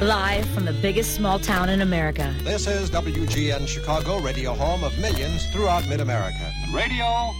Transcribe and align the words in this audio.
Live 0.00 0.46
from 0.46 0.64
the 0.64 0.72
biggest 0.72 1.14
small 1.14 1.38
town 1.38 1.68
in 1.68 1.82
America. 1.82 2.34
This 2.42 2.66
is 2.66 2.88
WGN 2.88 3.68
Chicago, 3.68 4.18
radio 4.18 4.54
home 4.54 4.82
of 4.82 4.98
millions 4.98 5.44
throughout 5.50 5.86
mid 5.90 6.00
America. 6.00 6.50
Radio? 6.72 7.34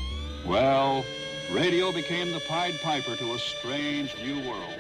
Well, 0.45 1.03
radio 1.51 1.91
became 1.91 2.33
the 2.33 2.41
Pied 2.41 2.79
Piper 2.83 3.17
to 3.17 3.33
a 3.33 3.39
strange 3.39 4.15
new 4.19 4.47
world. 4.47 4.75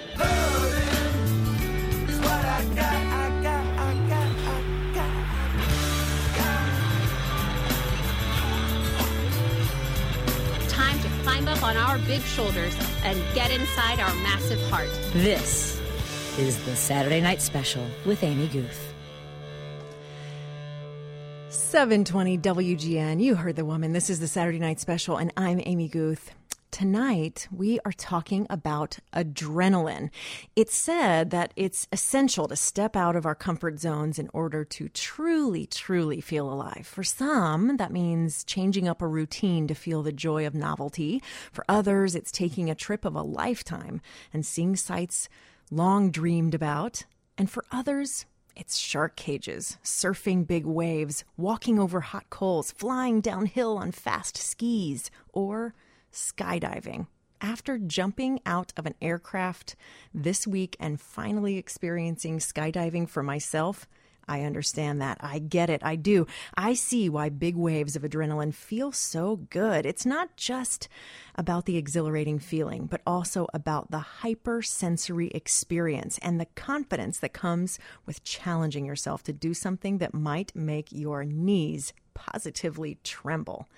Time 10.69 11.01
to 11.01 11.09
climb 11.23 11.49
up 11.49 11.63
on 11.63 11.79
our 11.79 11.99
big 12.01 12.21
shoulders 12.21 12.77
and 13.05 13.19
get 13.35 13.51
inside 13.51 14.01
our 14.01 14.15
massive 14.17 14.61
heart. 14.69 14.91
This 15.15 15.80
is 16.39 16.65
the 16.65 16.77
Saturday 16.77 17.21
Night 17.21 17.43
Special 17.43 17.85
with 18.07 18.23
Amy 18.23 18.47
Guth. 18.49 18.95
720 21.49 22.39
WGN. 22.39 23.21
You 23.21 23.35
heard 23.35 23.57
the 23.57 23.65
woman. 23.65 23.93
This 23.93 24.09
is 24.09 24.21
the 24.21 24.29
Saturday 24.29 24.61
Night 24.61 24.79
Special, 24.79 25.17
and 25.17 25.33
I'm 25.37 25.61
Amy 25.65 25.89
Guth. 25.89 26.33
Tonight, 26.71 27.49
we 27.51 27.81
are 27.85 27.93
talking 27.93 28.47
about 28.49 29.01
adrenaline. 29.13 30.11
It's 30.55 30.77
said 30.77 31.31
that 31.31 31.53
it's 31.57 31.89
essential 31.91 32.47
to 32.47 32.55
step 32.55 32.95
out 32.95 33.17
of 33.17 33.27
our 33.27 33.35
comfort 33.35 33.81
zones 33.81 34.19
in 34.19 34.31
order 34.33 34.65
to 34.65 34.89
truly, 34.89 35.67
truly 35.67 36.21
feel 36.21 36.51
alive. 36.51 36.87
For 36.87 37.03
some, 37.03 37.77
that 37.79 37.93
means 37.93 38.45
changing 38.45 38.87
up 38.87 39.03
a 39.03 39.09
routine 39.09 39.67
to 39.67 39.75
feel 39.75 40.05
the 40.05 40.13
joy 40.13 40.47
of 40.47 40.55
novelty. 40.55 41.21
For 41.51 41.65
others, 41.69 42.15
it's 42.15 42.31
taking 42.31 42.71
a 42.71 42.77
trip 42.77 43.05
of 43.05 43.17
a 43.17 43.23
lifetime 43.23 44.01
and 44.33 44.47
seeing 44.47 44.77
sights 44.77 45.29
long 45.71 46.11
dreamed 46.11 46.55
about. 46.55 47.05
And 47.39 47.51
for 47.51 47.65
others, 47.73 48.27
it's 48.57 48.77
shark 48.77 49.17
cages, 49.17 49.79
surfing 49.83 50.47
big 50.47 50.67
waves, 50.67 51.25
walking 51.37 51.79
over 51.79 52.01
hot 52.01 52.29
coals, 52.29 52.73
flying 52.73 53.21
downhill 53.21 53.79
on 53.79 53.93
fast 53.93 54.37
skis, 54.37 55.11
or 55.33 55.75
skydiving. 56.13 57.07
After 57.41 57.79
jumping 57.79 58.41
out 58.45 58.73
of 58.77 58.85
an 58.85 58.95
aircraft 59.01 59.77
this 60.13 60.47
week 60.47 60.77
and 60.79 61.01
finally 61.01 61.57
experiencing 61.57 62.39
skydiving 62.39 63.09
for 63.09 63.23
myself, 63.23 63.89
I 64.29 64.43
understand 64.43 65.01
that. 65.01 65.19
I 65.21 65.39
get 65.39 65.71
it. 65.71 65.83
I 65.85 65.97
do. 65.97 66.27
I 66.57 66.75
see 66.75 67.09
why 67.09 67.29
big 67.29 67.57
waves 67.57 67.97
of 67.97 68.03
adrenaline 68.03 68.55
feel 68.55 68.93
so 68.93 69.37
good. 69.51 69.87
It's 69.87 70.07
not 70.07 70.37
just 70.37 70.89
about 71.35 71.67
the 71.67 71.77
exhilarating 71.77 72.39
feeling, 72.39 72.87
but 72.87 73.01
also 73.07 73.47
about 73.53 73.91
the 73.91 73.99
hypersensory 73.99 75.29
experience 75.29 76.19
and 76.23 76.41
the 76.41 76.47
confidence 76.55 77.19
that 77.19 77.33
comes 77.33 77.79
with 78.07 78.25
challenging 78.25 78.85
yourself 78.85 79.23
to 79.25 79.33
do 79.33 79.55
something 79.55 79.99
that 79.99 80.15
might 80.15 80.55
make 80.55 80.93
your 80.93 81.25
knees 81.25 81.93
positively 82.15 82.99
tremble. 83.03 83.69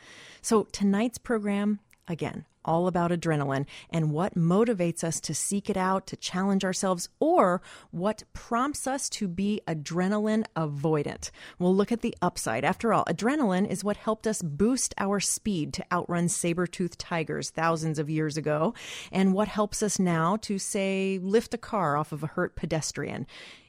So, 0.40 0.64
tonight's 0.72 1.18
program 1.18 1.80
Again, 2.08 2.44
all 2.64 2.86
about 2.86 3.10
adrenaline 3.10 3.66
and 3.90 4.12
what 4.12 4.34
motivates 4.34 5.04
us 5.04 5.20
to 5.20 5.34
seek 5.34 5.68
it 5.68 5.76
out, 5.76 6.06
to 6.06 6.16
challenge 6.16 6.64
ourselves, 6.64 7.08
or 7.20 7.62
what 7.90 8.22
prompts 8.32 8.86
us 8.86 9.08
to 9.10 9.28
be 9.28 9.60
adrenaline 9.66 10.44
avoidant. 10.56 11.30
We'll 11.58 11.74
look 11.74 11.92
at 11.92 12.00
the 12.00 12.16
upside. 12.22 12.64
After 12.64 12.92
all, 12.92 13.04
adrenaline 13.06 13.68
is 13.68 13.84
what 13.84 13.96
helped 13.96 14.26
us 14.26 14.42
boost 14.42 14.94
our 14.98 15.20
speed 15.20 15.72
to 15.74 15.84
outrun 15.92 16.28
saber 16.28 16.66
toothed 16.66 16.98
tigers 16.98 17.50
thousands 17.50 17.98
of 17.98 18.10
years 18.10 18.36
ago, 18.36 18.74
and 19.10 19.34
what 19.34 19.48
helps 19.48 19.82
us 19.82 19.98
now 19.98 20.36
to, 20.38 20.58
say, 20.58 21.18
lift 21.22 21.54
a 21.54 21.58
car 21.58 21.96
off 21.96 22.12
of 22.12 22.22
a 22.22 22.28
hurt 22.28 22.56
pedestrian. 22.56 23.26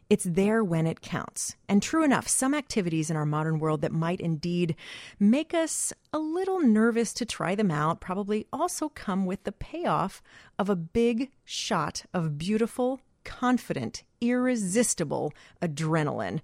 It's 0.10 0.24
there 0.26 0.64
when 0.64 0.86
it 0.86 1.02
counts. 1.02 1.56
And 1.68 1.82
true 1.82 2.04
enough, 2.04 2.28
some 2.28 2.54
activities 2.54 3.10
in 3.10 3.16
our 3.16 3.26
modern 3.26 3.60
world 3.60 3.82
that 3.82 3.92
might 3.92 4.20
indeed 4.20 4.76
make 5.20 5.54
us 5.54 5.94
a 6.12 6.20
little 6.20 6.60
nervous 6.60 7.14
to 7.14 7.26
try 7.26 7.56
them 7.56 7.72
out 7.72 8.02
probably 8.02 8.46
also 8.52 8.90
come 8.90 9.26
with 9.26 9.44
the 9.44 9.52
payoff 9.52 10.22
of 10.60 10.70
a 10.70 10.76
big 10.76 11.32
shot 11.46 12.06
of 12.14 12.38
beautiful, 12.38 13.00
confident, 13.24 14.04
irresistible 14.22 15.34
adrenaline. 15.62 16.42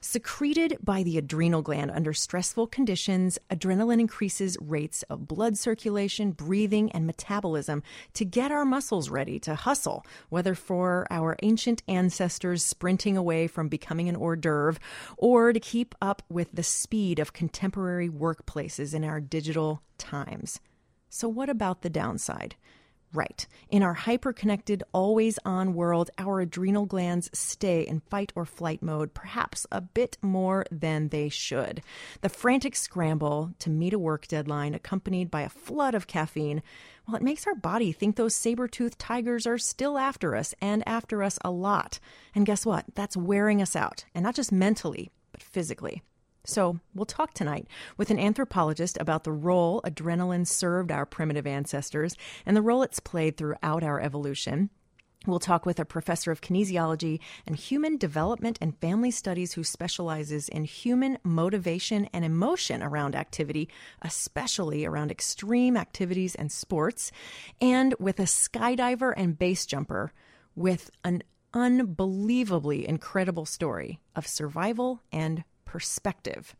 Secreted 0.00 0.76
by 0.82 1.02
the 1.02 1.16
adrenal 1.16 1.62
gland 1.62 1.90
under 1.90 2.12
stressful 2.12 2.66
conditions, 2.66 3.38
adrenaline 3.50 4.00
increases 4.00 4.58
rates 4.60 5.02
of 5.04 5.28
blood 5.28 5.56
circulation, 5.56 6.32
breathing, 6.32 6.90
and 6.92 7.06
metabolism 7.06 7.82
to 8.14 8.24
get 8.24 8.50
our 8.50 8.64
muscles 8.64 9.08
ready 9.08 9.38
to 9.38 9.54
hustle, 9.54 10.04
whether 10.28 10.54
for 10.54 11.06
our 11.10 11.36
ancient 11.42 11.82
ancestors 11.86 12.64
sprinting 12.64 13.16
away 13.16 13.46
from 13.46 13.68
becoming 13.68 14.08
an 14.08 14.16
hors 14.16 14.36
d'oeuvre 14.36 14.80
or 15.16 15.52
to 15.52 15.60
keep 15.60 15.94
up 16.02 16.22
with 16.28 16.48
the 16.52 16.62
speed 16.62 17.18
of 17.18 17.32
contemporary 17.32 18.08
workplaces 18.08 18.92
in 18.92 19.04
our 19.04 19.20
digital 19.20 19.82
times. 19.98 20.60
So, 21.08 21.28
what 21.28 21.48
about 21.48 21.82
the 21.82 21.90
downside? 21.90 22.56
Right. 23.14 23.46
In 23.68 23.82
our 23.82 23.92
hyper-connected, 23.92 24.82
always 24.94 25.38
on 25.44 25.74
world, 25.74 26.10
our 26.16 26.40
adrenal 26.40 26.86
glands 26.86 27.28
stay 27.34 27.82
in 27.82 28.00
fight 28.00 28.32
or 28.34 28.46
flight 28.46 28.82
mode, 28.82 29.12
perhaps 29.12 29.66
a 29.70 29.82
bit 29.82 30.16
more 30.22 30.64
than 30.70 31.08
they 31.08 31.28
should. 31.28 31.82
The 32.22 32.30
frantic 32.30 32.74
scramble 32.74 33.52
to 33.58 33.68
meet 33.68 33.92
a 33.92 33.98
work 33.98 34.28
deadline, 34.28 34.74
accompanied 34.74 35.30
by 35.30 35.42
a 35.42 35.50
flood 35.50 35.94
of 35.94 36.06
caffeine, 36.06 36.62
well, 37.06 37.16
it 37.16 37.22
makes 37.22 37.46
our 37.46 37.54
body 37.54 37.92
think 37.92 38.16
those 38.16 38.34
saber-toothed 38.34 38.98
tigers 38.98 39.46
are 39.46 39.58
still 39.58 39.98
after 39.98 40.34
us 40.34 40.54
and 40.62 40.82
after 40.88 41.22
us 41.22 41.38
a 41.44 41.50
lot. 41.50 41.98
And 42.34 42.46
guess 42.46 42.64
what? 42.64 42.86
That's 42.94 43.16
wearing 43.16 43.60
us 43.60 43.76
out, 43.76 44.04
and 44.14 44.22
not 44.22 44.36
just 44.36 44.52
mentally, 44.52 45.10
but 45.32 45.42
physically. 45.42 46.02
So, 46.44 46.80
we'll 46.92 47.06
talk 47.06 47.34
tonight 47.34 47.68
with 47.96 48.10
an 48.10 48.18
anthropologist 48.18 48.98
about 49.00 49.22
the 49.22 49.32
role 49.32 49.80
adrenaline 49.82 50.46
served 50.46 50.90
our 50.90 51.06
primitive 51.06 51.46
ancestors 51.46 52.16
and 52.44 52.56
the 52.56 52.62
role 52.62 52.82
it's 52.82 52.98
played 52.98 53.36
throughout 53.36 53.84
our 53.84 54.00
evolution. 54.00 54.70
We'll 55.24 55.38
talk 55.38 55.64
with 55.64 55.78
a 55.78 55.84
professor 55.84 56.32
of 56.32 56.40
kinesiology 56.40 57.20
and 57.46 57.54
human 57.54 57.96
development 57.96 58.58
and 58.60 58.76
family 58.80 59.12
studies 59.12 59.52
who 59.52 59.62
specializes 59.62 60.48
in 60.48 60.64
human 60.64 61.16
motivation 61.22 62.08
and 62.12 62.24
emotion 62.24 62.82
around 62.82 63.14
activity, 63.14 63.68
especially 64.02 64.84
around 64.84 65.12
extreme 65.12 65.76
activities 65.76 66.34
and 66.34 66.50
sports, 66.50 67.12
and 67.60 67.94
with 68.00 68.18
a 68.18 68.24
skydiver 68.24 69.14
and 69.16 69.38
base 69.38 69.64
jumper 69.64 70.12
with 70.56 70.90
an 71.04 71.22
unbelievably 71.54 72.88
incredible 72.88 73.46
story 73.46 74.00
of 74.16 74.26
survival 74.26 75.02
and 75.12 75.44
perspective. 75.72 76.54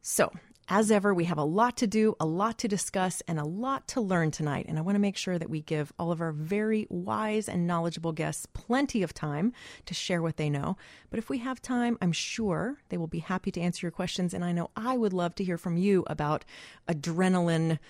So, 0.00 0.30
as 0.68 0.92
ever, 0.92 1.12
we 1.12 1.24
have 1.24 1.38
a 1.38 1.42
lot 1.42 1.76
to 1.78 1.88
do, 1.88 2.14
a 2.20 2.24
lot 2.26 2.56
to 2.58 2.68
discuss, 2.68 3.20
and 3.26 3.36
a 3.36 3.44
lot 3.44 3.88
to 3.88 4.00
learn 4.00 4.30
tonight. 4.30 4.66
And 4.68 4.78
I 4.78 4.82
want 4.82 4.94
to 4.94 5.00
make 5.00 5.16
sure 5.16 5.40
that 5.40 5.50
we 5.50 5.60
give 5.60 5.92
all 5.98 6.12
of 6.12 6.20
our 6.20 6.30
very 6.30 6.86
wise 6.88 7.48
and 7.48 7.66
knowledgeable 7.66 8.12
guests 8.12 8.46
plenty 8.46 9.02
of 9.02 9.12
time 9.12 9.52
to 9.86 9.94
share 9.94 10.22
what 10.22 10.36
they 10.36 10.48
know. 10.48 10.76
But 11.10 11.18
if 11.18 11.28
we 11.28 11.38
have 11.38 11.60
time, 11.60 11.98
I'm 12.00 12.12
sure 12.12 12.78
they 12.90 12.96
will 12.96 13.08
be 13.08 13.18
happy 13.18 13.50
to 13.50 13.60
answer 13.60 13.84
your 13.84 13.90
questions. 13.90 14.32
And 14.32 14.44
I 14.44 14.52
know 14.52 14.70
I 14.76 14.96
would 14.96 15.12
love 15.12 15.34
to 15.36 15.44
hear 15.44 15.58
from 15.58 15.76
you 15.76 16.04
about 16.06 16.44
adrenaline 16.88 17.80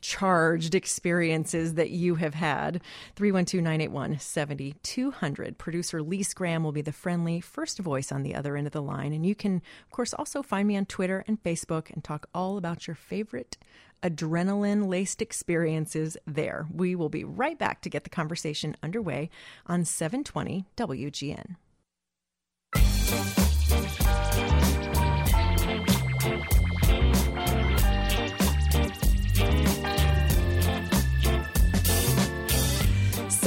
charged 0.00 0.74
experiences 0.74 1.74
that 1.74 1.90
you 1.90 2.16
have 2.16 2.34
had. 2.34 2.80
312 3.16 3.62
981 3.62 4.18
7200. 4.18 5.58
Producer 5.58 6.02
Lee 6.02 6.24
Graham 6.34 6.64
will 6.64 6.72
be 6.72 6.82
the 6.82 6.92
friendly 6.92 7.40
first 7.40 7.78
voice 7.78 8.10
on 8.10 8.22
the 8.22 8.34
other 8.34 8.56
end 8.56 8.66
of 8.66 8.72
the 8.72 8.82
line. 8.82 9.12
And 9.12 9.24
you 9.24 9.34
can, 9.34 9.56
of 9.56 9.90
course, 9.90 10.12
also 10.14 10.42
find 10.42 10.66
me 10.66 10.76
on 10.76 10.86
Twitter 10.86 11.24
and 11.26 11.42
Facebook 11.42 11.90
and 11.90 12.02
talk 12.02 12.28
all 12.34 12.56
about 12.56 12.86
your 12.86 12.96
favorite 12.96 13.56
adrenaline 14.02 14.88
laced 14.88 15.22
experiences 15.22 16.16
there. 16.26 16.66
We 16.72 16.94
will 16.94 17.08
be 17.08 17.24
right 17.24 17.58
back 17.58 17.82
to 17.82 17.90
get 17.90 18.04
the 18.04 18.10
conversation 18.10 18.76
underway 18.82 19.30
on 19.66 19.84
720 19.84 20.66
WGN. 20.76 21.56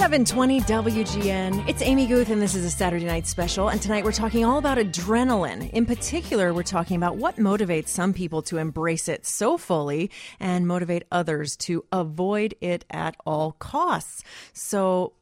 720 0.02 0.62
WGN. 0.62 1.70
It's 1.70 1.84
Amy 1.84 2.08
Guth, 2.08 2.32
and 2.32 2.42
this 2.42 2.56
is 2.56 2.66
a 2.66 2.72
Saturday 2.72 3.06
night 3.06 3.28
special. 3.28 3.70
And 3.70 3.80
tonight 3.80 4.04
we're 4.04 4.12
talking 4.12 4.44
all 4.44 4.58
about 4.58 4.80
adrenaline. 4.80 5.70
In 5.70 5.86
particular, 5.86 6.56
we're 6.56 6.64
talking 6.64 6.98
about 6.98 7.18
what 7.18 7.36
motivates 7.36 7.90
some 7.90 8.12
people 8.12 8.42
to 8.42 8.58
embrace 8.58 9.08
it 9.08 9.28
so 9.28 9.60
fully 9.60 10.10
and 10.40 10.68
motivate 10.68 11.04
others 11.12 11.56
to 11.58 11.86
avoid 11.92 12.56
it 12.62 12.84
at 12.90 13.16
all 13.28 13.52
costs. 13.52 14.24
So, 14.54 15.14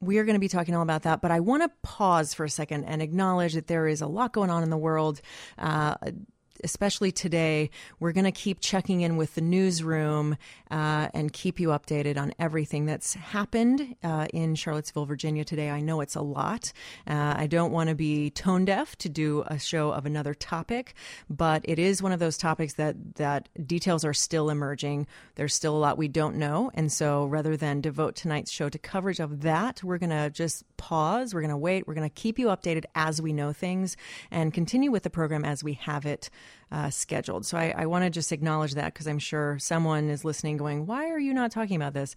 we 0.00 0.18
are 0.18 0.24
going 0.24 0.34
to 0.34 0.40
be 0.40 0.46
talking 0.46 0.76
all 0.76 0.82
about 0.82 1.02
that, 1.02 1.20
but 1.20 1.32
I 1.32 1.40
want 1.40 1.64
to 1.64 1.70
pause 1.82 2.32
for 2.32 2.44
a 2.44 2.48
second 2.48 2.84
and 2.84 3.02
acknowledge 3.02 3.54
that 3.54 3.66
there 3.66 3.88
is 3.88 4.00
a 4.00 4.06
lot 4.06 4.32
going 4.32 4.50
on 4.50 4.62
in 4.62 4.70
the 4.70 4.78
world. 4.78 5.20
Uh, 5.58 5.96
especially 6.64 7.12
today, 7.12 7.70
we're 7.98 8.12
going 8.12 8.24
to 8.24 8.32
keep 8.32 8.60
checking 8.60 9.00
in 9.00 9.16
with 9.16 9.34
the 9.34 9.40
newsroom 9.40 10.36
uh, 10.70 11.08
and 11.14 11.32
keep 11.32 11.60
you 11.60 11.68
updated 11.68 12.16
on 12.16 12.32
everything 12.38 12.86
that's 12.86 13.14
happened 13.14 13.96
uh, 14.02 14.26
in 14.32 14.54
Charlottesville, 14.54 15.06
Virginia 15.06 15.44
today. 15.44 15.70
I 15.70 15.80
know 15.80 16.00
it's 16.00 16.14
a 16.14 16.20
lot. 16.20 16.72
Uh, 17.06 17.34
I 17.36 17.46
don't 17.46 17.72
want 17.72 17.88
to 17.88 17.94
be 17.94 18.30
tone 18.30 18.64
deaf 18.64 18.96
to 18.96 19.08
do 19.08 19.44
a 19.46 19.58
show 19.58 19.90
of 19.90 20.06
another 20.06 20.34
topic, 20.34 20.94
but 21.28 21.62
it 21.64 21.78
is 21.78 22.02
one 22.02 22.12
of 22.12 22.20
those 22.20 22.36
topics 22.36 22.74
that 22.74 23.16
that 23.16 23.48
details 23.66 24.04
are 24.04 24.14
still 24.14 24.50
emerging. 24.50 25.06
There's 25.34 25.54
still 25.54 25.76
a 25.76 25.78
lot 25.78 25.98
we 25.98 26.08
don't 26.08 26.36
know, 26.36 26.70
and 26.74 26.92
so 26.92 27.26
rather 27.26 27.56
than 27.56 27.80
devote 27.80 28.16
tonight's 28.16 28.50
show 28.50 28.68
to 28.68 28.78
coverage 28.78 29.20
of 29.20 29.42
that, 29.42 29.82
we're 29.82 29.98
going 29.98 30.10
to 30.10 30.30
just 30.30 30.64
pause. 30.76 31.34
We're 31.34 31.42
going 31.42 31.50
to 31.50 31.56
wait. 31.56 31.86
We're 31.86 31.94
going 31.94 32.08
to 32.08 32.14
keep 32.14 32.38
you 32.38 32.46
updated 32.46 32.84
as 32.94 33.20
we 33.20 33.32
know 33.32 33.52
things 33.52 33.96
and 34.30 34.52
continue 34.52 34.90
with 34.90 35.02
the 35.02 35.10
program 35.10 35.44
as 35.44 35.62
we 35.62 35.74
have 35.74 36.06
it 36.06 36.30
uh, 36.72 36.90
scheduled. 36.90 37.44
So 37.46 37.58
I, 37.58 37.74
I 37.76 37.86
want 37.86 38.04
to 38.04 38.10
just 38.10 38.32
acknowledge 38.32 38.74
that 38.74 38.92
because 38.92 39.06
I'm 39.06 39.18
sure 39.18 39.58
someone 39.58 40.08
is 40.08 40.24
listening 40.24 40.56
going, 40.56 40.86
why 40.86 41.10
are 41.10 41.18
you 41.18 41.34
not 41.34 41.50
talking 41.50 41.76
about 41.76 41.94
this? 41.94 42.14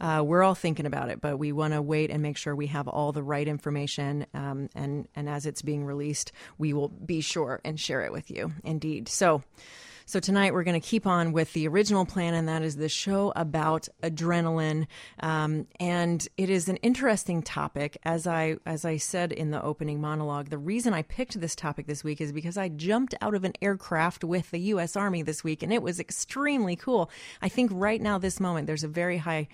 Uh, 0.00 0.22
we're 0.24 0.42
all 0.42 0.54
thinking 0.54 0.86
about 0.86 1.08
it, 1.08 1.20
but 1.20 1.38
we 1.38 1.52
want 1.52 1.74
to 1.74 1.82
wait 1.82 2.10
and 2.10 2.22
make 2.22 2.36
sure 2.36 2.54
we 2.54 2.68
have 2.68 2.88
all 2.88 3.12
the 3.12 3.22
right 3.22 3.48
information. 3.48 4.26
Um, 4.34 4.68
and, 4.74 5.08
and 5.16 5.28
as 5.28 5.46
it's 5.46 5.62
being 5.62 5.84
released, 5.84 6.32
we 6.58 6.72
will 6.72 6.88
be 6.88 7.20
sure 7.20 7.60
and 7.64 7.78
share 7.78 8.02
it 8.02 8.12
with 8.12 8.30
you. 8.30 8.52
Indeed. 8.64 9.08
So, 9.08 9.42
so 10.06 10.20
tonight 10.20 10.54
we're 10.54 10.62
going 10.62 10.80
to 10.80 10.86
keep 10.86 11.04
on 11.04 11.32
with 11.32 11.52
the 11.52 11.66
original 11.66 12.06
plan, 12.06 12.32
and 12.32 12.48
that 12.48 12.62
is 12.62 12.76
the 12.76 12.88
show 12.88 13.32
about 13.34 13.88
adrenaline. 14.04 14.86
Um, 15.18 15.66
and 15.80 16.26
it 16.36 16.48
is 16.48 16.68
an 16.68 16.76
interesting 16.76 17.42
topic, 17.42 17.98
as 18.04 18.24
I 18.24 18.58
as 18.64 18.84
I 18.84 18.98
said 18.98 19.32
in 19.32 19.50
the 19.50 19.60
opening 19.60 20.00
monologue. 20.00 20.48
The 20.48 20.58
reason 20.58 20.94
I 20.94 21.02
picked 21.02 21.40
this 21.40 21.56
topic 21.56 21.88
this 21.88 22.04
week 22.04 22.20
is 22.20 22.30
because 22.30 22.56
I 22.56 22.68
jumped 22.68 23.16
out 23.20 23.34
of 23.34 23.42
an 23.42 23.54
aircraft 23.60 24.22
with 24.22 24.52
the 24.52 24.60
U.S. 24.60 24.94
Army 24.94 25.22
this 25.22 25.42
week, 25.42 25.64
and 25.64 25.72
it 25.72 25.82
was 25.82 25.98
extremely 25.98 26.76
cool. 26.76 27.10
I 27.42 27.48
think 27.48 27.72
right 27.74 28.00
now, 28.00 28.16
this 28.16 28.38
moment, 28.38 28.68
there's 28.68 28.84
a 28.84 28.88
very 28.88 29.18
high 29.18 29.48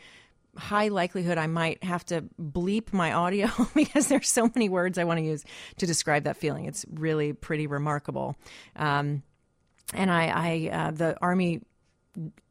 high 0.54 0.88
likelihood 0.88 1.38
I 1.38 1.46
might 1.46 1.82
have 1.82 2.04
to 2.06 2.24
bleep 2.38 2.92
my 2.92 3.12
audio 3.12 3.48
because 3.74 4.08
there's 4.08 4.30
so 4.30 4.50
many 4.54 4.68
words 4.68 4.98
I 4.98 5.04
want 5.04 5.16
to 5.16 5.24
use 5.24 5.46
to 5.78 5.86
describe 5.86 6.24
that 6.24 6.36
feeling. 6.36 6.66
It's 6.66 6.84
really 6.92 7.32
pretty 7.32 7.66
remarkable. 7.66 8.36
Um, 8.76 9.22
and 9.94 10.10
I, 10.10 10.26
I 10.26 10.70
uh, 10.72 10.90
the 10.90 11.16
army 11.20 11.60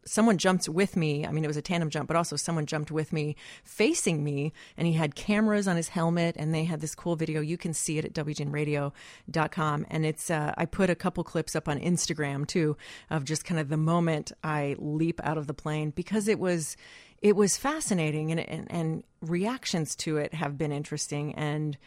someone 0.06 0.38
jumped 0.38 0.68
with 0.68 0.96
me. 0.96 1.26
I 1.26 1.32
mean, 1.32 1.44
it 1.44 1.48
was 1.48 1.58
a 1.58 1.62
tandem 1.62 1.90
jump, 1.90 2.08
but 2.08 2.18
also 2.18 2.36
someone 2.36 2.66
jumped 2.66 2.92
with 2.92 3.14
me 3.14 3.36
facing 3.64 4.24
me, 4.24 4.54
and 4.76 4.88
he 4.88 4.94
had 4.94 5.16
cameras 5.16 5.68
on 5.68 5.76
his 5.76 5.90
helmet, 5.90 6.36
and 6.38 6.54
they 6.54 6.64
had 6.64 6.82
this 6.82 6.96
cool 6.96 7.16
video. 7.16 7.42
You 7.42 7.58
can 7.58 7.74
see 7.74 7.98
it 7.98 8.06
at 8.06 8.14
WGNradio.com. 8.14 9.86
And 9.90 10.06
it's, 10.06 10.30
uh, 10.32 10.54
I 10.58 10.66
put 10.66 10.90
a 10.90 10.96
couple 10.96 11.24
clips 11.24 11.56
up 11.56 11.68
on 11.68 11.80
Instagram 11.80 12.48
too 12.48 12.78
of 13.10 13.26
just 13.26 13.46
kind 13.46 13.60
of 13.60 13.70
the 13.70 13.78
moment 13.78 14.32
I 14.44 14.76
leap 14.80 15.22
out 15.24 15.38
of 15.38 15.48
the 15.48 15.54
plane 15.54 15.92
because 15.92 16.28
it 16.28 16.40
was, 16.40 16.76
it 17.22 17.36
was 17.36 17.58
fascinating 17.58 18.32
and, 18.32 18.40
and, 18.40 18.72
and 18.72 19.04
reactions 19.22 19.96
to 19.98 20.18
it 20.18 20.34
have 20.34 20.58
been 20.58 20.72
interesting. 20.72 21.36
And 21.36 21.78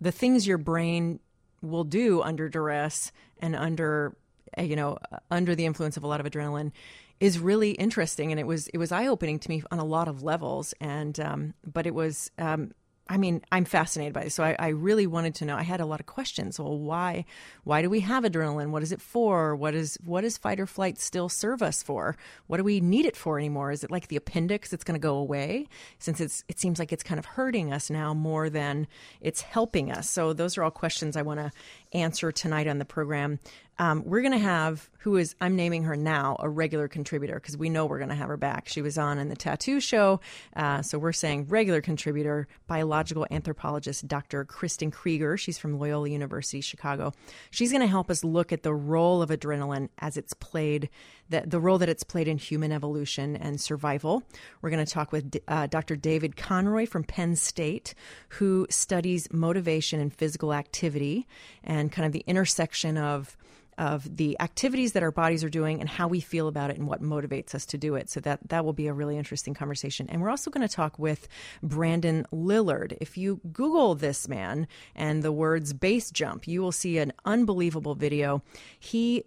the 0.00 0.12
things 0.12 0.46
your 0.46 0.58
brain 0.58 1.20
will 1.60 1.84
do 1.84 2.22
under 2.22 2.48
duress 2.48 3.12
and 3.38 3.54
under 3.54 4.16
you 4.58 4.76
know, 4.76 4.98
under 5.30 5.54
the 5.54 5.66
influence 5.66 5.96
of 5.96 6.04
a 6.04 6.06
lot 6.06 6.20
of 6.20 6.26
adrenaline 6.26 6.72
is 7.20 7.38
really 7.38 7.72
interesting. 7.72 8.32
And 8.32 8.40
it 8.40 8.46
was, 8.46 8.68
it 8.68 8.78
was 8.78 8.92
eye 8.92 9.06
opening 9.06 9.38
to 9.38 9.48
me 9.48 9.62
on 9.70 9.78
a 9.78 9.84
lot 9.84 10.08
of 10.08 10.22
levels. 10.22 10.74
And, 10.80 11.18
um, 11.20 11.54
but 11.64 11.86
it 11.86 11.94
was, 11.94 12.30
um, 12.38 12.72
I 13.10 13.16
mean, 13.16 13.42
I'm 13.50 13.64
fascinated 13.64 14.14
by 14.14 14.22
this. 14.22 14.36
So 14.36 14.44
I, 14.44 14.54
I, 14.56 14.68
really 14.68 15.08
wanted 15.08 15.34
to 15.36 15.44
know. 15.44 15.56
I 15.56 15.64
had 15.64 15.80
a 15.80 15.84
lot 15.84 15.98
of 15.98 16.06
questions. 16.06 16.60
Well, 16.60 16.78
why, 16.78 17.24
why 17.64 17.82
do 17.82 17.90
we 17.90 17.98
have 18.00 18.22
adrenaline? 18.22 18.70
What 18.70 18.84
is 18.84 18.92
it 18.92 19.00
for? 19.00 19.56
What 19.56 19.74
is, 19.74 19.98
what 20.04 20.20
does 20.20 20.38
fight 20.38 20.60
or 20.60 20.66
flight 20.66 20.96
still 20.96 21.28
serve 21.28 21.60
us 21.60 21.82
for? 21.82 22.16
What 22.46 22.58
do 22.58 22.62
we 22.62 22.80
need 22.80 23.06
it 23.06 23.16
for 23.16 23.36
anymore? 23.36 23.72
Is 23.72 23.82
it 23.82 23.90
like 23.90 24.06
the 24.06 24.14
appendix 24.14 24.70
that's 24.70 24.84
going 24.84 24.94
to 24.94 25.02
go 25.02 25.16
away? 25.16 25.66
Since 25.98 26.20
it's, 26.20 26.44
it 26.48 26.60
seems 26.60 26.78
like 26.78 26.92
it's 26.92 27.02
kind 27.02 27.18
of 27.18 27.24
hurting 27.24 27.72
us 27.72 27.90
now 27.90 28.14
more 28.14 28.48
than 28.48 28.86
it's 29.20 29.40
helping 29.40 29.90
us. 29.90 30.08
So 30.08 30.32
those 30.32 30.56
are 30.56 30.62
all 30.62 30.70
questions 30.70 31.16
I 31.16 31.22
want 31.22 31.40
to 31.40 31.50
answer 31.92 32.30
tonight 32.30 32.68
on 32.68 32.78
the 32.78 32.84
program. 32.84 33.40
Um, 33.80 34.02
we're 34.04 34.20
going 34.20 34.32
to 34.32 34.38
have 34.38 34.90
who 34.98 35.16
is 35.16 35.34
I'm 35.40 35.56
naming 35.56 35.84
her 35.84 35.96
now 35.96 36.36
a 36.38 36.50
regular 36.50 36.86
contributor 36.86 37.36
because 37.36 37.56
we 37.56 37.70
know 37.70 37.86
we're 37.86 37.96
going 37.96 38.10
to 38.10 38.14
have 38.14 38.28
her 38.28 38.36
back. 38.36 38.68
She 38.68 38.82
was 38.82 38.98
on 38.98 39.18
in 39.18 39.30
the 39.30 39.36
tattoo 39.36 39.80
show, 39.80 40.20
uh, 40.54 40.82
so 40.82 40.98
we're 40.98 41.12
saying 41.12 41.46
regular 41.48 41.80
contributor, 41.80 42.46
biological 42.66 43.26
anthropologist 43.30 44.06
Dr. 44.06 44.44
Kristin 44.44 44.92
Krueger. 44.92 45.38
She's 45.38 45.56
from 45.56 45.78
Loyola 45.78 46.10
University 46.10 46.60
Chicago. 46.60 47.14
She's 47.50 47.72
going 47.72 47.80
to 47.80 47.86
help 47.86 48.10
us 48.10 48.22
look 48.22 48.52
at 48.52 48.62
the 48.62 48.74
role 48.74 49.22
of 49.22 49.30
adrenaline 49.30 49.88
as 49.98 50.18
it's 50.18 50.34
played, 50.34 50.90
the, 51.30 51.44
the 51.46 51.58
role 51.58 51.78
that 51.78 51.88
it's 51.88 52.04
played 52.04 52.28
in 52.28 52.36
human 52.36 52.72
evolution 52.72 53.34
and 53.34 53.58
survival. 53.58 54.22
We're 54.60 54.70
going 54.70 54.84
to 54.84 54.92
talk 54.92 55.10
with 55.10 55.34
uh, 55.48 55.68
Dr. 55.68 55.96
David 55.96 56.36
Conroy 56.36 56.84
from 56.84 57.04
Penn 57.04 57.34
State, 57.34 57.94
who 58.28 58.66
studies 58.68 59.32
motivation 59.32 60.00
and 60.00 60.12
physical 60.12 60.52
activity 60.52 61.26
and 61.64 61.90
kind 61.90 62.04
of 62.04 62.12
the 62.12 62.24
intersection 62.26 62.98
of 62.98 63.38
of 63.78 64.16
the 64.16 64.38
activities 64.40 64.92
that 64.92 65.02
our 65.02 65.10
bodies 65.10 65.42
are 65.44 65.48
doing 65.48 65.80
and 65.80 65.88
how 65.88 66.08
we 66.08 66.20
feel 66.20 66.48
about 66.48 66.70
it 66.70 66.76
and 66.76 66.86
what 66.86 67.02
motivates 67.02 67.54
us 67.54 67.66
to 67.66 67.78
do 67.78 67.94
it. 67.94 68.10
So 68.10 68.20
that 68.20 68.40
that 68.48 68.64
will 68.64 68.72
be 68.72 68.86
a 68.86 68.92
really 68.92 69.16
interesting 69.16 69.54
conversation. 69.54 70.06
And 70.08 70.20
we're 70.20 70.30
also 70.30 70.50
going 70.50 70.66
to 70.66 70.74
talk 70.74 70.98
with 70.98 71.28
Brandon 71.62 72.26
Lillard. 72.32 72.96
If 73.00 73.16
you 73.16 73.40
Google 73.52 73.94
this 73.94 74.28
man 74.28 74.66
and 74.94 75.22
the 75.22 75.32
words 75.32 75.72
base 75.72 76.10
jump, 76.10 76.46
you 76.46 76.62
will 76.62 76.72
see 76.72 76.98
an 76.98 77.12
unbelievable 77.24 77.94
video. 77.94 78.42
He 78.78 79.24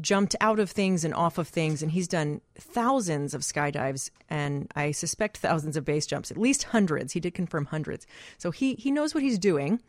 jumped 0.00 0.34
out 0.40 0.58
of 0.58 0.70
things 0.70 1.04
and 1.04 1.14
off 1.14 1.38
of 1.38 1.48
things, 1.48 1.82
and 1.82 1.92
he's 1.92 2.08
done 2.08 2.40
thousands 2.58 3.34
of 3.34 3.42
skydives 3.42 4.10
and 4.28 4.70
I 4.74 4.90
suspect 4.90 5.38
thousands 5.38 5.76
of 5.76 5.84
base 5.84 6.06
jumps, 6.06 6.30
at 6.30 6.36
least 6.36 6.64
hundreds. 6.64 7.12
He 7.12 7.20
did 7.20 7.34
confirm 7.34 7.66
hundreds. 7.66 8.06
So 8.38 8.50
he 8.50 8.74
he 8.74 8.90
knows 8.90 9.14
what 9.14 9.22
he's 9.22 9.38
doing. 9.38 9.80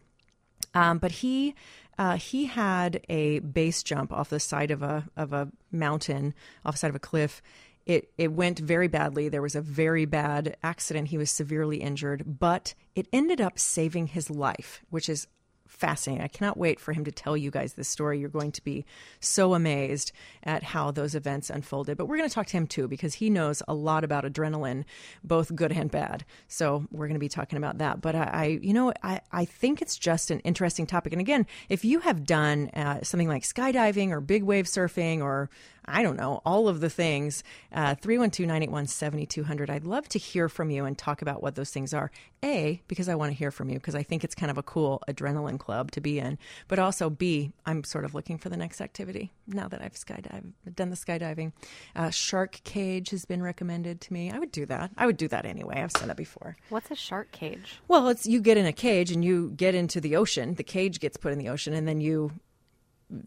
Um, 0.74 0.98
but 0.98 1.12
he 1.12 1.56
uh, 1.98 2.18
he 2.18 2.46
had 2.46 3.02
a 3.10 3.40
base 3.40 3.84
jump 3.84 4.12
off 4.12 4.30
the 4.30 4.40
side 4.40 4.72
of 4.72 4.82
a 4.82 5.06
of 5.16 5.34
a 5.34 5.50
mountain, 5.72 6.34
off 6.66 6.76
the 6.76 6.80
side 6.80 6.90
of 6.90 6.96
a 6.96 7.00
cliff. 7.00 7.42
It 7.86 8.12
it 8.18 8.32
went 8.32 8.60
very 8.60 8.88
badly. 8.88 9.30
There 9.30 9.42
was 9.42 9.56
a 9.56 9.62
very 9.62 10.06
bad 10.06 10.58
accident. 10.64 11.10
He 11.10 11.18
was 11.18 11.30
severely 11.30 11.78
injured, 11.78 12.40
but 12.40 12.74
it 12.96 13.08
ended 13.14 13.42
up 13.42 13.60
saving 13.60 14.08
his 14.08 14.30
life, 14.30 14.82
which 14.90 15.10
is 15.10 15.28
fascinating. 15.74 16.24
I 16.24 16.28
cannot 16.28 16.58
wait 16.58 16.80
for 16.80 16.94
him 16.94 17.04
to 17.06 17.12
tell 17.12 17.36
you 17.36 17.52
guys 17.52 17.74
this 17.74 17.88
story. 17.88 18.20
You're 18.20 18.30
going 18.30 18.52
to 18.54 18.64
be 18.64 18.86
so 19.20 19.54
amazed 19.54 20.12
at 20.44 20.64
how 20.64 20.92
those 20.92 21.16
events 21.16 21.50
unfolded. 21.50 21.98
But 21.98 22.06
we're 22.06 22.18
going 22.18 22.30
to 22.30 22.34
talk 22.34 22.48
to 22.48 22.58
him 22.58 22.68
too 22.68 22.88
because 22.88 23.16
he 23.16 23.30
knows 23.30 23.62
a 23.68 23.74
lot 23.74 24.04
about 24.04 24.24
adrenaline, 24.24 24.86
both 25.24 25.56
good 25.56 25.72
and 25.72 25.90
bad. 25.90 26.26
So 26.48 26.86
we're 26.92 27.08
going 27.08 27.16
to 27.16 27.20
be 27.20 27.30
talking 27.30 27.58
about 27.58 27.80
that. 27.80 28.02
But 28.02 28.16
I, 28.16 28.24
I 28.24 28.46
you 28.62 28.74
know, 28.74 28.94
I, 29.04 29.22
I 29.32 29.46
think 29.46 29.82
it's 29.82 29.98
just 29.98 30.32
an 30.32 30.40
interesting 30.42 30.86
topic. 30.86 31.12
And 31.12 31.20
again, 31.20 31.46
if 31.70 31.84
you 31.84 32.00
have 32.02 32.26
done 32.26 32.70
uh, 32.70 33.02
something 33.04 33.28
like 33.28 33.44
skydiving 33.44 34.12
or 34.12 34.22
big 34.22 34.44
wave 34.44 34.66
surfing 34.66 35.22
or 35.22 35.50
I 35.86 36.04
don't 36.04 36.18
know, 36.18 36.42
all 36.46 36.68
of 36.68 36.80
the 36.80 36.90
things. 36.90 37.44
Uh, 37.72 37.96
312 37.96 38.48
981 38.48 38.88
7200. 38.88 39.70
I'd 39.70 39.86
love 39.86 40.08
to 40.10 40.20
hear 40.20 40.50
from 40.50 40.70
you 40.70 40.86
and 40.86 40.98
talk 40.98 41.22
about 41.22 41.42
what 41.42 41.56
those 41.56 41.72
things 41.72 41.94
are. 41.94 42.12
A, 42.44 42.82
because 42.88 43.10
I 43.10 43.16
want 43.16 43.32
to 43.32 43.38
hear 43.38 43.52
from 43.52 43.70
you, 43.70 43.76
because 43.76 43.96
I 43.96 44.04
think 44.04 44.24
it's 44.24 44.36
kind 44.36 44.52
of 44.52 44.58
a 44.58 44.64
cool 44.64 45.02
adrenaline 45.10 45.60
club 45.60 45.92
to 45.92 46.02
be 46.02 46.20
in. 46.20 46.38
But 46.68 46.80
also, 46.80 47.10
B, 47.10 47.52
I'm 47.66 47.84
sort 47.84 48.06
of 48.06 48.14
looking 48.14 48.38
for 48.38 48.50
the 48.50 48.58
next 48.58 48.82
activity 48.82 49.32
now 49.48 49.68
that 49.68 49.82
I've 49.82 49.94
skydived, 49.94 50.54
done 50.76 50.90
the 50.90 50.96
skydiving. 50.96 51.54
Uh, 51.96 52.10
shark 52.10 52.62
cage 52.64 53.10
has 53.12 53.26
been 53.26 53.42
recommended 53.42 54.02
to 54.02 54.14
me. 54.14 54.32
I 54.32 54.40
would 54.40 54.52
do 54.52 54.66
that. 54.68 54.92
I 54.98 55.06
would 55.06 55.18
do 55.18 55.28
that 55.30 55.46
anyway. 55.46 55.82
I've 55.82 55.92
said 55.92 56.10
that 56.10 56.18
before. 56.18 56.58
What's 56.70 56.92
a 56.92 56.96
shark 56.96 57.32
cage? 57.32 57.80
Well, 57.88 58.08
it's 58.10 58.26
you 58.26 58.42
get 58.42 58.58
in 58.58 58.66
a 58.66 58.74
cage 58.74 59.12
and 59.12 59.24
you 59.24 59.52
get 59.56 59.76
into 59.76 60.02
the 60.02 60.16
ocean. 60.16 60.56
The 60.56 60.64
cage 60.64 61.00
gets 61.00 61.18
put 61.18 61.32
in 61.32 61.40
the 61.40 61.50
ocean, 61.50 61.74
and 61.74 61.88
then 61.88 62.02
you 62.02 62.32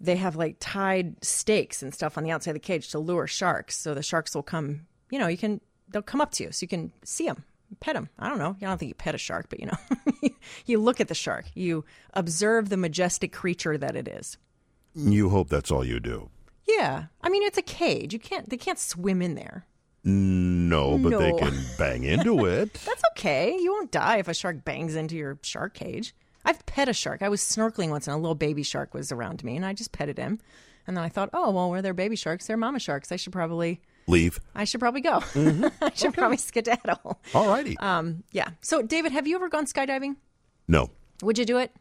they 0.00 0.16
have 0.16 0.34
like 0.36 0.56
tied 0.58 1.22
stakes 1.24 1.82
and 1.82 1.94
stuff 1.94 2.18
on 2.18 2.24
the 2.24 2.30
outside 2.32 2.50
of 2.50 2.54
the 2.56 2.60
cage 2.60 2.88
to 2.90 2.98
lure 2.98 3.26
sharks. 3.28 3.76
So 3.76 3.94
the 3.94 4.02
sharks 4.02 4.34
will 4.34 4.42
come, 4.42 4.86
you 5.10 5.18
know, 5.18 5.28
you 5.28 5.36
can, 5.38 5.60
they'll 5.88 6.02
come 6.02 6.20
up 6.20 6.32
to 6.32 6.44
you 6.44 6.50
so 6.52 6.64
you 6.64 6.68
can 6.68 6.90
see 7.04 7.26
them, 7.26 7.44
pet 7.80 7.94
them. 7.94 8.08
I 8.18 8.28
don't 8.28 8.38
know. 8.38 8.56
I 8.60 8.64
don't 8.66 8.78
think 8.78 8.88
you 8.88 8.94
pet 8.94 9.14
a 9.14 9.18
shark, 9.18 9.46
but 9.48 9.60
you 9.60 9.66
know, 9.66 10.28
you 10.66 10.78
look 10.78 11.00
at 11.00 11.08
the 11.08 11.14
shark, 11.14 11.46
you 11.54 11.84
observe 12.14 12.68
the 12.68 12.76
majestic 12.76 13.32
creature 13.32 13.78
that 13.78 13.94
it 13.94 14.08
is. 14.08 14.36
You 14.94 15.28
hope 15.28 15.48
that's 15.48 15.70
all 15.70 15.84
you 15.84 16.00
do. 16.00 16.30
Yeah. 16.66 17.04
I 17.20 17.28
mean, 17.28 17.44
it's 17.44 17.58
a 17.58 17.62
cage. 17.62 18.12
You 18.12 18.18
can't, 18.18 18.48
they 18.48 18.56
can't 18.56 18.78
swim 18.78 19.22
in 19.22 19.34
there. 19.36 19.66
No, 20.02 20.98
but 20.98 21.10
No. 21.10 21.18
they 21.18 21.32
can 21.32 21.54
bang 21.78 22.04
into 22.04 22.44
it. 22.46 22.74
That's 22.74 23.02
okay. 23.12 23.56
You 23.60 23.72
won't 23.72 23.90
die 23.90 24.18
if 24.18 24.28
a 24.28 24.34
shark 24.34 24.64
bangs 24.64 24.94
into 24.96 25.16
your 25.16 25.38
shark 25.42 25.74
cage. 25.74 26.14
I've 26.46 26.64
pet 26.64 26.88
a 26.88 26.94
shark. 26.94 27.22
I 27.22 27.28
was 27.28 27.42
snorkeling 27.42 27.90
once 27.90 28.06
and 28.06 28.14
a 28.14 28.18
little 28.18 28.34
baby 28.34 28.62
shark 28.62 28.94
was 28.94 29.12
around 29.12 29.44
me 29.44 29.56
and 29.56 29.66
I 29.66 29.74
just 29.74 29.92
petted 29.92 30.16
him. 30.16 30.38
And 30.86 30.96
then 30.96 31.04
I 31.04 31.08
thought, 31.10 31.28
oh, 31.34 31.50
well, 31.50 31.68
where 31.68 31.82
they're 31.82 31.92
baby 31.92 32.16
sharks, 32.16 32.46
they're 32.46 32.56
mama 32.56 32.78
sharks. 32.78 33.10
I 33.12 33.16
should 33.16 33.32
probably, 33.32 33.80
Leave. 34.06 34.38
I 34.54 34.62
should 34.64 34.78
probably 34.80 35.00
go. 35.00 35.20
I 35.82 35.90
should 35.94 36.14
probably 36.14 36.36
skedaddle. 36.36 37.20
All 37.34 37.48
righty. 37.48 37.76
Um, 37.78 38.22
yeah. 38.30 38.50
So, 38.60 38.80
David, 38.82 39.10
have 39.12 39.26
you 39.26 39.34
ever 39.36 39.48
gone 39.48 39.66
skydiving? 39.66 40.16
no. 40.68 40.90
Would 41.22 41.38
you 41.38 41.44
do 41.44 41.58
it? 41.58 41.72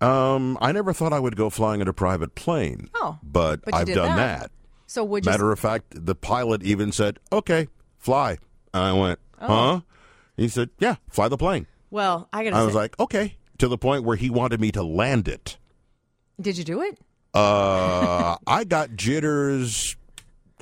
Um, 0.00 0.56
I 0.60 0.72
never 0.72 0.92
thought 0.92 1.12
I 1.12 1.18
would 1.18 1.36
go 1.36 1.50
flying 1.50 1.80
in 1.80 1.88
a 1.88 1.92
private 1.92 2.34
plane. 2.34 2.88
Oh, 2.94 3.18
but, 3.22 3.62
but 3.64 3.74
I've 3.74 3.86
done 3.88 4.16
that. 4.16 4.40
that. 4.42 4.50
So 4.86 5.04
would 5.04 5.26
you? 5.26 5.30
Matter 5.30 5.52
of 5.52 5.58
fact, 5.58 5.86
the 6.06 6.14
pilot 6.14 6.62
even 6.62 6.90
said, 6.90 7.18
"Okay, 7.32 7.68
fly." 7.98 8.38
And 8.72 8.82
I 8.82 8.92
went, 8.92 9.18
Oh. 9.40 9.46
"Huh?" 9.46 9.80
He 10.36 10.48
said, 10.48 10.70
"Yeah, 10.78 10.96
fly 11.10 11.28
the 11.28 11.36
plane." 11.36 11.66
well, 11.90 12.28
I 12.32 12.44
gotta 12.44 12.56
I 12.56 12.60
say, 12.60 12.66
was 12.66 12.74
like, 12.74 12.98
"Okay," 12.98 13.36
to 13.60 13.68
the 13.68 13.78
point 13.78 14.04
where 14.04 14.16
he 14.16 14.28
wanted 14.28 14.60
me 14.60 14.72
to 14.72 14.82
land 14.82 15.28
it. 15.28 15.56
did 16.40 16.58
you 16.58 16.64
do 16.64 16.82
it? 16.82 16.98
Uh, 17.32 18.36
I 18.46 18.64
got 18.64 18.96
jitters 18.96 19.96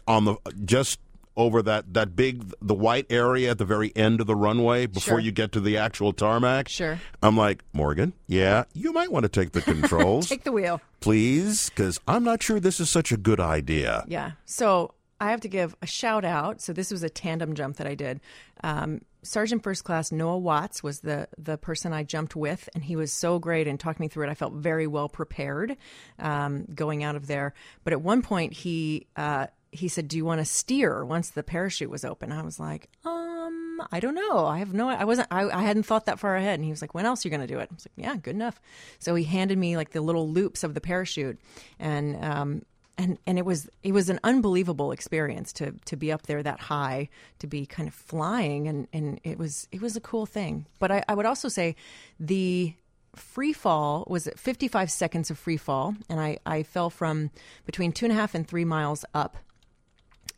on 0.06 0.24
the 0.26 0.36
just 0.64 1.00
over 1.36 1.62
that 1.62 1.94
that 1.94 2.14
big 2.16 2.52
the 2.60 2.74
white 2.74 3.06
area 3.10 3.50
at 3.50 3.58
the 3.58 3.64
very 3.64 3.90
end 3.96 4.20
of 4.20 4.26
the 4.26 4.34
runway 4.34 4.84
before 4.86 5.12
Sure. 5.14 5.18
you 5.20 5.30
get 5.32 5.52
to 5.52 5.60
the 5.60 5.76
actual 5.78 6.12
tarmac. 6.12 6.68
Sure. 6.68 6.98
I'm 7.22 7.36
like, 7.36 7.62
Morgan, 7.72 8.12
yeah, 8.26 8.64
you 8.74 8.92
might 8.92 9.10
want 9.12 9.22
to 9.22 9.28
take 9.30 9.52
the 9.52 9.62
controls, 9.62 10.28
Take 10.28 10.44
the 10.44 10.52
wheel. 10.52 10.80
please, 11.00 11.70
because 11.70 11.98
I'm 12.06 12.24
not 12.24 12.42
sure 12.42 12.60
this 12.60 12.80
is 12.80 12.90
such 12.90 13.12
a 13.12 13.16
good 13.16 13.40
idea. 13.40 14.04
Yeah. 14.08 14.32
So 14.44 14.92
I 15.20 15.30
have 15.30 15.40
to 15.42 15.48
give 15.48 15.74
a 15.80 15.86
shout 15.86 16.24
out. 16.24 16.60
So 16.60 16.72
this 16.72 16.90
was 16.90 17.02
a 17.02 17.08
tandem 17.08 17.54
jump 17.54 17.76
that 17.78 17.86
I 17.86 17.94
did. 17.94 18.20
Um, 18.62 19.00
Sergeant 19.28 19.62
First 19.62 19.84
Class 19.84 20.10
Noah 20.10 20.38
Watts 20.38 20.82
was 20.82 21.00
the 21.00 21.28
the 21.36 21.58
person 21.58 21.92
I 21.92 22.02
jumped 22.02 22.34
with, 22.34 22.68
and 22.74 22.82
he 22.82 22.96
was 22.96 23.12
so 23.12 23.38
great 23.38 23.68
and 23.68 23.78
talked 23.78 24.00
me 24.00 24.08
through 24.08 24.26
it. 24.26 24.30
I 24.30 24.34
felt 24.34 24.54
very 24.54 24.86
well 24.86 25.08
prepared 25.08 25.76
um, 26.18 26.64
going 26.74 27.04
out 27.04 27.14
of 27.14 27.26
there. 27.26 27.52
But 27.84 27.92
at 27.92 28.00
one 28.00 28.22
point, 28.22 28.54
he 28.54 29.06
uh, 29.16 29.48
he 29.70 29.88
said, 29.88 30.08
"Do 30.08 30.16
you 30.16 30.24
want 30.24 30.40
to 30.40 30.46
steer?" 30.46 31.04
Once 31.04 31.30
the 31.30 31.42
parachute 31.42 31.90
was 31.90 32.04
open, 32.04 32.32
I 32.32 32.42
was 32.42 32.58
like, 32.58 32.88
"Um, 33.04 33.82
I 33.92 34.00
don't 34.00 34.14
know. 34.14 34.46
I 34.46 34.58
have 34.60 34.72
no. 34.72 34.88
I 34.88 35.04
wasn't. 35.04 35.28
I, 35.30 35.48
I 35.50 35.62
hadn't 35.62 35.82
thought 35.84 36.06
that 36.06 36.18
far 36.18 36.34
ahead." 36.34 36.54
And 36.54 36.64
he 36.64 36.70
was 36.70 36.80
like, 36.80 36.94
"When 36.94 37.04
else 37.04 37.24
are 37.24 37.28
you 37.28 37.30
going 37.30 37.46
to 37.46 37.52
do 37.52 37.58
it?" 37.58 37.68
I 37.70 37.74
was 37.74 37.86
like, 37.86 38.06
"Yeah, 38.06 38.16
good 38.16 38.34
enough." 38.34 38.60
So 38.98 39.14
he 39.14 39.24
handed 39.24 39.58
me 39.58 39.76
like 39.76 39.90
the 39.90 40.00
little 40.00 40.28
loops 40.28 40.64
of 40.64 40.72
the 40.72 40.80
parachute, 40.80 41.38
and 41.78 42.24
um, 42.24 42.62
and 42.98 43.16
and 43.26 43.38
it 43.38 43.44
was 43.44 43.70
it 43.82 43.92
was 43.92 44.10
an 44.10 44.18
unbelievable 44.24 44.90
experience 44.90 45.52
to 45.54 45.72
to 45.86 45.96
be 45.96 46.12
up 46.12 46.22
there 46.22 46.42
that 46.42 46.60
high 46.60 47.08
to 47.38 47.46
be 47.46 47.64
kind 47.64 47.88
of 47.88 47.94
flying 47.94 48.66
and 48.66 48.88
and 48.92 49.20
it 49.22 49.38
was 49.38 49.68
it 49.72 49.80
was 49.80 49.96
a 49.96 50.00
cool 50.00 50.26
thing. 50.26 50.66
But 50.80 50.90
i, 50.90 51.04
I 51.08 51.14
would 51.14 51.24
also 51.24 51.48
say 51.48 51.76
the 52.18 52.74
free 53.14 53.52
fall 53.52 54.04
was 54.08 54.26
at 54.26 54.38
55 54.38 54.90
seconds 54.90 55.30
of 55.30 55.38
free 55.38 55.56
fall 55.56 55.94
and 56.08 56.20
i 56.20 56.38
i 56.44 56.62
fell 56.62 56.90
from 56.90 57.30
between 57.64 57.92
two 57.92 58.04
and 58.04 58.12
a 58.12 58.16
half 58.16 58.34
and 58.34 58.46
three 58.46 58.64
miles 58.64 59.04
up. 59.14 59.36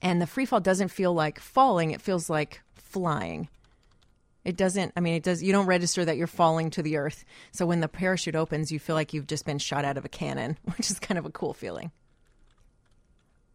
And 0.02 0.20
the 0.22 0.26
free 0.26 0.46
fall 0.46 0.60
doesn't 0.60 0.88
feel 0.88 1.12
like 1.12 1.40
falling 1.40 1.90
it 1.90 2.00
feels 2.00 2.30
like 2.30 2.60
flying. 2.74 3.48
It 4.44 4.56
doesn't 4.56 4.92
i 4.96 5.00
mean 5.00 5.14
it 5.14 5.22
does 5.22 5.42
you 5.42 5.52
don't 5.52 5.66
register 5.66 6.04
that 6.04 6.18
you're 6.18 6.26
falling 6.26 6.68
to 6.70 6.82
the 6.82 6.98
earth. 6.98 7.24
So 7.52 7.64
when 7.64 7.80
the 7.80 7.88
parachute 7.88 8.36
opens 8.36 8.70
you 8.70 8.78
feel 8.78 8.96
like 8.96 9.14
you've 9.14 9.26
just 9.26 9.46
been 9.46 9.58
shot 9.58 9.86
out 9.86 9.96
of 9.96 10.04
a 10.04 10.10
cannon 10.10 10.58
which 10.76 10.90
is 10.90 10.98
kind 10.98 11.18
of 11.18 11.24
a 11.24 11.30
cool 11.30 11.54
feeling 11.54 11.90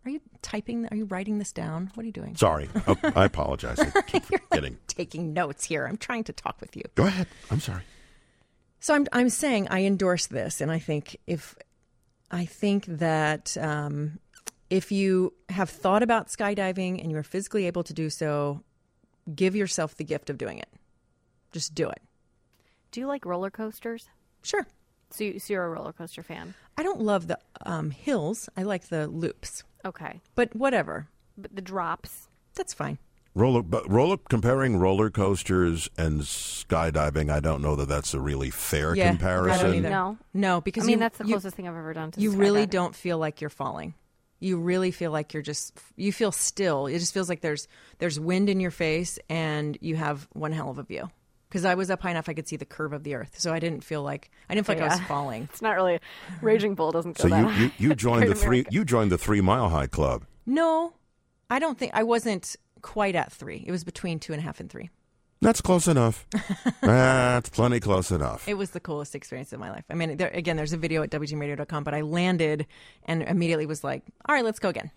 are 0.06 0.10
you 0.10 0.22
typing? 0.42 0.88
Are 0.92 0.96
you 0.96 1.06
writing 1.06 1.40
this 1.40 1.52
down? 1.52 1.92
What 1.94 2.04
are 2.04 2.08
you 2.08 2.14
doing? 2.14 2.36
Sorry, 2.36 2.70
oh, 2.88 2.98
I 3.16 3.26
apologize. 3.26 3.80
I 3.80 4.02
keep 4.02 4.24
forgetting. 4.50 4.78
Taking 4.88 5.34
notes 5.34 5.66
here. 5.66 5.86
I'm 5.86 5.98
trying 5.98 6.24
to 6.26 6.34
talk 6.34 6.62
with 6.62 6.76
you. 6.76 6.84
Go 6.96 7.06
ahead. 7.06 7.28
I'm 7.50 7.60
sorry. 7.60 7.84
So 8.80 8.94
I'm 8.94 9.08
I'm 9.12 9.30
saying 9.30 9.68
I 9.70 9.84
endorse 9.84 10.28
this, 10.28 10.62
and 10.62 10.72
I 10.72 10.80
think 10.80 11.18
if 11.28 11.56
I 12.32 12.46
think 12.46 12.86
that 12.86 13.58
um, 13.58 14.20
if 14.70 14.92
you 14.92 15.34
have 15.50 15.70
thought 15.70 16.04
about 16.04 16.28
skydiving 16.28 17.02
and 17.02 17.12
you 17.12 17.18
are 17.18 17.24
physically 17.24 17.68
able 17.68 17.84
to 17.84 17.94
do 17.94 18.10
so, 18.10 18.62
give 19.34 19.56
yourself 19.56 19.96
the 19.96 20.04
gift 20.04 20.30
of 20.30 20.38
doing 20.38 20.60
it. 20.60 20.70
Just 21.52 21.74
do 21.74 21.90
it. 21.90 22.02
Do 22.92 23.00
you 23.00 23.08
like 23.08 23.26
roller 23.26 23.50
coasters? 23.50 24.10
Sure. 24.44 24.66
So, 25.12 25.24
you, 25.24 25.40
so 25.40 25.54
you're 25.54 25.66
a 25.66 25.70
roller 25.70 25.94
coaster 25.94 26.24
fan? 26.24 26.54
I 26.78 26.84
don't 26.84 27.02
love 27.02 27.28
the 27.28 27.40
um, 27.66 27.92
hills. 27.92 28.50
I 28.58 28.64
like 28.64 28.90
the 28.90 29.08
loops, 29.08 29.64
Okay, 29.86 30.22
but 30.36 30.56
whatever. 30.56 31.08
but 31.38 31.56
the 31.56 31.62
drops. 31.62 32.28
That's 32.56 32.74
fine. 32.74 32.98
Roller, 33.36 33.62
but 33.62 33.90
roller 33.92 34.14
up 34.14 34.30
comparing 34.30 34.78
roller 34.78 35.10
coasters 35.10 35.90
and 35.98 36.22
skydiving, 36.22 37.30
I 37.30 37.42
don't 37.42 37.62
know 37.62 37.76
that 37.76 37.90
that's 37.90 38.14
a 38.14 38.20
really 38.22 38.50
fair 38.50 38.96
Yeah, 38.96 39.06
I 39.06 39.10
comparison. 39.10 39.66
don't 39.66 39.76
either. 39.76 39.90
No. 39.90 40.18
No, 40.34 40.62
because 40.62 40.84
I 40.84 40.88
mean, 40.88 40.94
you- 40.94 41.00
that's 41.00 41.18
the 41.18 41.26
you- 41.26 41.34
closest 41.34 41.56
thing 41.58 41.68
I've 41.68 41.76
ever 41.76 41.94
done 41.94 42.12
to. 42.12 42.22
you 42.22 42.32
really 42.32 42.66
don't 42.66 42.96
feel 42.96 43.18
like 43.18 43.42
you're 43.42 43.50
falling 43.50 43.94
you 44.42 44.58
really 44.60 44.92
feel 44.92 45.12
like 45.12 45.34
you're 45.34 45.42
just 45.42 45.80
you 45.96 46.12
feel 46.12 46.30
still 46.32 46.88
it 46.88 47.00
just 47.00 47.14
feels 47.14 47.30
like 47.30 47.40
there's 47.40 47.70
there's 48.00 48.20
wind 48.20 48.50
in 48.50 48.60
your 48.60 48.70
face 48.70 49.18
and 49.30 49.78
you 49.80 49.96
have 49.96 50.28
one 50.34 50.52
hell 50.52 50.70
of 50.70 50.78
a 50.78 50.84
view 50.84 51.10
because 51.56 51.64
i 51.66 51.74
was 51.74 51.90
up 51.90 52.02
high 52.02 52.12
enough 52.12 52.28
i 52.28 52.34
could 52.34 52.48
see 52.50 52.58
the 52.58 52.66
curve 52.66 52.92
of 52.92 53.04
the 53.04 53.16
earth 53.16 53.40
so 53.40 53.54
i 53.54 53.60
didn't 53.60 53.82
feel 53.82 54.04
like 54.04 54.30
i 54.50 54.54
didn't 54.54 54.68
feel 54.68 54.76
like 54.76 54.84
i 54.92 54.94
was 54.96 55.00
falling 55.08 55.48
It's 55.52 55.62
not 55.62 55.72
really. 55.78 56.00
Raging 56.42 56.76
Bull 56.76 56.92
doesn't 56.92 57.16
go 57.18 57.22
So 57.24 57.30
that 57.30 57.40
you, 57.40 57.46
high. 57.48 57.62
you, 57.64 57.72
you 57.78 57.96
joined 58.06 58.30
the 58.30 58.36
three 58.36 58.60
America. 58.60 58.70
you 58.74 58.84
joined 58.84 59.12
the 59.12 59.18
three 59.18 59.40
mile 59.40 59.70
high 59.70 59.88
club. 59.88 60.26
no 60.46 60.94
i 61.50 61.58
don't 61.60 61.78
think 61.78 61.92
i 61.94 62.04
wasn't 62.04 62.58
quite 62.82 63.16
at 63.16 63.32
three 63.32 63.64
it 63.66 63.72
was 63.72 63.84
between 63.86 64.20
two 64.20 64.34
and 64.34 64.42
a 64.42 64.44
half 64.44 64.60
and 64.60 64.70
three 64.70 64.90
That's 65.42 65.62
close 65.62 65.88
enough. 65.88 66.26
That's 66.82 67.50
plenty 67.50 67.80
close 67.80 68.12
enough. 68.12 68.48
it 68.48 68.56
was 68.56 68.72
the 68.72 68.80
coolest 68.82 69.16
experience 69.16 69.54
of 69.54 69.60
my 69.60 69.72
life 69.72 69.86
i 69.90 69.94
mean 69.96 70.18
there, 70.18 70.30
again 70.30 70.58
there's 70.58 70.74
a 70.74 70.78
video 70.78 71.04
at 71.04 71.10
wgnradio.com 71.10 71.84
but 71.84 71.94
i 71.94 72.02
landed 72.02 72.66
and 73.06 73.24
immediately 73.24 73.66
was 73.66 73.84
like 73.84 74.04
all 74.28 74.36
right 74.36 74.44
let's 74.46 74.60
go 74.60 74.70
again 74.70 74.92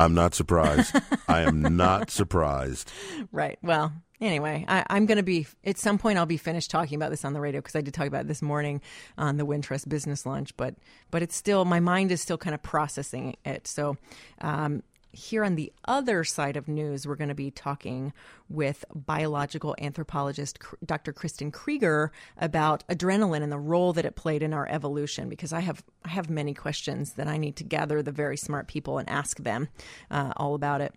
I'm 0.00 0.14
not 0.14 0.34
surprised. 0.34 0.96
I 1.28 1.42
am 1.42 1.76
not 1.76 2.10
surprised. 2.10 2.90
Right. 3.32 3.58
Well, 3.62 3.92
anyway, 4.20 4.64
I, 4.66 4.84
I'm 4.88 5.06
going 5.06 5.16
to 5.16 5.22
be 5.22 5.46
at 5.64 5.78
some 5.78 5.98
point. 5.98 6.18
I'll 6.18 6.26
be 6.26 6.36
finished 6.36 6.70
talking 6.70 6.96
about 6.96 7.10
this 7.10 7.24
on 7.24 7.32
the 7.32 7.40
radio 7.40 7.60
because 7.60 7.76
I 7.76 7.80
did 7.80 7.92
talk 7.94 8.06
about 8.06 8.22
it 8.22 8.28
this 8.28 8.42
morning 8.42 8.80
on 9.18 9.36
the 9.36 9.44
Wintrust 9.44 9.88
Business 9.88 10.24
Lunch. 10.24 10.56
But 10.56 10.74
but 11.10 11.22
it's 11.22 11.36
still 11.36 11.64
my 11.64 11.80
mind 11.80 12.10
is 12.12 12.20
still 12.20 12.38
kind 12.38 12.54
of 12.54 12.62
processing 12.62 13.36
it. 13.44 13.66
So. 13.66 13.96
Um, 14.40 14.82
here 15.12 15.44
on 15.44 15.56
the 15.56 15.72
other 15.86 16.24
side 16.24 16.56
of 16.56 16.68
news, 16.68 17.06
we're 17.06 17.16
going 17.16 17.28
to 17.28 17.34
be 17.34 17.50
talking 17.50 18.12
with 18.48 18.84
biological 18.94 19.74
anthropologist 19.80 20.58
Dr. 20.84 21.12
Kristin 21.12 21.52
Krueger 21.52 22.12
about 22.36 22.86
adrenaline 22.88 23.42
and 23.42 23.52
the 23.52 23.58
role 23.58 23.92
that 23.92 24.04
it 24.04 24.16
played 24.16 24.42
in 24.42 24.52
our 24.52 24.68
evolution. 24.68 25.28
Because 25.28 25.52
I 25.52 25.60
have 25.60 25.82
I 26.04 26.10
have 26.10 26.30
many 26.30 26.54
questions 26.54 27.14
that 27.14 27.28
I 27.28 27.36
need 27.36 27.56
to 27.56 27.64
gather 27.64 28.02
the 28.02 28.12
very 28.12 28.36
smart 28.36 28.68
people 28.68 28.98
and 28.98 29.08
ask 29.08 29.38
them 29.38 29.68
uh, 30.10 30.32
all 30.36 30.54
about 30.54 30.80
it 30.80 30.94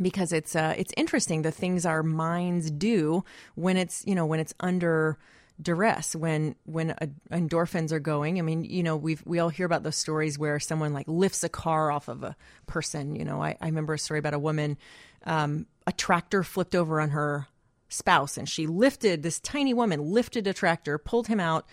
because 0.00 0.32
it's 0.32 0.54
uh, 0.54 0.74
it's 0.76 0.92
interesting 0.96 1.42
the 1.42 1.50
things 1.50 1.86
our 1.86 2.02
minds 2.02 2.70
do 2.70 3.24
when 3.54 3.76
it's 3.76 4.04
you 4.06 4.14
know 4.14 4.26
when 4.26 4.40
it's 4.40 4.54
under 4.60 5.18
duress 5.60 6.14
when 6.14 6.54
when 6.64 6.90
uh, 6.90 7.06
endorphins 7.30 7.92
are 7.92 8.00
going. 8.00 8.38
I 8.38 8.42
mean 8.42 8.64
you 8.64 8.82
know 8.82 8.96
we've 8.96 9.22
we 9.26 9.38
all 9.38 9.48
hear 9.48 9.66
about 9.66 9.82
those 9.82 9.96
stories 9.96 10.38
where 10.38 10.60
someone 10.60 10.92
like 10.92 11.06
lifts 11.08 11.42
a 11.44 11.48
car 11.48 11.90
off 11.90 12.08
of 12.08 12.22
a 12.22 12.36
person 12.66 13.14
you 13.14 13.24
know. 13.24 13.42
I, 13.42 13.56
I 13.60 13.66
remember 13.66 13.94
a 13.94 13.98
story 13.98 14.18
about 14.18 14.34
a 14.34 14.38
woman 14.38 14.76
um, 15.24 15.66
a 15.86 15.92
tractor 15.92 16.42
flipped 16.42 16.74
over 16.74 17.00
on 17.00 17.10
her 17.10 17.48
spouse 17.88 18.36
and 18.36 18.48
she 18.48 18.66
lifted 18.66 19.22
this 19.22 19.40
tiny 19.40 19.72
woman 19.72 20.00
lifted 20.00 20.46
a 20.46 20.52
tractor 20.52 20.98
pulled 20.98 21.28
him 21.28 21.40
out 21.40 21.66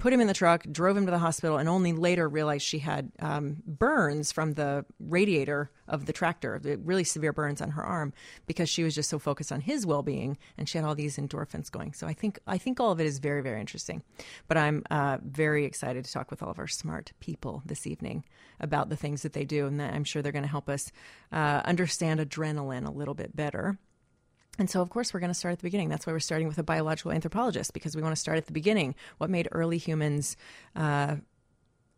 put 0.00 0.12
him 0.12 0.20
in 0.20 0.26
the 0.26 0.34
truck, 0.34 0.64
drove 0.72 0.96
him 0.96 1.04
to 1.04 1.10
the 1.12 1.18
hospital, 1.18 1.58
and 1.58 1.68
only 1.68 1.92
later 1.92 2.28
realized 2.28 2.64
she 2.64 2.78
had 2.78 3.12
um, 3.20 3.62
burns 3.66 4.32
from 4.32 4.54
the 4.54 4.84
radiator 4.98 5.70
of 5.86 6.06
the 6.06 6.12
tractor, 6.12 6.58
the 6.58 6.76
really 6.78 7.04
severe 7.04 7.32
burns 7.32 7.60
on 7.60 7.70
her 7.70 7.84
arm, 7.84 8.12
because 8.46 8.68
she 8.68 8.82
was 8.82 8.94
just 8.94 9.10
so 9.10 9.18
focused 9.18 9.52
on 9.52 9.60
his 9.60 9.86
well-being, 9.86 10.38
and 10.56 10.68
she 10.68 10.78
had 10.78 10.84
all 10.86 10.94
these 10.94 11.18
endorphins 11.18 11.70
going. 11.70 11.92
So 11.92 12.06
I 12.06 12.14
think 12.14 12.40
I 12.46 12.58
think 12.58 12.80
all 12.80 12.90
of 12.90 13.00
it 13.00 13.06
is 13.06 13.18
very 13.18 13.42
very 13.42 13.60
interesting. 13.60 14.02
But 14.48 14.56
I'm 14.56 14.82
uh, 14.90 15.18
very 15.22 15.64
excited 15.66 16.04
to 16.04 16.12
talk 16.12 16.30
with 16.30 16.42
all 16.42 16.50
of 16.50 16.58
our 16.58 16.66
smart 16.66 17.12
people 17.20 17.62
this 17.66 17.86
evening 17.86 18.24
about 18.58 18.88
the 18.88 18.96
things 18.96 19.22
that 19.22 19.34
they 19.34 19.44
do, 19.44 19.66
and 19.66 19.80
I'm 19.80 20.04
sure 20.04 20.22
they're 20.22 20.32
going 20.32 20.42
to 20.42 20.48
help 20.48 20.70
us 20.70 20.90
uh, 21.30 21.60
understand 21.64 22.20
adrenaline 22.20 22.86
a 22.86 22.90
little 22.90 23.14
bit 23.14 23.36
better. 23.36 23.78
And 24.60 24.68
so, 24.68 24.82
of 24.82 24.90
course, 24.90 25.14
we're 25.14 25.20
going 25.20 25.30
to 25.30 25.34
start 25.34 25.52
at 25.52 25.58
the 25.58 25.64
beginning. 25.64 25.88
That's 25.88 26.06
why 26.06 26.12
we're 26.12 26.20
starting 26.20 26.46
with 26.46 26.58
a 26.58 26.62
biological 26.62 27.12
anthropologist 27.12 27.72
because 27.72 27.96
we 27.96 28.02
want 28.02 28.14
to 28.14 28.20
start 28.20 28.36
at 28.36 28.44
the 28.44 28.52
beginning. 28.52 28.94
What 29.16 29.30
made 29.30 29.48
early 29.52 29.78
humans 29.78 30.36
uh, 30.76 31.16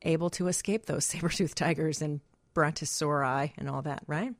able 0.02 0.31
to 0.31 0.47
escape 0.47 0.87
those 0.87 1.04
saber-toothed 1.12 1.57
tigers 1.57 2.00
and 2.00 2.21
brontosauri 2.54 3.52
and 3.59 3.69
all 3.69 3.83
that, 3.83 4.04
right? 4.07 4.33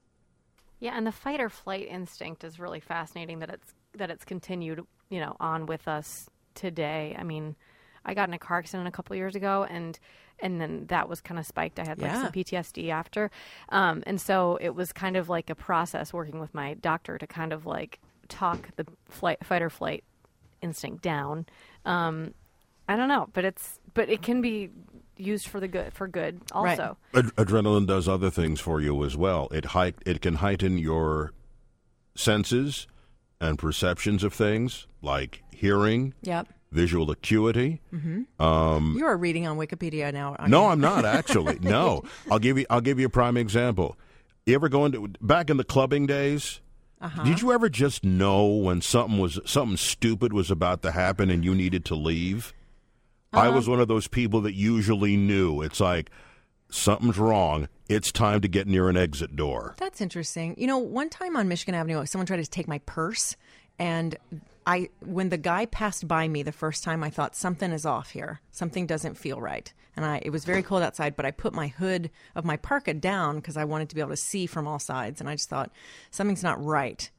Yeah, 0.79 0.97
and 0.97 1.05
the 1.05 1.13
fight 1.13 1.41
or 1.41 1.49
flight 1.49 1.89
instinct 1.91 2.45
is 2.45 2.61
really 2.61 2.81
fascinating 2.81 3.41
that 3.41 3.51
it's 3.51 3.75
that 3.95 4.11
it's 4.11 4.25
continued, 4.25 4.87
you 5.11 5.21
know, 5.21 5.37
on 5.39 5.67
with 5.67 5.87
us 5.87 6.31
today. 6.55 7.15
I 7.19 7.25
mean, 7.25 7.57
I 8.05 8.15
got 8.15 8.29
in 8.29 8.35
a 8.35 8.39
car 8.39 8.59
accident 8.59 8.89
a 8.89 8.93
couple 8.93 9.15
years 9.17 9.35
ago 9.35 9.67
and 9.69 9.99
and 10.39 10.61
then 10.61 10.87
that 10.87 11.09
was 11.09 11.21
kind 11.21 11.39
of 11.39 11.47
spiked. 11.47 11.79
I 11.79 11.85
had 11.87 11.99
like 12.01 12.11
Yeah. 12.11 12.23
some 12.23 12.33
PTSD 12.33 12.91
after. 12.91 13.31
Um, 13.69 14.03
and 14.07 14.21
so 14.21 14.59
it 14.61 14.75
was 14.75 14.93
kind 14.93 15.17
of 15.17 15.29
like 15.29 15.51
a 15.51 15.55
process 15.55 16.13
working 16.13 16.41
with 16.41 16.53
my 16.55 16.75
doctor 16.75 17.19
to 17.19 17.27
kind 17.27 17.53
of 17.53 17.65
like 17.67 18.01
talk 18.33 18.69
the 18.77 18.87
flight 19.09 19.45
fight 19.45 19.63
or 19.63 19.71
flight 19.71 20.05
instinct 20.61 21.03
down. 21.03 21.47
Um, 21.85 22.35
I 22.89 22.97
don't 22.97 23.09
know, 23.09 23.29
but 23.33 23.45
it's 23.45 23.79
but 23.95 24.09
it 24.09 24.23
can 24.23 24.41
be 24.41 24.71
used 25.17 25.47
for 25.49 25.61
the 25.61 25.69
good 25.69 25.93
for 25.93 26.09
good 26.09 26.41
Right. 26.55 26.79
also. 26.81 26.97
Ad- 27.15 27.35
adrenaline 27.37 27.87
does 27.87 28.09
other 28.09 28.31
things 28.31 28.61
for 28.61 28.81
you 28.81 29.05
as 29.05 29.17
well. 29.17 29.49
It 29.53 29.67
height 29.67 29.97
it 30.07 30.21
can 30.21 30.37
heighten 30.37 30.79
your 30.79 31.33
senses 32.15 32.87
and 33.41 33.59
perceptions 33.59 34.23
of 34.25 34.33
things 34.33 34.87
like 35.01 35.43
hearing, 35.51 36.15
Yep. 36.23 36.49
visual 36.71 37.11
acuity. 37.11 37.81
you 37.93 38.27
are 39.05 39.17
reading 39.17 39.47
on 39.47 39.59
Wikipedia 39.59 40.13
now. 40.13 40.37
No, 40.47 40.63
you? 40.63 40.69
I'm 40.69 40.81
not 40.81 41.05
actually. 41.05 41.59
No, 41.63 42.03
I'll 42.31 42.39
give 42.39 42.59
you. 42.59 42.67
I'll 42.71 42.81
give 42.81 42.99
you 43.01 43.07
a 43.07 43.11
prime 43.11 43.37
example. 43.37 43.97
You 44.47 44.55
ever 44.57 44.69
go 44.69 44.85
into 44.85 45.09
back 45.21 45.51
in 45.51 45.57
the 45.57 45.65
clubbing 45.65 46.07
days? 46.07 46.61
Uh-huh. 47.03 47.25
Did 47.25 47.43
you 47.43 47.53
ever 47.53 47.69
just 47.69 48.05
know 48.05 48.47
when 48.47 48.81
something 48.81 49.19
was 49.19 49.41
something 49.45 49.77
stupid 49.77 50.33
was 50.33 50.51
about 50.51 50.83
to 50.83 50.93
happen 50.93 51.31
and 51.31 51.45
you 51.45 51.55
needed 51.55 51.85
to 51.87 51.95
leave? 51.95 52.55
I 53.33 53.49
Uh-huh. 53.49 53.57
was 53.57 53.69
one 53.69 53.81
of 53.81 53.89
those 53.89 54.07
people 54.09 54.41
that 54.43 54.55
usually 54.55 55.17
knew. 55.17 55.63
It's 55.63 55.81
like 55.81 56.11
something's 56.71 57.19
wrong. 57.19 57.69
It's 57.89 58.13
time 58.13 58.41
to 58.43 58.49
get 58.49 58.67
near 58.67 58.89
an 58.89 58.97
exit 58.97 59.35
door. 59.37 59.75
That's 59.79 60.01
interesting. 60.01 60.55
You 60.57 60.67
know, 60.67 60.79
one 60.79 61.09
time 61.11 61.37
on 61.37 61.49
Michigan 61.49 61.75
Avenue, 61.75 62.07
someone 62.07 62.27
tried 62.27 62.43
to 62.43 62.47
take 62.47 62.69
my 62.69 62.79
purse, 62.87 63.37
and 63.79 64.17
I, 64.67 64.91
when 65.05 65.29
the 65.29 65.39
guy 65.39 65.67
passed 65.67 66.07
by 66.07 66.29
me 66.29 66.43
the 66.43 66.53
first 66.53 66.85
time, 66.85 67.03
I 67.03 67.11
thought 67.11 67.35
something 67.35 67.73
is 67.73 67.85
off 67.85 68.11
here. 68.11 68.41
Something 68.51 68.87
doesn't 68.87 69.17
feel 69.17 69.41
right. 69.41 69.73
And 69.97 70.05
I, 70.05 70.23
it 70.25 70.31
was 70.31 70.45
very 70.45 70.63
cold 70.63 70.83
outside, 70.83 71.17
but 71.17 71.27
I 71.27 71.31
put 71.31 71.53
my 71.53 71.69
hood 71.69 72.11
of 72.35 72.45
my 72.45 72.57
parka 72.57 72.95
down 72.95 73.37
because 73.37 73.57
I 73.57 73.65
wanted 73.65 73.89
to 73.91 73.95
be 73.95 74.01
able 74.01 74.11
to 74.11 74.17
see 74.17 74.47
from 74.47 74.67
all 74.67 74.79
sides, 74.79 75.21
and 75.21 75.29
I 75.29 75.35
just 75.35 75.51
thought 75.51 75.71
something's 76.11 76.43
not 76.43 76.63
right. 76.65 77.11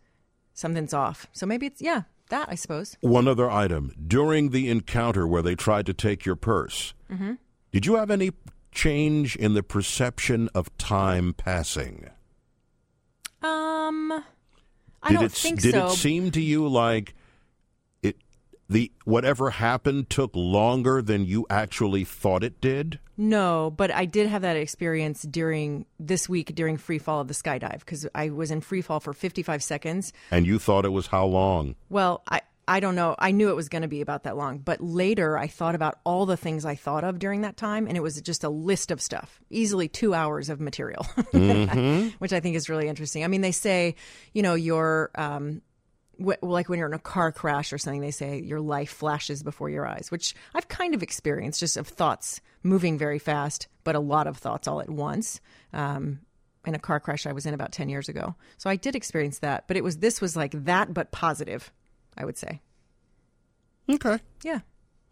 Something's 0.53 0.93
off. 0.93 1.27
So 1.33 1.45
maybe 1.45 1.67
it's 1.67 1.81
yeah, 1.81 2.03
that 2.29 2.47
I 2.49 2.55
suppose. 2.55 2.97
One 3.01 3.27
other 3.27 3.49
item 3.49 3.93
during 4.07 4.49
the 4.49 4.69
encounter 4.69 5.27
where 5.27 5.41
they 5.41 5.55
tried 5.55 5.85
to 5.87 5.93
take 5.93 6.25
your 6.25 6.35
purse. 6.35 6.93
Mm-hmm. 7.11 7.33
Did 7.71 7.85
you 7.85 7.95
have 7.95 8.09
any 8.09 8.31
change 8.71 9.35
in 9.35 9.53
the 9.53 9.63
perception 9.63 10.49
of 10.55 10.75
time 10.77 11.33
passing? 11.33 12.09
Um, 13.41 14.23
I 15.03 15.09
did 15.09 15.15
don't 15.15 15.25
it 15.25 15.31
think 15.31 15.61
did 15.61 15.73
so. 15.73 15.87
it 15.87 15.91
seem 15.91 16.31
to 16.31 16.41
you 16.41 16.67
like 16.67 17.13
the 18.69 18.91
whatever 19.05 19.51
happened 19.51 20.09
took 20.09 20.31
longer 20.33 21.01
than 21.01 21.25
you 21.25 21.45
actually 21.49 22.03
thought 22.03 22.43
it 22.43 22.61
did? 22.61 22.99
No, 23.17 23.71
but 23.75 23.91
I 23.91 24.05
did 24.05 24.27
have 24.27 24.41
that 24.41 24.57
experience 24.57 25.21
during 25.23 25.85
this 25.99 26.27
week 26.27 26.55
during 26.55 26.77
free 26.77 26.97
fall 26.97 27.21
of 27.21 27.27
the 27.27 27.33
skydive 27.33 27.79
because 27.79 28.07
I 28.15 28.29
was 28.29 28.49
in 28.49 28.61
free 28.61 28.81
fall 28.81 28.99
for 28.99 29.13
55 29.13 29.61
seconds. 29.61 30.13
And 30.31 30.47
you 30.47 30.57
thought 30.59 30.85
it 30.85 30.89
was 30.89 31.07
how 31.07 31.25
long? 31.25 31.75
Well, 31.89 32.23
I 32.27 32.41
I 32.67 32.79
don't 32.79 32.95
know. 32.95 33.15
I 33.19 33.31
knew 33.31 33.49
it 33.49 33.55
was 33.55 33.67
going 33.67 33.81
to 33.81 33.87
be 33.87 34.01
about 34.01 34.23
that 34.23 34.37
long, 34.37 34.59
but 34.59 34.81
later 34.81 35.37
I 35.37 35.47
thought 35.47 35.75
about 35.75 35.99
all 36.05 36.25
the 36.25 36.37
things 36.37 36.63
I 36.63 36.75
thought 36.75 37.03
of 37.03 37.19
during 37.19 37.41
that 37.41 37.57
time, 37.57 37.87
and 37.87 37.97
it 37.97 37.99
was 37.99 38.21
just 38.21 38.43
a 38.43 38.49
list 38.49 38.89
of 38.89 39.01
stuff, 39.01 39.41
easily 39.49 39.89
two 39.89 40.13
hours 40.13 40.49
of 40.49 40.61
material, 40.61 41.03
which 41.33 42.31
I 42.31 42.39
think 42.39 42.55
is 42.55 42.69
really 42.69 42.87
interesting. 42.87 43.23
I 43.23 43.27
mean, 43.27 43.41
they 43.41 43.51
say, 43.51 43.95
you 44.33 44.41
know, 44.41 44.53
your 44.53 45.11
um, 45.15 45.61
wh- 46.21 46.41
like 46.41 46.69
when 46.69 46.79
you're 46.79 46.87
in 46.87 46.93
a 46.93 46.99
car 46.99 47.31
crash 47.31 47.71
or 47.73 47.77
something, 47.77 48.01
they 48.01 48.11
say 48.11 48.39
your 48.39 48.61
life 48.61 48.91
flashes 48.91 49.43
before 49.43 49.69
your 49.69 49.87
eyes, 49.87 50.09
which 50.09 50.33
I've 50.53 50.67
kind 50.67 50.93
of 50.93 51.03
experienced, 51.03 51.59
just 51.59 51.77
of 51.77 51.87
thoughts 51.87 52.41
moving 52.63 52.97
very 52.97 53.19
fast, 53.19 53.67
but 53.83 53.95
a 53.95 53.99
lot 53.99 54.27
of 54.27 54.37
thoughts 54.37 54.67
all 54.67 54.81
at 54.81 54.89
once. 54.89 55.41
Um, 55.73 56.19
in 56.65 56.75
a 56.75 56.79
car 56.79 56.99
crash 56.99 57.25
I 57.25 57.33
was 57.33 57.45
in 57.45 57.53
about 57.53 57.71
10 57.71 57.89
years 57.89 58.07
ago. 58.09 58.35
So 58.57 58.69
I 58.69 58.75
did 58.77 58.95
experience 58.95 59.39
that, 59.39 59.67
but 59.67 59.75
it 59.75 59.83
was 59.83 59.97
this 59.97 60.21
was 60.21 60.35
like 60.35 60.51
that 60.65 60.93
but 60.93 61.11
positive, 61.11 61.71
I 62.17 62.25
would 62.25 62.37
say. 62.37 62.61
Okay. 63.89 64.19
Yeah. 64.43 64.59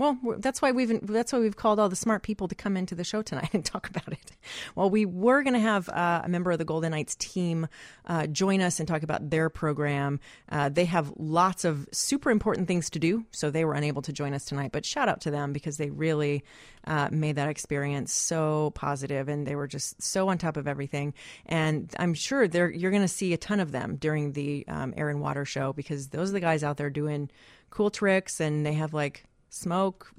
Well, 0.02 0.18
that's 0.40 0.64
why 0.64 0.72
we've 0.72 1.00
that's 1.06 1.32
why 1.32 1.38
we've 1.38 1.56
called 1.56 1.80
all 1.80 1.88
the 1.88 1.96
smart 1.96 2.24
people 2.24 2.48
to 2.48 2.56
come 2.56 2.76
into 2.76 2.96
the 2.96 3.04
show 3.04 3.22
tonight 3.22 3.50
and 3.54 3.64
talk 3.64 3.88
about 3.88 4.12
it. 4.12 4.32
Well, 4.74 4.90
we 4.90 5.06
were 5.06 5.44
going 5.44 5.54
to 5.54 5.60
have 5.60 5.88
uh, 5.90 6.24
a 6.24 6.28
member 6.28 6.50
of 6.50 6.58
the 6.58 6.66
Golden 6.66 6.90
Knights 6.90 7.16
team 7.18 7.68
uh, 8.08 8.26
join 8.26 8.62
us 8.62 8.80
and 8.80 8.88
talk 8.88 9.04
about 9.04 9.30
their 9.30 9.52
program. 9.52 10.20
Uh, 10.50 10.70
they 10.70 10.86
have 10.86 11.14
lots 11.18 11.66
of 11.66 11.88
super 11.92 12.32
important 12.32 12.68
things 12.68 12.90
to 12.90 13.00
do, 13.00 13.28
so 13.30 13.52
they 13.52 13.64
were 13.64 13.76
unable 13.76 14.02
to 14.02 14.12
join 14.12 14.34
us 14.34 14.44
tonight. 14.44 14.72
But 14.72 14.88
shout 14.88 15.08
out 15.08 15.22
to 15.22 15.30
them 15.30 15.54
because 15.54 15.78
they 15.78 15.92
really 15.92 16.44
uh, 16.88 17.10
made 17.12 17.36
that 17.36 17.50
experience 17.50 18.12
so 18.12 18.72
positive, 18.74 19.30
and 19.30 19.46
they 19.46 19.56
were 19.56 19.68
just 19.68 20.02
so 20.02 20.30
on 20.30 20.40
top 20.40 20.58
of 20.58 20.68
everything. 20.68 21.14
And 21.46 21.94
I'm 22.00 22.16
sure 22.16 22.44
you're 22.44 22.90
going 22.90 23.04
to 23.04 23.08
see 23.08 23.34
a 23.34 23.38
ton 23.38 23.60
of 23.60 23.72
them 23.72 23.98
during 23.98 24.32
the 24.32 24.66
um, 24.68 24.96
Air 24.98 25.10
and 25.10 25.22
Water 25.22 25.46
show 25.46 25.74
because 25.74 26.08
those 26.08 26.32
are 26.32 26.34
the 26.34 26.40
guys 26.40 26.64
out 26.64 26.78
there 26.78 26.90
doing 26.90 27.30
cool 27.70 27.92
tricks, 27.92 28.40
and 28.40 28.66
they 28.66 28.74
have 28.74 28.96
like 28.96 29.26
smoke, 29.52 30.12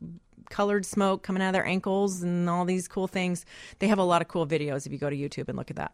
colored 0.48 0.86
smoke 0.86 1.24
coming 1.24 1.42
out 1.42 1.48
of 1.48 1.54
their 1.54 1.66
ankles, 1.66 2.22
and 2.22 2.48
all 2.48 2.64
these 2.64 2.86
cool 2.86 3.08
things. 3.08 3.44
They 3.80 3.88
have 3.88 3.98
a 3.98 4.04
lot 4.04 4.22
of 4.22 4.28
cool 4.28 4.46
videos 4.46 4.86
if 4.86 4.92
you 4.92 4.98
go 4.98 5.10
to 5.10 5.16
YouTube 5.16 5.48
and 5.48 5.58
look 5.58 5.70
at 5.70 5.76
that 5.76 5.92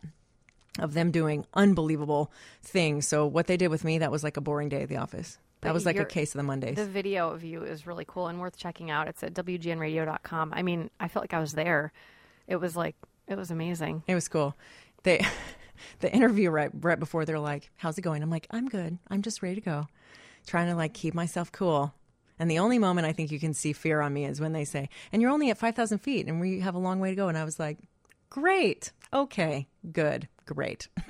of 0.79 0.95
them 0.95 1.11
doing 1.11 1.45
unbelievable 1.55 2.31
things. 2.63 3.07
So 3.07 3.27
what 3.27 3.47
they 3.47 3.57
did 3.57 3.69
with 3.69 3.85
me, 3.85 3.99
that 3.99 4.11
was 4.11 4.23
like 4.23 4.37
a 4.37 4.41
boring 4.41 4.69
day 4.69 4.83
at 4.83 4.89
the 4.89 4.97
office. 4.97 5.39
That 5.61 5.69
But 5.69 5.75
was 5.75 5.85
like 5.85 5.99
a 5.99 6.05
case 6.05 6.35
of 6.35 6.39
the 6.39 6.45
Mondays. 6.45 6.77
The 6.77 6.87
video 6.87 7.31
of 7.31 7.43
you 7.43 7.65
is 7.65 7.85
really 7.85 8.05
cool 8.07 8.29
and 8.29 8.41
worth 8.41 8.57
checking 8.57 8.91
out. 8.91 9.09
It's 9.09 9.25
at 9.25 9.35
WGNradio.com. 9.35 10.53
I 10.55 10.63
mean, 10.63 10.89
I 11.01 11.09
felt 11.09 11.25
like 11.25 11.35
I 11.35 11.41
was 11.41 11.55
there. 11.55 11.93
It 12.47 12.57
was 12.57 12.77
like, 12.77 12.95
it 13.27 13.37
was 13.37 13.51
amazing. 13.51 14.05
It 14.07 14.15
was 14.15 14.29
cool. 14.29 14.57
They, 15.03 15.27
the 15.99 16.13
interview 16.13 16.51
right 16.51 16.71
right 16.81 16.99
before 16.99 17.25
they're 17.25 17.41
like, 17.41 17.71
"How's 17.77 17.99
it 17.99 18.03
going?" 18.03 18.23
I'm 18.23 18.31
like, 18.31 18.47
"I'm 18.51 18.69
good. 18.69 18.99
I'm 19.09 19.23
just 19.23 19.43
ready 19.43 19.57
to 19.57 19.61
go." 19.61 19.87
Trying 20.47 20.69
to 20.69 20.75
like 20.75 20.95
keep 20.95 21.13
myself 21.13 21.53
cool. 21.53 21.93
And 22.39 22.51
the 22.51 22.59
only 22.59 22.79
moment 22.79 23.07
I 23.07 23.13
think 23.13 23.31
you 23.31 23.41
can 23.41 23.55
see 23.55 23.73
fear 23.73 24.01
on 24.01 24.13
me 24.13 24.25
is 24.27 24.41
when 24.41 24.53
they 24.53 24.65
say, 24.65 24.89
"And 25.13 25.21
you're 25.23 25.31
only 25.31 25.51
at 25.51 25.59
five 25.59 25.75
thousand 25.75 25.99
feet, 25.99 26.27
and 26.29 26.41
we 26.41 26.61
have 26.61 26.75
a 26.75 26.79
long 26.79 27.01
way 27.01 27.11
to 27.11 27.17
go." 27.17 27.29
And 27.29 27.37
I 27.39 27.45
was 27.45 27.59
like, 27.59 27.79
"Great, 28.31 28.93
okay, 29.13 29.67
good, 29.93 30.29
great." 30.47 30.89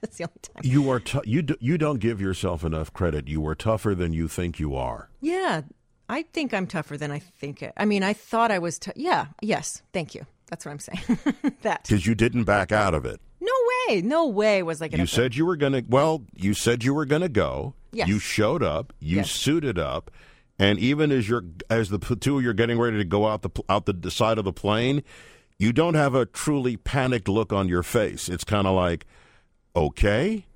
That's 0.00 0.16
the 0.18 0.24
only 0.24 0.40
time. 0.42 0.62
You 0.62 0.90
are 0.90 1.00
t- 1.00 1.20
you 1.24 1.42
d- 1.42 1.56
you 1.60 1.78
don't 1.78 1.98
give 1.98 2.20
yourself 2.20 2.64
enough 2.64 2.92
credit. 2.92 3.28
You 3.28 3.46
are 3.46 3.54
tougher 3.54 3.94
than 3.94 4.12
you 4.12 4.28
think 4.28 4.58
you 4.60 4.74
are. 4.76 5.08
Yeah, 5.20 5.62
I 6.08 6.22
think 6.22 6.52
I'm 6.54 6.66
tougher 6.66 6.96
than 6.96 7.10
I 7.10 7.18
think. 7.18 7.62
It. 7.62 7.72
I 7.76 7.84
mean, 7.84 8.02
I 8.02 8.12
thought 8.12 8.50
I 8.50 8.58
was. 8.58 8.78
T- 8.78 8.92
yeah, 8.96 9.26
yes, 9.42 9.82
thank 9.92 10.14
you. 10.14 10.24
That's 10.50 10.64
what 10.66 10.72
I'm 10.72 10.78
saying. 10.78 11.18
that 11.62 11.82
Because 11.84 12.06
you 12.06 12.14
didn't 12.14 12.44
back 12.44 12.70
out 12.70 12.92
of 12.94 13.06
it. 13.06 13.20
no 13.40 13.52
way, 13.88 14.02
no 14.02 14.26
way 14.28 14.62
was 14.62 14.80
like. 14.80 14.96
You 14.96 15.06
said 15.06 15.34
you 15.34 15.46
were 15.46 15.56
going 15.56 15.72
to. 15.72 15.84
Well, 15.88 16.22
you 16.36 16.54
said 16.54 16.84
you 16.84 16.94
were 16.94 17.06
going 17.06 17.22
to 17.22 17.28
go. 17.28 17.74
Yes. 17.92 18.08
You 18.08 18.18
showed 18.18 18.62
up. 18.62 18.92
You 19.00 19.18
Yes. 19.18 19.30
suited 19.30 19.78
up, 19.78 20.10
and 20.58 20.78
even 20.78 21.10
as 21.10 21.28
you're 21.28 21.44
as 21.68 21.88
the 21.90 21.98
two 21.98 22.38
of 22.38 22.44
you 22.44 22.50
are 22.50 22.54
getting 22.54 22.78
ready 22.78 22.98
to 22.98 23.04
go 23.04 23.26
out 23.26 23.42
the 23.42 23.50
out 23.68 23.86
the 23.86 24.10
side 24.10 24.38
of 24.38 24.44
the 24.44 24.52
plane, 24.52 25.02
you 25.58 25.72
don't 25.72 25.94
have 25.94 26.14
a 26.14 26.26
truly 26.26 26.76
panicked 26.76 27.28
look 27.28 27.52
on 27.52 27.68
your 27.68 27.82
face. 27.82 28.28
It's 28.28 28.44
kind 28.44 28.66
of 28.66 28.74
like, 28.74 29.06
okay, 29.74 30.46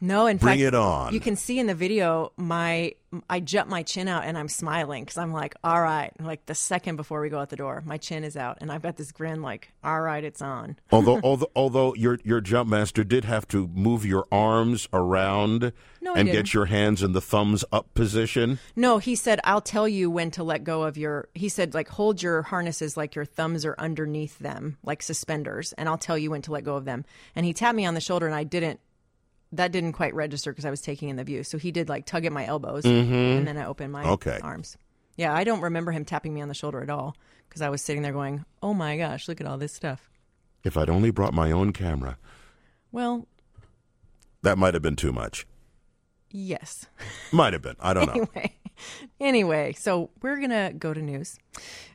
No, 0.00 0.26
in 0.26 0.38
Bring 0.38 0.58
fact, 0.58 0.62
it 0.62 0.74
on. 0.74 1.12
You 1.12 1.20
can 1.20 1.36
see 1.36 1.58
in 1.58 1.66
the 1.66 1.74
video 1.74 2.32
my 2.36 2.94
I 3.28 3.40
jut 3.40 3.68
my 3.68 3.82
chin 3.82 4.06
out 4.06 4.24
and 4.24 4.38
I'm 4.38 4.48
smiling 4.48 5.02
because 5.02 5.18
I'm 5.18 5.32
like, 5.32 5.54
all 5.64 5.82
right. 5.82 6.12
Like 6.20 6.46
the 6.46 6.54
second 6.54 6.94
before 6.96 7.20
we 7.20 7.28
go 7.28 7.40
out 7.40 7.50
the 7.50 7.56
door, 7.56 7.82
my 7.84 7.96
chin 7.98 8.22
is 8.24 8.36
out 8.36 8.58
and 8.60 8.70
I've 8.70 8.82
got 8.82 8.96
this 8.96 9.10
grin 9.12 9.42
like, 9.42 9.72
all 9.82 10.00
right, 10.00 10.22
it's 10.22 10.40
on. 10.40 10.76
although 10.92 11.20
although 11.22 11.50
although 11.56 11.94
your 11.94 12.18
your 12.24 12.40
jump 12.40 12.70
master 12.70 13.04
did 13.04 13.24
have 13.24 13.46
to 13.48 13.66
move 13.74 14.06
your 14.06 14.26
arms 14.32 14.88
around 14.92 15.72
No, 16.00 16.14
and 16.14 16.26
didn't. 16.28 16.32
get 16.44 16.54
your 16.54 16.66
hands 16.66 17.02
in 17.02 17.12
the 17.12 17.20
thumbs 17.20 17.64
up 17.72 17.92
position. 17.94 18.58
No, 18.76 18.98
he 18.98 19.14
said, 19.16 19.40
I'll 19.44 19.60
tell 19.60 19.88
you 19.88 20.08
when 20.10 20.30
to 20.32 20.42
let 20.44 20.64
go 20.64 20.84
of 20.84 20.96
your. 20.96 21.28
He 21.34 21.48
said, 21.48 21.74
like, 21.74 21.88
hold 21.88 22.22
your 22.22 22.42
harnesses 22.42 22.96
like 22.96 23.14
your 23.14 23.24
thumbs 23.24 23.66
are 23.66 23.74
underneath 23.78 24.38
them, 24.38 24.78
like 24.84 25.02
suspenders, 25.02 25.72
and 25.74 25.88
I'll 25.88 25.98
tell 25.98 26.16
you 26.16 26.30
when 26.30 26.42
to 26.42 26.52
let 26.52 26.64
go 26.64 26.76
of 26.76 26.84
them. 26.84 27.04
And 27.34 27.44
he 27.44 27.52
tapped 27.52 27.76
me 27.76 27.84
on 27.86 27.94
the 27.94 28.00
shoulder, 28.00 28.26
and 28.26 28.34
I 28.34 28.44
didn't. 28.44 28.80
That 29.52 29.72
didn't 29.72 29.92
quite 29.92 30.14
register 30.14 30.52
because 30.52 30.64
I 30.64 30.70
was 30.70 30.80
taking 30.80 31.08
in 31.08 31.16
the 31.16 31.24
view. 31.24 31.42
So 31.42 31.58
he 31.58 31.72
did 31.72 31.88
like 31.88 32.06
tug 32.06 32.24
at 32.24 32.32
my 32.32 32.46
elbows, 32.46 32.84
mm-hmm. 32.84 33.12
and 33.12 33.46
then 33.48 33.56
I 33.56 33.64
opened 33.66 33.92
my 33.92 34.04
Okay. 34.04 34.38
arms. 34.42 34.76
Yeah, 35.16 35.34
I 35.34 35.42
don't 35.44 35.60
remember 35.60 35.90
him 35.92 36.04
tapping 36.04 36.32
me 36.32 36.40
on 36.40 36.48
the 36.48 36.54
shoulder 36.54 36.82
at 36.82 36.88
all 36.90 37.16
because 37.48 37.60
I 37.60 37.68
was 37.68 37.82
sitting 37.82 38.02
there 38.02 38.12
going, 38.12 38.44
"Oh 38.62 38.74
my 38.74 38.96
gosh, 38.96 39.26
look 39.28 39.40
at 39.40 39.46
all 39.46 39.58
this 39.58 39.72
stuff." 39.72 40.08
If 40.62 40.76
I'd 40.76 40.88
only 40.90 41.10
brought 41.10 41.34
my 41.34 41.50
own 41.50 41.72
camera, 41.72 42.16
Well, 42.92 43.26
that 44.42 44.56
might 44.58 44.74
have 44.74 44.82
been 44.82 44.96
too 44.96 45.12
much. 45.12 45.46
yes. 46.30 46.86
Might 47.32 47.52
have 47.52 47.62
been. 47.62 47.76
I 47.80 47.92
don't 47.92 48.14
know. 48.14 48.26
anyway, 49.20 49.72
so 49.72 50.10
we're 50.22 50.40
gonna 50.40 50.72
go 50.72 50.92
to 50.92 51.00
news, 51.00 51.38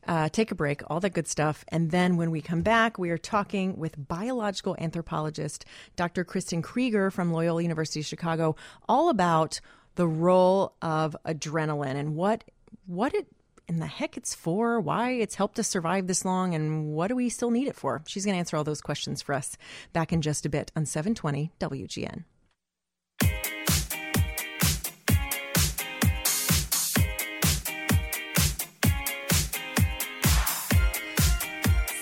uh, 0.07 0.29
take 0.29 0.51
a 0.51 0.55
break, 0.55 0.81
all 0.87 0.99
that 0.99 1.13
good 1.13 1.27
stuff, 1.27 1.65
and 1.69 1.91
then 1.91 2.17
when 2.17 2.31
we 2.31 2.41
come 2.41 2.61
back, 2.61 2.97
we 2.97 3.09
are 3.09 3.17
talking 3.17 3.77
with 3.77 4.07
biological 4.07 4.75
anthropologist 4.79 5.65
Dr. 5.95 6.23
Kristin 6.23 6.63
Krueger 6.63 7.11
from 7.11 7.31
Loyola 7.31 7.61
University 7.61 8.01
Chicago, 8.01 8.55
all 8.87 9.09
about 9.09 9.59
the 9.95 10.07
role 10.07 10.73
of 10.81 11.15
adrenaline 11.25 11.95
and 11.95 12.15
what 12.15 12.43
what 12.85 13.13
it 13.13 13.27
in 13.67 13.79
the 13.79 13.87
heck 13.87 14.15
it's 14.17 14.35
for, 14.35 14.79
why 14.79 15.11
it's 15.11 15.35
helped 15.35 15.57
us 15.59 15.67
survive 15.67 16.07
this 16.07 16.23
long, 16.23 16.53
and 16.53 16.93
what 16.93 17.07
do 17.07 17.15
we 17.15 17.29
still 17.29 17.49
need 17.49 17.67
it 17.67 17.75
for? 17.75 18.03
She's 18.07 18.25
going 18.25 18.35
to 18.35 18.39
answer 18.39 18.57
all 18.57 18.63
those 18.63 18.81
questions 18.81 19.21
for 19.21 19.33
us 19.33 19.57
back 19.91 20.13
in 20.13 20.21
just 20.21 20.45
a 20.45 20.49
bit 20.49 20.71
on 20.75 20.85
720 20.85 21.51
WGN. 21.59 22.25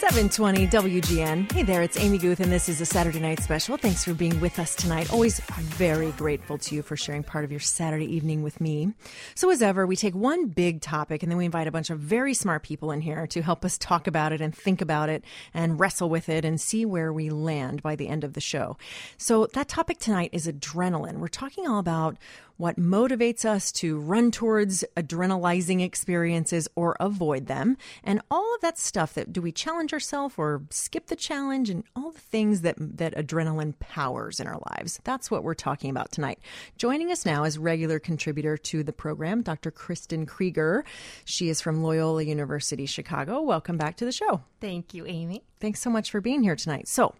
720 0.09 0.67
WGN. 0.67 1.49
Hey 1.49 1.63
there, 1.63 1.81
it's 1.81 1.97
Amy 1.97 2.17
Guth, 2.17 2.41
and 2.41 2.51
this 2.51 2.67
is 2.67 2.81
a 2.81 2.85
Saturday 2.85 3.21
night 3.21 3.39
special. 3.39 3.77
Thanks 3.77 4.03
for 4.03 4.13
being 4.13 4.37
with 4.41 4.59
us 4.59 4.75
tonight. 4.75 5.13
Always 5.13 5.39
very 5.39 6.11
grateful 6.11 6.57
to 6.57 6.75
you 6.75 6.81
for 6.81 6.97
sharing 6.97 7.23
part 7.23 7.45
of 7.45 7.51
your 7.51 7.61
Saturday 7.61 8.13
evening 8.13 8.43
with 8.43 8.59
me. 8.59 8.93
So, 9.33 9.49
as 9.49 9.61
ever, 9.61 9.87
we 9.87 9.95
take 9.95 10.13
one 10.13 10.47
big 10.47 10.81
topic 10.81 11.23
and 11.23 11.31
then 11.31 11.37
we 11.37 11.45
invite 11.45 11.67
a 11.67 11.71
bunch 11.71 11.89
of 11.89 11.99
very 11.99 12.33
smart 12.33 12.63
people 12.63 12.91
in 12.91 12.99
here 12.99 13.25
to 13.27 13.41
help 13.41 13.63
us 13.63 13.77
talk 13.77 14.05
about 14.05 14.33
it 14.33 14.41
and 14.41 14.53
think 14.53 14.81
about 14.81 15.07
it 15.07 15.23
and 15.53 15.79
wrestle 15.79 16.09
with 16.09 16.27
it 16.27 16.43
and 16.43 16.59
see 16.59 16.85
where 16.85 17.13
we 17.13 17.29
land 17.29 17.81
by 17.81 17.95
the 17.95 18.09
end 18.09 18.25
of 18.25 18.33
the 18.33 18.41
show. 18.41 18.77
So, 19.17 19.47
that 19.53 19.69
topic 19.69 19.99
tonight 19.99 20.31
is 20.33 20.47
adrenaline. 20.47 21.19
We're 21.19 21.29
talking 21.29 21.65
all 21.65 21.79
about 21.79 22.17
what 22.57 22.77
motivates 22.77 23.45
us 23.45 23.71
to 23.71 23.99
run 23.99 24.31
towards 24.31 24.83
adrenalizing 24.95 25.83
experiences 25.83 26.67
or 26.75 26.95
avoid 26.99 27.47
them, 27.47 27.77
and 28.03 28.21
all 28.29 28.55
of 28.55 28.61
that 28.61 28.77
stuff 28.77 29.13
that 29.13 29.33
do 29.33 29.41
we 29.41 29.51
challenge 29.51 29.93
ourselves 29.93 30.35
or 30.37 30.63
skip 30.69 31.07
the 31.07 31.15
challenge, 31.15 31.69
and 31.69 31.83
all 31.95 32.11
the 32.11 32.19
things 32.19 32.61
that 32.61 32.75
that 32.77 33.15
adrenaline 33.15 33.77
powers 33.79 34.39
in 34.39 34.47
our 34.47 34.59
lives. 34.71 34.99
That's 35.03 35.29
what 35.29 35.43
we're 35.43 35.53
talking 35.53 35.89
about 35.89 36.11
tonight. 36.11 36.39
Joining 36.77 37.11
us 37.11 37.25
now 37.25 37.43
is 37.43 37.57
regular 37.57 37.99
contributor 37.99 38.57
to 38.57 38.83
the 38.83 38.93
program, 38.93 39.41
Dr. 39.41 39.71
Kristin 39.71 40.27
Krueger. 40.27 40.85
She 41.25 41.49
is 41.49 41.61
from 41.61 41.83
Loyola 41.83 42.23
University 42.23 42.85
Chicago. 42.85 43.41
Welcome 43.41 43.77
back 43.77 43.97
to 43.97 44.05
the 44.05 44.11
show. 44.11 44.41
Thank 44.61 44.93
you, 44.93 45.05
Amy. 45.05 45.43
Thanks 45.59 45.81
so 45.81 45.89
much 45.89 46.11
for 46.11 46.21
being 46.21 46.43
here 46.43 46.55
tonight. 46.55 46.87
So, 46.87 47.15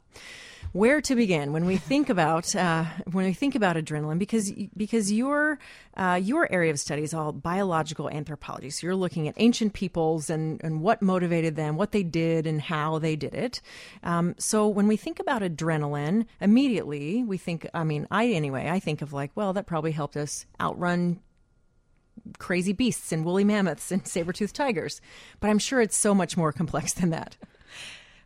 where 0.71 1.01
to 1.01 1.15
begin 1.15 1.53
when 1.53 1.65
we 1.65 1.77
think 1.77 2.09
about 2.09 2.55
uh, 2.55 2.85
when 3.11 3.25
we 3.25 3.33
think 3.33 3.55
about 3.55 3.75
adrenaline 3.75 4.17
because 4.17 4.51
because 4.75 5.11
your 5.11 5.59
uh, 5.95 6.19
your 6.21 6.51
area 6.51 6.71
of 6.71 6.79
study 6.79 7.03
is 7.03 7.13
all 7.13 7.31
biological 7.31 8.09
anthropology. 8.09 8.69
So 8.69 8.87
you're 8.87 8.95
looking 8.95 9.27
at 9.27 9.35
ancient 9.37 9.73
peoples 9.73 10.29
and 10.29 10.63
and 10.63 10.81
what 10.81 11.01
motivated 11.01 11.55
them 11.55 11.75
what 11.75 11.91
they 11.91 12.03
did 12.03 12.47
and 12.47 12.61
how 12.61 12.99
they 12.99 13.15
did 13.15 13.35
it. 13.35 13.61
Um, 14.03 14.35
so 14.37 14.67
when 14.67 14.87
we 14.87 14.97
think 14.97 15.19
about 15.19 15.41
adrenaline 15.41 16.25
immediately 16.41 17.23
we 17.23 17.37
think 17.37 17.67
I 17.73 17.83
mean 17.83 18.07
I 18.09 18.27
anyway 18.27 18.69
I 18.69 18.79
think 18.79 19.01
of 19.01 19.13
like 19.13 19.31
well 19.35 19.53
that 19.53 19.65
probably 19.65 19.91
helped 19.91 20.17
us 20.17 20.45
outrun 20.59 21.19
crazy 22.37 22.73
beasts 22.73 23.11
and 23.11 23.25
woolly 23.25 23.43
mammoths 23.43 23.91
and 23.91 24.07
saber-toothed 24.07 24.55
tigers. 24.55 25.01
But 25.39 25.49
I'm 25.49 25.59
sure 25.59 25.81
it's 25.81 25.97
so 25.97 26.13
much 26.15 26.37
more 26.37 26.51
complex 26.51 26.93
than 26.93 27.09
that 27.09 27.35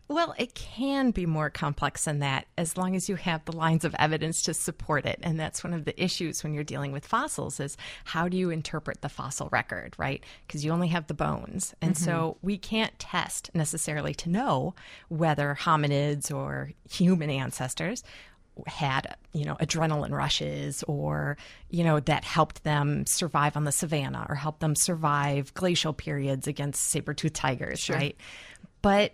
well, 0.10 0.34
it 0.38 0.56
can 0.56 1.12
be 1.12 1.26
more 1.26 1.50
complex 1.50 2.06
than 2.06 2.20
that 2.20 2.48
as 2.58 2.78
long 2.78 2.96
as 2.96 3.10
you 3.10 3.16
have 3.16 3.44
the 3.44 3.56
lines 3.56 3.84
of 3.84 3.94
evidence 4.00 4.42
to 4.44 4.54
support 4.54 5.06
it. 5.06 5.20
And 5.22 5.38
that's 5.38 5.64
one 5.64 5.74
of 5.74 5.84
the 5.84 6.02
issues 6.02 6.44
when 6.44 6.54
you're 6.54 6.64
dealing 6.64 6.94
with 6.94 7.06
fossils 7.06 7.60
is 7.60 7.76
how 8.06 8.30
do 8.30 8.38
you 8.38 8.50
interpret 8.50 9.02
the 9.02 9.10
fossil 9.10 9.50
record, 9.52 9.96
right? 9.98 10.24
Because 10.46 10.64
you 10.64 10.72
only 10.72 10.88
have 10.88 11.08
the 11.08 11.14
bones. 11.14 11.76
And 11.82 11.96
mm-hmm. 11.96 12.06
so 12.06 12.38
we 12.42 12.58
can't 12.58 12.98
test 13.00 13.52
necessarily 13.54 14.14
to 14.16 14.30
know 14.30 14.76
whether 15.10 15.58
hominids 15.60 16.34
or 16.34 16.72
human 16.90 17.30
ancestors 17.30 18.04
had 18.66 19.16
you 19.34 19.46
know 19.46 19.56
adrenaline 19.56 20.12
rushes 20.12 20.82
or 20.88 21.38
you 21.70 21.84
know 21.84 22.00
that 22.00 22.24
helped 22.24 22.64
them 22.64 23.06
survive 23.06 23.56
on 23.56 23.66
the 23.66 23.72
savannah 23.72 24.26
or 24.30 24.34
helped 24.34 24.62
them 24.62 24.76
survive 24.76 25.54
glacial 25.54 25.94
periods 25.94 26.48
against 26.48 26.82
saber-toothed 26.82 27.36
tigers 27.36 27.80
sure. 27.80 27.96
right 27.96 28.18
but 28.82 29.12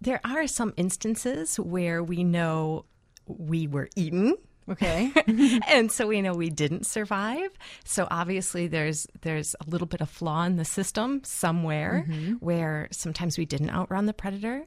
there 0.00 0.20
are 0.24 0.46
some 0.46 0.72
instances 0.76 1.58
where 1.58 2.02
we 2.02 2.24
know 2.24 2.84
we 3.26 3.66
were 3.66 3.88
eaten 3.96 4.34
Okay. 4.70 5.12
and 5.68 5.90
so 5.90 6.06
we 6.06 6.20
know 6.20 6.34
we 6.34 6.50
didn't 6.50 6.86
survive. 6.86 7.50
So 7.84 8.06
obviously 8.10 8.66
there's 8.66 9.06
there's 9.22 9.56
a 9.66 9.70
little 9.70 9.86
bit 9.86 10.00
of 10.00 10.10
flaw 10.10 10.44
in 10.44 10.56
the 10.56 10.64
system 10.64 11.22
somewhere 11.24 12.04
mm-hmm. 12.08 12.34
where 12.34 12.88
sometimes 12.90 13.38
we 13.38 13.46
didn't 13.46 13.70
outrun 13.70 14.06
the 14.06 14.12
predator. 14.12 14.66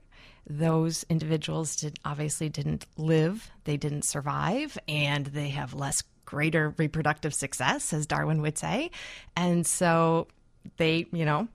Those 0.49 1.05
individuals 1.09 1.75
did 1.75 1.99
obviously 2.03 2.49
didn't 2.49 2.87
live, 2.97 3.51
they 3.65 3.77
didn't 3.77 4.03
survive, 4.03 4.77
and 4.87 5.27
they 5.27 5.49
have 5.49 5.75
less 5.75 6.03
greater 6.25 6.73
reproductive 6.77 7.33
success, 7.33 7.93
as 7.93 8.07
Darwin 8.07 8.41
would 8.41 8.57
say. 8.57 8.89
And 9.35 9.67
so 9.67 10.27
they, 10.77 11.05
you 11.11 11.25
know, 11.25 11.47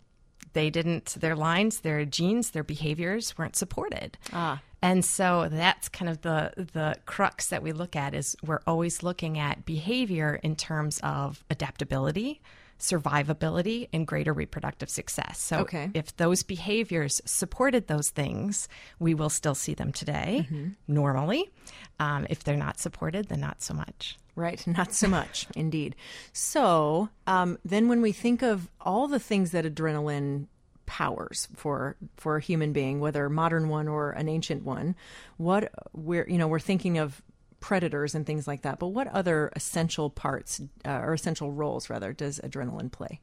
they 0.53 0.71
didn't 0.71 1.17
their 1.21 1.37
lines 1.37 1.81
their 1.81 2.05
genes 2.05 2.51
their 2.51 2.65
behaviors 2.65 3.37
weren't 3.39 3.57
supported 3.57 4.17
ah. 4.33 4.61
and 4.83 5.05
so 5.05 5.49
that's 5.51 5.89
kind 5.89 6.09
of 6.09 6.23
the 6.23 6.53
the 6.57 6.97
crux 7.07 7.49
that 7.49 7.63
we 7.63 7.73
look 7.73 7.97
at 7.97 8.15
is 8.15 8.37
we're 8.45 8.63
always 8.67 9.03
looking 9.03 9.39
at 9.39 9.65
behavior 9.65 10.39
in 10.43 10.57
terms 10.57 11.01
of 11.03 11.45
adaptability 11.51 12.41
survivability 12.79 13.89
and 13.93 14.07
greater 14.07 14.33
reproductive 14.33 14.91
success. 14.91 15.39
So 15.39 15.61
okay. 15.61 15.91
if 15.95 16.17
those 16.17 16.43
behaviors 16.43 17.21
supported 17.25 17.87
those 17.87 18.11
things, 18.11 18.69
we 18.99 19.15
will 19.15 19.31
still 19.31 19.55
see 19.55 19.75
them 19.75 19.93
today 19.93 20.47
mm-hmm. 20.51 20.69
normally. 20.87 21.51
Um, 21.99 22.27
if 22.29 22.45
they're 22.45 22.57
not 22.57 22.79
supported, 22.79 23.29
then 23.29 23.41
not 23.41 23.63
so 23.63 23.75
much. 23.75 24.19
Right, 24.35 24.65
not 24.67 24.93
so 24.93 25.09
much, 25.09 25.47
indeed. 25.57 25.97
So 26.33 27.09
um, 27.27 27.59
then, 27.65 27.89
when 27.89 28.03
we 28.03 28.13
think 28.13 28.43
of 28.43 28.69
all 28.81 29.09
the 29.09 29.19
things 29.19 29.53
that 29.53 29.65
adrenaline 29.65 30.47
powers 30.85 31.49
for 31.55 31.97
for 32.17 32.37
a 32.37 32.41
human 32.41 32.73
being, 32.73 33.01
whether 33.01 33.25
a 33.25 33.31
modern 33.31 33.69
one 33.69 33.89
or 33.89 34.13
an 34.13 34.29
ancient 34.29 34.63
one, 34.63 34.95
what 35.39 35.73
we're 35.95 36.29
you 36.29 36.39
know 36.39 36.49
we're 36.49 36.61
thinking 36.61 36.99
of 36.99 37.23
predators 37.67 38.15
and 38.15 38.25
things 38.25 38.47
like 38.47 38.63
that. 38.63 38.79
But 38.79 38.89
what 38.89 39.09
other 39.09 39.51
essential 39.57 40.09
parts 40.09 40.61
uh, 40.85 41.01
or 41.03 41.15
essential 41.15 41.51
roles 41.51 41.91
rather 41.91 42.13
does 42.13 42.39
adrenaline 42.45 42.93
play? 42.93 43.19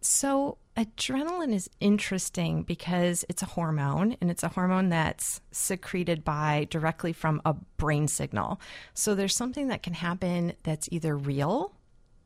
So, 0.00 0.58
adrenaline 0.76 1.52
is 1.52 1.68
interesting 1.80 2.62
because 2.62 3.24
it's 3.28 3.42
a 3.42 3.46
hormone 3.46 4.16
and 4.20 4.30
it's 4.30 4.44
a 4.44 4.50
hormone 4.50 4.90
that's 4.90 5.40
secreted 5.50 6.22
by 6.22 6.68
directly 6.70 7.12
from 7.12 7.42
a 7.44 7.54
brain 7.76 8.06
signal. 8.06 8.60
So, 8.94 9.16
there's 9.16 9.34
something 9.34 9.66
that 9.66 9.82
can 9.82 9.94
happen 9.94 10.52
that's 10.62 10.88
either 10.92 11.16
real, 11.16 11.72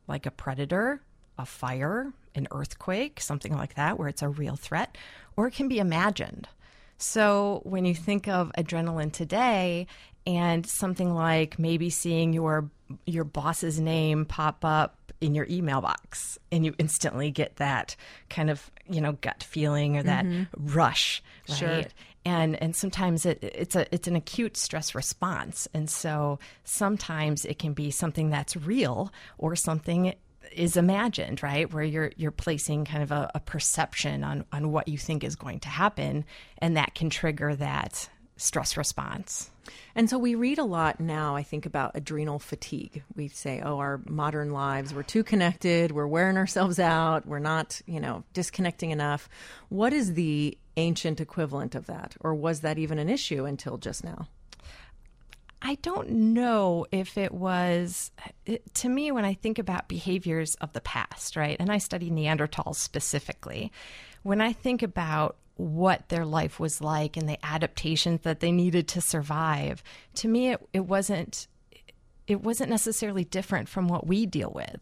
like 0.07 0.27
a 0.27 0.31
predator, 0.31 1.01
a 1.39 1.45
fire, 1.47 2.13
an 2.35 2.47
earthquake, 2.51 3.19
something 3.19 3.57
like 3.57 3.73
that, 3.73 3.97
where 3.97 4.09
it's 4.09 4.21
a 4.21 4.29
real 4.29 4.57
threat, 4.57 4.95
or 5.35 5.47
it 5.47 5.55
can 5.55 5.67
be 5.67 5.79
imagined. 5.79 6.47
So, 6.99 7.61
when 7.63 7.83
you 7.85 7.95
think 7.95 8.27
of 8.27 8.51
adrenaline 8.55 9.11
today, 9.11 9.87
and 10.25 10.65
something 10.65 11.13
like 11.13 11.57
maybe 11.57 11.89
seeing 11.89 12.33
your 12.33 12.69
your 13.05 13.23
boss's 13.23 13.79
name 13.79 14.25
pop 14.25 14.63
up 14.63 14.97
in 15.21 15.35
your 15.35 15.47
email 15.49 15.81
box 15.81 16.37
and 16.51 16.65
you 16.65 16.73
instantly 16.77 17.31
get 17.31 17.55
that 17.57 17.95
kind 18.29 18.49
of 18.49 18.69
you 18.89 18.99
know 18.99 19.13
gut 19.13 19.43
feeling 19.43 19.97
or 19.97 20.03
that 20.03 20.25
mm-hmm. 20.25 20.43
rush 20.75 21.23
right 21.49 21.57
sure. 21.57 21.83
and 22.25 22.61
and 22.61 22.75
sometimes 22.75 23.25
it, 23.25 23.39
it's 23.41 23.75
a 23.75 23.93
it's 23.93 24.07
an 24.07 24.15
acute 24.15 24.57
stress 24.57 24.93
response 24.93 25.67
and 25.73 25.89
so 25.89 26.39
sometimes 26.63 27.45
it 27.45 27.59
can 27.59 27.73
be 27.73 27.91
something 27.91 28.29
that's 28.29 28.57
real 28.57 29.11
or 29.37 29.55
something 29.55 30.13
is 30.51 30.75
imagined, 30.75 31.41
right? 31.43 31.71
Where 31.71 31.83
you're 31.83 32.11
you're 32.17 32.31
placing 32.31 32.85
kind 32.85 33.03
of 33.03 33.11
a, 33.11 33.31
a, 33.35 33.39
perception 33.39 34.23
on 34.23 34.43
on 34.51 34.71
what 34.71 34.87
you 34.87 34.97
think 34.97 35.23
is 35.23 35.35
going 35.35 35.59
to 35.61 35.69
happen, 35.69 36.25
and 36.57 36.77
that 36.77 36.93
can 36.95 37.09
trigger 37.09 37.55
that 37.55 38.09
stress 38.41 38.75
response. 38.75 39.51
And 39.95 40.09
so 40.09 40.17
we 40.17 40.35
read 40.35 40.57
a 40.57 40.63
lot 40.63 40.99
now, 40.99 41.35
I 41.35 41.43
think, 41.43 41.65
about 41.65 41.91
adrenal 41.95 42.39
fatigue. 42.39 43.03
We 43.15 43.27
say, 43.27 43.61
oh, 43.63 43.77
our 43.77 44.01
modern 44.07 44.51
lives, 44.51 44.93
we're 44.93 45.03
too 45.03 45.23
connected, 45.23 45.91
we're 45.91 46.07
wearing 46.07 46.37
ourselves 46.37 46.79
out, 46.79 47.25
we're 47.25 47.39
not, 47.39 47.81
you 47.85 47.99
know, 47.99 48.23
disconnecting 48.33 48.91
enough. 48.91 49.29
What 49.69 49.93
is 49.93 50.15
the 50.15 50.57
ancient 50.77 51.21
equivalent 51.21 51.75
of 51.75 51.85
that? 51.85 52.15
Or 52.21 52.33
was 52.33 52.61
that 52.61 52.79
even 52.79 52.97
an 52.99 53.09
issue 53.09 53.45
until 53.45 53.77
just 53.77 54.03
now? 54.03 54.27
I 55.61 55.75
don't 55.75 56.09
know 56.09 56.87
if 56.91 57.19
it 57.19 57.31
was, 57.31 58.09
it, 58.47 58.73
to 58.75 58.89
me, 58.89 59.11
when 59.11 59.25
I 59.25 59.35
think 59.35 59.59
about 59.59 59.87
behaviors 59.87 60.55
of 60.55 60.73
the 60.73 60.81
past, 60.81 61.35
right? 61.35 61.55
And 61.59 61.71
I 61.71 61.77
study 61.77 62.09
Neanderthals 62.09 62.77
specifically. 62.77 63.71
When 64.23 64.41
I 64.41 64.53
think 64.53 64.81
about 64.81 65.35
what 65.55 66.09
their 66.09 66.25
life 66.25 66.59
was 66.59 66.81
like 66.81 67.17
and 67.17 67.27
the 67.27 67.43
adaptations 67.45 68.21
that 68.21 68.39
they 68.39 68.51
needed 68.51 68.87
to 68.89 69.01
survive. 69.01 69.83
To 70.15 70.27
me, 70.27 70.51
it, 70.51 70.67
it 70.73 70.85
wasn't 70.85 71.47
it 72.27 72.41
wasn't 72.41 72.69
necessarily 72.69 73.25
different 73.25 73.67
from 73.67 73.87
what 73.87 74.07
we 74.07 74.25
deal 74.25 74.51
with. 74.53 74.79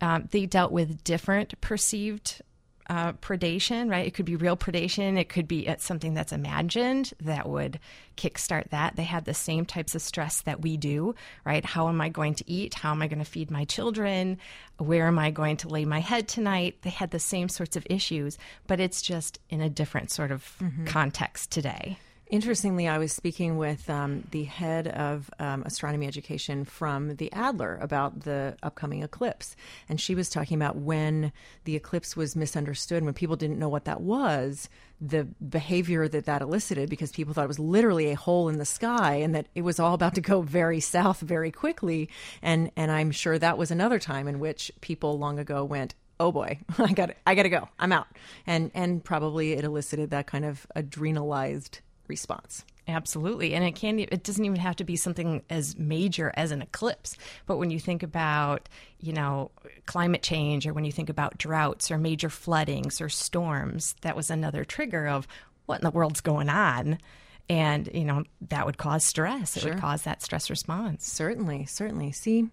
Um, 0.00 0.28
they 0.30 0.46
dealt 0.46 0.72
with 0.72 1.04
different 1.04 1.60
perceived 1.60 2.40
uh, 2.88 3.12
predation, 3.14 3.90
right? 3.90 4.06
It 4.06 4.14
could 4.14 4.26
be 4.26 4.36
real 4.36 4.56
predation. 4.56 5.18
It 5.18 5.28
could 5.28 5.48
be 5.48 5.66
it's 5.66 5.84
something 5.84 6.14
that's 6.14 6.32
imagined 6.32 7.12
that 7.20 7.48
would 7.48 7.80
kickstart 8.16 8.70
that. 8.70 8.96
They 8.96 9.04
had 9.04 9.24
the 9.24 9.34
same 9.34 9.64
types 9.64 9.94
of 9.94 10.02
stress 10.02 10.40
that 10.42 10.62
we 10.62 10.76
do, 10.76 11.14
right? 11.44 11.64
How 11.64 11.88
am 11.88 12.00
I 12.00 12.08
going 12.08 12.34
to 12.34 12.50
eat? 12.50 12.74
How 12.74 12.92
am 12.92 13.02
I 13.02 13.08
going 13.08 13.18
to 13.18 13.24
feed 13.24 13.50
my 13.50 13.64
children? 13.64 14.38
Where 14.78 15.06
am 15.06 15.18
I 15.18 15.30
going 15.30 15.56
to 15.58 15.68
lay 15.68 15.84
my 15.84 16.00
head 16.00 16.28
tonight? 16.28 16.82
They 16.82 16.90
had 16.90 17.10
the 17.10 17.18
same 17.18 17.48
sorts 17.48 17.76
of 17.76 17.86
issues, 17.90 18.38
but 18.66 18.80
it's 18.80 19.02
just 19.02 19.38
in 19.50 19.60
a 19.60 19.70
different 19.70 20.10
sort 20.10 20.30
of 20.30 20.56
mm-hmm. 20.60 20.84
context 20.84 21.50
today. 21.50 21.98
Interestingly, 22.28 22.88
I 22.88 22.98
was 22.98 23.12
speaking 23.12 23.56
with 23.56 23.88
um, 23.88 24.24
the 24.32 24.42
head 24.42 24.88
of 24.88 25.30
um, 25.38 25.62
astronomy 25.64 26.08
education 26.08 26.64
from 26.64 27.14
the 27.16 27.32
Adler 27.32 27.78
about 27.80 28.20
the 28.20 28.56
upcoming 28.64 29.04
eclipse. 29.04 29.54
And 29.88 30.00
she 30.00 30.16
was 30.16 30.28
talking 30.28 30.56
about 30.56 30.74
when 30.74 31.32
the 31.64 31.76
eclipse 31.76 32.16
was 32.16 32.34
misunderstood, 32.34 33.04
when 33.04 33.14
people 33.14 33.36
didn't 33.36 33.60
know 33.60 33.68
what 33.68 33.84
that 33.84 34.00
was, 34.00 34.68
the 35.00 35.22
behavior 35.48 36.08
that 36.08 36.24
that 36.24 36.42
elicited, 36.42 36.90
because 36.90 37.12
people 37.12 37.32
thought 37.32 37.44
it 37.44 37.48
was 37.48 37.60
literally 37.60 38.10
a 38.10 38.16
hole 38.16 38.48
in 38.48 38.58
the 38.58 38.64
sky 38.64 39.14
and 39.16 39.32
that 39.36 39.46
it 39.54 39.62
was 39.62 39.78
all 39.78 39.94
about 39.94 40.16
to 40.16 40.20
go 40.20 40.42
very 40.42 40.80
south 40.80 41.20
very 41.20 41.52
quickly. 41.52 42.08
And, 42.42 42.72
and 42.76 42.90
I'm 42.90 43.12
sure 43.12 43.38
that 43.38 43.56
was 43.56 43.70
another 43.70 44.00
time 44.00 44.26
in 44.26 44.40
which 44.40 44.72
people 44.80 45.16
long 45.16 45.38
ago 45.38 45.64
went, 45.64 45.94
oh 46.18 46.32
boy, 46.32 46.58
I 46.78 46.92
got 46.92 47.10
I 47.24 47.36
got 47.36 47.44
to 47.44 47.50
go. 47.50 47.68
I'm 47.78 47.92
out. 47.92 48.08
And 48.46 48.72
and 48.74 49.04
probably 49.04 49.52
it 49.52 49.64
elicited 49.64 50.10
that 50.10 50.26
kind 50.26 50.44
of 50.44 50.66
adrenalized 50.74 51.80
response. 52.08 52.64
Absolutely, 52.88 53.54
and 53.54 53.64
it 53.64 53.74
can. 53.74 53.98
It 53.98 54.22
doesn't 54.22 54.44
even 54.44 54.60
have 54.60 54.76
to 54.76 54.84
be 54.84 54.94
something 54.94 55.42
as 55.50 55.76
major 55.76 56.32
as 56.36 56.52
an 56.52 56.62
eclipse. 56.62 57.16
But 57.44 57.56
when 57.56 57.70
you 57.70 57.80
think 57.80 58.04
about, 58.04 58.68
you 59.00 59.12
know, 59.12 59.50
climate 59.86 60.22
change, 60.22 60.66
or 60.66 60.72
when 60.72 60.84
you 60.84 60.92
think 60.92 61.08
about 61.08 61.36
droughts, 61.36 61.90
or 61.90 61.98
major 61.98 62.30
floodings, 62.30 63.00
or 63.00 63.08
storms, 63.08 63.96
that 64.02 64.14
was 64.14 64.30
another 64.30 64.64
trigger 64.64 65.08
of 65.08 65.26
what 65.66 65.80
in 65.80 65.84
the 65.84 65.90
world's 65.90 66.20
going 66.20 66.48
on 66.48 66.98
and 67.48 67.88
you 67.94 68.04
know 68.04 68.24
that 68.48 68.66
would 68.66 68.76
cause 68.78 69.04
stress 69.04 69.56
it 69.56 69.60
Sure. 69.60 69.72
would 69.72 69.80
cause 69.80 70.02
that 70.02 70.22
stress 70.22 70.50
response 70.50 71.06
Certainly, 71.06 71.66
certainly. 71.66 72.10
See, 72.12 72.48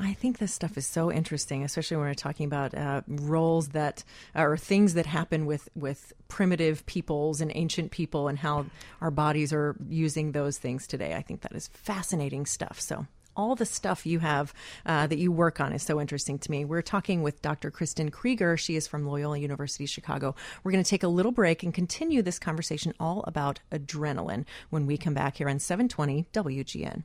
I 0.00 0.14
think 0.14 0.38
this 0.38 0.52
stuff 0.52 0.76
is 0.76 0.86
so 0.86 1.12
interesting, 1.12 1.62
especially 1.62 1.96
when 1.96 2.06
we're 2.06 2.14
talking 2.14 2.46
about 2.46 2.74
uh, 2.74 3.02
roles 3.06 3.68
that 3.68 4.02
or 4.34 4.56
things 4.56 4.94
that 4.94 5.06
happen 5.06 5.46
with 5.46 5.68
with 5.76 6.12
primitive 6.28 6.84
peoples 6.86 7.40
and 7.40 7.52
ancient 7.54 7.90
people, 7.92 8.26
and 8.28 8.38
how 8.38 8.66
our 9.00 9.10
bodies 9.12 9.52
are 9.52 9.76
using 9.88 10.32
those 10.32 10.58
things 10.58 10.86
today. 10.86 11.14
I 11.14 11.22
think 11.22 11.42
that 11.42 11.52
is 11.52 11.68
fascinating 11.68 12.46
stuff. 12.46 12.80
So. 12.80 13.06
All 13.36 13.54
the 13.54 13.66
stuff 13.66 14.04
you 14.04 14.18
have 14.18 14.52
uh, 14.84 15.06
that 15.06 15.18
you 15.18 15.32
work 15.32 15.60
on 15.60 15.72
is 15.72 15.82
so 15.82 16.00
interesting 16.00 16.38
to 16.40 16.50
me. 16.50 16.64
We're 16.64 16.82
talking 16.82 17.22
with 17.22 17.40
Dr. 17.40 17.70
Kristin 17.70 18.12
Krueger. 18.12 18.56
She 18.56 18.76
is 18.76 18.86
from 18.86 19.06
Loyola 19.06 19.38
University 19.38 19.86
Chicago. 19.86 20.34
We're 20.62 20.72
going 20.72 20.84
to 20.84 20.90
take 20.90 21.02
a 21.02 21.08
little 21.08 21.32
break 21.32 21.62
and 21.62 21.72
continue 21.72 22.22
this 22.22 22.38
conversation 22.38 22.92
all 23.00 23.24
about 23.26 23.60
adrenaline 23.70 24.44
when 24.70 24.86
we 24.86 24.98
come 24.98 25.14
back 25.14 25.38
here 25.38 25.48
on 25.48 25.58
720 25.58 26.26
WGN. 26.32 27.04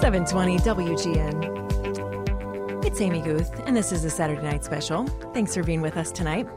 Seven 0.00 0.24
twenty 0.24 0.56
WGN. 0.56 1.59
It's 2.90 3.00
Amy 3.00 3.20
Guth, 3.20 3.56
and 3.66 3.76
this 3.76 3.92
is 3.92 4.02
the 4.02 4.10
Saturday 4.10 4.42
Night 4.42 4.64
Special. 4.64 5.06
Thanks 5.32 5.54
for 5.54 5.62
being 5.62 5.80
with 5.80 5.96
us 5.96 6.10
tonight. 6.10 6.48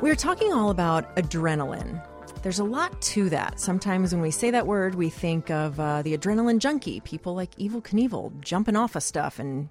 We're 0.00 0.16
talking 0.16 0.52
all 0.52 0.70
about 0.70 1.14
adrenaline. 1.14 2.04
There's 2.42 2.58
a 2.58 2.64
lot 2.64 3.00
to 3.02 3.30
that. 3.30 3.60
Sometimes 3.60 4.12
when 4.12 4.20
we 4.20 4.32
say 4.32 4.50
that 4.50 4.66
word, 4.66 4.96
we 4.96 5.10
think 5.10 5.48
of 5.48 5.78
uh, 5.78 6.02
the 6.02 6.18
adrenaline 6.18 6.58
junkie, 6.58 6.98
people 6.98 7.36
like 7.36 7.54
Evel 7.54 7.84
Knievel 7.84 8.40
jumping 8.40 8.74
off 8.74 8.96
of 8.96 9.04
stuff 9.04 9.38
and 9.38 9.68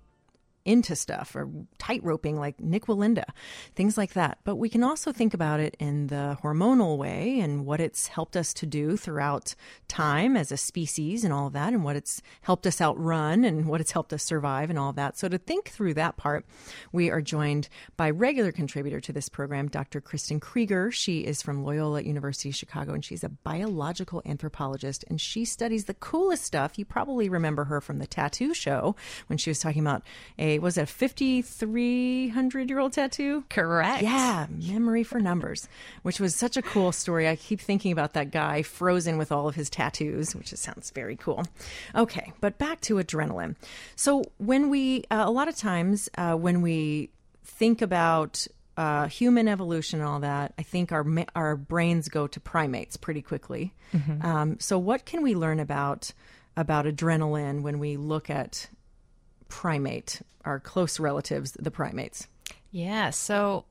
into 0.66 0.96
stuff 0.96 1.36
or 1.36 1.50
tight 1.78 2.04
roping 2.04 2.40
like 2.40 2.60
Nik 2.60 2.86
Wallenda, 2.86 3.26
things 3.76 3.98
like 3.98 4.14
that. 4.14 4.40
But 4.44 4.58
we 4.58 4.70
can 4.70 4.84
also 4.84 5.12
think 5.12 5.34
about 5.34 5.60
it 5.60 5.76
in 5.80 6.08
the 6.08 6.38
hormonal 6.44 6.98
way 6.98 7.40
and 7.40 7.66
what 7.66 7.80
it's 7.80 8.08
helped 8.08 8.36
us 8.36 8.54
to 8.56 8.66
do 8.66 8.98
throughout 8.98 9.56
time 9.88 10.36
as 10.36 10.52
a 10.52 10.58
species 10.58 11.24
and 11.24 11.34
all 11.34 11.48
of 11.48 11.54
that, 11.54 11.74
and 11.74 11.84
what 11.84 11.96
it's 11.96 12.22
helped 12.42 12.68
us 12.68 12.82
outrun 12.82 13.44
and 13.44 13.66
what 13.68 13.82
it's 13.82 13.92
helped 13.92 14.14
us 14.14 14.24
survive 14.24 14.70
and 14.70 14.78
all 14.78 14.90
of 14.90 14.96
that. 14.96 15.18
So 15.18 15.28
to 15.30 15.38
think 15.38 15.70
through 15.70 15.94
that 15.96 16.18
part, 16.18 16.46
we 16.92 17.10
are 17.10 17.22
joined 17.22 17.70
by 17.98 18.10
regular 18.10 18.52
contributor 18.52 19.00
to 19.00 19.14
this 19.14 19.30
program, 19.30 19.68
Dr. 19.68 20.02
Kristin 20.02 20.42
Krueger. 20.42 20.92
She 20.92 21.22
is 21.22 21.42
from 21.42 21.64
Loyola 21.64 22.02
University 22.02 22.52
Chicago 22.52 22.94
and 22.94 23.04
she's 23.04 23.24
a 23.24 23.30
biological 23.30 24.22
anthropologist 24.26 25.06
and 25.08 25.20
she 25.20 25.46
studies 25.46 25.86
the 25.86 25.94
coolest 25.94 26.44
stuff. 26.44 26.78
You 26.78 26.86
probably 26.86 27.30
remember 27.30 27.66
her 27.66 27.82
from 27.82 28.00
the 28.00 28.08
tattoo 28.08 28.54
show 28.54 28.96
when 29.28 29.38
she 29.38 29.50
was 29.50 29.60
talking 29.60 29.82
about 29.82 30.04
a 30.38 30.49
was 30.58 30.78
it 30.78 30.84
a 30.84 30.86
5300 30.88 32.70
year 32.70 32.80
old 32.80 32.94
tattoo? 32.94 33.44
correct 33.50 34.02
Yeah, 34.02 34.48
memory 34.50 35.04
for 35.04 35.20
numbers, 35.20 35.68
which 36.02 36.20
was 36.20 36.34
such 36.34 36.58
a 36.58 36.62
cool 36.62 36.92
story. 36.92 37.28
I 37.28 37.36
keep 37.36 37.60
thinking 37.62 37.92
about 37.92 38.14
that 38.14 38.32
guy 38.32 38.64
frozen 38.64 39.18
with 39.18 39.32
all 39.32 39.48
of 39.48 39.56
his 39.56 39.70
tattoos, 39.70 40.36
which 40.36 40.50
just 40.50 40.64
sounds 40.64 40.90
very 40.92 41.16
cool. 41.16 41.46
Okay, 41.94 42.34
but 42.42 42.58
back 42.58 42.82
to 42.82 42.96
adrenaline. 42.96 43.56
So 43.96 44.24
when 44.38 44.70
we, 44.70 45.04
uh, 45.12 45.24
a 45.26 45.32
lot 45.32 45.48
of 45.48 45.56
times 45.56 46.10
uh, 46.18 46.34
when 46.36 46.62
we 46.62 47.12
think 47.44 47.82
about 47.82 48.48
uh, 48.78 49.08
human 49.08 49.48
evolution 49.50 50.00
and 50.00 50.08
all 50.08 50.22
that, 50.22 50.54
I 50.58 50.64
think 50.64 50.92
our 50.94 51.06
our 51.36 51.56
brains 51.58 52.08
go 52.08 52.28
to 52.28 52.40
primates 52.40 52.96
pretty 52.96 53.22
quickly. 53.22 53.74
Um, 54.24 54.58
so 54.60 54.80
what 54.80 55.06
can 55.06 55.22
we 55.22 55.36
learn 55.36 55.60
about 55.60 56.14
about 56.56 56.86
adrenaline 56.86 57.62
when 57.62 57.80
we 57.80 57.98
look 57.98 58.30
at 58.30 58.70
primate, 59.50 60.22
our 60.46 60.60
close 60.60 61.00
relatives, 61.00 61.52
the 61.60 61.72
primates? 61.72 62.28
Yeah, 62.72 63.10
so 63.10 63.66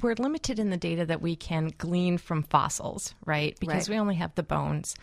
we're 0.00 0.14
limited 0.18 0.58
in 0.58 0.70
the 0.70 0.76
data 0.76 1.06
that 1.06 1.22
we 1.22 1.36
can 1.36 1.70
glean 1.78 2.18
from 2.18 2.42
fossils, 2.42 3.14
right? 3.24 3.56
Because 3.60 3.88
Right. 3.88 3.94
we 3.94 4.00
only 4.00 4.16
have 4.16 4.34
the 4.34 4.42
bones. 4.42 4.96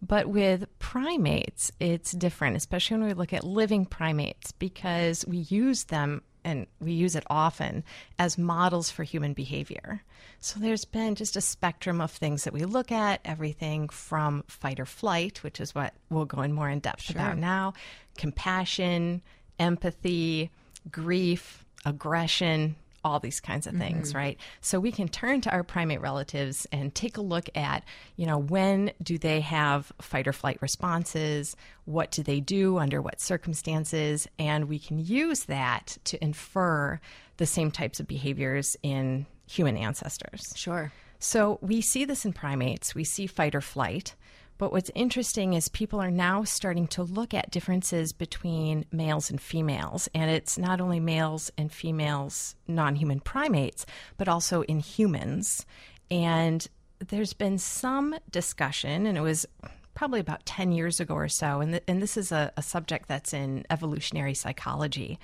But 0.00 0.28
with 0.28 0.66
primates, 0.78 1.72
it's 1.80 2.12
different, 2.12 2.56
especially 2.56 2.98
when 2.98 3.08
we 3.08 3.14
look 3.14 3.32
at 3.32 3.42
living 3.44 3.84
primates, 3.86 4.52
because 4.52 5.26
we 5.26 5.38
use 5.38 5.84
them 5.84 6.22
and 6.44 6.66
we 6.80 6.92
use 6.92 7.14
it 7.14 7.24
often 7.28 7.84
as 8.18 8.38
models 8.38 8.90
for 8.90 9.04
human 9.04 9.32
behavior. 9.32 10.02
So 10.38 10.58
there's 10.58 10.84
been 10.84 11.14
just 11.14 11.36
a 11.36 11.40
spectrum 11.40 12.00
of 12.00 12.10
things 12.10 12.44
that 12.44 12.52
we 12.52 12.64
look 12.64 12.90
at, 12.90 13.20
everything 13.24 13.88
from 13.88 14.44
fight 14.48 14.80
or 14.80 14.86
flight, 14.86 15.42
which 15.42 15.60
is 15.60 15.74
what 15.74 15.94
we'll 16.08 16.24
go 16.24 16.42
in 16.42 16.52
more 16.52 16.70
in 16.70 16.80
depth 16.80 17.10
about 17.10 17.36
now, 17.36 17.74
compassion, 18.16 19.22
empathy, 19.58 20.50
grief, 20.90 21.64
aggression, 21.84 22.76
all 23.04 23.20
these 23.20 23.40
kinds 23.40 23.66
of 23.66 23.74
things, 23.76 24.10
mm-hmm. 24.10 24.18
right? 24.18 24.40
So 24.60 24.78
we 24.78 24.92
can 24.92 25.08
turn 25.08 25.40
to 25.42 25.50
our 25.50 25.62
primate 25.62 26.00
relatives 26.00 26.66
and 26.72 26.94
take 26.94 27.16
a 27.16 27.22
look 27.22 27.48
at, 27.54 27.84
you 28.16 28.26
know, 28.26 28.38
when 28.38 28.92
do 29.02 29.18
they 29.18 29.40
have 29.40 29.92
fight 30.00 30.28
or 30.28 30.32
flight 30.32 30.58
responses? 30.60 31.56
What 31.84 32.10
do 32.10 32.22
they 32.22 32.40
do 32.40 32.78
under 32.78 33.00
what 33.00 33.20
circumstances? 33.20 34.28
And 34.38 34.68
we 34.68 34.78
can 34.78 34.98
use 34.98 35.44
that 35.44 35.98
to 36.04 36.22
infer 36.22 37.00
the 37.38 37.46
same 37.46 37.70
types 37.70 38.00
of 38.00 38.06
behaviors 38.06 38.76
in 38.82 39.26
human 39.48 39.76
ancestors. 39.76 40.52
Sure. 40.54 40.92
So 41.18 41.58
we 41.60 41.80
see 41.80 42.04
this 42.04 42.24
in 42.24 42.32
primates, 42.32 42.94
we 42.94 43.04
see 43.04 43.26
fight 43.26 43.54
or 43.54 43.60
flight. 43.60 44.14
But 44.60 44.72
what's 44.72 44.90
interesting 44.94 45.54
is 45.54 45.70
people 45.70 46.02
are 46.02 46.10
now 46.10 46.44
starting 46.44 46.86
to 46.88 47.02
look 47.02 47.32
at 47.32 47.50
differences 47.50 48.12
between 48.12 48.84
males 48.92 49.30
and 49.30 49.40
females. 49.40 50.06
And 50.14 50.30
it's 50.30 50.58
not 50.58 50.82
only 50.82 51.00
males 51.00 51.50
and 51.56 51.72
females, 51.72 52.54
non 52.68 52.94
human 52.94 53.20
primates, 53.20 53.86
but 54.18 54.28
also 54.28 54.60
in 54.64 54.80
humans. 54.80 55.64
And 56.10 56.68
there's 56.98 57.32
been 57.32 57.56
some 57.56 58.14
discussion, 58.30 59.06
and 59.06 59.16
it 59.16 59.22
was 59.22 59.46
probably 59.94 60.20
about 60.20 60.44
10 60.44 60.72
years 60.72 61.00
ago 61.00 61.14
or 61.14 61.28
so. 61.28 61.62
And, 61.62 61.72
th- 61.72 61.84
and 61.88 62.02
this 62.02 62.18
is 62.18 62.30
a, 62.30 62.52
a 62.58 62.62
subject 62.62 63.08
that's 63.08 63.32
in 63.32 63.64
evolutionary 63.70 64.34
psychology, 64.34 65.18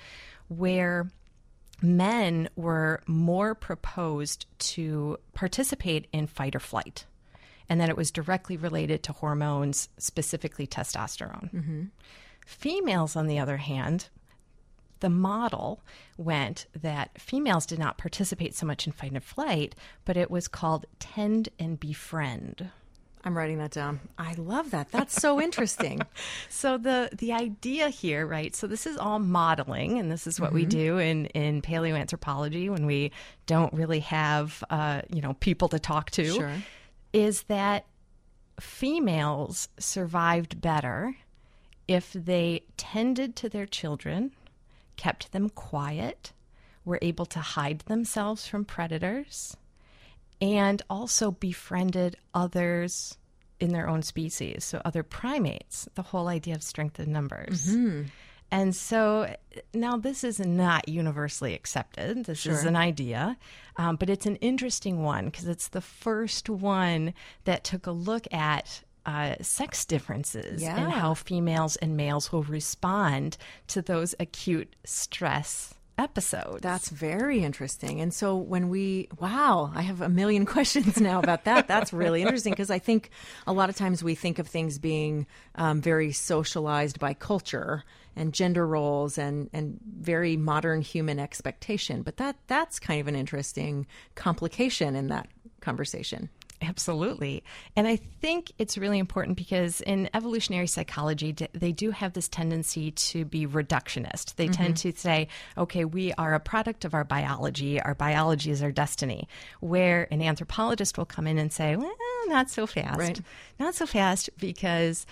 where 0.47 1.11
men 1.79 2.49
were 2.55 3.03
more 3.05 3.53
proposed 3.53 4.47
to 4.73 5.19
participate 5.35 6.07
in 6.11 6.25
fight 6.25 6.55
or 6.55 6.59
flight, 6.59 7.05
and 7.69 7.79
that 7.81 7.89
it 7.89 7.97
was 7.97 8.11
directly 8.11 8.57
related 8.57 9.03
to 9.03 9.13
hormones, 9.13 9.89
specifically 9.97 10.67
testosterone. 10.67 11.89
Females, 12.45 13.15
on 13.15 13.27
the 13.27 13.39
other 13.39 13.57
hand, 13.57 14.07
the 14.99 15.09
model 15.09 15.81
went 16.17 16.65
that 16.81 17.19
females 17.19 17.65
did 17.65 17.79
not 17.79 17.97
participate 17.97 18.55
so 18.55 18.65
much 18.65 18.87
in 18.87 18.93
fight 18.93 19.11
and 19.11 19.23
flight, 19.23 19.75
but 20.05 20.17
it 20.17 20.31
was 20.31 20.47
called 20.47 20.85
tend 20.99 21.49
and 21.59 21.79
befriend. 21.79 22.69
I'm 23.23 23.37
writing 23.37 23.57
that 23.57 23.71
down. 23.71 23.99
I 24.17 24.33
love 24.35 24.71
that. 24.71 24.89
That's 24.91 25.13
so 25.13 25.41
interesting. 25.47 26.01
So 26.49 26.77
the 26.77 27.09
the 27.11 27.33
idea 27.33 27.89
here, 27.89 28.25
right? 28.25 28.55
So 28.55 28.67
this 28.67 28.87
is 28.87 28.97
all 28.97 29.19
modeling, 29.19 29.99
and 29.99 30.09
this 30.09 30.27
is 30.27 30.39
what 30.39 30.53
we 30.53 30.65
do 30.65 30.97
in 30.97 31.25
in 31.27 31.61
paleoanthropology 31.61 32.69
when 32.69 32.85
we 32.85 33.11
don't 33.45 33.73
really 33.73 33.99
have 33.99 34.63
uh, 34.69 35.01
you 35.09 35.21
know 35.21 35.33
people 35.33 35.67
to 35.69 35.79
talk 35.79 36.11
to. 36.11 36.25
Sure. 36.25 36.53
Is 37.17 37.43
that 37.43 37.85
females 38.59 39.69
survived 39.79 40.61
better 40.61 41.15
if 41.87 42.13
they 42.13 42.63
tended 42.75 43.35
to 43.37 43.49
their 43.49 43.65
children, 43.65 44.33
kept 44.97 45.31
them 45.31 45.49
quiet, 45.49 46.33
were 46.85 46.99
able 47.01 47.25
to 47.25 47.39
hide 47.39 47.79
themselves 47.79 48.45
from 48.45 48.65
predators, 48.65 49.57
and 50.39 50.81
also 50.89 51.31
befriended 51.31 52.17
others 52.33 53.17
in 53.59 53.73
their 53.73 53.89
own 53.89 54.03
species, 54.03 54.63
so 54.63 54.79
other 54.85 55.01
primates, 55.01 55.87
the 55.95 56.03
whole 56.03 56.27
idea 56.27 56.53
of 56.53 56.61
strength 56.61 56.99
in 56.99 57.11
numbers. 57.11 57.67
Mm-hmm. 57.67 58.03
And 58.51 58.75
so 58.75 59.35
now 59.73 59.97
this 59.97 60.23
is 60.23 60.39
not 60.39 60.87
universally 60.87 61.53
accepted. 61.53 62.25
This 62.25 62.45
is 62.45 62.63
an 62.63 62.75
idea, 62.75 63.37
um, 63.75 63.97
but 63.97 64.09
it's 64.09 64.25
an 64.25 64.37
interesting 64.37 65.03
one 65.03 65.25
because 65.25 65.47
it's 65.47 65.67
the 65.67 65.81
first 65.81 66.49
one 66.49 67.13
that 67.43 67.63
took 67.63 67.87
a 67.87 67.91
look 67.91 68.25
at 68.33 68.83
uh, 69.05 69.35
sex 69.41 69.85
differences 69.85 70.61
Yeah. 70.61 70.77
and 70.77 70.91
how 70.93 71.13
females 71.13 71.75
and 71.77 71.95
males 71.97 72.31
will 72.31 72.43
respond 72.43 73.37
to 73.67 73.81
those 73.81 74.15
acute 74.19 74.75
stress 74.85 75.73
episodes. 75.97 76.61
That's 76.61 76.89
very 76.89 77.43
interesting. 77.43 77.99
And 78.01 78.13
so 78.13 78.35
when 78.35 78.69
we, 78.69 79.07
wow, 79.19 79.71
I 79.73 79.81
have 79.81 80.01
a 80.01 80.09
million 80.09 80.45
questions 80.55 80.99
now 81.01 81.19
about 81.19 81.45
that. 81.45 81.67
That's 81.67 81.91
really 81.91 82.21
interesting 82.21 82.53
because 82.53 82.69
I 82.69 82.79
think 82.79 83.09
a 83.47 83.53
lot 83.53 83.69
of 83.69 83.75
times 83.75 84.03
we 84.03 84.13
think 84.13 84.39
of 84.39 84.47
things 84.47 84.77
being 84.77 85.25
um, 85.55 85.81
very 85.81 86.11
socialized 86.11 86.99
by 86.99 87.13
culture 87.13 87.83
and 88.17 88.33
gender 88.33 88.65
roles 88.65 89.17
and, 89.17 89.49
and 89.53 89.79
very 89.99 90.35
modern 90.37 90.81
human 90.81 91.19
expectation. 91.19 92.01
But 92.01 92.17
that 92.17 92.35
that's 92.47 92.79
kind 92.79 92.99
of 92.99 93.07
an 93.07 93.15
interesting 93.15 93.87
complication 94.15 94.95
in 94.95 95.07
that 95.07 95.27
conversation. 95.61 96.29
Absolutely. 96.61 97.43
And 97.75 97.87
I 97.87 97.97
think 97.97 98.51
it's 98.57 98.77
really 98.77 98.97
important 98.97 99.37
because 99.37 99.81
in 99.81 100.09
evolutionary 100.15 100.65
psychology, 100.65 101.35
they 101.53 101.71
do 101.71 101.91
have 101.91 102.13
this 102.13 102.27
tendency 102.27 102.91
to 102.91 103.25
be 103.25 103.45
reductionist. 103.45 104.35
They 104.35 104.47
tend 104.47 104.75
mm-hmm. 104.75 104.89
to 104.89 104.97
say, 104.97 105.27
okay, 105.55 105.85
we 105.85 106.13
are 106.13 106.33
a 106.33 106.39
product 106.39 106.83
of 106.83 106.95
our 106.95 107.03
biology, 107.03 107.79
our 107.79 107.93
biology 107.93 108.49
is 108.49 108.63
our 108.63 108.71
destiny. 108.71 109.27
Where 109.59 110.07
an 110.11 110.21
anthropologist 110.21 110.97
will 110.97 111.05
come 111.05 111.27
in 111.27 111.37
and 111.37 111.53
say, 111.53 111.75
well, 111.75 111.93
not 112.27 112.49
so 112.49 112.65
fast. 112.65 112.97
Right. 112.97 113.21
Not 113.59 113.75
so 113.75 113.85
fast 113.85 114.29
because 114.37 115.05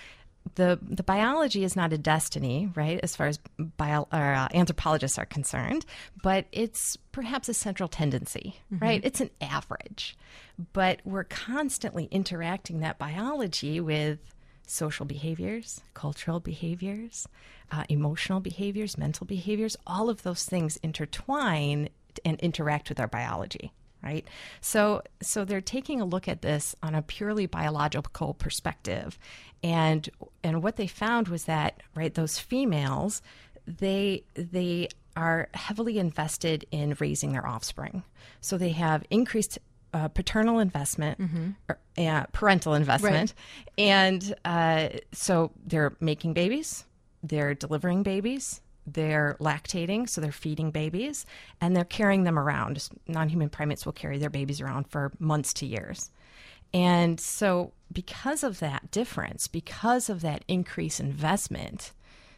the 0.54 0.78
the 0.82 1.02
biology 1.02 1.64
is 1.64 1.76
not 1.76 1.92
a 1.92 1.98
destiny, 1.98 2.70
right? 2.74 3.00
As 3.02 3.16
far 3.16 3.26
as 3.26 3.38
bio, 3.58 4.08
or, 4.12 4.34
uh, 4.34 4.48
anthropologists 4.54 5.18
are 5.18 5.26
concerned, 5.26 5.84
but 6.22 6.46
it's 6.52 6.96
perhaps 7.12 7.48
a 7.48 7.54
central 7.54 7.88
tendency, 7.88 8.56
right? 8.70 9.00
It's 9.04 9.20
an 9.20 9.30
average, 9.40 10.16
but 10.72 11.00
we're 11.04 11.24
constantly 11.24 12.04
interacting 12.10 12.80
that 12.80 12.98
biology 12.98 13.80
with 13.80 14.18
social 14.66 15.06
behaviors, 15.06 15.80
cultural 15.94 16.40
behaviors, 16.40 17.28
uh, 17.70 17.84
emotional 17.88 18.40
behaviors, 18.40 18.98
mental 18.98 19.26
behaviors. 19.26 19.76
All 19.86 20.08
of 20.08 20.22
those 20.22 20.44
things 20.44 20.76
intertwine 20.78 21.88
and 22.24 22.40
interact 22.40 22.88
with 22.88 22.98
our 22.98 23.08
biology 23.08 23.72
right? 24.06 24.26
So 24.60 25.02
so 25.20 25.44
they're 25.44 25.60
taking 25.60 26.00
a 26.00 26.04
look 26.04 26.28
at 26.28 26.42
this 26.42 26.76
on 26.82 26.94
a 26.94 27.02
purely 27.02 27.46
biological 27.46 28.34
perspective. 28.34 29.18
And 29.62 30.08
and 30.44 30.62
what 30.62 30.76
they 30.76 30.86
found 30.86 31.28
was 31.28 31.44
that 31.44 31.82
right 31.94 32.14
those 32.14 32.38
females 32.38 33.20
they 33.66 34.22
they 34.34 34.88
are 35.16 35.48
heavily 35.54 35.98
invested 35.98 36.66
in 36.70 36.96
raising 37.00 37.32
their 37.32 37.46
offspring. 37.46 38.02
So 38.40 38.58
they 38.58 38.70
have 38.70 39.02
increased 39.10 39.58
uh, 39.94 40.08
paternal 40.08 40.58
investment 40.58 41.18
or, 41.68 41.78
uh, 41.98 42.24
parental 42.32 42.74
investment. 42.74 43.32
And 43.78 44.34
uh, 44.44 44.88
so 45.12 45.52
they're 45.64 45.96
making 46.00 46.34
babies. 46.34 46.84
They're 47.22 47.54
delivering 47.54 48.02
babies 48.02 48.60
they're 48.86 49.36
lactating, 49.40 50.08
so 50.08 50.20
they're 50.20 50.32
feeding 50.32 50.70
babies, 50.70 51.26
and 51.60 51.74
they're 51.74 51.84
carrying 51.84 52.24
them 52.24 52.38
around. 52.38 52.88
Non 53.08 53.28
human 53.28 53.48
primates 53.48 53.84
will 53.84 53.92
carry 53.92 54.18
their 54.18 54.30
babies 54.30 54.60
around 54.60 54.88
for 54.88 55.12
months 55.18 55.52
to 55.54 55.66
years. 55.66 56.10
And 56.72 57.18
so, 57.18 57.72
because 57.92 58.42
of 58.42 58.60
that 58.60 58.90
difference, 58.90 59.48
because 59.48 60.08
of 60.08 60.20
that 60.22 60.44
increased 60.48 61.00
investment, 61.00 61.92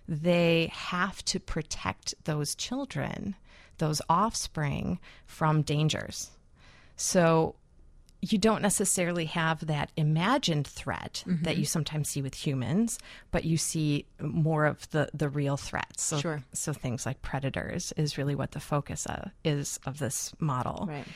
they 0.06 0.70
have 0.72 1.24
to 1.26 1.40
protect 1.40 2.14
those 2.24 2.54
children, 2.54 3.37
those 3.78 4.00
offspring, 4.08 4.98
from 5.26 5.62
dangers. 5.62 6.30
So, 6.96 7.56
you 8.20 8.38
don't 8.38 8.62
necessarily 8.62 9.26
have 9.26 9.66
that 9.66 9.92
imagined 9.96 10.66
threat 10.66 11.22
that 11.26 11.33
mm-hmm. 11.33 11.61
you 11.61 11.64
sometimes 11.64 12.09
see 12.09 12.20
with 12.20 12.35
humans, 12.35 12.98
but 13.31 13.44
you 13.44 13.57
see 13.57 14.07
more 14.20 14.66
of 14.66 14.90
the, 14.90 15.09
the 15.14 15.28
real 15.28 15.57
threats. 15.57 16.02
So, 16.02 16.18
Sure. 16.18 16.42
so 16.52 16.72
things 16.72 17.07
like 17.07 17.22
predators 17.22 17.92
is 17.96 18.18
really 18.18 18.35
what 18.35 18.52
the 18.52 18.61
focus 18.61 19.07
of, 19.07 19.31
is 19.44 19.78
of 19.87 19.98
this 19.98 20.33
model. 20.40 20.87
Right. 20.88 21.07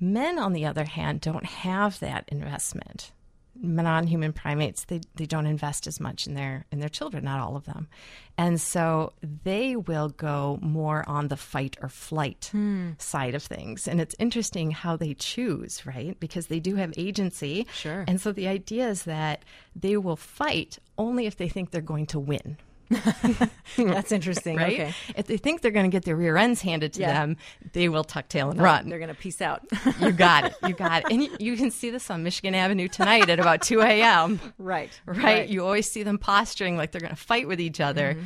Men, 0.00 0.38
on 0.38 0.52
the 0.52 0.64
other 0.64 0.84
hand, 0.84 1.20
don't 1.20 1.44
have 1.44 1.98
that 2.00 2.24
investment. 2.28 3.12
Non-human 3.60 4.32
primates, 4.32 4.84
they, 4.84 5.00
they 5.16 5.26
don't 5.26 5.46
invest 5.46 5.86
as 5.86 5.98
much 5.98 6.26
in 6.26 6.34
their 6.34 6.64
in 6.70 6.78
their 6.78 6.88
children, 6.88 7.24
not 7.24 7.40
all 7.40 7.56
of 7.56 7.64
them, 7.64 7.88
and 8.36 8.60
so 8.60 9.12
they 9.44 9.74
will 9.74 10.10
go 10.10 10.58
more 10.62 11.04
on 11.08 11.28
the 11.28 11.36
fight 11.36 11.76
or 11.82 11.88
flight 11.88 12.50
hmm. 12.52 12.90
side 12.98 13.34
of 13.34 13.42
things. 13.42 13.88
And 13.88 14.00
it's 14.00 14.14
interesting 14.18 14.70
how 14.70 14.96
they 14.96 15.14
choose, 15.14 15.84
right? 15.84 16.18
Because 16.20 16.46
they 16.46 16.60
do 16.60 16.76
have 16.76 16.92
agency, 16.96 17.66
Sure. 17.72 18.04
And 18.06 18.20
so 18.20 18.32
the 18.32 18.48
idea 18.48 18.88
is 18.88 19.02
that 19.04 19.44
they 19.74 19.96
will 19.96 20.16
fight 20.16 20.78
only 20.96 21.26
if 21.26 21.36
they 21.36 21.48
think 21.48 21.70
they're 21.70 21.80
going 21.80 22.06
to 22.06 22.18
win 22.20 22.58
That's 23.76 24.12
interesting. 24.12 24.56
right? 24.56 24.72
Okay. 24.72 24.94
If 25.16 25.26
they 25.26 25.36
think 25.36 25.60
they're 25.60 25.70
going 25.70 25.90
to 25.90 25.94
get 25.94 26.04
their 26.04 26.16
rear 26.16 26.36
ends 26.36 26.60
handed 26.62 26.92
to 26.94 27.00
Yeah. 27.00 27.12
them, 27.12 27.36
they 27.72 27.88
will 27.88 28.04
tuck 28.04 28.28
tail 28.28 28.50
and 28.50 28.60
run. 28.60 28.88
They're 28.88 28.98
going 28.98 29.14
to 29.14 29.14
peace 29.14 29.40
out. 29.40 29.62
You 30.00 30.12
got 30.12 30.44
it. 30.44 30.54
You 30.66 30.74
got 30.74 31.02
it. 31.04 31.12
And 31.12 31.24
you, 31.24 31.36
you 31.40 31.56
can 31.56 31.70
see 31.70 31.90
this 31.90 32.10
on 32.10 32.22
Michigan 32.22 32.54
Avenue 32.54 32.88
tonight 32.88 33.28
at 33.28 33.40
about 33.40 33.62
2 33.62 33.80
a.m. 33.80 34.40
right. 34.58 34.90
Right? 35.06 35.48
You 35.48 35.64
always 35.64 35.90
see 35.90 36.02
them 36.02 36.18
posturing 36.18 36.76
like 36.76 36.92
they're 36.92 37.00
going 37.00 37.10
to 37.14 37.16
fight 37.16 37.48
with 37.48 37.60
each 37.60 37.80
other. 37.80 38.14
Mm-hmm. 38.14 38.24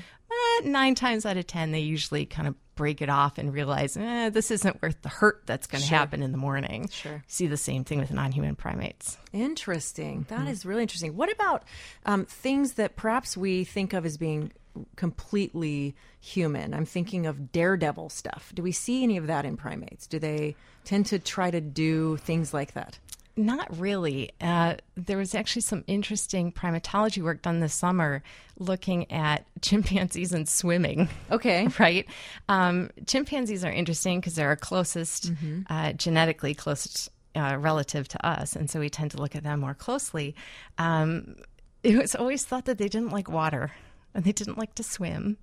But 0.62 0.68
nine 0.68 0.94
times 0.94 1.24
out 1.26 1.36
of 1.36 1.46
10, 1.46 1.72
they 1.72 1.80
usually 1.80 2.26
kind 2.26 2.46
of 2.48 2.54
break 2.82 3.00
it 3.00 3.08
off 3.08 3.38
and 3.38 3.54
realize, 3.54 3.96
eh, 3.96 4.28
this 4.30 4.50
isn't 4.50 4.82
worth 4.82 5.00
the 5.02 5.08
hurt 5.08 5.40
that's 5.46 5.68
going 5.68 5.84
to 5.84 5.88
happen 5.88 6.20
in 6.20 6.32
the 6.32 6.36
morning. 6.36 6.88
Sure. 6.90 7.22
See 7.28 7.46
the 7.46 7.56
same 7.56 7.84
thing 7.84 8.00
with 8.00 8.10
non 8.10 8.32
human 8.32 8.56
primates. 8.56 9.18
Interesting. 9.32 10.24
Mm-hmm. 10.24 10.34
That 10.44 10.50
is 10.50 10.66
really 10.66 10.82
interesting. 10.82 11.16
What 11.16 11.30
about 11.30 11.62
um, 12.06 12.24
things 12.24 12.72
that 12.72 12.96
perhaps 12.96 13.36
we 13.36 13.62
think 13.62 13.92
of 13.92 14.04
as 14.04 14.16
being 14.16 14.50
completely 14.96 15.94
human? 16.18 16.74
I'm 16.74 16.84
thinking 16.84 17.24
of 17.26 17.52
daredevil 17.52 18.08
stuff. 18.08 18.50
Do 18.52 18.64
we 18.64 18.72
see 18.72 19.04
any 19.04 19.16
of 19.16 19.28
that 19.28 19.44
in 19.44 19.56
primates? 19.56 20.08
Do 20.08 20.18
they 20.18 20.56
tend 20.82 21.06
to 21.06 21.20
try 21.20 21.52
to 21.52 21.60
do 21.60 22.16
things 22.16 22.52
like 22.52 22.74
that? 22.74 22.98
Not 23.36 23.78
really. 23.78 24.30
Uh, 24.40 24.76
there 24.94 25.16
was 25.16 25.34
actually 25.34 25.62
some 25.62 25.84
interesting 25.86 26.52
primatology 26.52 27.22
work 27.22 27.42
done 27.42 27.60
this 27.60 27.72
summer 27.72 28.22
looking 28.58 29.10
at 29.10 29.46
chimpanzees 29.62 30.32
and 30.32 30.48
swimming. 30.48 31.08
Okay. 31.30 31.68
right? 31.78 32.06
Um, 32.48 32.90
chimpanzees 33.06 33.64
are 33.64 33.72
interesting 33.72 34.20
because 34.20 34.34
they're 34.34 34.48
our 34.48 34.56
closest, 34.56 35.32
uh, 35.70 35.92
genetically 35.94 36.54
closest 36.54 37.08
uh, 37.34 37.56
relative 37.58 38.06
to 38.08 38.26
us, 38.26 38.54
and 38.54 38.68
so 38.68 38.78
we 38.80 38.90
tend 38.90 39.10
to 39.12 39.16
look 39.16 39.34
at 39.34 39.42
them 39.42 39.60
more 39.60 39.74
closely. 39.74 40.34
Um, 40.76 41.36
it 41.82 41.96
was 41.96 42.14
always 42.14 42.44
thought 42.44 42.66
that 42.66 42.78
they 42.78 42.88
didn't 42.88 43.10
like 43.10 43.30
water 43.30 43.72
and 44.14 44.24
they 44.24 44.32
didn't 44.32 44.58
like 44.58 44.74
to 44.76 44.82
swim. 44.82 45.38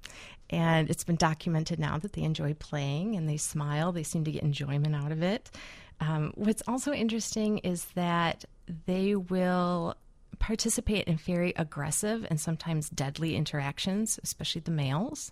And 0.50 0.90
it's 0.90 1.04
been 1.04 1.16
documented 1.16 1.80
now 1.80 1.98
that 2.00 2.14
they 2.14 2.24
enjoy 2.24 2.54
playing 2.56 3.16
and 3.16 3.30
they 3.30 3.38
smile. 3.38 3.92
They 3.92 4.04
seem 4.04 4.24
to 4.24 4.32
get 4.32 4.44
enjoyment 4.44 4.96
out 4.96 5.12
of 5.12 5.22
it. 5.22 5.52
Um, 6.00 6.32
what's 6.36 6.64
also 6.68 6.94
interesting 6.94 7.60
is 7.60 7.86
that 7.96 8.46
they 8.86 9.16
will 9.16 9.96
participate 10.40 11.08
in 11.08 11.18
very 11.18 11.54
aggressive 11.58 12.26
and 12.30 12.40
sometimes 12.40 12.90
deadly 12.90 13.36
interactions, 13.36 14.20
especially 14.24 14.62
the 14.62 14.72
males. 14.72 15.32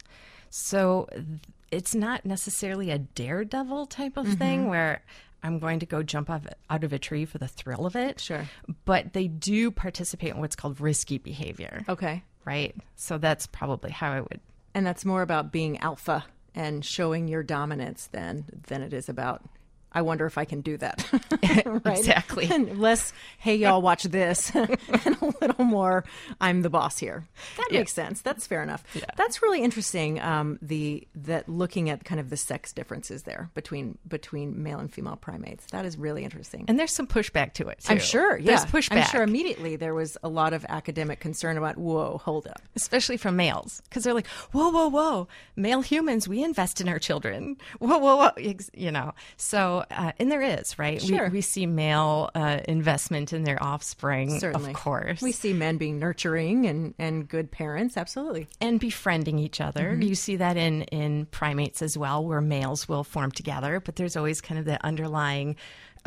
So 0.49 1.07
th- 1.11 1.25
it's 1.71 1.95
not 1.95 2.25
necessarily 2.25 2.91
a 2.91 2.97
daredevil 2.99 3.87
type 3.87 4.17
of 4.17 4.27
thing 4.27 4.67
where 4.67 5.01
I'm 5.43 5.59
going 5.59 5.79
to 5.79 5.85
go 5.85 6.03
jump 6.03 6.29
off, 6.29 6.45
out 6.69 6.83
of 6.83 6.91
a 6.91 6.99
tree 6.99 7.23
for 7.25 7.37
the 7.37 7.47
thrill 7.47 7.85
of 7.85 7.95
it. 7.95 8.19
Sure. 8.19 8.45
But 8.85 9.13
they 9.13 9.27
do 9.27 9.71
participate 9.71 10.31
in 10.33 10.39
what's 10.39 10.55
called 10.55 10.81
risky 10.81 11.17
behavior, 11.17 11.85
Okay. 11.87 12.23
right? 12.43 12.75
So 12.95 13.17
that's 13.17 13.47
probably 13.47 13.91
how 13.91 14.11
I 14.11 14.21
would. 14.21 14.39
And 14.73 14.85
that's 14.85 15.05
more 15.05 15.21
about 15.21 15.51
being 15.51 15.77
alpha 15.79 16.25
and 16.55 16.83
showing 16.83 17.27
your 17.27 17.43
dominance 17.43 18.07
than 18.11 18.45
than 18.67 18.81
it 18.81 18.93
is 18.93 19.07
about 19.09 19.43
I 19.91 20.01
wonder 20.01 20.25
if 20.25 20.37
I 20.37 20.45
can 20.45 20.61
do 20.61 20.77
that. 20.77 21.05
right? 21.65 21.97
Exactly. 21.97 22.47
And 22.57 22.79
less, 22.79 23.13
hey 23.37 23.55
y'all 23.55 23.81
watch 23.81 24.03
this 24.03 24.51
and 24.55 24.77
a 25.21 25.33
little 25.41 25.65
more 25.65 26.03
I'm 26.41 26.61
the 26.61 26.69
boss 26.69 26.97
here. 26.97 27.27
That 27.57 27.69
makes 27.71 27.93
sense. 27.93 28.21
That's 28.21 28.47
fair 28.47 28.63
enough. 28.63 28.83
That's 29.15 29.41
really 29.41 29.61
interesting 29.61 30.19
um, 30.21 30.57
the 30.61 31.07
that 31.15 31.47
looking 31.47 31.89
at 31.89 32.03
kind 32.03 32.19
of 32.19 32.29
the 32.29 32.37
sex 32.37 32.73
differences 32.73 33.23
there 33.23 33.49
between 33.53 33.97
between 34.07 34.63
male 34.63 34.79
and 34.79 34.91
female 34.91 35.17
primates. 35.17 35.65
That 35.71 35.85
is 35.85 35.97
really 35.97 36.23
interesting. 36.23 36.65
And 36.67 36.79
there's 36.79 36.91
some 36.91 37.07
pushback 37.07 37.53
to 37.53 37.67
it. 37.69 37.79
Too. 37.79 37.93
I'm 37.93 37.99
sure, 37.99 38.37
yeah. 38.37 38.45
There's 38.45 38.65
pushback. 38.65 38.97
I'm 38.97 39.07
sure 39.09 39.23
immediately 39.23 39.75
there 39.75 39.93
was 39.93 40.17
a 40.23 40.29
lot 40.29 40.53
of 40.53 40.65
academic 40.69 41.19
concern 41.19 41.57
about, 41.57 41.77
whoa, 41.77 42.19
hold 42.23 42.47
up. 42.47 42.61
especially 42.75 43.17
from 43.17 43.35
males, 43.35 43.81
because 43.85 44.03
they're 44.03 44.13
like, 44.13 44.27
whoa, 44.51 44.69
whoa, 44.69 44.87
whoa, 44.87 45.27
male 45.55 45.81
humans, 45.81 46.27
we 46.27 46.43
invest 46.43 46.81
in 46.81 46.89
our 46.89 46.99
children. 46.99 47.57
Whoa, 47.79 47.97
whoa, 47.97 48.15
whoa, 48.15 48.55
you 48.73 48.91
know. 48.91 49.13
So 49.37 49.76
So, 49.79 49.95
uh, 49.95 50.11
and 50.19 50.31
there 50.31 50.41
is, 50.41 50.77
right? 50.79 51.01
Sure. 51.01 51.25
We, 51.25 51.37
we 51.37 51.41
see 51.41 51.65
male 51.65 52.29
uh, 52.35 52.59
investment 52.67 53.33
in 53.33 53.43
their 53.43 53.61
offspring, 53.61 54.39
Certainly. 54.39 54.71
of 54.71 54.75
course. 54.75 55.21
We 55.21 55.31
see 55.31 55.53
men 55.53 55.77
being 55.77 55.99
nurturing 55.99 56.65
and, 56.65 56.93
and 56.97 57.27
good 57.27 57.51
parents, 57.51 57.97
absolutely. 57.97 58.47
and 58.61 58.79
befriending 58.79 59.39
each 59.39 59.61
other. 59.61 59.91
Mm-hmm. 59.91 60.01
You 60.03 60.15
see 60.15 60.35
that 60.37 60.57
in 60.57 60.83
in 60.83 61.25
primates 61.27 61.81
as 61.81 61.97
well, 61.97 62.25
where 62.25 62.41
males 62.41 62.87
will 62.87 63.03
form 63.03 63.31
together, 63.31 63.79
but 63.79 63.95
there's 63.95 64.15
always 64.15 64.41
kind 64.41 64.59
of 64.59 64.65
the 64.65 64.83
underlying 64.85 65.55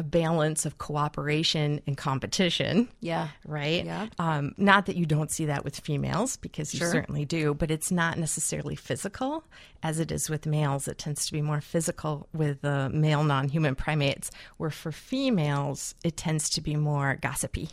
a 0.01 0.03
balance 0.03 0.65
of 0.65 0.79
cooperation 0.79 1.79
and 1.87 1.95
competition. 1.95 2.89
Yeah. 3.01 3.29
Right? 3.45 3.85
Yeah. 3.85 4.07
Um, 4.19 4.55
not 4.57 4.87
that 4.87 4.97
you 4.97 5.05
don't 5.05 5.31
see 5.31 5.45
that 5.45 5.63
with 5.63 5.79
females, 5.79 6.39
because 6.39 6.73
you 6.73 6.79
Sure. 6.79 6.91
certainly 6.91 7.27
do, 7.27 7.53
but 7.53 7.71
it's 7.71 7.91
not 7.93 8.17
necessarily 8.19 8.77
physical 8.77 9.45
as 9.83 10.01
it 10.01 10.11
is 10.11 10.31
with 10.31 10.47
males. 10.47 10.89
It 10.89 10.97
tends 10.97 11.27
to 11.27 11.33
be 11.33 11.43
more 11.43 11.61
physical 11.61 12.29
with 12.33 12.63
the 12.63 12.89
male 12.89 13.23
non 13.23 13.49
human 13.51 13.75
primates, 13.75 14.31
where 14.57 14.71
for 14.71 14.91
females, 14.91 15.95
it 16.03 16.17
tends 16.17 16.49
to 16.51 16.63
be 16.63 16.77
more 16.77 17.19
gossipy, 17.21 17.69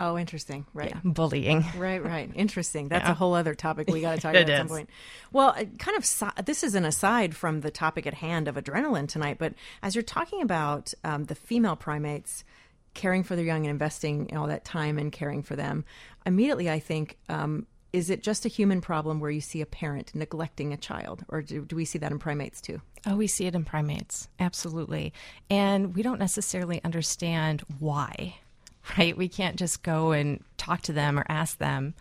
Oh, 0.00 0.16
interesting. 0.18 0.66
Right. 0.72 0.94
bullying. 1.04 1.64
Right, 1.76 2.02
right. 2.02 2.30
Interesting. 2.34 2.88
That's 2.88 3.04
Yeah. 3.04 3.12
a 3.12 3.14
whole 3.14 3.34
other 3.34 3.54
topic 3.54 3.88
we 3.88 4.00
got 4.00 4.14
to 4.16 4.20
talk 4.20 4.30
about 4.34 4.48
at 4.48 4.56
some 4.58 4.66
is. 4.66 4.72
point. 4.72 4.90
Well, 5.30 5.48
uh, 5.50 5.64
kind 5.78 5.96
of, 5.96 6.44
this 6.46 6.64
is 6.64 6.74
an 6.74 6.84
aside 6.84 7.36
from 7.36 7.60
the 7.60 7.70
topic 7.70 8.06
at 8.06 8.14
hand 8.14 8.48
of 8.48 8.56
adrenaline 8.56 9.06
tonight, 9.08 9.36
but 9.38 9.54
as 9.82 9.94
you're 9.94 10.02
talking 10.02 10.40
about 10.42 10.92
um, 11.04 11.24
the 11.24 11.34
female 11.34 11.76
primates 11.76 12.44
caring 12.94 13.22
for 13.22 13.36
their 13.36 13.44
young 13.44 13.58
and 13.66 13.70
investing 13.70 14.34
all 14.36 14.46
that 14.48 14.64
time 14.64 14.98
and 14.98 15.12
caring 15.12 15.42
for 15.42 15.54
them, 15.54 15.84
immediately 16.26 16.68
I 16.70 16.80
think, 16.80 17.18
um, 17.28 17.66
is 17.92 18.08
it 18.08 18.22
just 18.22 18.44
a 18.46 18.48
human 18.48 18.80
problem 18.80 19.20
where 19.20 19.30
you 19.32 19.40
see 19.40 19.60
a 19.60 19.66
parent 19.66 20.12
neglecting 20.14 20.72
a 20.72 20.76
child, 20.76 21.24
or 21.28 21.42
do, 21.42 21.64
do 21.64 21.74
we 21.76 21.84
see 21.84 21.98
that 21.98 22.10
in 22.12 22.18
primates 22.20 22.60
too? 22.60 22.80
Oh, 23.06 23.16
we 23.16 23.26
see 23.26 23.46
it 23.46 23.54
in 23.54 23.64
primates. 23.64 24.28
Absolutely. 24.38 25.12
And 25.50 25.94
we 25.94 26.02
don't 26.02 26.18
necessarily 26.20 26.80
understand 26.84 27.62
why, 27.80 28.36
right? 28.98 29.16
We 29.16 29.28
can't 29.28 29.56
just 29.56 29.82
go 29.82 30.12
and 30.12 30.42
talk 30.56 30.82
to 30.82 30.92
them 30.92 31.18
or 31.18 31.24
ask 31.28 31.58
them. 31.58 31.94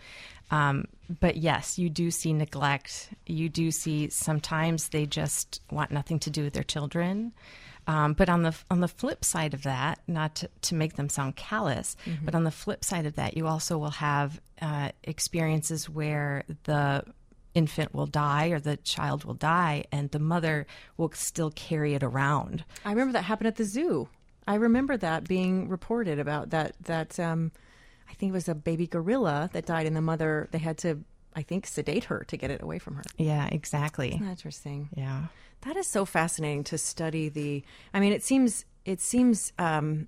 Um, 0.51 0.85
but 1.19 1.37
yes, 1.37 1.77
you 1.77 1.89
do 1.89 2.11
see 2.11 2.33
neglect. 2.33 3.09
You 3.25 3.49
do 3.49 3.71
see 3.71 4.09
sometimes 4.09 4.89
they 4.89 5.05
just 5.05 5.61
want 5.71 5.91
nothing 5.91 6.19
to 6.19 6.29
do 6.29 6.43
with 6.43 6.53
their 6.53 6.63
children. 6.63 7.33
Um, 7.87 8.13
but 8.13 8.29
on 8.29 8.43
the 8.43 8.55
on 8.69 8.81
the 8.81 8.87
flip 8.87 9.25
side 9.25 9.55
of 9.55 9.63
that, 9.63 9.99
not 10.07 10.35
to, 10.35 10.49
to 10.61 10.75
make 10.75 10.95
them 10.95 11.09
sound 11.09 11.35
callous, 11.35 11.95
but 12.23 12.35
on 12.35 12.43
the 12.43 12.51
flip 12.51 12.83
side 12.85 13.07
of 13.07 13.15
that, 13.15 13.35
you 13.35 13.47
also 13.47 13.79
will 13.79 13.89
have 13.89 14.39
uh, 14.61 14.89
experiences 15.03 15.89
where 15.89 16.43
the 16.65 17.03
infant 17.55 17.93
will 17.95 18.05
die 18.05 18.47
or 18.47 18.59
the 18.59 18.77
child 18.77 19.25
will 19.25 19.33
die 19.33 19.83
and 19.91 20.11
the 20.11 20.19
mother 20.19 20.67
will 20.97 21.11
still 21.13 21.49
carry 21.51 21.95
it 21.95 22.03
around 22.03 22.63
I 22.85 22.91
remember 22.91 23.13
that 23.13 23.23
happened 23.23 23.47
at 23.47 23.55
the 23.55 23.65
zoo. 23.65 24.07
I 24.49 24.55
remember 24.55 24.97
that 24.97 25.27
being 25.27 25.69
reported 25.69 26.17
about 26.19 26.49
that 26.49 26.75
that 26.83 27.19
um 27.19 27.51
I 28.09 28.13
think 28.15 28.31
it 28.31 28.33
was 28.33 28.49
a 28.49 28.55
baby 28.55 28.87
gorilla 28.87 29.49
that 29.53 29.65
died 29.65 29.85
and 29.87 29.95
the 29.95 30.01
mother 30.01 30.47
they 30.51 30.57
had 30.69 30.77
to 30.79 30.99
I 31.35 31.43
think 31.43 31.67
sedate 31.67 32.05
her 32.05 32.25
to 32.27 32.35
get 32.37 32.49
it 32.51 32.61
away 32.61 32.79
from 32.79 32.95
her. 32.95 33.03
yeah 33.17 33.47
exactly 33.51 34.11
Interesting. 34.13 34.89
yeah 34.95 35.25
That 35.61 35.77
is 35.77 35.87
so 35.87 36.05
fascinating 36.05 36.63
to 36.65 36.77
study 36.77 37.29
the 37.29 37.63
I 37.93 37.99
mean 37.99 38.13
it 38.13 38.23
seems 38.23 38.65
it 38.85 38.99
seems 39.01 39.53
um 39.59 40.07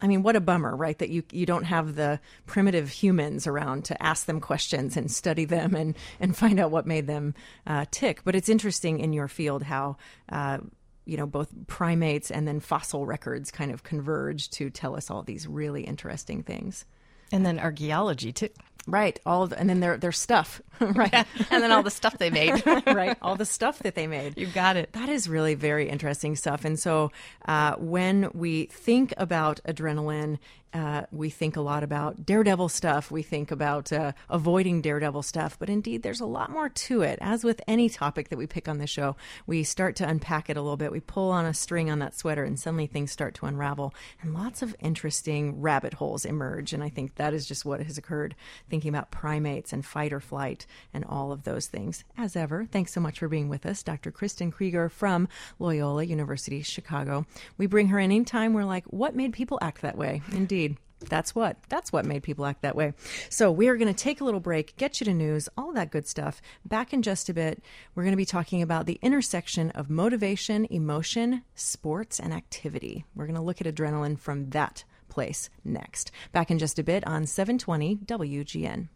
I 0.00 0.06
mean 0.08 0.22
what 0.22 0.36
a 0.36 0.40
bummer, 0.40 0.76
right? 0.76 0.98
That 0.98 1.08
you 1.08 1.22
you 1.32 1.46
don't 1.46 1.64
have 1.64 1.94
the 1.96 2.20
primitive 2.44 2.90
humans 2.90 3.46
around 3.46 3.86
to 3.86 3.94
ask 4.02 4.26
them 4.26 4.40
questions 4.40 4.94
and 4.96 5.10
study 5.10 5.46
them 5.46 5.74
and 5.74 5.96
and 6.20 6.36
find 6.36 6.60
out 6.60 6.70
what 6.70 6.86
made 6.86 7.06
them 7.06 7.34
uh, 7.66 7.86
tick. 7.90 8.20
But 8.22 8.34
it's 8.34 8.50
interesting 8.50 9.00
in 9.00 9.14
your 9.14 9.26
field 9.28 9.62
how 9.62 9.96
uh, 10.30 10.58
you 11.06 11.16
know 11.16 11.26
both 11.26 11.48
primates 11.66 12.30
and 12.30 12.46
then 12.46 12.60
fossil 12.60 13.06
records 13.06 13.50
kind 13.50 13.70
of 13.70 13.82
converge 13.84 14.50
to 14.50 14.68
tell 14.70 14.96
us 14.96 15.10
all 15.10 15.22
these 15.22 15.46
really 15.46 15.82
interesting 15.82 16.42
things. 16.42 16.84
and 17.32 17.44
then 17.46 17.58
archaeology 17.58 18.32
too. 18.32 18.48
Right, 18.88 19.18
all 19.26 19.42
of, 19.42 19.52
and 19.52 19.68
then 19.68 19.80
their 19.80 19.96
their 19.96 20.12
stuff, 20.12 20.62
right, 20.80 21.12
and 21.50 21.60
then 21.62 21.72
all 21.72 21.82
the 21.82 21.90
stuff 21.90 22.18
they 22.18 22.30
made. 22.30 22.62
Right, 22.86 23.16
all 23.20 23.34
the 23.34 23.44
stuff 23.44 23.80
that 23.80 23.96
they 23.96 24.06
made. 24.06 24.38
you 24.38 24.46
got 24.46 24.76
it. 24.76 24.92
That 24.92 25.08
is 25.08 25.28
really 25.28 25.54
very 25.54 25.88
interesting 25.88 26.36
stuff. 26.36 26.64
And 26.64 26.78
so, 26.78 27.10
uh, 27.48 27.74
when 27.78 28.30
we 28.32 28.66
think 28.66 29.12
about 29.16 29.58
adrenaline, 29.66 30.38
uh, 30.72 31.02
we 31.10 31.30
think 31.30 31.56
a 31.56 31.60
lot 31.60 31.82
about 31.82 32.26
daredevil 32.26 32.68
stuff. 32.68 33.10
We 33.10 33.22
think 33.22 33.50
about 33.50 33.92
uh, 33.92 34.12
avoiding 34.28 34.82
daredevil 34.82 35.22
stuff. 35.22 35.58
But 35.58 35.70
indeed, 35.70 36.02
there's 36.02 36.20
a 36.20 36.26
lot 36.26 36.50
more 36.50 36.68
to 36.68 37.02
it. 37.02 37.18
As 37.22 37.44
with 37.44 37.60
any 37.66 37.88
topic 37.88 38.28
that 38.28 38.36
we 38.36 38.46
pick 38.46 38.68
on 38.68 38.78
the 38.78 38.86
show, 38.86 39.16
we 39.46 39.62
start 39.62 39.96
to 39.96 40.08
unpack 40.08 40.50
it 40.50 40.56
a 40.56 40.62
little 40.62 40.76
bit. 40.76 40.92
We 40.92 41.00
pull 41.00 41.30
on 41.30 41.46
a 41.46 41.54
string 41.54 41.90
on 41.90 41.98
that 42.00 42.14
sweater, 42.14 42.44
and 42.44 42.58
suddenly 42.58 42.86
things 42.86 43.12
start 43.12 43.34
to 43.36 43.46
unravel, 43.46 43.94
and 44.20 44.34
lots 44.34 44.62
of 44.62 44.76
interesting 44.80 45.60
rabbit 45.60 45.94
holes 45.94 46.24
emerge. 46.24 46.72
And 46.72 46.82
I 46.82 46.88
think 46.88 47.14
that 47.14 47.32
is 47.32 47.46
just 47.46 47.64
what 47.64 47.82
has 47.82 47.96
occurred. 47.96 48.34
Thinking 48.68 48.88
about 48.90 49.10
primates 49.10 49.72
and 49.72 49.84
fight 49.84 50.12
or 50.12 50.20
flight 50.20 50.66
and 50.92 51.04
all 51.04 51.32
of 51.32 51.44
those 51.44 51.66
things. 51.66 52.04
As 52.18 52.36
ever, 52.36 52.66
thanks 52.66 52.92
so 52.92 53.00
much 53.00 53.18
for 53.18 53.28
being 53.28 53.48
with 53.48 53.64
us, 53.64 53.82
Dr. 53.82 54.10
Kristin 54.10 54.52
Krueger 54.52 54.88
from 54.88 55.28
Loyola 55.58 56.04
University 56.04 56.62
Chicago. 56.62 57.24
We 57.56 57.66
bring 57.66 57.88
her 57.88 57.98
in 57.98 58.12
anytime 58.12 58.52
we're 58.52 58.64
like, 58.64 58.84
what 58.86 59.14
made 59.14 59.32
people 59.32 59.58
act 59.62 59.82
that 59.82 59.96
way? 59.96 60.22
Indeed. 60.32 60.65
That's 61.00 61.34
what. 61.34 61.56
That's 61.68 61.92
what 61.92 62.06
made 62.06 62.22
people 62.22 62.46
act 62.46 62.62
that 62.62 62.76
way. 62.76 62.94
So 63.28 63.52
we 63.52 63.68
are 63.68 63.76
going 63.76 63.92
to 63.92 64.04
take 64.04 64.20
a 64.20 64.24
little 64.24 64.40
break, 64.40 64.76
get 64.76 65.00
you 65.00 65.04
to 65.04 65.14
news, 65.14 65.48
all 65.56 65.72
that 65.72 65.90
good 65.90 66.06
stuff. 66.06 66.40
Back 66.64 66.92
in 66.92 67.02
just 67.02 67.28
a 67.28 67.34
bit, 67.34 67.62
we're 67.94 68.02
going 68.02 68.12
to 68.12 68.16
be 68.16 68.24
talking 68.24 68.62
about 68.62 68.86
the 68.86 68.98
intersection 69.02 69.70
of 69.72 69.90
motivation, 69.90 70.66
emotion, 70.70 71.42
sports, 71.54 72.18
and 72.18 72.32
activity. 72.32 73.04
We're 73.14 73.26
going 73.26 73.36
to 73.36 73.42
look 73.42 73.60
at 73.60 73.66
adrenaline 73.66 74.18
from 74.18 74.50
that 74.50 74.84
place 75.08 75.50
next. 75.64 76.10
Back 76.32 76.50
in 76.50 76.58
just 76.58 76.78
a 76.78 76.82
bit 76.82 77.06
on 77.06 77.26
720 77.26 77.96
WGN. 77.96 78.88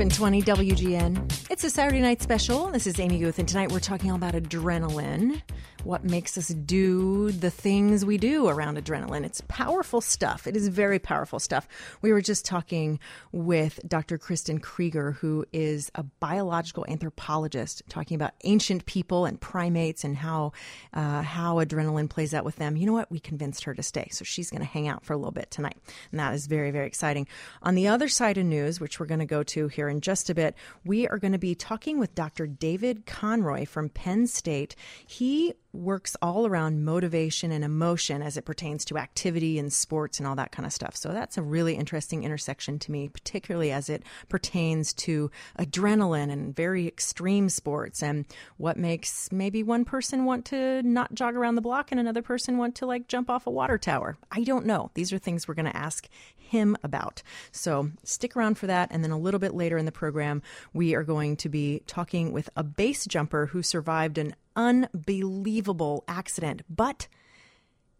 720 0.00 0.72
WGN. 0.72 1.50
It's 1.50 1.62
a 1.62 1.68
Saturday 1.68 2.00
night 2.00 2.22
special. 2.22 2.68
This 2.68 2.86
is 2.86 2.98
Amy 2.98 3.18
Guth, 3.18 3.38
and 3.38 3.46
tonight 3.46 3.70
we're 3.70 3.80
talking 3.80 4.10
all 4.10 4.16
about 4.16 4.32
adrenaline. 4.32 5.42
What 5.84 6.04
makes 6.04 6.36
us 6.36 6.48
do 6.48 7.30
the 7.30 7.50
things 7.50 8.04
we 8.04 8.18
do 8.18 8.48
around 8.48 8.76
adrenaline? 8.76 9.24
It's 9.24 9.42
powerful 9.48 10.00
stuff. 10.00 10.46
It 10.46 10.56
is 10.56 10.68
very 10.68 10.98
powerful 10.98 11.38
stuff. 11.38 11.66
We 12.02 12.12
were 12.12 12.20
just 12.20 12.44
talking 12.44 12.98
with 13.32 13.80
Dr. 13.86 14.18
Kristin 14.18 14.60
Krueger, 14.62 15.12
who 15.12 15.46
is 15.52 15.90
a 15.94 16.02
biological 16.02 16.84
anthropologist, 16.86 17.82
talking 17.88 18.14
about 18.14 18.32
ancient 18.44 18.84
people 18.86 19.24
and 19.24 19.40
primates 19.40 20.04
and 20.04 20.16
how 20.16 20.52
uh, 20.94 21.22
how 21.22 21.56
adrenaline 21.56 22.08
plays 22.08 22.34
out 22.34 22.44
with 22.44 22.56
them. 22.56 22.76
You 22.76 22.86
know 22.86 22.92
what? 22.92 23.10
We 23.10 23.20
convinced 23.20 23.64
her 23.64 23.74
to 23.74 23.82
stay, 23.82 24.08
so 24.10 24.24
she's 24.24 24.50
going 24.50 24.62
to 24.62 24.66
hang 24.66 24.88
out 24.88 25.04
for 25.04 25.12
a 25.12 25.16
little 25.16 25.30
bit 25.30 25.50
tonight, 25.50 25.76
and 26.10 26.20
that 26.20 26.34
is 26.34 26.46
very 26.46 26.70
very 26.70 26.86
exciting. 26.86 27.26
On 27.62 27.74
the 27.74 27.88
other 27.88 28.08
side 28.08 28.38
of 28.38 28.46
news, 28.46 28.80
which 28.80 28.98
we're 28.98 29.06
going 29.06 29.20
to 29.20 29.26
go 29.26 29.42
to 29.42 29.68
here 29.68 29.89
in 29.90 30.00
just 30.00 30.30
a 30.30 30.34
bit, 30.34 30.54
we 30.84 31.06
are 31.08 31.18
going 31.18 31.32
to 31.32 31.38
be 31.38 31.54
talking 31.54 31.98
with 31.98 32.14
Dr. 32.14 32.46
David 32.46 33.06
Conroy 33.06 33.66
from 33.66 33.88
Penn 33.88 34.26
State. 34.26 34.76
He 35.06 35.54
works 35.72 36.16
all 36.20 36.46
around 36.46 36.84
motivation 36.84 37.52
and 37.52 37.64
emotion 37.64 38.22
as 38.22 38.36
it 38.36 38.44
pertains 38.44 38.84
to 38.84 38.98
activity 38.98 39.58
and 39.58 39.72
sports 39.72 40.18
and 40.18 40.26
all 40.26 40.34
that 40.34 40.50
kind 40.50 40.66
of 40.66 40.72
stuff. 40.72 40.96
So 40.96 41.12
that's 41.12 41.38
a 41.38 41.42
really 41.42 41.74
interesting 41.74 42.24
intersection 42.24 42.78
to 42.80 42.92
me, 42.92 43.08
particularly 43.08 43.70
as 43.70 43.88
it 43.88 44.02
pertains 44.28 44.92
to 44.94 45.30
adrenaline 45.58 46.30
and 46.30 46.54
very 46.54 46.86
extreme 46.88 47.48
sports 47.48 48.02
and 48.02 48.24
what 48.56 48.76
makes 48.76 49.30
maybe 49.30 49.62
one 49.62 49.84
person 49.84 50.24
want 50.24 50.44
to 50.46 50.82
not 50.82 51.14
jog 51.14 51.36
around 51.36 51.54
the 51.54 51.60
block 51.60 51.92
and 51.92 52.00
another 52.00 52.22
person 52.22 52.58
want 52.58 52.74
to 52.76 52.86
like 52.86 53.06
jump 53.06 53.30
off 53.30 53.46
a 53.46 53.50
water 53.50 53.78
tower. 53.78 54.18
I 54.30 54.42
don't 54.42 54.66
know. 54.66 54.90
These 54.94 55.12
are 55.12 55.18
things 55.18 55.46
we're 55.46 55.54
going 55.54 55.66
to 55.66 55.76
ask 55.76 56.08
him 56.36 56.76
about. 56.82 57.22
So 57.52 57.90
stick 58.02 58.36
around 58.36 58.58
for 58.58 58.66
that. 58.66 58.88
And 58.90 59.04
then 59.04 59.12
a 59.12 59.18
little 59.18 59.38
bit 59.38 59.54
later 59.54 59.78
in 59.80 59.86
the 59.86 59.92
program, 59.92 60.42
we 60.72 60.94
are 60.94 61.02
going 61.02 61.36
to 61.38 61.48
be 61.48 61.82
talking 61.88 62.30
with 62.30 62.48
a 62.54 62.62
base 62.62 63.04
jumper 63.06 63.46
who 63.46 63.62
survived 63.62 64.18
an 64.18 64.36
unbelievable 64.54 66.04
accident, 66.06 66.62
but 66.70 67.08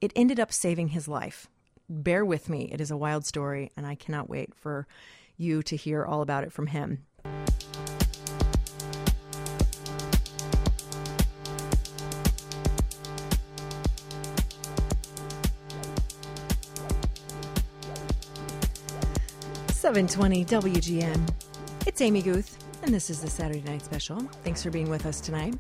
it 0.01 0.13
ended 0.15 0.39
up 0.39 0.53
saving 0.53 0.89
his 0.89 1.09
life. 1.09 1.49
Bear 1.89 2.25
with 2.25 2.49
me. 2.49 2.71
It 2.71 2.81
is 2.81 2.93
a 2.93 2.97
wild 2.97 3.27
story, 3.27 3.73
and 3.77 3.85
I 3.85 3.97
cannot 3.97 4.31
wait 4.31 4.55
for 4.55 4.87
you 5.37 5.63
to 5.65 5.75
hear 5.75 6.05
all 6.05 6.23
about 6.23 6.45
it 6.45 6.53
from 6.53 6.69
him. 6.69 7.05
Seven 19.73 20.07
twenty 20.07 20.45
WGN. 20.45 21.50
It's 21.91 22.01
Amy 22.01 22.23
Guth, 22.23 22.57
and 22.85 22.95
this 22.95 23.11
is 23.11 23.21
the 23.21 23.29
Saturday 23.29 23.63
Night 23.63 23.85
Special. 23.85 24.21
Thanks 24.45 24.63
for 24.63 24.71
being 24.71 24.89
with 24.91 25.07
us 25.07 25.21
tonight. 25.21 25.59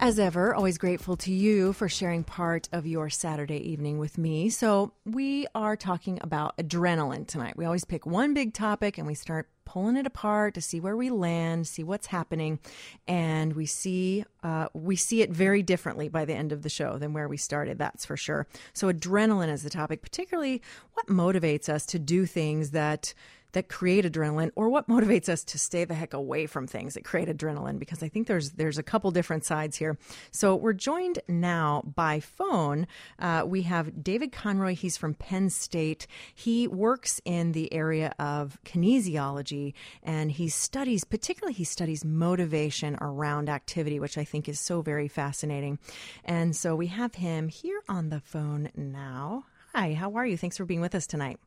As 0.00 0.18
ever, 0.18 0.52
always 0.52 0.78
grateful 0.78 1.16
to 1.18 1.32
you 1.32 1.72
for 1.74 1.88
sharing 1.88 2.24
part 2.24 2.68
of 2.72 2.88
your 2.88 3.08
Saturday 3.08 3.58
evening 3.70 4.00
with 4.00 4.18
me. 4.18 4.50
So, 4.50 4.94
we 5.04 5.46
are 5.54 5.76
talking 5.76 6.18
about 6.22 6.56
adrenaline 6.56 7.24
tonight. 7.24 7.56
We 7.56 7.64
always 7.64 7.84
pick 7.84 8.04
one 8.04 8.34
big 8.34 8.52
topic 8.52 8.98
and 8.98 9.06
we 9.06 9.14
start 9.14 9.48
pulling 9.64 9.96
it 9.96 10.06
apart 10.06 10.54
to 10.54 10.60
see 10.60 10.80
where 10.80 10.96
we 10.96 11.08
land, 11.08 11.68
see 11.68 11.84
what's 11.84 12.08
happening, 12.08 12.58
and 13.06 13.52
we 13.52 13.66
see 13.66 14.24
uh, 14.42 14.66
we 14.74 14.96
see 14.96 15.22
it 15.22 15.30
very 15.30 15.62
differently 15.62 16.08
by 16.08 16.24
the 16.24 16.34
end 16.34 16.50
of 16.50 16.62
the 16.62 16.68
show 16.68 16.98
than 16.98 17.12
where 17.12 17.28
we 17.28 17.36
started. 17.36 17.78
That's 17.78 18.04
for 18.04 18.16
sure. 18.16 18.48
So 18.72 18.92
adrenaline 18.92 19.52
is 19.52 19.62
the 19.62 19.70
topic, 19.70 20.02
particularly 20.02 20.62
what 20.94 21.06
motivates 21.06 21.68
us 21.68 21.86
to 21.86 22.00
do 22.00 22.26
things 22.26 22.72
that 22.72 23.14
that 23.52 23.68
create 23.68 24.04
adrenaline 24.04 24.50
or 24.54 24.68
what 24.68 24.88
motivates 24.88 25.28
us 25.28 25.44
to 25.44 25.58
stay 25.58 25.84
the 25.84 25.94
heck 25.94 26.14
away 26.14 26.46
from 26.46 26.66
things 26.66 26.94
that 26.94 27.04
create 27.04 27.28
adrenaline 27.28 27.78
because 27.78 28.02
I 28.02 28.08
think 28.08 28.26
there's 28.26 28.50
there's 28.52 28.78
a 28.78 28.82
couple 28.82 29.10
different 29.10 29.44
sides 29.44 29.76
here. 29.76 29.98
So 30.30 30.54
we're 30.54 30.72
joined 30.72 31.20
now 31.28 31.82
by 31.94 32.20
phone. 32.20 32.86
Uh, 33.18 33.44
we 33.46 33.62
have 33.62 34.02
David 34.02 34.32
Conroy. 34.32 34.74
He's 34.74 34.96
from 34.96 35.14
Penn 35.14 35.50
State. 35.50 36.06
He 36.34 36.68
works 36.68 37.20
in 37.24 37.52
the 37.52 37.72
area 37.72 38.14
of 38.18 38.58
kinesiology 38.64 39.74
and 40.02 40.30
he 40.30 40.48
studies, 40.48 41.04
particularly 41.04 41.54
he 41.54 41.64
studies 41.64 42.04
motivation 42.04 42.96
around 43.00 43.48
activity, 43.48 44.00
which 44.00 44.18
I 44.18 44.24
think 44.24 44.48
is 44.48 44.60
so 44.60 44.82
very 44.82 45.08
fascinating. 45.08 45.78
And 46.24 46.54
so 46.54 46.74
we 46.76 46.88
have 46.88 47.14
him 47.14 47.48
here 47.48 47.82
on 47.88 48.10
the 48.10 48.20
phone 48.20 48.70
now. 48.76 49.44
Hi, 49.74 49.94
how 49.94 50.14
are 50.14 50.26
you? 50.26 50.36
Thanks 50.36 50.56
for 50.56 50.64
being 50.64 50.80
with 50.80 50.94
us 50.94 51.06
tonight. 51.06 51.38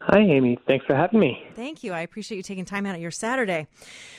Hi, 0.00 0.20
Amy. 0.20 0.58
Thanks 0.66 0.84
for 0.84 0.94
having 0.94 1.18
me. 1.18 1.42
Thank 1.54 1.82
you. 1.82 1.92
I 1.92 2.00
appreciate 2.00 2.36
you 2.36 2.42
taking 2.42 2.66
time 2.66 2.84
out 2.84 2.94
of 2.94 3.00
your 3.00 3.10
Saturday. 3.10 3.66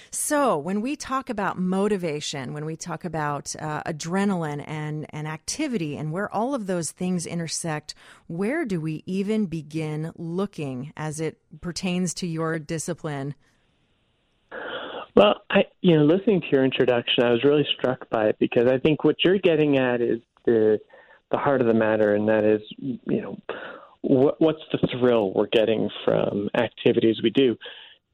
So, 0.09 0.57
when 0.57 0.82
we 0.82 0.95
talk 0.95 1.30
about 1.30 1.59
motivation, 1.59 2.53
when 2.53 2.65
we 2.65 2.75
talk 2.75 3.05
about 3.05 3.55
uh, 3.59 3.84
adrenaline 3.84 4.63
and, 4.67 5.05
and 5.11 5.28
activity, 5.28 5.95
and 5.95 6.11
where 6.11 6.34
all 6.34 6.55
of 6.55 6.65
those 6.65 6.91
things 6.91 7.25
intersect, 7.25 7.93
where 8.25 8.65
do 8.65 8.82
we 8.82 9.03
even 9.05 9.45
begin 9.45 10.11
looking 10.17 10.93
as 10.97 11.19
it 11.19 11.38
pertains 11.61 12.13
to 12.15 12.28
your 12.28 12.57
discipline? 12.57 13.36
Well, 15.15 15.41
I, 15.49 15.65
you 15.82 15.95
know, 15.95 16.05
listening 16.05 16.41
to 16.41 16.47
your 16.51 16.65
introduction, 16.65 17.23
I 17.23 17.32
was 17.32 17.43
really 17.43 17.65
struck 17.78 18.09
by 18.09 18.28
it 18.30 18.38
because 18.39 18.67
I 18.67 18.78
think 18.80 19.03
what 19.03 19.17
you're 19.23 19.39
getting 19.39 19.78
at 19.78 20.01
is 20.01 20.19
the 20.45 20.80
the 21.32 21.38
heart 21.38 21.59
of 21.59 21.67
the 21.67 21.73
matter, 21.73 22.15
and 22.15 22.28
that 22.30 22.45
is, 22.45 22.61
you 22.78 23.21
know, 23.21 23.38
what, 24.08 24.39
what's 24.39 24.64
the 24.72 24.88
thrill 24.88 25.34
we're 25.34 25.47
getting 25.47 25.89
from 26.05 26.49
activities 26.55 27.18
we 27.22 27.30
do? 27.30 27.58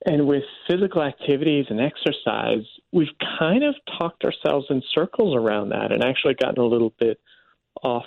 And 0.06 0.28
with 0.28 0.44
physical 0.68 1.04
activities 1.04 1.66
and 1.70 1.80
exercise, 1.80 2.66
we've 2.91 3.16
kind 3.39 3.64
of 3.64 3.76
talked 4.00 4.24
ourselves 4.26 4.66
in 4.70 4.82
circles 4.94 5.36
around 5.36 5.70
that 5.70 5.91
and 5.91 6.04
actually 6.04 6.34
gotten 6.34 6.62
a 6.62 6.68
little 6.68 6.94
bit 7.00 7.20
off 7.84 8.06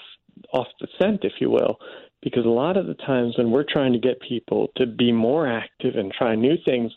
off 0.53 0.67
the 0.81 0.89
scent, 1.01 1.21
if 1.25 1.33
you 1.41 1.49
will, 1.49 1.79
because 2.21 2.45
a 2.45 2.49
lot 2.49 2.77
of 2.77 2.87
the 2.87 2.95
times 2.95 3.39
when 3.39 3.51
we're 3.51 3.65
trying 3.67 3.95
to 3.95 3.99
get 3.99 4.21
people 4.21 4.69
to 4.77 4.85
be 4.85 5.11
more 5.11 5.47
active 5.47 5.95
and 5.97 6.13
try 6.13 6.35
new 6.35 6.57
things, 6.67 6.93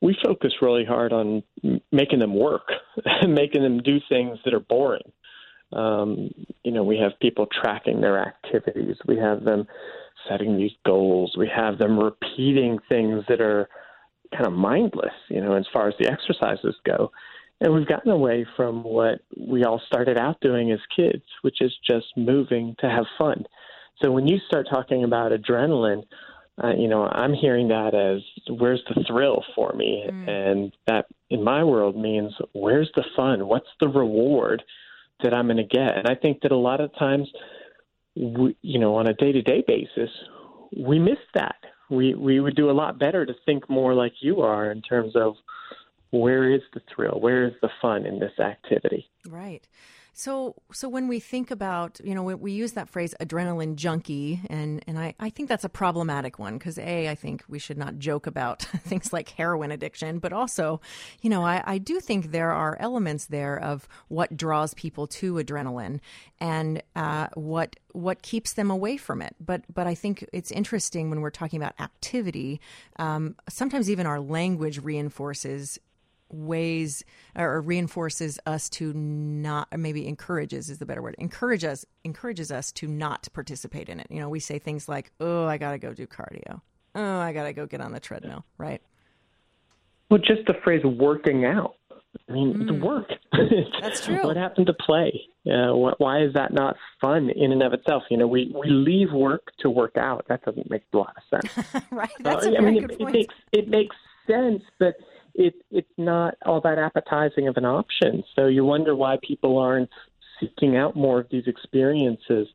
we 0.00 0.16
focus 0.24 0.52
really 0.62 0.84
hard 0.84 1.12
on 1.12 1.42
making 1.90 2.20
them 2.20 2.34
work 2.34 2.68
and 3.04 3.34
making 3.34 3.62
them 3.62 3.82
do 3.82 3.98
things 4.08 4.38
that 4.44 4.54
are 4.54 4.60
boring. 4.60 5.10
Um, 5.72 6.30
you 6.62 6.70
know, 6.70 6.84
we 6.84 6.98
have 6.98 7.18
people 7.20 7.46
tracking 7.46 8.00
their 8.00 8.24
activities. 8.24 8.96
We 9.06 9.16
have 9.16 9.42
them 9.42 9.66
setting 10.28 10.56
these 10.56 10.72
goals. 10.86 11.34
We 11.36 11.50
have 11.54 11.78
them 11.78 11.98
repeating 11.98 12.78
things 12.88 13.24
that 13.28 13.40
are 13.40 13.68
kind 14.32 14.46
of 14.46 14.52
mindless, 14.52 15.14
you 15.28 15.40
know, 15.40 15.54
as 15.54 15.66
far 15.72 15.88
as 15.88 15.94
the 15.98 16.10
exercises 16.10 16.74
go. 16.84 17.12
And 17.60 17.74
we've 17.74 17.88
gotten 17.88 18.10
away 18.10 18.46
from 18.56 18.84
what 18.84 19.20
we 19.36 19.64
all 19.64 19.80
started 19.86 20.16
out 20.18 20.40
doing 20.40 20.70
as 20.70 20.78
kids, 20.94 21.24
which 21.42 21.60
is 21.60 21.72
just 21.88 22.06
moving 22.16 22.76
to 22.80 22.88
have 22.88 23.04
fun. 23.18 23.44
So 24.00 24.12
when 24.12 24.28
you 24.28 24.38
start 24.46 24.68
talking 24.70 25.02
about 25.02 25.32
adrenaline, 25.32 26.04
uh, 26.62 26.74
you 26.76 26.88
know, 26.88 27.04
I'm 27.04 27.34
hearing 27.34 27.68
that 27.68 27.94
as 27.94 28.22
where's 28.48 28.82
the 28.88 29.04
thrill 29.04 29.44
for 29.54 29.72
me? 29.72 30.04
Mm. 30.08 30.28
And 30.28 30.76
that 30.86 31.06
in 31.30 31.42
my 31.42 31.64
world 31.64 31.96
means 31.96 32.32
where's 32.52 32.90
the 32.94 33.04
fun? 33.16 33.46
What's 33.46 33.68
the 33.80 33.88
reward 33.88 34.62
that 35.22 35.34
I'm 35.34 35.46
going 35.46 35.58
to 35.58 35.64
get? 35.64 35.96
And 35.96 36.08
I 36.08 36.14
think 36.14 36.42
that 36.42 36.52
a 36.52 36.56
lot 36.56 36.80
of 36.80 36.94
times 36.96 37.28
we, 38.18 38.56
you 38.62 38.78
know, 38.78 38.96
on 38.96 39.06
a 39.06 39.14
day 39.14 39.32
to 39.32 39.42
day 39.42 39.62
basis, 39.66 40.10
we 40.76 40.98
miss 40.98 41.18
that. 41.34 41.56
We 41.88 42.14
we 42.14 42.40
would 42.40 42.56
do 42.56 42.70
a 42.70 42.72
lot 42.72 42.98
better 42.98 43.24
to 43.24 43.34
think 43.46 43.68
more 43.70 43.94
like 43.94 44.12
you 44.20 44.42
are 44.42 44.70
in 44.70 44.82
terms 44.82 45.14
of 45.14 45.36
where 46.10 46.50
is 46.50 46.62
the 46.74 46.80
thrill, 46.94 47.20
where 47.20 47.44
is 47.44 47.54
the 47.62 47.70
fun 47.80 48.06
in 48.06 48.18
this 48.18 48.38
activity. 48.38 49.08
Right. 49.28 49.62
So, 50.18 50.56
so 50.72 50.88
when 50.88 51.06
we 51.06 51.20
think 51.20 51.52
about, 51.52 52.00
you 52.02 52.12
know, 52.12 52.24
we, 52.24 52.34
we 52.34 52.50
use 52.50 52.72
that 52.72 52.88
phrase 52.88 53.14
adrenaline 53.20 53.76
junkie, 53.76 54.40
and, 54.50 54.82
and 54.88 54.98
I, 54.98 55.14
I 55.20 55.30
think 55.30 55.48
that's 55.48 55.62
a 55.62 55.68
problematic 55.68 56.40
one 56.40 56.58
because 56.58 56.76
A, 56.76 57.08
I 57.08 57.14
think 57.14 57.44
we 57.46 57.60
should 57.60 57.78
not 57.78 58.00
joke 58.00 58.26
about 58.26 58.62
things 58.84 59.12
like 59.12 59.28
heroin 59.28 59.70
addiction, 59.70 60.18
but 60.18 60.32
also, 60.32 60.80
you 61.22 61.30
know, 61.30 61.44
I, 61.44 61.62
I 61.64 61.78
do 61.78 62.00
think 62.00 62.32
there 62.32 62.50
are 62.50 62.76
elements 62.80 63.26
there 63.26 63.60
of 63.62 63.86
what 64.08 64.36
draws 64.36 64.74
people 64.74 65.06
to 65.06 65.34
adrenaline 65.34 66.00
and 66.40 66.82
uh, 66.96 67.28
what 67.34 67.76
what 67.92 68.22
keeps 68.22 68.52
them 68.54 68.70
away 68.72 68.96
from 68.96 69.22
it. 69.22 69.36
But 69.38 69.62
but 69.72 69.86
I 69.86 69.94
think 69.94 70.24
it's 70.32 70.50
interesting 70.50 71.10
when 71.10 71.20
we're 71.20 71.30
talking 71.30 71.60
about 71.60 71.80
activity. 71.80 72.60
Um, 72.96 73.36
sometimes 73.48 73.88
even 73.88 74.04
our 74.04 74.18
language 74.18 74.80
reinforces 74.82 75.78
ways 76.30 77.04
or 77.36 77.60
reinforces 77.60 78.38
us 78.46 78.68
to 78.68 78.92
not 78.92 79.68
or 79.72 79.78
maybe 79.78 80.06
encourages 80.06 80.68
is 80.70 80.78
the 80.78 80.86
better 80.86 81.02
word 81.02 81.14
encourage 81.18 81.64
us 81.64 81.84
encourages 82.04 82.52
us 82.52 82.70
to 82.72 82.86
not 82.86 83.28
participate 83.32 83.88
in 83.88 84.00
it. 84.00 84.06
You 84.10 84.20
know 84.20 84.28
we 84.28 84.40
say 84.40 84.58
things 84.58 84.88
like 84.88 85.10
oh 85.20 85.46
i 85.46 85.58
gotta 85.58 85.78
go 85.78 85.92
do 85.92 86.06
cardio. 86.06 86.60
Oh 86.94 87.18
i 87.18 87.32
gotta 87.32 87.52
go 87.52 87.66
get 87.66 87.80
on 87.80 87.92
the 87.92 88.00
treadmill 88.00 88.44
right? 88.58 88.82
Well 90.10 90.20
just 90.20 90.46
the 90.46 90.54
phrase 90.64 90.84
working 90.84 91.44
out. 91.44 91.76
I 92.28 92.32
mean 92.32 92.54
mm. 92.54 92.62
it's 92.62 92.82
work. 92.82 93.10
That's 93.80 94.04
true. 94.04 94.22
What 94.22 94.36
happened 94.36 94.66
to 94.66 94.74
play? 94.74 95.22
Uh, 95.46 95.72
why 95.72 96.22
is 96.22 96.34
that 96.34 96.52
not 96.52 96.76
fun 97.00 97.30
in 97.30 97.52
and 97.52 97.62
of 97.62 97.72
itself? 97.72 98.02
You 98.10 98.18
know 98.18 98.26
we 98.26 98.52
we 98.54 98.68
leave 98.68 99.12
work 99.12 99.42
to 99.60 99.70
work 99.70 99.96
out. 99.96 100.26
That 100.28 100.42
doesn't 100.44 100.70
make 100.70 100.82
a 100.92 100.96
lot 100.96 101.14
of 101.16 101.40
sense. 101.42 101.84
Right. 101.90 102.10
That's 102.20 102.44
uh, 102.44 102.50
a 102.50 102.52
very 102.52 102.66
I 102.66 102.70
mean, 102.70 102.82
good 102.82 102.92
it, 102.92 102.98
point. 102.98 103.16
it 103.16 103.18
makes 103.18 103.34
it 103.52 103.68
makes 103.68 103.96
sense 104.28 104.62
but 104.78 104.94
it, 105.38 105.54
it's 105.70 105.88
not 105.96 106.34
all 106.44 106.60
that 106.62 106.78
appetizing 106.78 107.46
of 107.46 107.56
an 107.56 107.64
option. 107.64 108.24
So 108.34 108.48
you 108.48 108.64
wonder 108.64 108.94
why 108.94 109.18
people 109.22 109.56
aren't 109.58 109.88
seeking 110.40 110.76
out 110.76 110.96
more 110.96 111.20
of 111.20 111.28
these 111.30 111.46
experiences. 111.46 112.48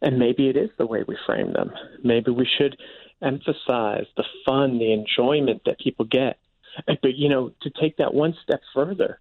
And 0.00 0.18
maybe 0.18 0.48
it 0.48 0.56
is 0.56 0.70
the 0.78 0.86
way 0.86 1.04
we 1.06 1.18
frame 1.26 1.52
them. 1.52 1.72
Maybe 2.02 2.30
we 2.30 2.48
should 2.56 2.76
emphasize 3.20 4.06
the 4.16 4.24
fun, 4.46 4.78
the 4.78 4.92
enjoyment 4.92 5.62
that 5.66 5.80
people 5.80 6.06
get. 6.06 6.38
But, 6.86 7.16
you 7.16 7.28
know, 7.28 7.52
to 7.62 7.70
take 7.80 7.96
that 7.96 8.14
one 8.14 8.34
step 8.44 8.60
further, 8.72 9.18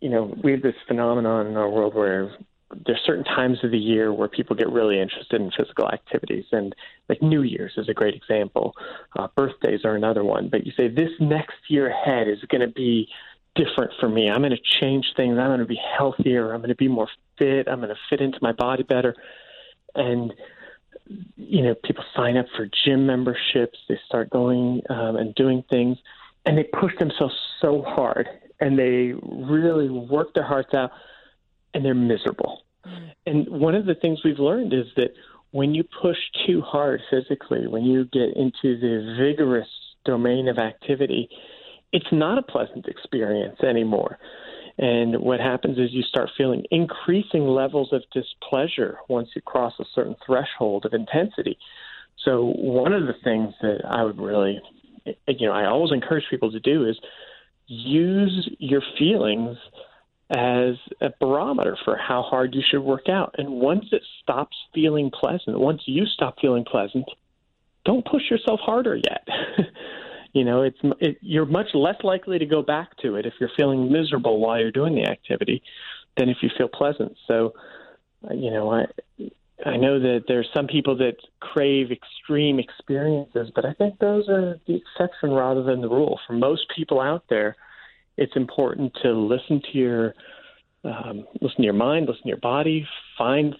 you 0.00 0.08
know, 0.08 0.34
we 0.42 0.52
have 0.52 0.62
this 0.62 0.74
phenomenon 0.88 1.46
in 1.46 1.56
our 1.56 1.68
world 1.68 1.94
where 1.94 2.34
there's 2.86 3.00
certain 3.04 3.24
times 3.24 3.58
of 3.62 3.70
the 3.70 3.78
year 3.78 4.12
where 4.12 4.28
people 4.28 4.56
get 4.56 4.70
really 4.70 5.00
interested 5.00 5.40
in 5.40 5.50
physical 5.56 5.88
activities, 5.88 6.44
and 6.52 6.74
like 7.08 7.22
New 7.22 7.42
Year's 7.42 7.72
is 7.76 7.88
a 7.88 7.94
great 7.94 8.14
example. 8.14 8.74
Uh, 9.18 9.28
birthdays 9.36 9.84
are 9.84 9.94
another 9.94 10.24
one. 10.24 10.48
But 10.48 10.66
you 10.66 10.72
say 10.76 10.88
this 10.88 11.10
next 11.20 11.56
year 11.68 11.88
ahead 11.88 12.28
is 12.28 12.38
going 12.48 12.60
to 12.60 12.72
be 12.72 13.08
different 13.54 13.92
for 14.00 14.08
me. 14.08 14.30
I'm 14.30 14.40
going 14.40 14.50
to 14.50 14.80
change 14.80 15.06
things. 15.16 15.38
I'm 15.38 15.48
going 15.48 15.60
to 15.60 15.66
be 15.66 15.80
healthier. 15.96 16.52
I'm 16.52 16.60
going 16.60 16.70
to 16.70 16.74
be 16.74 16.88
more 16.88 17.08
fit. 17.38 17.68
I'm 17.68 17.78
going 17.78 17.90
to 17.90 18.00
fit 18.10 18.20
into 18.20 18.38
my 18.42 18.52
body 18.52 18.82
better. 18.82 19.14
And 19.94 20.32
you 21.36 21.62
know, 21.62 21.74
people 21.84 22.04
sign 22.16 22.36
up 22.36 22.46
for 22.56 22.68
gym 22.84 23.06
memberships. 23.06 23.78
They 23.88 23.98
start 24.06 24.30
going 24.30 24.80
um, 24.88 25.16
and 25.16 25.34
doing 25.34 25.62
things, 25.70 25.98
and 26.46 26.56
they 26.56 26.64
push 26.64 26.92
themselves 26.98 27.34
so 27.60 27.82
hard, 27.82 28.26
and 28.60 28.78
they 28.78 29.12
really 29.22 29.90
work 29.90 30.32
their 30.34 30.46
hearts 30.46 30.72
out 30.74 30.90
and 31.74 31.84
they're 31.84 31.94
miserable. 31.94 32.63
And 33.26 33.48
one 33.48 33.74
of 33.74 33.86
the 33.86 33.94
things 33.94 34.20
we've 34.24 34.38
learned 34.38 34.72
is 34.72 34.86
that 34.96 35.10
when 35.50 35.74
you 35.74 35.84
push 36.02 36.18
too 36.46 36.60
hard 36.60 37.00
physically, 37.10 37.66
when 37.66 37.84
you 37.84 38.04
get 38.06 38.36
into 38.36 38.78
the 38.78 39.16
vigorous 39.18 39.68
domain 40.04 40.48
of 40.48 40.58
activity, 40.58 41.28
it's 41.92 42.12
not 42.12 42.38
a 42.38 42.42
pleasant 42.42 42.86
experience 42.86 43.60
anymore. 43.60 44.18
And 44.78 45.20
what 45.20 45.38
happens 45.38 45.78
is 45.78 45.92
you 45.92 46.02
start 46.02 46.30
feeling 46.36 46.64
increasing 46.70 47.46
levels 47.46 47.92
of 47.92 48.02
displeasure 48.12 48.98
once 49.08 49.28
you 49.36 49.42
cross 49.42 49.74
a 49.78 49.84
certain 49.94 50.16
threshold 50.26 50.84
of 50.84 50.92
intensity. 50.92 51.56
So, 52.24 52.52
one 52.56 52.92
of 52.92 53.06
the 53.06 53.14
things 53.22 53.54
that 53.62 53.82
I 53.88 54.02
would 54.02 54.18
really, 54.18 54.60
you 55.04 55.46
know, 55.46 55.52
I 55.52 55.66
always 55.66 55.92
encourage 55.92 56.24
people 56.28 56.50
to 56.50 56.60
do 56.60 56.88
is 56.88 56.98
use 57.66 58.50
your 58.58 58.82
feelings 58.98 59.56
as 60.34 60.74
a 61.00 61.10
barometer 61.20 61.76
for 61.84 61.96
how 61.96 62.22
hard 62.22 62.54
you 62.54 62.62
should 62.68 62.82
work 62.82 63.08
out. 63.08 63.34
And 63.38 63.48
once 63.48 63.84
it 63.92 64.02
stops 64.22 64.56
feeling 64.74 65.10
pleasant, 65.10 65.58
once 65.58 65.82
you 65.86 66.06
stop 66.06 66.36
feeling 66.40 66.64
pleasant, 66.64 67.04
don't 67.84 68.04
push 68.04 68.22
yourself 68.30 68.58
harder 68.60 68.96
yet. 68.96 69.28
you 70.32 70.44
know, 70.44 70.62
it's 70.62 70.78
it, 71.00 71.18
you're 71.20 71.46
much 71.46 71.68
less 71.74 71.96
likely 72.02 72.38
to 72.40 72.46
go 72.46 72.62
back 72.62 72.96
to 73.02 73.14
it 73.14 73.26
if 73.26 73.34
you're 73.38 73.50
feeling 73.56 73.92
miserable 73.92 74.40
while 74.40 74.58
you're 74.58 74.72
doing 74.72 74.96
the 74.96 75.08
activity 75.08 75.62
than 76.16 76.28
if 76.28 76.38
you 76.42 76.50
feel 76.58 76.68
pleasant. 76.68 77.16
So, 77.28 77.54
you 78.32 78.50
know, 78.50 78.72
I 78.72 78.86
I 79.64 79.76
know 79.76 80.00
that 80.00 80.24
there's 80.26 80.48
some 80.52 80.66
people 80.66 80.96
that 80.96 81.16
crave 81.38 81.92
extreme 81.92 82.58
experiences, 82.58 83.50
but 83.54 83.64
I 83.64 83.72
think 83.74 84.00
those 84.00 84.28
are 84.28 84.58
the 84.66 84.74
exception 84.74 85.30
rather 85.30 85.62
than 85.62 85.80
the 85.80 85.88
rule. 85.88 86.18
For 86.26 86.32
most 86.32 86.66
people 86.74 87.00
out 87.00 87.24
there, 87.30 87.56
it's 88.16 88.36
important 88.36 88.92
to 89.02 89.12
listen 89.12 89.62
to 89.72 89.78
your 89.78 90.14
um, 90.84 91.26
listen 91.40 91.58
to 91.58 91.64
your 91.64 91.72
mind, 91.72 92.06
listen 92.06 92.24
to 92.24 92.28
your 92.28 92.36
body, 92.36 92.86
find 93.16 93.56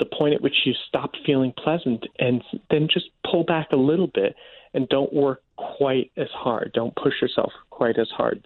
the 0.00 0.06
point 0.06 0.34
at 0.34 0.42
which 0.42 0.56
you 0.64 0.72
stop 0.88 1.12
feeling 1.24 1.52
pleasant, 1.56 2.04
and 2.18 2.42
then 2.68 2.88
just 2.92 3.06
pull 3.30 3.44
back 3.44 3.68
a 3.70 3.76
little 3.76 4.08
bit 4.08 4.34
and 4.74 4.88
don't 4.88 5.12
work 5.12 5.42
quite 5.56 6.10
as 6.16 6.28
hard. 6.32 6.72
Don't 6.74 6.94
push 6.96 7.14
yourself 7.22 7.52
quite 7.70 7.96
as 7.96 8.08
hard 8.10 8.42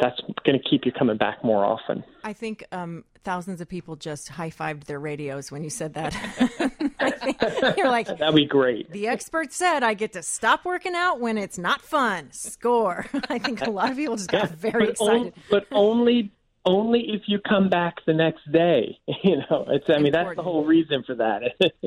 that's 0.00 0.20
going 0.44 0.58
to 0.58 0.68
keep 0.68 0.86
you 0.86 0.92
coming 0.92 1.16
back 1.16 1.42
more 1.42 1.64
often. 1.64 2.04
I 2.22 2.32
think 2.32 2.64
um, 2.70 3.04
thousands 3.24 3.60
of 3.60 3.68
people 3.68 3.96
just 3.96 4.28
high 4.28 4.50
fived 4.50 4.84
their 4.84 5.00
radios 5.00 5.50
when 5.50 5.64
you 5.64 5.70
said 5.70 5.94
that. 5.94 6.14
you're 7.76 7.88
like, 7.88 8.06
that'd 8.06 8.34
be 8.34 8.46
great. 8.46 8.90
The 8.90 9.08
expert 9.08 9.52
said 9.52 9.82
I 9.82 9.94
get 9.94 10.12
to 10.12 10.22
stop 10.22 10.64
working 10.64 10.94
out 10.94 11.20
when 11.20 11.36
it's 11.36 11.58
not 11.58 11.82
fun. 11.82 12.30
Score. 12.32 13.06
I 13.28 13.38
think 13.38 13.60
a 13.62 13.70
lot 13.70 13.90
of 13.90 13.96
people 13.96 14.16
just 14.16 14.30
got 14.30 14.50
yeah, 14.50 14.56
very 14.56 14.86
but 14.86 14.88
excited. 14.90 15.20
On, 15.20 15.32
but 15.50 15.66
only 15.72 16.32
only 16.68 17.00
if 17.08 17.22
you 17.26 17.40
come 17.40 17.68
back 17.68 17.96
the 18.06 18.14
next 18.14 18.50
day. 18.52 18.98
You 19.24 19.38
know, 19.50 19.66
it's. 19.68 19.90
I 19.90 19.98
mean, 19.98 20.12
that's 20.12 20.36
the 20.36 20.42
whole 20.42 20.64
reason 20.64 21.02
for 21.02 21.14
that. 21.16 21.42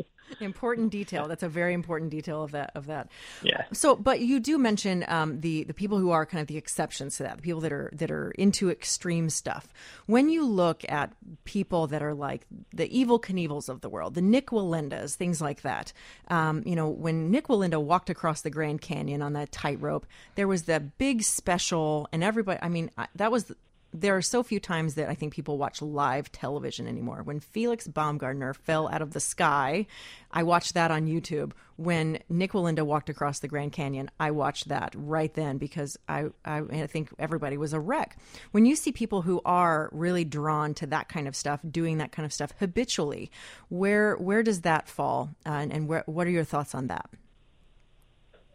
important 0.42 0.92
detail. 0.92 1.28
That's 1.28 1.44
a 1.44 1.50
very 1.50 1.74
important 1.74 2.12
detail 2.12 2.44
of 2.44 2.52
that. 2.52 2.72
Of 2.76 2.88
that. 2.88 3.10
Yeah. 3.42 3.64
So, 3.72 3.96
but 3.96 4.20
you 4.20 4.40
do 4.40 4.58
mention 4.58 5.06
um, 5.08 5.40
the 5.40 5.64
the 5.64 5.74
people 5.74 5.98
who 5.98 6.12
are 6.12 6.26
kind 6.26 6.42
of 6.42 6.48
the 6.48 6.58
exceptions 6.58 7.18
to 7.18 7.24
that, 7.24 7.38
the 7.38 7.42
people 7.42 7.62
that 7.62 7.72
are 7.72 7.90
that 7.94 8.12
are 8.12 8.32
into 8.32 8.70
extreme 8.70 9.30
stuff. 9.30 9.70
When 10.08 10.30
you 10.30 10.46
look 10.46 10.84
at 10.90 11.14
people 11.46 11.88
that 11.88 12.04
are 12.04 12.14
like 12.14 12.46
the 12.74 12.90
Evel 12.90 13.22
Knievels 13.22 13.70
of 13.70 13.82
the 13.82 13.90
world, 13.90 14.14
the 14.14 14.22
Nik 14.22 14.48
Wallendas, 14.48 15.16
things 15.16 15.42
like 15.42 15.62
that. 15.62 15.94
Um, 16.28 16.64
you 16.66 16.76
know, 16.76 16.90
when 16.90 17.32
Nik 17.32 17.48
Wallenda 17.48 17.82
walked 17.82 18.10
across 18.10 18.42
the 18.42 18.50
Grand 18.50 18.82
Canyon 18.82 19.22
on 19.22 19.34
that 19.34 19.52
tightrope, 19.52 20.06
there 20.36 20.48
was 20.48 20.64
the 20.64 20.80
big 20.80 21.24
special, 21.24 22.10
and 22.12 22.24
everybody. 22.24 22.60
I 22.62 22.70
mean, 22.70 22.92
that 23.16 23.32
was 23.32 23.52
there 23.94 24.16
are 24.16 24.22
so 24.22 24.42
few 24.44 24.60
times 24.60 24.96
that 24.96 25.10
I 25.10 25.16
think 25.16 25.34
people 25.34 25.58
watch 25.58 25.82
live 25.82 26.32
television 26.32 26.88
anymore. 26.88 27.24
When 27.24 27.40
Felix 27.40 27.88
Baumgartner 27.88 28.54
fell 28.54 28.88
out 28.90 29.02
of 29.02 29.12
the 29.12 29.20
sky, 29.20 29.86
I 30.32 30.44
watched 30.44 30.74
that 30.76 30.92
on 30.92 31.08
YouTube. 31.08 31.52
When 31.76 32.20
Nik 32.30 32.54
Wallenda 32.54 32.86
walked 32.86 33.10
across 33.10 33.40
the 33.40 33.48
Grand 33.48 33.74
Canyon, 33.74 34.10
I 34.20 34.32
watched 34.32 34.70
that 34.70 34.94
right 34.96 35.34
then 35.34 35.58
because 35.58 35.98
I, 36.08 36.26
I, 36.46 36.60
I 36.60 36.88
think 36.88 37.10
everybody 37.20 37.58
was 37.58 37.74
a 37.74 37.80
wreck. 37.80 38.18
When 38.52 38.66
you 38.66 38.76
see 38.76 38.92
people 38.92 39.24
who 39.24 39.42
are 39.46 39.90
really 39.92 40.24
drawn 40.24 40.74
to 40.76 40.88
that 40.88 41.10
kind 41.10 41.28
of 41.28 41.36
stuff, 41.36 41.60
doing 41.70 41.98
that 41.98 42.12
kind 42.12 42.26
of 42.26 42.32
stuff 42.32 42.54
habitually, 42.60 43.32
where 43.70 44.16
where 44.16 44.44
does 44.44 44.62
that 44.62 44.88
fall, 44.88 45.32
uh, 45.46 45.50
and, 45.50 45.74
and 45.74 45.88
where, 45.88 46.04
what 46.06 46.28
are 46.28 46.32
your 46.32 46.44
thoughts 46.44 46.74
on 46.76 46.88
that? 46.88 47.10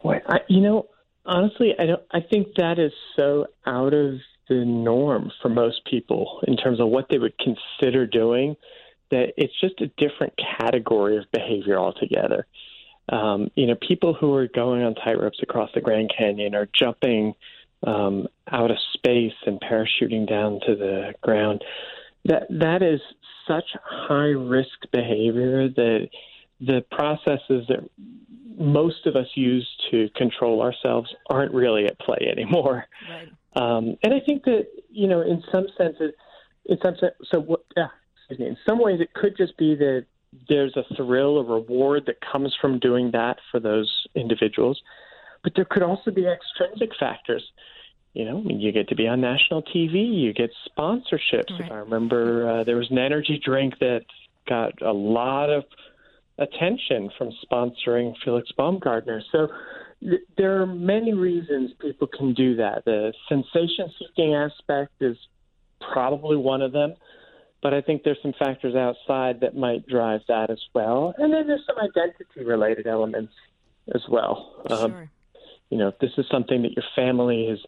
Well, 0.03 0.19
I, 0.27 0.37
you 0.47 0.61
know, 0.61 0.87
honestly, 1.25 1.73
I 1.77 1.85
don't. 1.85 2.01
I 2.11 2.21
think 2.21 2.55
that 2.55 2.79
is 2.79 2.93
so 3.15 3.47
out 3.65 3.93
of 3.93 4.15
the 4.49 4.65
norm 4.65 5.31
for 5.41 5.49
most 5.49 5.81
people 5.85 6.41
in 6.47 6.57
terms 6.57 6.79
of 6.79 6.87
what 6.87 7.07
they 7.09 7.17
would 7.17 7.33
consider 7.37 8.05
doing, 8.05 8.55
that 9.11 9.33
it's 9.37 9.53
just 9.59 9.81
a 9.81 9.87
different 9.97 10.33
category 10.59 11.17
of 11.17 11.25
behavior 11.31 11.77
altogether. 11.77 12.45
Um, 13.09 13.51
you 13.55 13.67
know, 13.67 13.75
people 13.75 14.13
who 14.13 14.33
are 14.33 14.47
going 14.47 14.83
on 14.83 14.95
tightropes 14.95 15.41
across 15.41 15.69
the 15.73 15.81
Grand 15.81 16.11
Canyon 16.17 16.55
or 16.55 16.67
jumping 16.77 17.35
um, 17.85 18.27
out 18.51 18.71
of 18.71 18.77
space 18.93 19.33
and 19.45 19.61
parachuting 19.61 20.27
down 20.27 20.59
to 20.67 20.75
the 20.75 21.13
ground. 21.21 21.63
That 22.25 22.47
that 22.49 22.81
is 22.81 22.99
such 23.47 23.65
high 23.83 24.33
risk 24.35 24.91
behavior 24.91 25.69
that 25.69 26.09
the 26.59 26.83
processes 26.91 27.65
that 27.69 27.87
most 28.57 29.05
of 29.05 29.15
us 29.15 29.27
use 29.35 29.67
to 29.91 30.09
control 30.15 30.61
ourselves 30.61 31.13
aren't 31.29 31.53
really 31.53 31.85
at 31.85 31.99
play 31.99 32.27
anymore. 32.31 32.85
Right. 33.09 33.29
Um, 33.55 33.97
and 34.03 34.13
I 34.13 34.19
think 34.25 34.43
that 34.45 34.67
you 34.89 35.07
know, 35.07 35.21
in 35.21 35.43
some 35.51 35.67
senses, 35.77 36.13
in 36.65 36.77
some 36.83 36.95
sense, 36.99 37.13
so 37.31 37.39
what? 37.39 37.61
Yeah, 37.75 37.87
excuse 38.15 38.39
me. 38.39 38.47
In 38.47 38.57
some 38.67 38.79
ways, 38.79 38.99
it 38.99 39.13
could 39.13 39.37
just 39.37 39.57
be 39.57 39.75
that 39.75 40.05
there's 40.49 40.75
a 40.75 40.83
thrill, 40.95 41.39
a 41.39 41.43
reward 41.43 42.03
that 42.07 42.17
comes 42.21 42.55
from 42.59 42.79
doing 42.79 43.11
that 43.11 43.37
for 43.51 43.59
those 43.59 44.05
individuals, 44.15 44.81
but 45.43 45.53
there 45.55 45.65
could 45.65 45.83
also 45.83 46.11
be 46.11 46.25
extrinsic 46.27 46.91
factors. 46.99 47.43
You 48.13 48.25
know, 48.25 48.39
I 48.39 48.41
mean, 48.41 48.59
you 48.59 48.71
get 48.71 48.89
to 48.89 48.95
be 48.95 49.07
on 49.07 49.21
national 49.21 49.61
TV, 49.61 50.21
you 50.21 50.33
get 50.33 50.49
sponsorships. 50.67 51.59
Right. 51.59 51.71
I 51.71 51.75
remember 51.75 52.49
uh, 52.49 52.63
there 52.63 52.77
was 52.77 52.89
an 52.89 52.97
energy 52.97 53.39
drink 53.43 53.75
that 53.79 54.05
got 54.47 54.81
a 54.81 54.93
lot 54.93 55.49
of 55.49 55.65
attention 56.39 57.09
from 57.17 57.31
sponsoring 57.49 58.13
Felix 58.23 58.49
Baumgartner. 58.57 59.21
So 59.31 59.47
there 60.37 60.61
are 60.61 60.67
many 60.67 61.13
reasons 61.13 61.71
people 61.79 62.07
can 62.07 62.33
do 62.33 62.55
that. 62.57 62.85
The 62.85 63.13
sensation 63.27 63.91
seeking 63.99 64.35
aspect 64.35 64.93
is 65.01 65.17
probably 65.91 66.37
one 66.37 66.61
of 66.61 66.71
them, 66.71 66.93
but 67.63 67.73
I 67.73 67.81
think 67.81 68.03
there's 68.03 68.19
some 68.21 68.33
factors 68.37 68.75
outside 68.75 69.39
that 69.41 69.55
might 69.55 69.87
drive 69.87 70.21
that 70.27 70.49
as 70.49 70.61
well. 70.73 71.15
And 71.17 71.33
then 71.33 71.47
there's 71.47 71.65
some 71.65 71.77
identity 71.79 72.43
related 72.45 72.85
elements 72.85 73.33
as 73.95 74.01
well. 74.09 74.63
Um, 74.69 74.91
sure. 74.91 75.11
you 75.69 75.77
know, 75.77 75.87
if 75.87 75.99
this 75.99 76.11
is 76.17 76.25
something 76.29 76.61
that 76.61 76.73
your 76.73 76.85
family 76.95 77.47
has 77.49 77.59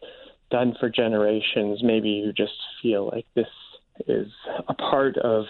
done 0.50 0.74
for 0.78 0.88
generations, 0.88 1.80
maybe 1.82 2.10
you 2.10 2.32
just 2.32 2.52
feel 2.82 3.10
like 3.12 3.26
this 3.34 3.46
is 4.06 4.28
a 4.68 4.74
part 4.74 5.16
of 5.18 5.46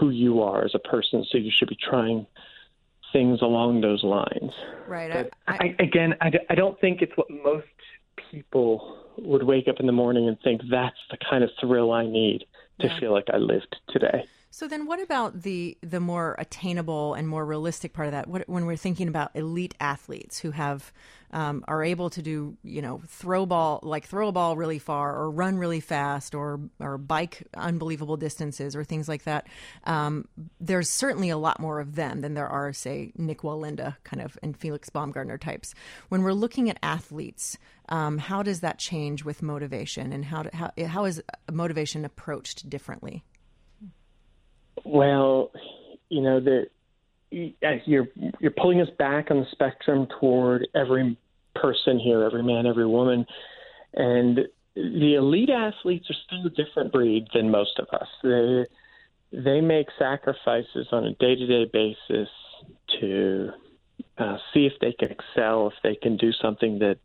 who 0.00 0.10
you 0.10 0.42
are 0.42 0.64
as 0.64 0.74
a 0.74 0.78
person, 0.78 1.24
so 1.30 1.38
you 1.38 1.50
should 1.56 1.68
be 1.68 1.76
trying 1.76 2.26
things 3.12 3.40
along 3.42 3.80
those 3.80 4.02
lines. 4.02 4.52
Right. 4.86 5.12
But 5.12 5.32
I, 5.46 5.74
I, 5.78 5.82
again, 5.82 6.14
I, 6.20 6.32
I 6.50 6.54
don't 6.54 6.80
think 6.80 7.02
it's 7.02 7.12
what 7.16 7.28
most 7.30 7.66
people 8.30 8.98
would 9.18 9.42
wake 9.42 9.68
up 9.68 9.80
in 9.80 9.86
the 9.86 9.92
morning 9.92 10.28
and 10.28 10.38
think 10.40 10.62
that's 10.70 10.96
the 11.10 11.18
kind 11.28 11.44
of 11.44 11.50
thrill 11.60 11.92
I 11.92 12.06
need 12.06 12.44
to 12.80 12.88
yeah. 12.88 13.00
feel 13.00 13.12
like 13.12 13.26
I 13.32 13.36
lived 13.36 13.76
today. 13.88 14.24
So 14.54 14.68
then, 14.68 14.84
what 14.84 15.00
about 15.00 15.44
the 15.44 15.78
the 15.80 15.98
more 15.98 16.36
attainable 16.38 17.14
and 17.14 17.26
more 17.26 17.42
realistic 17.46 17.94
part 17.94 18.08
of 18.08 18.12
that? 18.12 18.28
What, 18.28 18.46
when 18.50 18.66
we're 18.66 18.76
thinking 18.76 19.08
about 19.08 19.30
elite 19.34 19.74
athletes 19.80 20.38
who 20.38 20.50
have 20.50 20.92
um, 21.30 21.64
are 21.66 21.82
able 21.82 22.10
to 22.10 22.20
do 22.20 22.58
you 22.62 22.82
know 22.82 23.00
throw 23.08 23.46
ball 23.46 23.80
like 23.82 24.04
throw 24.04 24.28
a 24.28 24.32
ball 24.32 24.54
really 24.54 24.78
far 24.78 25.16
or 25.16 25.30
run 25.30 25.56
really 25.56 25.80
fast 25.80 26.34
or 26.34 26.60
or 26.80 26.98
bike 26.98 27.44
unbelievable 27.54 28.18
distances 28.18 28.76
or 28.76 28.84
things 28.84 29.08
like 29.08 29.22
that. 29.22 29.46
Um, 29.84 30.28
there's 30.60 30.90
certainly 30.90 31.30
a 31.30 31.38
lot 31.38 31.58
more 31.58 31.80
of 31.80 31.94
them 31.94 32.20
than 32.20 32.34
there 32.34 32.46
are 32.46 32.74
say 32.74 33.10
Nik 33.16 33.40
Wallenda 33.40 33.96
kind 34.04 34.20
of 34.20 34.38
and 34.42 34.54
Felix 34.54 34.90
Baumgartner 34.90 35.38
types. 35.38 35.74
When 36.10 36.22
we're 36.22 36.34
looking 36.34 36.68
at 36.68 36.78
athletes, 36.82 37.56
um, 37.88 38.18
how 38.18 38.42
does 38.42 38.60
that 38.60 38.78
change 38.78 39.24
with 39.24 39.40
motivation 39.40 40.12
and 40.12 40.26
how, 40.26 40.44
how 40.52 40.72
how 40.86 41.06
is 41.06 41.22
motivation 41.50 42.04
approached 42.04 42.68
differently? 42.68 43.24
Well, 44.84 45.50
you 46.08 46.22
know 46.22 46.40
that 46.40 46.66
you're 47.30 48.08
you're 48.40 48.50
pulling 48.50 48.80
us 48.80 48.88
back 48.98 49.30
on 49.30 49.40
the 49.40 49.46
spectrum 49.50 50.06
toward 50.20 50.68
every 50.74 51.16
person 51.54 51.98
here, 51.98 52.22
every 52.22 52.42
man, 52.42 52.66
every 52.66 52.86
woman, 52.86 53.26
and 53.94 54.40
the 54.74 55.14
elite 55.14 55.50
athletes 55.50 56.06
are 56.10 56.16
still 56.26 56.46
a 56.46 56.50
different 56.50 56.92
breed 56.92 57.26
than 57.34 57.50
most 57.50 57.78
of 57.78 57.88
us. 57.92 58.08
They 58.22 58.64
they 59.32 59.60
make 59.60 59.88
sacrifices 59.98 60.88
on 60.92 61.06
a 61.06 61.14
day 61.14 61.34
to 61.34 61.46
day 61.46 61.70
basis 61.72 62.28
to 63.00 63.50
uh, 64.18 64.36
see 64.52 64.66
if 64.66 64.74
they 64.80 64.92
can 64.92 65.10
excel, 65.10 65.68
if 65.68 65.74
they 65.82 65.94
can 65.94 66.16
do 66.16 66.32
something 66.32 66.78
that 66.80 66.98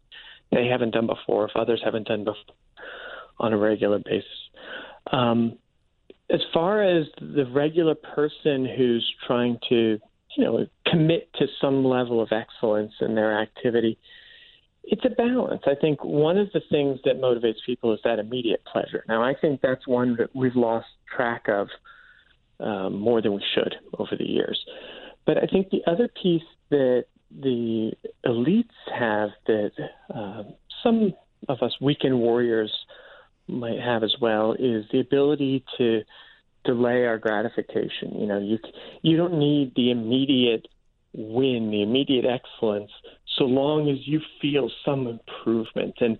they 0.51 0.67
haven't 0.67 0.91
done 0.91 1.07
before, 1.07 1.45
if 1.45 1.55
others 1.55 1.81
haven't 1.83 2.07
done 2.07 2.23
before 2.23 2.55
on 3.39 3.53
a 3.53 3.57
regular 3.57 3.99
basis. 3.99 4.27
Um, 5.11 5.57
as 6.29 6.41
far 6.53 6.83
as 6.83 7.05
the 7.19 7.45
regular 7.53 7.95
person 7.95 8.67
who's 8.77 9.13
trying 9.25 9.59
to, 9.69 9.99
you 10.35 10.43
know, 10.43 10.67
commit 10.85 11.29
to 11.35 11.47
some 11.61 11.85
level 11.85 12.21
of 12.21 12.29
excellence 12.31 12.93
in 12.99 13.15
their 13.15 13.39
activity, 13.39 13.97
it's 14.83 15.03
a 15.05 15.09
balance. 15.09 15.61
I 15.65 15.75
think 15.79 16.03
one 16.03 16.37
of 16.37 16.51
the 16.53 16.61
things 16.69 16.99
that 17.05 17.19
motivates 17.19 17.57
people 17.65 17.93
is 17.93 17.99
that 18.03 18.19
immediate 18.19 18.63
pleasure. 18.71 19.03
Now, 19.07 19.23
I 19.23 19.33
think 19.33 19.61
that's 19.61 19.87
one 19.87 20.15
that 20.17 20.35
we've 20.35 20.55
lost 20.55 20.87
track 21.13 21.45
of 21.47 21.67
um, 22.59 22.99
more 22.99 23.21
than 23.21 23.33
we 23.33 23.43
should 23.53 23.75
over 23.97 24.15
the 24.17 24.25
years. 24.25 24.59
But 25.25 25.37
I 25.37 25.45
think 25.45 25.69
the 25.69 25.81
other 25.85 26.09
piece 26.21 26.41
that 26.69 27.05
the 27.41 27.91
elites 28.25 28.69
have 28.97 29.29
that 29.47 29.71
uh, 30.13 30.43
some 30.81 31.13
of 31.49 31.61
us 31.61 31.75
weekend 31.81 32.17
warriors 32.17 32.71
might 33.47 33.79
have 33.79 34.03
as 34.03 34.15
well 34.21 34.53
is 34.53 34.85
the 34.91 34.99
ability 34.99 35.63
to 35.77 36.01
delay 36.65 37.05
our 37.05 37.17
gratification. 37.17 38.19
You 38.19 38.27
know, 38.27 38.39
you 38.39 38.59
you 39.01 39.17
don't 39.17 39.39
need 39.39 39.73
the 39.75 39.91
immediate 39.91 40.67
win, 41.13 41.71
the 41.71 41.81
immediate 41.81 42.25
excellence, 42.25 42.91
so 43.37 43.45
long 43.45 43.89
as 43.89 43.97
you 44.07 44.21
feel 44.41 44.69
some 44.85 45.07
improvement. 45.07 45.95
And 45.99 46.17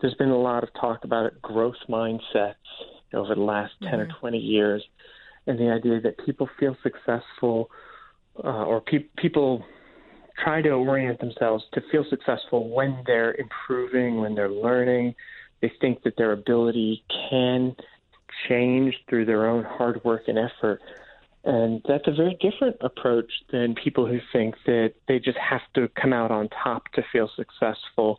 there's 0.00 0.14
been 0.14 0.30
a 0.30 0.38
lot 0.38 0.62
of 0.62 0.70
talk 0.80 1.04
about 1.04 1.26
it, 1.26 1.42
growth 1.42 1.76
mindsets 1.88 2.54
over 3.12 3.34
the 3.34 3.40
last 3.40 3.74
mm-hmm. 3.82 3.90
10 3.90 4.00
or 4.00 4.08
20 4.20 4.38
years, 4.38 4.82
and 5.46 5.58
the 5.58 5.70
idea 5.70 6.00
that 6.00 6.24
people 6.24 6.48
feel 6.58 6.76
successful 6.82 7.70
uh, 8.42 8.64
or 8.64 8.80
pe- 8.80 9.08
people 9.18 9.64
try 10.42 10.62
to 10.62 10.70
orient 10.70 11.20
themselves 11.20 11.64
to 11.74 11.82
feel 11.90 12.04
successful 12.08 12.70
when 12.70 13.02
they're 13.06 13.34
improving, 13.34 14.20
when 14.20 14.34
they're 14.34 14.50
learning. 14.50 15.14
They 15.62 15.72
think 15.80 16.02
that 16.04 16.16
their 16.16 16.32
ability 16.32 17.04
can 17.30 17.76
change 18.48 18.94
through 19.08 19.26
their 19.26 19.46
own 19.46 19.64
hard 19.64 20.02
work 20.04 20.22
and 20.28 20.38
effort. 20.38 20.80
And 21.44 21.82
that's 21.88 22.06
a 22.06 22.12
very 22.12 22.36
different 22.40 22.76
approach 22.80 23.30
than 23.50 23.74
people 23.74 24.06
who 24.06 24.18
think 24.32 24.54
that 24.66 24.94
they 25.08 25.18
just 25.18 25.38
have 25.38 25.62
to 25.74 25.88
come 26.00 26.12
out 26.12 26.30
on 26.30 26.48
top 26.48 26.84
to 26.92 27.02
feel 27.12 27.30
successful 27.34 28.18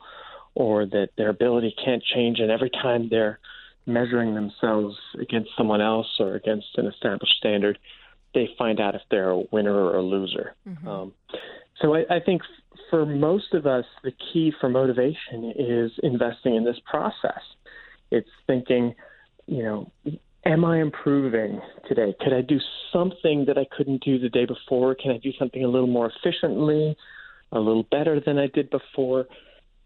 or 0.56 0.86
that 0.86 1.10
their 1.18 1.30
ability 1.30 1.76
can't 1.84 2.04
change. 2.04 2.40
And 2.40 2.52
every 2.52 2.70
time 2.70 3.10
they're 3.10 3.40
measuring 3.86 4.36
themselves 4.36 4.98
against 5.20 5.50
someone 5.58 5.82
else 5.82 6.08
or 6.20 6.36
against 6.36 6.68
an 6.78 6.88
established 6.88 7.36
standard, 7.38 7.80
they 8.34 8.50
find 8.58 8.80
out 8.80 8.96
if 8.96 9.02
they're 9.10 9.32
a 9.32 9.44
winner 9.52 9.74
or 9.74 9.98
a 9.98 10.02
loser. 10.02 10.56
Mm-hmm. 10.68 10.88
Um, 10.88 11.14
so 11.82 11.96
I, 11.96 12.04
I 12.10 12.20
think 12.20 12.42
for 12.90 13.06
most 13.06 13.54
of 13.54 13.66
us, 13.66 13.86
the 14.04 14.12
key 14.12 14.52
for 14.60 14.70
motivation 14.70 15.54
is 15.58 15.92
investing 16.04 16.56
in 16.56 16.64
this 16.64 16.80
process. 16.90 17.42
It's 18.12 18.30
thinking, 18.48 18.94
you 19.48 19.64
know, 19.64 19.92
am 20.46 20.66
I 20.66 20.82
improving 20.82 21.62
today? 21.88 22.14
Could 22.20 22.34
I 22.34 22.42
do 22.42 22.60
something 22.92 23.46
that 23.48 23.58
I 23.58 23.66
couldn't 23.76 24.04
do 24.04 24.20
the 24.20 24.30
day 24.30 24.46
before? 24.46 24.96
Can 24.96 25.12
I 25.12 25.18
do 25.18 25.32
something 25.40 25.64
a 25.64 25.68
little 25.68 25.88
more 25.88 26.12
efficiently, 26.12 26.96
a 27.52 27.60
little 27.60 27.84
better 27.92 28.20
than 28.20 28.38
I 28.38 28.48
did 28.48 28.70
before? 28.70 29.26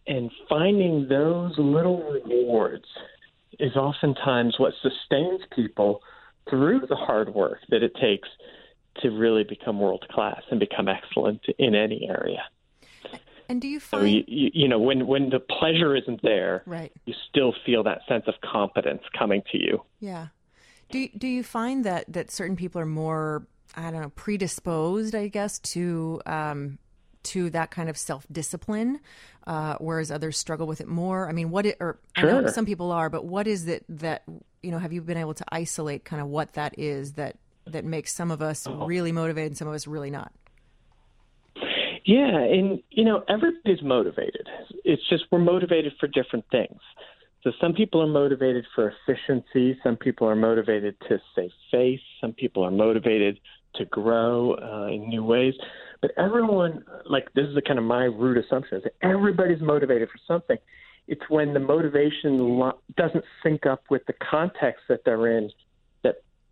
And 0.07 0.31
finding 0.49 1.07
those 1.07 1.53
little 1.57 2.19
rewards 2.25 2.85
is 3.59 3.75
oftentimes 3.75 4.55
what 4.57 4.73
sustains 4.81 5.41
people 5.55 6.01
through 6.49 6.81
the 6.89 6.95
hard 6.95 7.33
work 7.33 7.59
that 7.69 7.81
it 7.83 7.93
takes 7.99 8.27
to 9.01 9.09
really 9.09 9.43
become 9.43 9.79
world 9.79 10.05
class 10.09 10.41
and 10.51 10.59
become 10.59 10.87
excellent 10.87 11.41
in 11.57 11.75
any 11.75 12.07
area. 12.09 12.43
And 13.47 13.61
do 13.61 13.67
you 13.67 13.79
find 13.79 14.01
so 14.01 14.05
you, 14.05 14.23
you, 14.27 14.51
you, 14.53 14.67
know 14.67 14.79
when 14.79 15.05
when 15.05 15.29
the 15.29 15.39
pleasure 15.39 15.95
isn't 15.95 16.21
there, 16.23 16.63
right. 16.65 16.91
you 17.05 17.13
still 17.29 17.53
feel 17.65 17.83
that 17.83 17.99
sense 18.07 18.23
of 18.27 18.33
competence 18.41 19.03
coming 19.17 19.43
to 19.51 19.57
you. 19.57 19.83
Yeah. 19.99 20.27
Do 20.89 21.07
do 21.17 21.27
you 21.27 21.43
find 21.43 21.83
that 21.85 22.11
that 22.11 22.31
certain 22.31 22.55
people 22.55 22.81
are 22.81 22.87
more 22.87 23.45
I 23.75 23.91
don't 23.91 24.01
know 24.01 24.09
predisposed, 24.09 25.13
I 25.13 25.27
guess, 25.27 25.59
to 25.59 26.21
um, 26.25 26.79
to 27.23 27.49
that 27.51 27.71
kind 27.71 27.89
of 27.89 27.97
self 27.97 28.25
discipline, 28.31 28.99
uh, 29.45 29.75
whereas 29.79 30.11
others 30.11 30.37
struggle 30.37 30.67
with 30.67 30.81
it 30.81 30.87
more? 30.87 31.27
I 31.27 31.31
mean, 31.31 31.51
what 31.51 31.65
it, 31.65 31.77
or 31.79 31.99
sure. 32.17 32.29
I 32.29 32.41
know 32.41 32.47
some 32.47 32.65
people 32.65 32.91
are, 32.91 33.09
but 33.09 33.25
what 33.25 33.47
is 33.47 33.67
it 33.67 33.83
that 33.89 34.23
you 34.63 34.71
know? 34.71 34.79
Have 34.79 34.93
you 34.93 35.01
been 35.01 35.17
able 35.17 35.33
to 35.35 35.45
isolate 35.51 36.05
kind 36.05 36.21
of 36.21 36.29
what 36.29 36.53
that 36.53 36.77
is 36.79 37.13
that 37.13 37.37
that 37.67 37.85
makes 37.85 38.13
some 38.13 38.31
of 38.31 38.41
us 38.41 38.67
oh. 38.67 38.85
really 38.85 39.11
motivated 39.11 39.51
and 39.51 39.57
some 39.57 39.67
of 39.67 39.73
us 39.73 39.87
really 39.87 40.11
not? 40.11 40.31
Yeah, 42.05 42.37
and 42.37 42.81
you 42.91 43.03
know, 43.03 43.23
everybody's 43.27 43.83
motivated. 43.83 44.47
It's 44.83 45.01
just 45.09 45.23
we're 45.31 45.39
motivated 45.39 45.93
for 45.99 46.07
different 46.07 46.45
things. 46.51 46.79
So 47.43 47.51
some 47.59 47.73
people 47.73 48.01
are 48.01 48.07
motivated 48.07 48.65
for 48.73 48.91
efficiency. 49.07 49.77
Some 49.83 49.97
people 49.97 50.27
are 50.27 50.35
motivated 50.35 50.95
to 51.09 51.19
save 51.35 51.51
face. 51.71 51.99
Some 52.21 52.33
people 52.33 52.63
are 52.63 52.71
motivated 52.71 53.39
to 53.75 53.85
grow 53.85 54.55
uh, 54.55 54.87
in 54.87 55.09
new 55.09 55.23
ways. 55.23 55.53
But 56.01 56.11
everyone, 56.17 56.83
like 57.09 57.33
this 57.33 57.45
is 57.45 57.57
kind 57.67 57.79
of 57.79 57.85
my 57.85 58.03
root 58.03 58.43
assumption, 58.43 58.77
is 58.77 58.83
that 58.83 58.93
everybody's 59.01 59.61
motivated 59.61 60.09
for 60.09 60.19
something. 60.27 60.57
It's 61.07 61.21
when 61.29 61.53
the 61.53 61.59
motivation 61.59 62.59
lo- 62.59 62.79
doesn't 62.97 63.23
sync 63.43 63.65
up 63.65 63.83
with 63.89 64.05
the 64.07 64.13
context 64.13 64.83
that 64.89 65.01
they're 65.05 65.37
in 65.37 65.49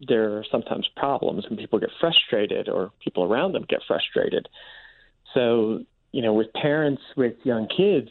there 0.08 0.38
are 0.38 0.46
sometimes 0.52 0.88
problems 0.96 1.46
and 1.50 1.58
people 1.58 1.80
get 1.80 1.90
frustrated 2.00 2.70
or 2.70 2.92
people 3.04 3.24
around 3.24 3.54
them 3.54 3.66
get 3.68 3.80
frustrated. 3.88 4.48
So, 5.34 5.84
you 6.12 6.22
know, 6.22 6.34
with 6.34 6.54
parents 6.54 7.02
with 7.18 7.34
young 7.44 7.68
kids, 7.68 8.10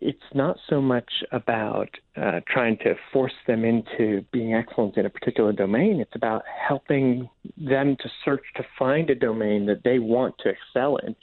it's 0.00 0.18
not 0.34 0.58
so 0.68 0.80
much 0.80 1.10
about 1.32 1.88
uh, 2.16 2.40
trying 2.46 2.76
to 2.78 2.94
force 3.12 3.32
them 3.46 3.64
into 3.64 4.24
being 4.32 4.54
excellent 4.54 4.96
in 4.96 5.06
a 5.06 5.10
particular 5.10 5.52
domain. 5.52 6.00
It's 6.00 6.14
about 6.14 6.42
helping 6.68 7.28
them 7.56 7.96
to 8.00 8.08
search 8.24 8.42
to 8.56 8.64
find 8.78 9.08
a 9.08 9.14
domain 9.14 9.66
that 9.66 9.82
they 9.84 9.98
want 9.98 10.34
to 10.42 10.50
excel 10.50 10.98
in. 10.98 11.16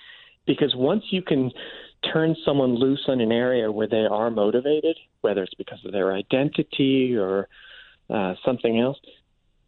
Because 0.45 0.73
once 0.75 1.03
you 1.11 1.21
can 1.21 1.51
turn 2.11 2.35
someone 2.43 2.75
loose 2.75 3.03
on 3.07 3.21
an 3.21 3.31
area 3.31 3.71
where 3.71 3.87
they 3.87 4.05
are 4.09 4.29
motivated, 4.29 4.97
whether 5.21 5.43
it's 5.43 5.53
because 5.53 5.79
of 5.85 5.91
their 5.91 6.13
identity 6.13 7.15
or 7.15 7.47
uh, 8.09 8.33
something 8.43 8.79
else, 8.79 8.97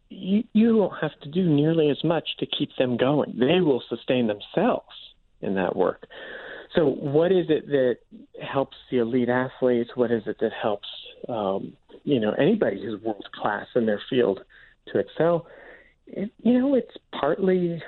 you, 0.08 0.44
you 0.52 0.76
won't 0.76 1.00
have 1.00 1.18
to 1.22 1.28
do 1.28 1.48
nearly 1.48 1.90
as 1.90 2.02
much 2.04 2.28
to 2.38 2.46
keep 2.46 2.70
them 2.78 2.96
going. 2.96 3.34
They 3.38 3.60
will 3.60 3.82
sustain 3.88 4.26
themselves 4.26 4.94
in 5.40 5.54
that 5.54 5.76
work. 5.76 6.06
So, 6.74 6.86
what 6.86 7.32
is 7.32 7.46
it 7.48 7.66
that 7.68 7.98
helps 8.42 8.76
the 8.90 8.98
elite 8.98 9.28
athletes? 9.28 9.90
What 9.94 10.10
is 10.10 10.22
it 10.26 10.36
that 10.40 10.52
helps 10.52 10.88
um, 11.28 11.72
you 12.04 12.20
know 12.20 12.32
anybody 12.32 12.82
who's 12.82 13.00
world 13.02 13.26
class 13.32 13.66
in 13.74 13.86
their 13.86 14.00
field 14.10 14.40
to 14.88 14.98
excel? 14.98 15.46
It, 16.06 16.30
you 16.42 16.58
know, 16.58 16.74
it's 16.74 16.96
partly 17.18 17.82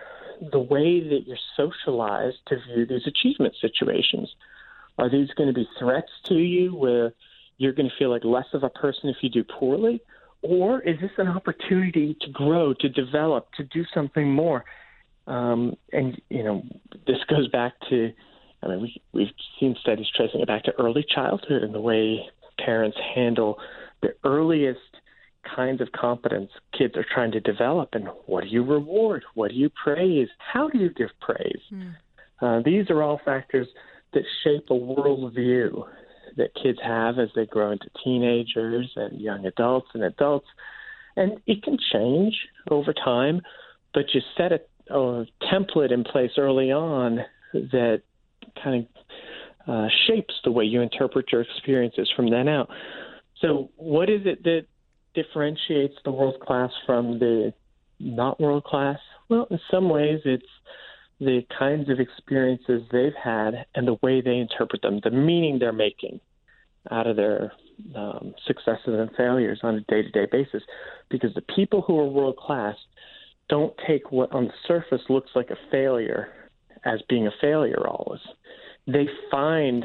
the 0.52 0.58
way 0.58 1.00
that 1.00 1.24
you're 1.26 1.36
socialized 1.56 2.38
to 2.46 2.56
view 2.56 2.86
these 2.86 3.06
achievement 3.06 3.54
situations. 3.60 4.30
Are 4.96 5.10
these 5.10 5.28
going 5.36 5.48
to 5.48 5.54
be 5.54 5.68
threats 5.78 6.10
to 6.24 6.34
you 6.34 6.74
where 6.74 7.12
you're 7.58 7.72
going 7.72 7.88
to 7.88 7.96
feel 7.96 8.10
like 8.10 8.24
less 8.24 8.46
of 8.52 8.62
a 8.62 8.70
person 8.70 9.08
if 9.08 9.16
you 9.20 9.28
do 9.28 9.44
poorly? 9.44 10.00
Or 10.42 10.80
is 10.80 11.00
this 11.00 11.10
an 11.18 11.28
opportunity 11.28 12.16
to 12.20 12.30
grow, 12.30 12.72
to 12.74 12.88
develop, 12.88 13.48
to 13.56 13.64
do 13.64 13.84
something 13.92 14.32
more? 14.32 14.64
Um, 15.26 15.74
and, 15.92 16.20
you 16.30 16.44
know, 16.44 16.62
this 17.06 17.18
goes 17.28 17.48
back 17.48 17.74
to 17.90 18.12
I 18.62 18.68
mean, 18.68 18.80
we, 18.80 19.02
we've 19.12 19.28
seen 19.60 19.76
studies 19.80 20.06
tracing 20.14 20.40
it 20.40 20.48
back 20.48 20.64
to 20.64 20.72
early 20.78 21.04
childhood 21.14 21.62
and 21.62 21.74
the 21.74 21.80
way 21.80 22.28
parents 22.58 22.96
handle 23.14 23.58
the 24.02 24.14
earliest 24.24 24.80
kinds 25.54 25.80
of 25.80 25.90
competence 25.92 26.50
kids 26.76 26.96
are 26.96 27.06
trying 27.14 27.32
to 27.32 27.40
develop. 27.40 27.90
And 27.92 28.08
what 28.26 28.44
do 28.44 28.50
you 28.50 28.64
reward? 28.64 29.24
What 29.34 29.50
do 29.50 29.56
you 29.56 29.70
praise? 29.70 30.28
How 30.38 30.68
do 30.68 30.78
you 30.78 30.90
give 30.90 31.10
praise? 31.20 31.60
Mm. 31.72 31.94
Uh, 32.40 32.62
these 32.64 32.90
are 32.90 33.02
all 33.02 33.20
factors 33.24 33.68
that 34.12 34.22
shape 34.42 34.66
a 34.70 34.74
worldview 34.74 35.84
that 36.38 36.54
kids 36.54 36.78
have 36.82 37.18
as 37.18 37.28
they 37.34 37.44
grow 37.44 37.72
into 37.72 37.88
teenagers 38.02 38.90
and 38.96 39.20
young 39.20 39.44
adults 39.44 39.88
and 39.92 40.02
adults. 40.04 40.46
And 41.16 41.40
it 41.46 41.62
can 41.62 41.76
change 41.92 42.34
over 42.70 42.94
time, 42.94 43.42
but 43.92 44.04
you 44.14 44.20
set 44.36 44.52
a, 44.52 44.60
a 44.94 45.26
template 45.52 45.92
in 45.92 46.04
place 46.04 46.30
early 46.38 46.72
on 46.72 47.18
that 47.52 48.02
kind 48.62 48.86
of 48.86 49.74
uh, 49.74 49.88
shapes 50.06 50.34
the 50.44 50.52
way 50.52 50.64
you 50.64 50.80
interpret 50.80 51.26
your 51.30 51.42
experiences 51.42 52.10
from 52.14 52.30
then 52.30 52.48
out. 52.48 52.70
So, 53.40 53.70
what 53.76 54.08
is 54.08 54.22
it 54.24 54.42
that 54.44 54.66
differentiates 55.14 55.94
the 56.04 56.12
world 56.12 56.40
class 56.40 56.70
from 56.86 57.18
the 57.18 57.52
not 57.98 58.40
world 58.40 58.64
class? 58.64 58.98
Well, 59.28 59.46
in 59.50 59.60
some 59.70 59.88
ways, 59.90 60.20
it's 60.24 60.46
the 61.20 61.42
kinds 61.58 61.90
of 61.90 61.98
experiences 61.98 62.82
they've 62.92 63.12
had 63.22 63.66
and 63.74 63.86
the 63.86 63.98
way 64.02 64.20
they 64.20 64.36
interpret 64.36 64.82
them, 64.82 65.00
the 65.02 65.10
meaning 65.10 65.58
they're 65.58 65.72
making 65.72 66.20
out 66.90 67.06
of 67.06 67.16
their 67.16 67.52
um, 67.94 68.34
successes 68.46 68.80
and 68.86 69.10
failures 69.16 69.60
on 69.62 69.76
a 69.76 69.80
day 69.82 70.02
to 70.02 70.10
day 70.10 70.26
basis. 70.30 70.62
Because 71.10 71.34
the 71.34 71.42
people 71.42 71.82
who 71.82 71.98
are 71.98 72.06
world 72.06 72.36
class 72.36 72.76
don't 73.48 73.74
take 73.86 74.12
what 74.12 74.32
on 74.32 74.46
the 74.46 74.52
surface 74.66 75.02
looks 75.08 75.30
like 75.34 75.50
a 75.50 75.56
failure 75.70 76.28
as 76.84 77.00
being 77.08 77.26
a 77.26 77.32
failure 77.40 77.86
always. 77.86 78.20
They 78.86 79.06
find 79.30 79.84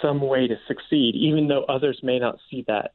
some 0.00 0.20
way 0.20 0.46
to 0.46 0.56
succeed, 0.66 1.14
even 1.14 1.48
though 1.48 1.64
others 1.64 2.00
may 2.02 2.18
not 2.18 2.38
see 2.50 2.64
that 2.66 2.92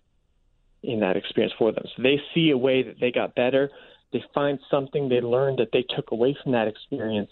in 0.82 0.99
that 0.99 1.16
experience 1.16 1.54
for 1.58 1.72
them. 1.72 1.84
So 1.95 2.04
they 2.04 2.20
see 2.34 2.49
a 2.51 2.58
way 2.58 2.84
that 2.84 2.99
they 2.99 3.12
got 3.12 3.36
better. 3.36 3.70
They 4.12 4.24
find 4.34 4.60
something 4.70 5.10
they 5.10 5.22
learned 5.22 5.60
that 5.60 5.70
they 5.72 5.86
took 5.95 6.12
away 6.12 6.36
from 6.41 6.51
that 6.54 6.68
experience, 6.68 7.32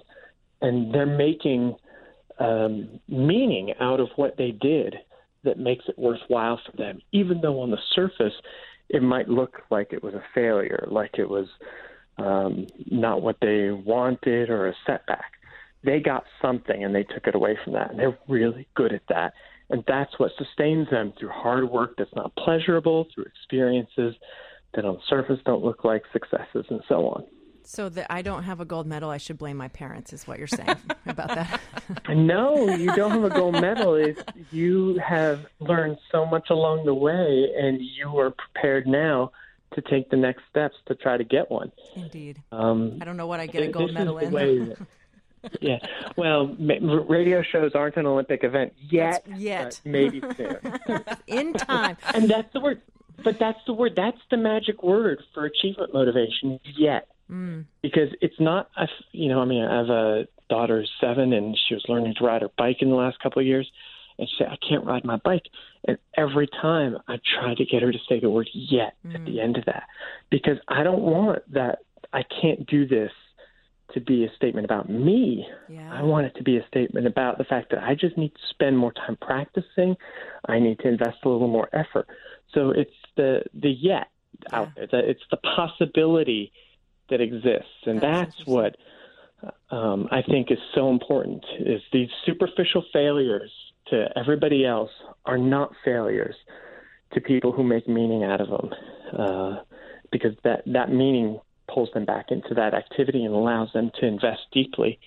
and 0.62 0.94
they're 0.94 1.06
making 1.06 1.76
um, 2.40 3.00
meaning 3.08 3.74
out 3.80 4.00
of 4.00 4.08
what 4.16 4.38
they 4.38 4.52
did 4.52 4.96
that 5.44 5.58
makes 5.58 5.86
it 5.88 5.98
worthwhile 5.98 6.60
for 6.66 6.76
them, 6.78 7.00
even 7.12 7.42
though 7.42 7.62
on 7.62 7.72
the 7.72 7.80
surface 7.94 8.34
it 8.90 9.02
might 9.02 9.30
look 9.30 9.62
like 9.70 9.94
it 9.94 10.04
was 10.04 10.14
a 10.14 10.24
failure, 10.36 10.88
like 10.92 11.12
it 11.18 11.30
was 11.30 11.48
um, 12.18 12.68
not 12.90 13.22
what 13.22 13.38
they 13.42 13.72
wanted 13.72 14.50
or 14.50 14.68
a 14.68 14.74
setback 14.86 15.32
they 15.84 16.00
got 16.00 16.24
something 16.42 16.84
and 16.84 16.94
they 16.94 17.04
took 17.04 17.28
it 17.28 17.36
away 17.36 17.58
from 17.64 17.74
that. 17.74 17.92
And 17.92 18.00
they're 18.00 18.18
really 18.28 18.68
good 18.76 18.94
at 18.94 19.02
that. 19.10 19.34
And 19.70 19.84
that's 19.88 20.12
what 20.20 20.32
sustains 20.38 20.90
them 20.90 21.14
through 21.18 21.30
hard 21.30 21.70
work 21.70 21.96
that's 21.98 22.14
not 22.16 22.36
pleasurable, 22.36 23.08
through 23.14 23.26
experiences 23.26 24.16
that 24.74 24.86
on 24.86 24.96
the 24.96 25.02
surface 25.08 25.40
don't 25.46 25.64
look 25.64 25.84
like 25.84 26.04
successes, 26.12 26.66
and 26.70 26.82
so 26.88 27.08
on. 27.08 27.24
So 27.64 27.90
that 27.90 28.08
I 28.10 28.22
don't 28.22 28.44
have 28.44 28.60
a 28.60 28.66
gold 28.66 28.88
medal, 28.88 29.10
I 29.10 29.18
should 29.18 29.38
blame 29.38 29.58
my 29.58 29.68
parents, 29.70 30.14
is 30.14 30.28
what 30.28 30.38
you're 30.38 30.48
saying 30.48 30.76
about 31.06 31.30
that? 31.30 31.62
no, 32.10 32.76
you 32.76 32.94
don't 32.96 33.12
have 33.12 33.24
a 33.24 33.30
gold 33.30 33.60
medal. 33.62 33.96
It's, 33.96 34.22
you 34.52 35.00
have 35.06 35.46
learned 35.60 35.98
so 36.12 36.26
much 36.26 36.50
along 36.50 36.86
the 36.86 36.94
way, 36.94 37.50
and 37.58 37.80
you 37.82 38.18
are 38.20 38.32
prepared 38.32 38.88
now 38.88 39.32
to 39.74 39.82
take 39.82 40.10
the 40.10 40.18
next 40.18 40.44
steps 40.50 40.76
to 40.88 40.96
try 40.96 41.18
to 41.18 41.24
get 41.24 41.50
one. 41.50 41.72
Indeed. 41.96 42.42
Um, 42.52 42.98
I 43.02 43.06
don't 43.06 43.18
know 43.18 43.28
what 43.28 43.40
I 43.40 43.48
get 43.48 43.64
a 43.64 43.68
gold 43.68 43.94
medal 43.94 44.18
in. 44.18 44.76
yeah. 45.62 45.78
Well, 46.18 46.56
ma- 46.60 47.04
radio 47.08 47.42
shows 47.42 47.72
aren't 47.74 47.96
an 47.98 48.06
Olympic 48.06 48.44
event 48.44 48.74
yet. 48.90 49.24
That's 49.28 49.40
yet. 49.40 49.82
maybe 49.86 50.22
soon. 50.38 50.58
In 51.28 51.54
time. 51.54 51.98
and 52.14 52.30
that's 52.30 52.52
the 52.54 52.60
word. 52.60 52.82
But 53.24 53.38
that's 53.40 53.60
the 53.68 53.74
word. 53.74 53.94
That's 53.96 54.18
the 54.30 54.38
magic 54.38 54.84
word 54.84 55.22
for 55.34 55.46
achievement 55.46 55.94
motivation. 55.94 56.60
Yet, 56.76 57.08
mm. 57.32 57.66
because 57.82 58.10
it's 58.22 58.40
not. 58.40 58.70
You 59.12 59.30
know, 59.30 59.40
I 59.40 59.46
mean, 59.46 59.64
I 59.64 59.78
have 59.78 59.90
a 59.90 60.28
daughter 60.50 60.86
seven, 61.00 61.34
and 61.34 61.58
she 61.68 61.74
was 61.74 61.86
learning 61.88 62.16
to 62.20 62.26
ride 62.26 62.42
her 62.42 62.50
bike 62.58 62.78
in 62.82 62.90
the 62.90 62.96
last 62.96 63.20
couple 63.20 63.40
of 63.40 63.46
years, 63.46 63.72
and 64.18 64.28
she 64.28 64.36
said, 64.38 64.48
"I 64.48 64.58
can't 64.68 64.86
ride 64.86 65.06
my 65.06 65.18
bike." 65.18 65.46
And 65.88 65.98
every 66.16 66.48
time 66.48 66.98
I 67.08 67.18
try 67.40 67.56
to 67.56 67.66
get 67.66 67.82
her 67.82 67.92
to 67.92 68.00
say 68.08 68.20
the 68.20 68.30
word 68.30 68.50
"yet" 68.54 68.96
mm. 69.06 69.16
at 69.16 69.26
the 69.26 69.40
end 69.40 69.58
of 69.58 69.66
that, 69.66 69.84
because 70.30 70.58
I 70.68 70.84
don't 70.84 71.02
want 71.02 71.40
that. 71.54 71.80
I 72.14 72.24
can't 72.42 72.66
do 72.68 72.86
this 72.86 73.12
to 73.94 74.00
be 74.00 74.26
a 74.26 74.36
statement 74.36 74.66
about 74.66 74.90
me. 74.90 75.46
Yeah. 75.70 75.92
I 75.94 76.04
want 76.04 76.26
it 76.26 76.36
to 76.36 76.44
be 76.44 76.58
a 76.58 76.68
statement 76.68 77.08
about 77.08 77.38
the 77.38 77.44
fact 77.44 77.72
that 77.72 77.84
I 77.84 77.96
just 77.96 78.18
need 78.18 78.34
to 78.34 78.42
spend 78.50 78.78
more 78.78 78.94
time 78.94 79.18
practicing. 79.22 79.96
I 80.48 80.60
need 80.60 80.80
to 80.80 80.88
invest 80.88 81.18
a 81.24 81.30
little 81.30 81.48
more 81.48 81.70
effort. 81.74 82.08
So 82.54 82.72
it's 82.72 82.92
the 83.16 83.44
the 83.54 83.70
yet 83.70 84.08
yeah. 84.44 84.60
out 84.60 84.70
there. 84.76 85.10
It's 85.10 85.24
the 85.30 85.38
possibility 85.38 86.52
that 87.12 87.22
exists, 87.22 87.86
and 87.86 88.02
that's, 88.02 88.36
that's 88.36 88.48
what 88.48 88.76
um, 89.70 90.08
I 90.12 90.22
think 90.24 90.52
is 90.52 90.58
so 90.74 90.90
important. 90.90 91.46
Is 91.60 91.82
these 91.94 92.10
superficial 92.26 92.84
failures 92.92 93.52
to 93.90 94.08
everybody 94.16 94.66
else 94.66 94.90
are 95.26 95.38
not 95.38 95.74
failures 95.86 96.36
to 97.14 97.22
people 97.22 97.52
who 97.52 97.64
make 97.64 97.88
meaning 97.88 98.24
out 98.24 98.42
of 98.42 98.50
them, 98.50 98.70
uh, 99.18 99.58
because 100.12 100.34
that 100.44 100.64
that 100.66 100.92
meaning 100.92 101.40
pulls 101.72 101.90
them 101.94 102.06
back 102.06 102.26
into 102.30 102.54
that 102.56 102.74
activity 102.74 103.24
and 103.24 103.34
allows 103.36 103.70
them 103.74 103.92
to 104.00 104.08
invest 104.08 104.42
deeply. 104.52 105.00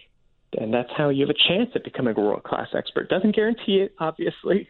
And 0.57 0.73
that's 0.73 0.91
how 0.97 1.09
you 1.09 1.27
have 1.27 1.35
a 1.35 1.49
chance 1.49 1.71
at 1.75 1.83
becoming 1.83 2.15
a 2.17 2.21
world 2.21 2.45
class 2.45 2.69
expert. 2.75 3.09
Doesn't 3.09 3.35
guarantee 3.35 3.79
it, 3.79 3.93
obviously, 3.99 4.69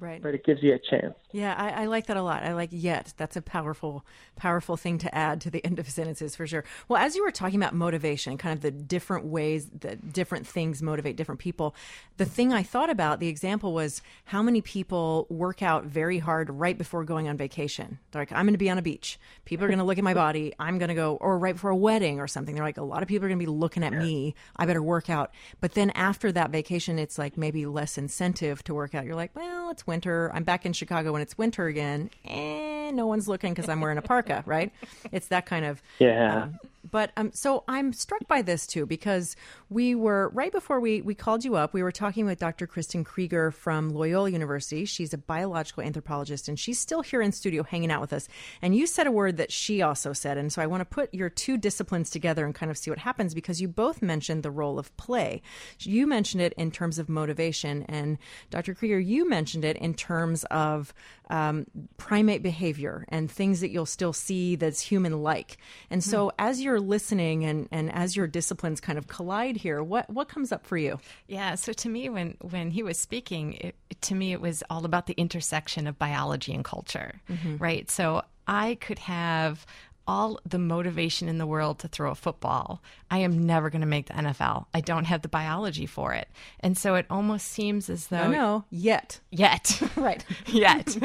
Right. 0.00 0.22
But 0.22 0.34
it 0.34 0.44
gives 0.44 0.62
you 0.62 0.74
a 0.74 0.78
chance. 0.78 1.14
Yeah, 1.32 1.54
I, 1.56 1.82
I, 1.82 1.86
like 1.86 2.06
that 2.06 2.16
a 2.16 2.22
lot. 2.22 2.42
I 2.42 2.54
like 2.54 2.70
yet. 2.72 3.14
That's 3.16 3.36
a 3.36 3.42
powerful, 3.42 4.04
powerful 4.36 4.76
thing 4.76 4.98
to 4.98 5.14
add 5.14 5.40
to 5.42 5.50
the 5.50 5.64
end 5.64 5.78
of 5.78 5.88
sentences 5.88 6.34
for 6.34 6.46
sure. 6.46 6.64
Well, 6.88 7.00
as 7.00 7.14
you 7.14 7.24
were 7.24 7.30
talking 7.30 7.60
about 7.60 7.74
motivation, 7.74 8.36
kind 8.36 8.52
of 8.52 8.62
the 8.62 8.70
different 8.70 9.26
ways 9.26 9.66
that 9.80 10.12
different 10.12 10.46
things 10.46 10.82
motivate 10.82 11.16
different 11.16 11.40
people, 11.40 11.74
the 12.16 12.24
thing 12.24 12.52
I 12.52 12.62
thought 12.62 12.90
about, 12.90 13.20
the 13.20 13.28
example 13.28 13.72
was 13.72 14.02
how 14.24 14.42
many 14.42 14.60
people 14.60 15.26
work 15.28 15.62
out 15.62 15.84
very 15.84 16.18
hard 16.18 16.50
right 16.50 16.76
before 16.76 17.04
going 17.04 17.28
on 17.28 17.36
vacation. 17.36 17.98
They're 18.10 18.22
like, 18.22 18.32
I'm 18.32 18.46
going 18.46 18.54
to 18.54 18.58
be 18.58 18.70
on 18.70 18.78
a 18.78 18.82
beach. 18.82 19.18
People 19.44 19.64
are 19.64 19.68
going 19.68 19.78
to 19.78 19.84
look 19.84 19.98
at 19.98 20.04
my 20.04 20.14
body. 20.14 20.52
I'm 20.58 20.78
going 20.78 20.88
to 20.88 20.94
go, 20.94 21.16
or 21.16 21.38
right 21.38 21.54
before 21.54 21.70
a 21.70 21.76
wedding 21.76 22.18
or 22.20 22.26
something. 22.26 22.54
They're 22.54 22.64
like, 22.64 22.78
a 22.78 22.82
lot 22.82 23.02
of 23.02 23.08
people 23.08 23.26
are 23.26 23.28
going 23.28 23.38
to 23.38 23.46
be 23.46 23.50
looking 23.50 23.84
at 23.84 23.92
me. 23.92 24.34
I 24.56 24.66
better 24.66 24.82
work 24.82 25.08
out. 25.08 25.32
But 25.60 25.74
then 25.74 25.90
after 25.90 26.32
that 26.32 26.50
vacation, 26.50 26.98
it's 26.98 27.18
like 27.18 27.36
maybe 27.36 27.66
less 27.66 27.98
incentive 27.98 28.64
to 28.64 28.74
work 28.74 28.94
out. 28.94 29.04
You're 29.04 29.14
like, 29.14 29.34
well, 29.36 29.70
it's 29.70 29.86
winter. 29.86 30.30
I'm 30.34 30.44
back 30.44 30.66
in 30.66 30.72
Chicago 30.72 31.19
when 31.20 31.24
it's 31.24 31.36
winter 31.36 31.66
again. 31.66 32.08
And 32.24 32.96
no 32.96 33.06
one's 33.06 33.28
looking 33.28 33.52
because 33.52 33.68
I'm 33.68 33.82
wearing 33.82 33.98
a 33.98 34.02
parka, 34.02 34.42
right? 34.46 34.72
It's 35.12 35.28
that 35.28 35.44
kind 35.44 35.66
of. 35.66 35.82
Yeah. 35.98 36.44
Um, 36.44 36.58
but 36.88 37.12
um, 37.16 37.30
so 37.32 37.64
I'm 37.68 37.92
struck 37.92 38.26
by 38.26 38.42
this 38.42 38.66
too 38.66 38.86
because 38.86 39.36
we 39.68 39.94
were 39.94 40.30
right 40.30 40.52
before 40.52 40.80
we 40.80 41.02
we 41.02 41.14
called 41.14 41.44
you 41.44 41.56
up. 41.56 41.74
We 41.74 41.82
were 41.82 41.92
talking 41.92 42.26
with 42.26 42.38
Dr. 42.38 42.66
Kristin 42.66 43.04
Krueger 43.04 43.50
from 43.50 43.90
Loyola 43.90 44.30
University. 44.30 44.84
She's 44.84 45.12
a 45.12 45.18
biological 45.18 45.82
anthropologist, 45.82 46.48
and 46.48 46.58
she's 46.58 46.78
still 46.78 47.02
here 47.02 47.20
in 47.20 47.32
studio 47.32 47.62
hanging 47.62 47.90
out 47.90 48.00
with 48.00 48.12
us. 48.12 48.28
And 48.62 48.74
you 48.74 48.86
said 48.86 49.06
a 49.06 49.12
word 49.12 49.36
that 49.36 49.52
she 49.52 49.82
also 49.82 50.12
said, 50.12 50.38
and 50.38 50.52
so 50.52 50.62
I 50.62 50.66
want 50.66 50.80
to 50.80 50.84
put 50.84 51.12
your 51.14 51.30
two 51.30 51.56
disciplines 51.56 52.10
together 52.10 52.44
and 52.44 52.54
kind 52.54 52.70
of 52.70 52.78
see 52.78 52.90
what 52.90 52.98
happens 52.98 53.34
because 53.34 53.60
you 53.60 53.68
both 53.68 54.02
mentioned 54.02 54.42
the 54.42 54.50
role 54.50 54.78
of 54.78 54.96
play. 54.96 55.42
You 55.78 56.06
mentioned 56.06 56.42
it 56.42 56.52
in 56.54 56.70
terms 56.70 56.98
of 56.98 57.08
motivation, 57.08 57.84
and 57.88 58.18
Dr. 58.50 58.74
Krueger, 58.74 58.98
you 58.98 59.28
mentioned 59.28 59.64
it 59.64 59.76
in 59.76 59.94
terms 59.94 60.44
of 60.44 60.92
um, 61.30 61.66
primate 61.96 62.42
behavior 62.42 63.06
and 63.08 63.30
things 63.30 63.60
that 63.60 63.70
you'll 63.70 63.86
still 63.86 64.12
see 64.12 64.56
that's 64.56 64.80
human 64.80 65.22
like. 65.22 65.58
And 65.88 66.02
so, 66.02 66.28
mm. 66.28 66.30
as 66.38 66.60
you're 66.60 66.69
listening 66.78 67.44
and, 67.44 67.68
and 67.72 67.90
as 67.92 68.14
your 68.14 68.26
disciplines 68.26 68.80
kind 68.80 68.98
of 68.98 69.08
collide 69.08 69.56
here, 69.56 69.82
what, 69.82 70.08
what 70.10 70.28
comes 70.28 70.52
up 70.52 70.66
for 70.66 70.76
you? 70.76 71.00
Yeah, 71.26 71.54
so 71.54 71.72
to 71.72 71.88
me, 71.88 72.08
when, 72.08 72.36
when 72.40 72.70
he 72.70 72.82
was 72.82 72.98
speaking, 72.98 73.54
it, 73.54 73.74
to 74.02 74.14
me, 74.14 74.32
it 74.32 74.40
was 74.40 74.62
all 74.70 74.84
about 74.84 75.06
the 75.06 75.14
intersection 75.14 75.86
of 75.86 75.98
biology 75.98 76.52
and 76.54 76.64
culture, 76.64 77.20
mm-hmm. 77.28 77.56
right? 77.56 77.90
So, 77.90 78.22
I 78.46 78.74
could 78.80 78.98
have 78.98 79.64
all 80.10 80.40
the 80.44 80.58
motivation 80.58 81.28
in 81.28 81.38
the 81.38 81.46
world 81.46 81.78
to 81.78 81.86
throw 81.86 82.10
a 82.10 82.16
football. 82.16 82.82
I 83.12 83.18
am 83.18 83.46
never 83.46 83.70
going 83.70 83.82
to 83.82 83.86
make 83.86 84.06
the 84.06 84.14
NFL. 84.14 84.66
I 84.74 84.80
don't 84.80 85.04
have 85.04 85.22
the 85.22 85.28
biology 85.28 85.86
for 85.86 86.12
it. 86.14 86.28
And 86.58 86.76
so 86.76 86.96
it 86.96 87.06
almost 87.08 87.46
seems 87.46 87.88
as 87.88 88.08
though. 88.08 88.24
No, 88.24 88.30
no, 88.30 88.64
yet. 88.70 89.20
Yet. 89.30 89.80
right. 89.96 90.24
yet. 90.46 90.96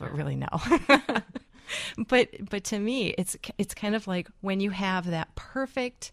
but 0.00 0.12
really, 0.12 0.34
no. 0.34 0.48
but 2.08 2.28
but 2.48 2.64
to 2.64 2.78
me 2.78 3.08
it's 3.18 3.36
it's 3.56 3.74
kind 3.74 3.94
of 3.94 4.06
like 4.06 4.28
when 4.40 4.60
you 4.60 4.70
have 4.70 5.10
that 5.10 5.34
perfect 5.34 6.12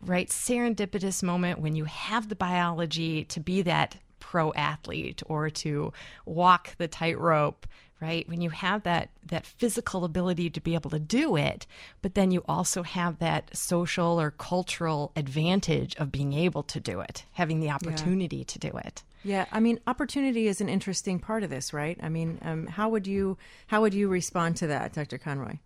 right 0.00 0.28
serendipitous 0.28 1.22
moment 1.22 1.60
when 1.60 1.76
you 1.76 1.84
have 1.84 2.28
the 2.28 2.36
biology 2.36 3.24
to 3.24 3.40
be 3.40 3.62
that 3.62 3.96
pro 4.18 4.52
athlete 4.54 5.22
or 5.26 5.50
to 5.50 5.92
walk 6.24 6.76
the 6.78 6.88
tightrope 6.88 7.66
right 8.00 8.28
when 8.28 8.40
you 8.40 8.50
have 8.50 8.82
that 8.82 9.10
that 9.26 9.46
physical 9.46 10.04
ability 10.04 10.48
to 10.48 10.60
be 10.60 10.74
able 10.74 10.90
to 10.90 10.98
do 10.98 11.36
it 11.36 11.66
but 12.02 12.14
then 12.14 12.30
you 12.30 12.42
also 12.48 12.82
have 12.82 13.18
that 13.18 13.54
social 13.56 14.20
or 14.20 14.30
cultural 14.30 15.12
advantage 15.16 15.94
of 15.96 16.12
being 16.12 16.32
able 16.32 16.62
to 16.62 16.80
do 16.80 17.00
it 17.00 17.24
having 17.32 17.60
the 17.60 17.70
opportunity 17.70 18.38
yeah. 18.38 18.44
to 18.44 18.58
do 18.58 18.70
it 18.84 19.02
yeah 19.24 19.44
i 19.52 19.60
mean 19.60 19.78
opportunity 19.86 20.46
is 20.46 20.60
an 20.60 20.68
interesting 20.68 21.18
part 21.18 21.42
of 21.42 21.50
this 21.50 21.72
right 21.72 21.98
i 22.02 22.08
mean 22.08 22.38
um, 22.42 22.66
how 22.66 22.88
would 22.88 23.06
you 23.06 23.36
how 23.68 23.80
would 23.80 23.94
you 23.94 24.08
respond 24.08 24.56
to 24.56 24.66
that 24.66 24.92
dr 24.92 25.18
conroy 25.18 25.56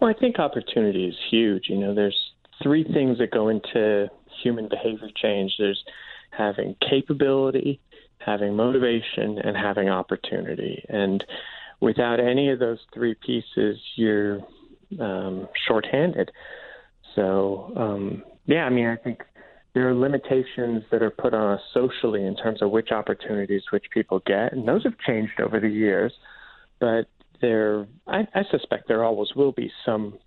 well 0.00 0.10
i 0.10 0.18
think 0.18 0.38
opportunity 0.38 1.06
is 1.06 1.14
huge 1.30 1.68
you 1.68 1.76
know 1.76 1.94
there's 1.94 2.32
three 2.62 2.84
things 2.84 3.18
that 3.18 3.30
go 3.30 3.48
into 3.48 4.08
human 4.42 4.68
behavior 4.68 5.08
change 5.16 5.52
there's 5.58 5.84
having 6.30 6.74
capability 6.88 7.80
having 8.24 8.54
motivation, 8.54 9.38
and 9.38 9.56
having 9.56 9.88
opportunity. 9.88 10.84
And 10.88 11.24
without 11.80 12.20
any 12.20 12.50
of 12.50 12.58
those 12.58 12.78
three 12.94 13.14
pieces, 13.14 13.78
you're 13.96 14.40
um, 15.00 15.48
shorthanded. 15.66 16.30
So, 17.14 17.72
um, 17.76 18.22
yeah, 18.46 18.64
I 18.64 18.70
mean, 18.70 18.86
I 18.86 18.96
think 18.96 19.22
there 19.74 19.88
are 19.88 19.94
limitations 19.94 20.84
that 20.90 21.02
are 21.02 21.10
put 21.10 21.32
on 21.32 21.54
us 21.54 21.60
socially 21.72 22.24
in 22.26 22.36
terms 22.36 22.60
of 22.60 22.70
which 22.70 22.90
opportunities 22.90 23.62
which 23.70 23.84
people 23.92 24.20
get, 24.26 24.52
and 24.52 24.68
those 24.68 24.84
have 24.84 24.98
changed 24.98 25.40
over 25.40 25.60
the 25.60 25.68
years. 25.68 26.12
But 26.78 27.06
there, 27.40 27.86
I, 28.06 28.26
I 28.34 28.42
suspect 28.50 28.88
there 28.88 29.04
always 29.04 29.28
will 29.34 29.52
be 29.52 29.70
some 29.84 30.18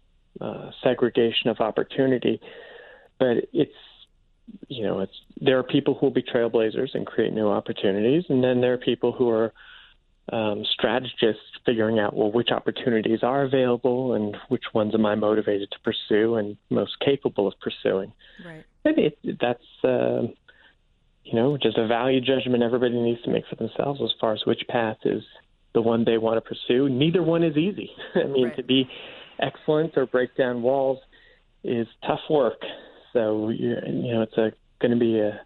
uh, 0.41 0.71
segregation 0.83 1.49
of 1.49 1.59
opportunity, 1.59 2.41
but 3.19 3.37
it's 3.53 3.71
you 4.67 4.83
know, 4.83 4.99
it's 4.99 5.13
there 5.41 5.57
are 5.57 5.63
people 5.63 5.95
who 5.95 6.07
will 6.07 6.13
be 6.13 6.23
trailblazers 6.23 6.89
and 6.93 7.05
create 7.05 7.33
new 7.33 7.47
opportunities, 7.47 8.23
and 8.29 8.43
then 8.43 8.61
there 8.61 8.73
are 8.73 8.77
people 8.77 9.11
who 9.11 9.29
are 9.29 9.53
um, 10.31 10.63
strategists 10.73 11.41
figuring 11.65 11.99
out 11.99 12.15
well 12.15 12.31
which 12.31 12.49
opportunities 12.51 13.19
are 13.21 13.43
available 13.43 14.13
and 14.13 14.35
which 14.49 14.63
ones 14.73 14.93
am 14.95 15.05
I 15.05 15.15
motivated 15.15 15.69
to 15.71 15.79
pursue 15.79 16.35
and 16.35 16.57
most 16.69 16.99
capable 16.99 17.47
of 17.47 17.53
pursuing. 17.59 18.11
Right. 18.43 18.65
And 18.85 18.97
it, 18.99 19.17
that's 19.41 19.83
uh, 19.83 20.27
you 21.23 21.33
know 21.33 21.57
just 21.61 21.77
a 21.77 21.87
value 21.87 22.21
judgment 22.21 22.63
everybody 22.63 22.93
needs 22.93 23.21
to 23.23 23.31
make 23.31 23.43
for 23.49 23.55
themselves 23.55 23.99
as 24.03 24.11
far 24.21 24.33
as 24.33 24.41
which 24.45 24.61
path 24.69 24.97
is 25.03 25.23
the 25.73 25.81
one 25.81 26.05
they 26.05 26.17
want 26.17 26.37
to 26.37 26.41
pursue. 26.41 26.87
Neither 26.87 27.21
one 27.21 27.43
is 27.43 27.57
easy. 27.57 27.91
I 28.15 28.23
mean, 28.27 28.45
right. 28.45 28.55
to 28.55 28.63
be 28.63 28.89
excellent 29.41 29.97
or 29.97 30.05
break 30.05 30.35
down 30.37 30.61
walls 30.61 30.99
is 31.63 31.87
tough 32.07 32.21
work. 32.29 32.61
So 33.11 33.49
you 33.49 33.75
know, 33.75 34.21
it's 34.21 34.37
a 34.37 34.51
going 34.79 34.91
to 34.91 34.97
be 34.97 35.19
a 35.19 35.41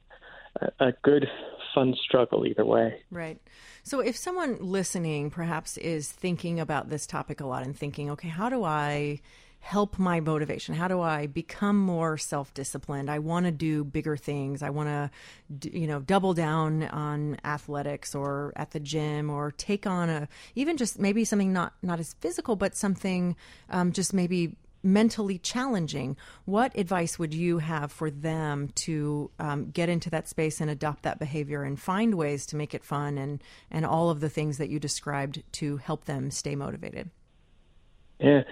a 0.80 0.92
good 1.04 1.26
fun 1.74 1.96
struggle 2.04 2.46
either 2.46 2.66
way. 2.66 3.02
Right. 3.12 3.40
So 3.84 4.00
if 4.00 4.16
someone 4.16 4.58
listening 4.60 5.30
perhaps 5.30 5.78
is 5.78 6.12
thinking 6.12 6.60
about 6.60 6.90
this 6.90 7.08
topic 7.08 7.40
a 7.40 7.46
lot 7.46 7.64
and 7.64 7.76
thinking, 7.76 8.10
okay, 8.12 8.28
how 8.28 8.50
do 8.50 8.64
I 8.64 9.22
help 9.60 10.00
my 10.00 10.20
motivation? 10.20 10.76
How 10.76 10.88
do 10.88 11.02
I 11.02 11.28
become 11.28 11.78
more 11.78 12.18
self-disciplined? 12.18 13.10
I 13.10 13.20
want 13.20 13.46
to 13.46 13.52
do 13.52 13.84
bigger 13.84 14.18
things. 14.18 14.64
I 14.64 14.70
want 14.70 14.90
to 14.90 15.70
you 15.72 15.88
know, 15.88 16.00
double 16.00 16.34
down 16.34 16.84
on 16.84 17.38
athletics 17.44 18.16
or 18.16 18.54
at 18.56 18.72
the 18.72 18.80
gym 18.80 19.30
or 19.30 19.52
take 19.52 19.86
on 19.86 20.10
a 20.10 20.28
even 20.56 20.78
just 20.78 21.00
maybe 21.00 21.26
something 21.26 21.52
not 21.52 21.74
not 21.82 22.00
as 22.00 22.14
physical 22.20 22.56
but 22.56 22.76
something 22.76 23.36
um, 23.70 23.92
just 23.92 24.14
maybe 24.14 24.56
mentally 24.84 25.38
challenging, 25.38 26.16
what 26.46 26.76
advice 26.78 27.20
would 27.20 27.34
you 27.34 27.58
have 27.60 27.92
for 27.92 28.10
them 28.10 28.70
to 28.76 29.30
um, 29.40 29.70
get 29.72 29.90
into 29.90 30.10
that 30.10 30.28
space 30.28 30.62
and 30.62 30.70
adopt 30.70 31.04
that 31.04 31.20
behavior 31.20 31.64
and 31.64 31.80
find 31.80 32.16
ways 32.16 32.46
to 32.46 32.56
make 32.56 32.74
it 32.74 32.84
fun 32.84 33.18
and, 33.18 33.44
and 33.70 33.86
all 33.86 34.10
of 34.10 34.20
the 34.20 34.30
things 34.30 34.58
that 34.58 34.70
you 34.70 34.80
described 34.80 35.44
to 35.52 35.78
help 35.78 36.06
them 36.06 36.32
stay 36.32 36.56
motivated? 36.56 37.10
Yeah. 38.20 38.44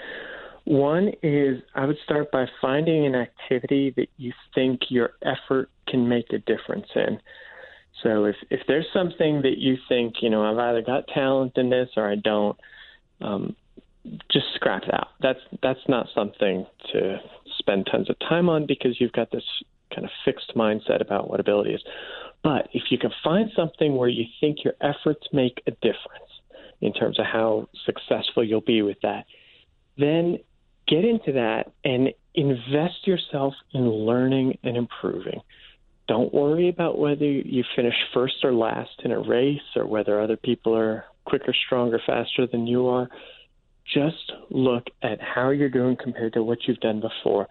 One 0.68 1.14
is 1.24 1.62
I 1.76 1.86
would 1.86 1.96
start 2.04 2.30
by 2.30 2.46
finding 2.62 3.06
an 3.06 3.16
activity 3.16 3.94
that 3.96 4.10
you 4.18 4.34
think 4.54 4.82
your 4.90 5.12
effort 5.24 5.70
can 5.88 6.10
make 6.10 6.34
a 6.34 6.40
difference 6.40 6.88
in. 6.94 7.22
So 8.04 8.26
if 8.26 8.36
if 8.50 8.60
there's 8.68 8.86
something 8.92 9.44
that 9.44 9.60
you 9.60 9.78
think 9.88 10.16
you 10.22 10.30
know 10.30 10.44
I've 10.44 10.58
either 10.58 10.82
got 10.82 11.08
talent 11.08 11.54
in 11.56 11.70
this 11.70 11.88
or 11.96 12.12
I 12.12 12.16
don't, 12.16 12.58
um, 13.22 13.56
just 14.30 14.48
scrap 14.56 14.84
that. 14.92 15.08
That's 15.22 15.40
that's 15.64 15.88
not 15.88 16.08
something 16.14 16.66
to 16.92 17.18
spend 17.60 17.88
tons 17.90 18.10
of 18.10 18.20
time 18.20 18.50
on 18.50 18.66
because 18.66 19.00
you've 19.00 19.14
got 19.14 19.32
this 19.32 19.46
kind 19.96 20.04
of 20.04 20.12
fixed 20.26 20.52
mindset 20.54 21.00
about 21.00 21.30
what 21.30 21.40
ability 21.40 21.76
is. 21.76 21.82
But 22.44 22.68
if 22.74 22.92
you 22.92 22.98
can 22.98 23.12
find 23.24 23.50
something 23.56 23.96
where 23.96 24.10
you 24.10 24.26
think 24.42 24.66
your 24.66 24.74
efforts 24.82 25.28
make 25.32 25.64
a 25.66 25.72
difference 25.72 26.42
in 26.82 26.92
terms 26.92 27.20
of 27.20 27.26
how 27.26 27.70
successful 27.86 28.44
you'll 28.44 28.60
be 28.60 28.82
with 28.82 28.98
that, 29.02 29.28
then 29.98 30.40
get 30.88 31.06
into 31.06 31.34
that 31.34 31.72
and 31.84 32.14
invest 32.34 33.06
yourself 33.06 33.54
in 33.74 33.90
learning 33.90 34.58
and 34.64 34.78
improving. 34.78 35.42
Don't 36.08 36.34
worry 36.34 36.70
about 36.70 36.98
whether 36.98 37.26
you 37.26 37.64
finish 37.76 37.96
first 38.14 38.44
or 38.44 38.54
last 38.54 39.02
in 39.04 39.12
a 39.12 39.20
race 39.20 39.60
or 39.76 39.86
whether 39.86 40.22
other 40.22 40.38
people 40.38 40.76
are 40.76 41.06
quicker, 41.26 41.54
stronger, 41.66 42.00
faster 42.06 42.48
than 42.48 42.66
you 42.66 42.88
are. 42.88 43.10
Just 43.94 44.32
look 44.50 44.88
at 45.02 45.20
how 45.22 45.50
you're 45.50 45.70
doing 45.70 45.98
compared 46.02 46.34
to 46.34 46.44
what 46.44 46.60
you've 46.66 46.80
done 46.80 47.02
before 47.02 47.48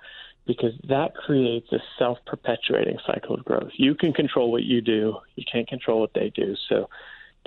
because 0.46 0.72
that 0.88 1.14
creates 1.14 1.70
a 1.72 1.78
self 1.98 2.18
perpetuating 2.26 2.98
cycle 3.06 3.34
of 3.34 3.44
growth. 3.44 3.70
You 3.76 3.94
can 3.94 4.12
control 4.12 4.50
what 4.52 4.62
you 4.62 4.80
do, 4.80 5.16
you 5.34 5.44
can't 5.50 5.68
control 5.68 6.00
what 6.00 6.14
they 6.14 6.30
do. 6.34 6.54
So 6.68 6.88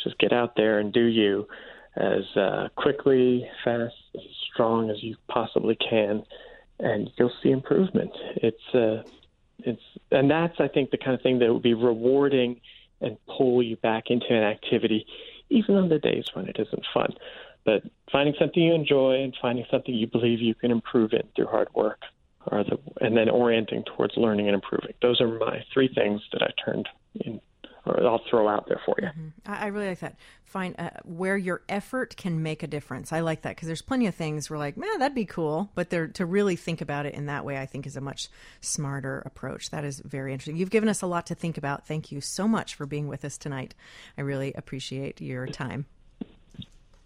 just 0.03 0.17
get 0.19 0.33
out 0.33 0.55
there 0.55 0.79
and 0.79 0.93
do 0.93 1.03
you 1.03 1.47
as 1.95 2.23
uh, 2.35 2.69
quickly, 2.75 3.49
fast, 3.63 3.95
as 4.15 4.21
strong 4.51 4.89
as 4.89 5.01
you 5.03 5.15
possibly 5.27 5.75
can, 5.75 6.23
and 6.79 7.09
you'll 7.17 7.33
see 7.43 7.49
improvement. 7.49 8.11
It's 8.37 8.75
uh, 8.75 9.03
it's 9.59 9.81
and 10.11 10.29
that's 10.29 10.59
I 10.59 10.67
think 10.67 10.91
the 10.91 10.97
kind 10.97 11.13
of 11.13 11.21
thing 11.21 11.39
that 11.39 11.51
would 11.51 11.63
be 11.63 11.73
rewarding 11.73 12.61
and 13.01 13.17
pull 13.27 13.63
you 13.63 13.75
back 13.77 14.05
into 14.09 14.27
an 14.29 14.43
activity, 14.43 15.05
even 15.49 15.75
on 15.75 15.89
the 15.89 15.99
days 15.99 16.25
when 16.33 16.47
it 16.47 16.57
isn't 16.59 16.85
fun. 16.93 17.13
But 17.65 17.83
finding 18.11 18.35
something 18.39 18.61
you 18.61 18.73
enjoy 18.73 19.21
and 19.23 19.35
finding 19.41 19.65
something 19.69 19.93
you 19.93 20.07
believe 20.07 20.41
you 20.41 20.55
can 20.55 20.71
improve 20.71 21.13
in 21.13 21.23
through 21.35 21.47
hard 21.47 21.69
work 21.73 21.99
are 22.47 22.63
the 22.63 22.77
and 23.01 23.15
then 23.15 23.29
orienting 23.29 23.83
towards 23.83 24.15
learning 24.17 24.47
and 24.47 24.55
improving. 24.55 24.93
Those 25.01 25.21
are 25.21 25.27
my 25.27 25.63
three 25.73 25.89
things 25.93 26.21
that 26.31 26.41
I 26.41 26.51
turned 26.63 26.87
in 27.15 27.41
I'll 27.91 28.21
throw 28.29 28.47
out 28.47 28.67
there 28.67 28.81
for 28.85 28.95
you. 28.99 29.07
Mm-hmm. 29.07 29.51
I, 29.51 29.63
I, 29.63 29.67
really 29.67 29.87
like 29.87 29.99
that. 29.99 30.15
Find 30.43 30.75
uh, 30.79 30.89
where 31.03 31.37
your 31.37 31.61
effort 31.69 32.15
can 32.17 32.41
make 32.41 32.63
a 32.63 32.67
difference. 32.67 33.13
I 33.13 33.19
like 33.19 33.43
that 33.43 33.55
because 33.55 33.67
there's 33.67 33.81
plenty 33.81 34.07
of 34.07 34.15
things 34.15 34.49
we're 34.49 34.57
like, 34.57 34.77
man, 34.77 34.99
that'd 34.99 35.15
be 35.15 35.25
cool, 35.25 35.69
but 35.75 35.89
there 35.89 36.07
to 36.07 36.25
really 36.25 36.55
think 36.55 36.81
about 36.81 37.05
it 37.05 37.13
in 37.13 37.27
that 37.27 37.45
way, 37.45 37.57
I 37.57 37.65
think 37.65 37.85
is 37.85 37.97
a 37.97 38.01
much 38.01 38.29
smarter 38.61 39.21
approach. 39.25 39.69
That 39.69 39.85
is 39.85 39.99
very 39.99 40.33
interesting. 40.33 40.57
You've 40.57 40.69
given 40.69 40.89
us 40.89 41.01
a 41.01 41.07
lot 41.07 41.25
to 41.27 41.35
think 41.35 41.57
about. 41.57 41.85
Thank 41.85 42.11
you 42.11 42.21
so 42.21 42.47
much 42.47 42.75
for 42.75 42.85
being 42.85 43.07
with 43.07 43.23
us 43.25 43.37
tonight. 43.37 43.75
I 44.17 44.21
really 44.21 44.53
appreciate 44.53 45.21
your 45.21 45.47
time. 45.47 45.85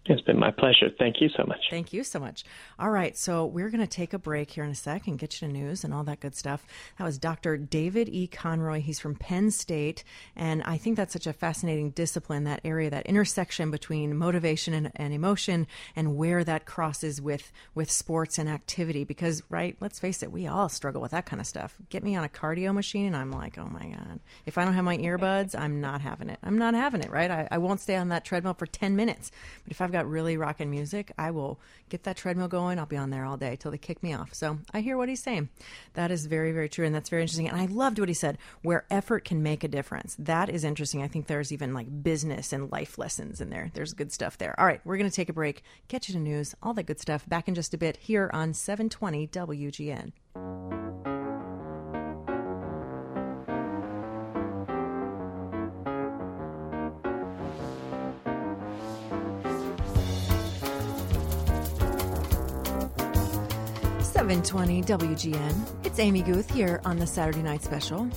It's 0.06 0.20
been 0.20 0.38
my 0.38 0.50
pleasure. 0.50 0.90
Thank 0.98 1.22
you 1.22 1.30
so 1.34 1.44
much. 1.46 1.60
Thank 1.70 1.94
you 1.94 2.04
so 2.04 2.18
much. 2.18 2.44
All 2.78 2.90
right, 2.90 3.16
so 3.16 3.46
we're 3.46 3.70
going 3.70 3.80
to 3.80 3.86
take 3.86 4.12
a 4.12 4.18
break 4.18 4.50
here 4.50 4.62
in 4.62 4.70
a 4.70 4.74
sec 4.74 5.06
and 5.06 5.18
get 5.18 5.40
you 5.40 5.48
to 5.48 5.52
news 5.52 5.82
and 5.82 5.94
all 5.94 6.04
that 6.04 6.20
good 6.20 6.34
stuff. 6.34 6.66
That 6.98 7.04
was 7.04 7.16
Dr. 7.16 7.56
David 7.56 8.10
E. 8.10 8.26
Conroy. 8.26 8.80
He's 8.80 9.00
from 9.00 9.14
Penn 9.14 9.50
State, 9.50 10.04
and 10.36 10.62
I 10.64 10.76
think 10.76 10.98
that's 10.98 11.14
such 11.14 11.26
a 11.26 11.32
fascinating 11.32 11.90
discipline, 11.90 12.44
that 12.44 12.60
area, 12.66 12.90
that 12.90 13.06
intersection 13.06 13.70
between 13.70 14.14
motivation 14.14 14.74
and, 14.74 14.92
and 14.96 15.14
emotion 15.14 15.66
and 15.96 16.16
where 16.16 16.44
that 16.44 16.66
crosses 16.66 17.22
with, 17.22 17.50
with 17.74 17.90
sports 17.90 18.38
and 18.38 18.46
activity. 18.46 19.04
Because, 19.04 19.42
right, 19.48 19.74
let's 19.80 19.98
face 19.98 20.22
it, 20.22 20.30
we 20.30 20.46
all 20.46 20.68
struggle 20.68 21.00
with 21.00 21.12
that 21.12 21.24
kind 21.24 21.40
of 21.40 21.46
stuff. 21.46 21.78
Get 21.88 22.04
me 22.04 22.14
on 22.14 22.24
a 22.24 22.28
cardio 22.28 22.74
machine, 22.74 23.06
and 23.06 23.16
I'm 23.16 23.32
like, 23.32 23.56
oh 23.56 23.68
my 23.68 23.86
God. 23.86 24.20
If 24.44 24.58
I 24.58 24.66
don't 24.66 24.74
have 24.74 24.84
my 24.84 24.98
earbuds, 24.98 25.58
I'm 25.58 25.80
not 25.80 26.02
having 26.02 26.28
it. 26.28 26.40
I'm 26.42 26.58
not 26.58 26.74
having 26.74 27.00
it, 27.00 27.10
right? 27.10 27.30
I, 27.30 27.48
I 27.50 27.56
won't 27.56 27.80
stay 27.80 27.96
on 27.96 28.10
that 28.10 28.26
treadmill 28.26 28.52
for 28.52 28.66
10 28.66 28.96
minutes. 28.96 29.30
But 29.62 29.70
if 29.70 29.80
I've 29.80 29.93
got 29.94 30.08
really 30.08 30.36
rocking 30.36 30.70
music, 30.70 31.12
I 31.16 31.30
will 31.30 31.58
get 31.88 32.02
that 32.02 32.16
treadmill 32.16 32.48
going. 32.48 32.78
I'll 32.78 32.86
be 32.86 32.96
on 32.96 33.10
there 33.10 33.24
all 33.24 33.36
day 33.36 33.56
till 33.56 33.70
they 33.70 33.78
kick 33.78 34.02
me 34.02 34.12
off. 34.12 34.34
So 34.34 34.58
I 34.72 34.80
hear 34.80 34.96
what 34.96 35.08
he's 35.08 35.22
saying. 35.22 35.48
That 35.94 36.10
is 36.10 36.26
very, 36.26 36.52
very 36.52 36.68
true. 36.68 36.84
And 36.84 36.94
that's 36.94 37.08
very 37.08 37.22
interesting. 37.22 37.48
And 37.48 37.60
I 37.60 37.66
loved 37.66 37.98
what 37.98 38.08
he 38.08 38.14
said 38.14 38.36
where 38.62 38.84
effort 38.90 39.24
can 39.24 39.42
make 39.42 39.62
a 39.62 39.68
difference. 39.68 40.16
That 40.18 40.50
is 40.50 40.64
interesting. 40.64 41.02
I 41.02 41.08
think 41.08 41.28
there's 41.28 41.52
even 41.52 41.72
like 41.72 42.02
business 42.02 42.52
and 42.52 42.70
life 42.72 42.98
lessons 42.98 43.40
in 43.40 43.50
there. 43.50 43.70
There's 43.72 43.94
good 43.94 44.12
stuff 44.12 44.36
there. 44.36 44.58
All 44.58 44.66
right, 44.66 44.80
we're 44.84 44.96
going 44.96 45.08
to 45.08 45.14
take 45.14 45.28
a 45.28 45.32
break, 45.32 45.62
get 45.88 46.08
you 46.08 46.14
to 46.14 46.20
news, 46.20 46.54
all 46.62 46.74
that 46.74 46.84
good 46.84 47.00
stuff 47.00 47.28
back 47.28 47.46
in 47.46 47.54
just 47.54 47.72
a 47.72 47.78
bit 47.78 47.96
here 47.96 48.30
on 48.34 48.52
720 48.52 49.28
WGN. 49.28 51.13
720 64.24 64.82
WGN. 64.84 65.84
It's 65.84 65.98
Amy 65.98 66.22
Guth 66.22 66.50
here 66.50 66.80
on 66.86 66.98
the 66.98 67.06
Saturday 67.06 67.42
Night 67.42 67.62
Special. 67.62 68.08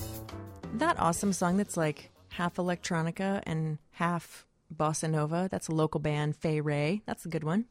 That 0.76 0.98
awesome 0.98 1.34
song 1.34 1.58
that's 1.58 1.76
like 1.76 2.10
half 2.30 2.56
electronica 2.56 3.42
and 3.44 3.76
half 3.90 4.46
Bossa 4.74 5.10
Nova. 5.10 5.48
That's 5.50 5.68
a 5.68 5.74
local 5.74 6.00
band, 6.00 6.36
Fay 6.36 6.60
Ray. 6.60 7.02
That's 7.06 7.24
a 7.24 7.28
good 7.28 7.44
one. 7.44 7.66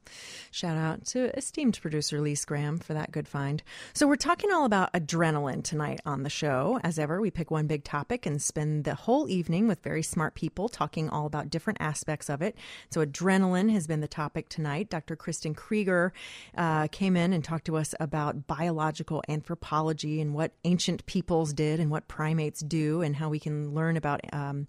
Shout 0.51 0.77
out 0.77 1.05
to 1.07 1.35
esteemed 1.37 1.79
producer 1.81 2.19
Lee 2.19 2.35
Scram 2.35 2.79
for 2.79 2.93
that 2.93 3.11
good 3.11 3.27
find. 3.27 3.63
So, 3.93 4.07
we're 4.07 4.15
talking 4.15 4.51
all 4.51 4.65
about 4.65 4.93
adrenaline 4.93 5.63
tonight 5.63 5.99
on 6.05 6.23
the 6.23 6.29
show. 6.29 6.79
As 6.83 6.97
ever, 6.97 7.21
we 7.21 7.31
pick 7.31 7.51
one 7.51 7.67
big 7.67 7.83
topic 7.83 8.25
and 8.25 8.41
spend 8.41 8.83
the 8.83 8.95
whole 8.95 9.29
evening 9.29 9.67
with 9.67 9.83
very 9.83 10.03
smart 10.03 10.35
people 10.35 10.69
talking 10.69 11.09
all 11.09 11.25
about 11.25 11.49
different 11.49 11.81
aspects 11.81 12.29
of 12.29 12.41
it. 12.41 12.55
So, 12.89 13.05
adrenaline 13.05 13.71
has 13.71 13.87
been 13.87 14.01
the 14.01 14.07
topic 14.07 14.49
tonight. 14.49 14.89
Dr. 14.89 15.15
Kristin 15.15 15.55
Krueger 15.55 16.13
uh, 16.57 16.87
came 16.87 17.15
in 17.15 17.33
and 17.33 17.43
talked 17.43 17.65
to 17.65 17.77
us 17.77 17.93
about 17.99 18.47
biological 18.47 19.23
anthropology 19.27 20.19
and 20.21 20.33
what 20.33 20.53
ancient 20.63 21.05
peoples 21.05 21.53
did 21.53 21.79
and 21.79 21.91
what 21.91 22.07
primates 22.07 22.61
do 22.61 23.01
and 23.01 23.15
how 23.15 23.29
we 23.29 23.39
can 23.39 23.73
learn 23.73 23.97
about. 23.97 24.21
Um, 24.33 24.67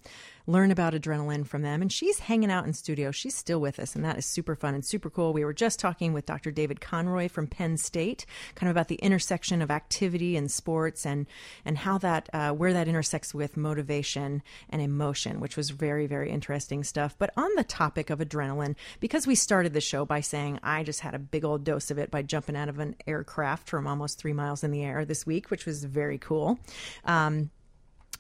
learn 0.49 0.71
about 0.71 0.95
adrenaline 0.95 1.47
from 1.47 1.61
them. 1.61 1.83
And 1.83 1.93
she's 1.93 2.19
hanging 2.19 2.51
out 2.51 2.65
in 2.65 2.73
studio. 2.73 3.11
She's 3.11 3.35
still 3.35 3.61
with 3.61 3.79
us, 3.79 3.95
and 3.95 4.05
that 4.05 4.17
is 4.17 4.25
super 4.25 4.57
fun 4.57 4.75
and 4.75 4.85
super 4.85 5.11
cool. 5.11 5.35
We 5.35 5.45
were 5.45 5.53
just 5.53 5.79
talking 5.79 6.15
with 6.15 6.25
Dr. 6.25 6.51
David 6.51 6.81
Conroy 6.81 7.29
from 7.29 7.47
Penn 7.47 7.77
State, 7.77 8.25
kind 8.55 8.71
of 8.71 8.75
about 8.75 8.89
the 8.89 8.97
intersection 8.97 9.61
of 9.61 9.71
activity 9.71 10.37
and 10.37 10.51
sports 10.51 11.05
and 11.05 11.27
and 11.67 11.77
how 11.77 11.99
that 11.99 12.31
uh, 12.33 12.53
where 12.53 12.73
that 12.73 12.89
intersects 12.89 13.35
with 13.35 13.59
motivation 13.59 14.43
and 14.71 14.81
emotion, 14.81 15.39
which 15.39 15.57
was 15.57 15.69
very 15.71 16.07
very 16.07 16.31
interesting 16.31 16.83
stuff. 16.83 17.15
But 17.19 17.31
on 17.37 17.55
the 17.57 17.65
topic 17.65 18.09
of 18.09 18.19
adrenaline, 18.19 18.75
because 19.01 19.27
we 19.27 19.35
started 19.35 19.75
the 19.75 19.81
show 19.83 20.07
by 20.07 20.21
saying 20.21 20.61
I 20.63 20.83
just 20.83 21.01
had 21.01 21.15
a 21.15 21.19
big 21.19 21.45
old 21.45 21.63
dose 21.63 21.91
of 21.91 21.99
it 21.99 22.11
by 22.11 22.23
jumping 22.23 22.57
out 22.57 22.71
of 22.71 22.79
an 22.79 22.97
aircraft 23.07 23.69
from 23.69 23.87
almost 23.87 24.19
three 24.19 24.33
miles 24.33 24.65
in 24.65 24.71
the 24.71 24.83
air 24.83 25.05
this 25.05 25.27
week, 25.27 25.51
which 25.51 25.67
was 25.67 25.85
very 25.85 26.17
cool. 26.17 26.59
Um, 27.05 27.51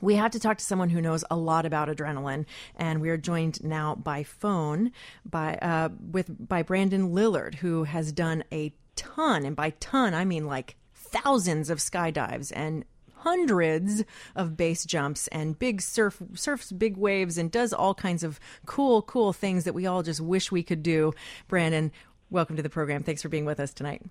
we 0.00 0.14
had 0.14 0.32
to 0.32 0.40
talk 0.40 0.58
to 0.58 0.64
someone 0.64 0.90
who 0.90 1.00
knows 1.00 1.24
a 1.30 1.36
lot 1.36 1.66
about 1.66 1.88
adrenaline, 1.88 2.46
and 2.76 3.00
we 3.00 3.10
are 3.10 3.16
joined 3.16 3.62
now 3.64 3.94
by 3.94 4.22
phone 4.22 4.92
by 5.24 5.54
uh, 5.56 5.88
with 6.10 6.48
by 6.48 6.62
Brandon 6.62 7.10
Lillard, 7.10 7.56
who 7.56 7.84
has 7.84 8.12
done 8.12 8.44
a 8.52 8.72
ton, 8.96 9.44
and 9.44 9.56
by 9.56 9.70
ton 9.80 10.14
I 10.14 10.24
mean 10.24 10.46
like 10.46 10.76
thousands 10.94 11.70
of 11.70 11.78
skydives 11.78 12.52
and 12.54 12.84
hundreds 13.18 14.04
of 14.36 14.56
base 14.56 14.84
jumps 14.84 15.26
and 15.28 15.58
big 15.58 15.80
surf 15.82 16.22
surfs 16.34 16.70
big 16.70 16.96
waves 16.96 17.36
and 17.36 17.50
does 17.50 17.72
all 17.72 17.94
kinds 17.94 18.22
of 18.22 18.38
cool 18.64 19.02
cool 19.02 19.32
things 19.32 19.64
that 19.64 19.74
we 19.74 19.86
all 19.86 20.02
just 20.02 20.20
wish 20.20 20.52
we 20.52 20.62
could 20.62 20.82
do. 20.82 21.12
Brandon, 21.48 21.90
welcome 22.30 22.56
to 22.56 22.62
the 22.62 22.70
program. 22.70 23.02
Thanks 23.02 23.22
for 23.22 23.28
being 23.28 23.44
with 23.44 23.60
us 23.60 23.72
tonight. 23.72 24.02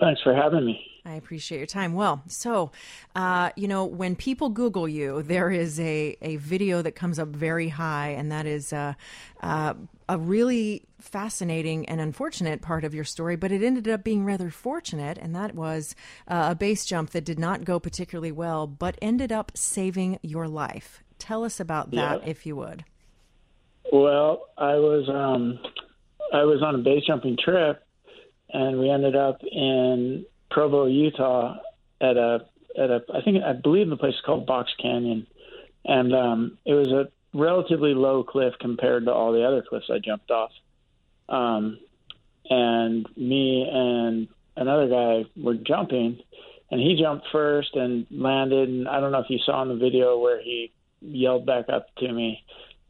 Thanks 0.00 0.20
for 0.22 0.34
having 0.34 0.64
me. 0.64 0.93
I 1.06 1.14
appreciate 1.16 1.58
your 1.58 1.66
time. 1.66 1.92
Well, 1.92 2.22
so, 2.28 2.72
uh, 3.14 3.50
you 3.56 3.68
know, 3.68 3.84
when 3.84 4.16
people 4.16 4.48
Google 4.48 4.88
you, 4.88 5.22
there 5.22 5.50
is 5.50 5.78
a, 5.78 6.16
a 6.22 6.36
video 6.36 6.80
that 6.80 6.92
comes 6.92 7.18
up 7.18 7.28
very 7.28 7.68
high, 7.68 8.08
and 8.08 8.32
that 8.32 8.46
is 8.46 8.72
uh, 8.72 8.94
uh, 9.42 9.74
a 10.08 10.16
really 10.16 10.84
fascinating 10.98 11.86
and 11.90 12.00
unfortunate 12.00 12.62
part 12.62 12.84
of 12.84 12.94
your 12.94 13.04
story, 13.04 13.36
but 13.36 13.52
it 13.52 13.62
ended 13.62 13.86
up 13.86 14.02
being 14.02 14.24
rather 14.24 14.48
fortunate, 14.48 15.18
and 15.18 15.36
that 15.36 15.54
was 15.54 15.94
uh, 16.26 16.48
a 16.52 16.54
base 16.54 16.86
jump 16.86 17.10
that 17.10 17.24
did 17.24 17.38
not 17.38 17.64
go 17.64 17.78
particularly 17.78 18.32
well, 18.32 18.66
but 18.66 18.96
ended 19.02 19.30
up 19.30 19.52
saving 19.54 20.18
your 20.22 20.48
life. 20.48 21.02
Tell 21.18 21.44
us 21.44 21.60
about 21.60 21.90
that, 21.90 22.22
yeah. 22.22 22.30
if 22.30 22.46
you 22.46 22.56
would. 22.56 22.84
Well, 23.92 24.48
I 24.56 24.76
was 24.76 25.08
um, 25.10 25.58
I 26.32 26.44
was 26.44 26.62
on 26.62 26.74
a 26.74 26.78
base 26.78 27.04
jumping 27.06 27.36
trip, 27.36 27.82
and 28.50 28.80
we 28.80 28.88
ended 28.88 29.14
up 29.14 29.40
in 29.42 30.24
Provo, 30.54 30.86
Utah, 30.86 31.56
at 32.00 32.16
a 32.16 32.46
at 32.78 32.88
a 32.88 33.02
I 33.12 33.22
think 33.22 33.42
I 33.42 33.54
believe 33.54 33.90
the 33.90 33.96
place 33.96 34.14
is 34.14 34.20
called 34.24 34.46
Box 34.46 34.70
Canyon, 34.80 35.26
and 35.84 36.14
um, 36.14 36.58
it 36.64 36.74
was 36.74 36.92
a 36.92 37.08
relatively 37.36 37.92
low 37.92 38.22
cliff 38.22 38.54
compared 38.60 39.06
to 39.06 39.12
all 39.12 39.32
the 39.32 39.44
other 39.44 39.64
cliffs 39.68 39.90
I 39.92 39.98
jumped 39.98 40.30
off. 40.30 40.52
Um, 41.28 41.80
and 42.48 43.04
me 43.16 43.68
and 43.68 44.28
another 44.56 44.88
guy 44.88 45.24
were 45.36 45.56
jumping, 45.56 46.20
and 46.70 46.80
he 46.80 47.00
jumped 47.02 47.26
first 47.32 47.74
and 47.74 48.06
landed. 48.12 48.68
And 48.68 48.88
I 48.88 49.00
don't 49.00 49.10
know 49.10 49.18
if 49.18 49.30
you 49.30 49.40
saw 49.44 49.60
in 49.62 49.68
the 49.68 49.74
video 49.74 50.18
where 50.18 50.40
he 50.40 50.70
yelled 51.00 51.46
back 51.46 51.68
up 51.68 51.92
to 51.96 52.12
me, 52.12 52.44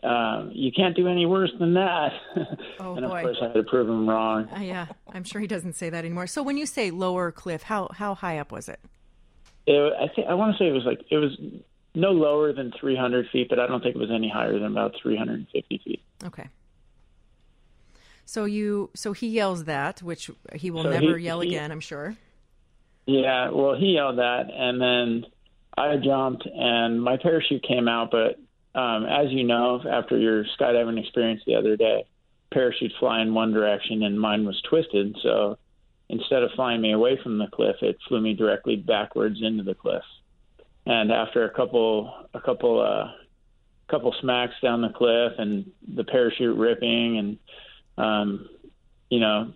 um, 0.04 0.50
"You 0.52 0.70
can't 0.72 0.94
do 0.96 1.08
any 1.08 1.26
worse 1.26 1.50
than 1.58 1.74
that." 1.74 2.12
Oh, 2.80 2.94
and 2.96 3.04
of 3.04 3.10
boy. 3.10 3.22
course, 3.22 3.38
I 3.40 3.46
had 3.46 3.54
to 3.54 3.62
prove 3.64 3.88
him 3.88 4.08
wrong. 4.08 4.48
Uh, 4.54 4.60
yeah, 4.60 4.86
I'm 5.12 5.24
sure 5.24 5.40
he 5.40 5.46
doesn't 5.46 5.74
say 5.74 5.90
that 5.90 6.04
anymore. 6.04 6.26
So 6.26 6.42
when 6.42 6.56
you 6.56 6.66
say 6.66 6.90
lower 6.90 7.32
cliff, 7.32 7.62
how 7.62 7.88
how 7.92 8.14
high 8.14 8.38
up 8.38 8.52
was 8.52 8.68
it? 8.68 8.80
It, 9.66 9.92
I 9.98 10.08
think 10.14 10.28
I 10.28 10.34
want 10.34 10.56
to 10.56 10.58
say 10.62 10.68
it 10.68 10.72
was 10.72 10.84
like 10.84 11.00
it 11.10 11.16
was 11.16 11.36
no 11.94 12.10
lower 12.10 12.52
than 12.52 12.72
300 12.80 13.28
feet, 13.30 13.48
but 13.48 13.58
I 13.60 13.66
don't 13.66 13.80
think 13.82 13.94
it 13.94 13.98
was 13.98 14.10
any 14.10 14.28
higher 14.28 14.52
than 14.58 14.64
about 14.72 14.94
350 15.00 15.80
feet. 15.84 16.02
Okay. 16.24 16.48
So 18.26 18.44
you 18.46 18.90
so 18.94 19.12
he 19.12 19.28
yells 19.28 19.64
that, 19.64 20.02
which 20.02 20.30
he 20.54 20.70
will 20.70 20.82
So 20.84 20.90
never 20.90 21.16
he- 21.18 21.24
yell 21.24 21.40
he- 21.40 21.48
again, 21.48 21.70
I'm 21.70 21.80
sure. 21.80 22.16
Yeah, 23.06 23.50
well, 23.50 23.74
he 23.74 23.88
yelled 23.96 24.16
that, 24.18 24.50
and 24.50 24.80
then 24.80 25.26
I 25.76 25.96
jumped, 25.98 26.46
and 26.46 27.02
my 27.02 27.18
parachute 27.18 27.62
came 27.62 27.86
out. 27.86 28.10
But 28.10 28.38
um, 28.74 29.06
as 29.06 29.30
you 29.30 29.44
know, 29.44 29.80
after 29.88 30.18
your 30.18 30.44
skydiving 30.58 31.00
experience 31.00 31.42
the 31.46 31.54
other 31.54 31.76
day, 31.76 32.04
parachutes 32.52 32.94
fly 32.98 33.20
in 33.20 33.34
one 33.34 33.52
direction, 33.52 34.02
and 34.02 34.18
mine 34.18 34.44
was 34.44 34.60
twisted. 34.68 35.16
So 35.22 35.58
instead 36.08 36.42
of 36.42 36.50
flying 36.52 36.80
me 36.80 36.92
away 36.92 37.18
from 37.22 37.38
the 37.38 37.46
cliff, 37.46 37.76
it 37.82 37.96
flew 38.08 38.20
me 38.20 38.34
directly 38.34 38.76
backwards 38.76 39.40
into 39.42 39.62
the 39.62 39.74
cliff. 39.74 40.02
And 40.86 41.10
after 41.10 41.44
a 41.44 41.50
couple, 41.50 42.12
a 42.34 42.40
couple, 42.40 42.80
uh, 42.80 43.12
couple 43.88 44.14
smacks 44.20 44.54
down 44.62 44.82
the 44.82 44.90
cliff, 44.90 45.32
and 45.38 45.70
the 45.94 46.04
parachute 46.04 46.56
ripping, 46.56 47.18
and 47.18 47.38
um, 47.96 48.48
you 49.08 49.20
know, 49.20 49.52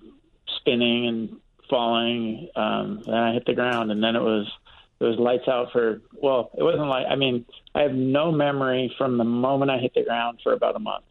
spinning 0.56 1.06
and 1.06 1.36
falling. 1.68 2.48
Um, 2.54 3.02
then 3.04 3.14
I 3.14 3.32
hit 3.32 3.46
the 3.46 3.54
ground, 3.54 3.90
and 3.90 4.02
then 4.02 4.16
it 4.16 4.22
was 4.22 4.46
it 5.01 5.05
was 5.05 5.18
lights 5.18 5.46
out 5.49 5.68
for. 5.72 6.01
Well, 6.20 6.51
it 6.57 6.62
wasn't 6.62 6.88
like 6.88 7.07
I 7.09 7.16
mean, 7.16 7.44
I 7.74 7.82
have 7.82 7.92
no 7.92 8.32
memory 8.32 8.92
from 8.99 9.18
the 9.18 9.24
moment 9.24 9.70
I 9.70 9.78
hit 9.78 9.94
the 9.94 10.05
ground 10.05 10.40
for 10.42 10.53
about 10.53 10.76
a 10.76 10.80
month. 10.80 11.05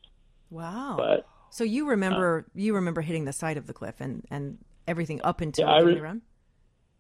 Wow. 0.49 0.95
But 0.97 1.27
so 1.49 1.63
you 1.63 1.87
remember 1.87 2.45
you 2.53 2.75
remember 2.75 3.01
hitting 3.01 3.25
the 3.25 3.33
side 3.33 3.57
of 3.57 3.67
the 3.67 3.73
cliff 3.73 3.95
and 3.99 4.25
and 4.29 4.57
everything 4.87 5.21
up 5.23 5.41
until 5.41 5.67
Yeah, 5.67 5.73
I 5.73 5.79
re- 5.79 5.93
the 5.93 5.99
ground? 5.99 6.21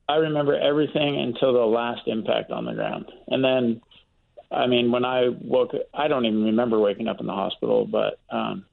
I 0.09 0.15
remember 0.15 0.57
everything 0.57 1.19
until 1.19 1.51
the 1.51 1.59
last 1.59 2.01
impact 2.07 2.51
on 2.51 2.65
the 2.65 2.73
ground, 2.73 3.11
and 3.27 3.43
then. 3.43 3.81
I 4.49 4.65
mean, 4.65 4.93
when 4.93 5.03
I 5.03 5.27
woke, 5.41 5.71
I 5.93 6.07
don't 6.07 6.25
even 6.25 6.45
remember 6.45 6.79
waking 6.79 7.09
up 7.09 7.19
in 7.19 7.25
the 7.25 7.33
hospital, 7.33 7.85
but 7.85 8.17
um, 8.29 8.65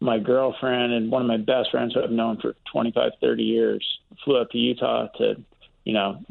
my 0.00 0.18
girlfriend 0.18 0.92
and 0.92 1.10
one 1.10 1.22
of 1.22 1.26
my 1.28 1.36
best 1.36 1.70
friends 1.70 1.94
who 1.94 2.02
I've 2.02 2.10
known 2.10 2.38
for 2.40 2.54
25, 2.72 3.12
30 3.20 3.42
years 3.42 3.84
flew 4.24 4.40
up 4.40 4.50
to 4.50 4.58
Utah 4.58 5.08
to, 5.18 5.34
you 5.84 5.92
know, 5.92 6.22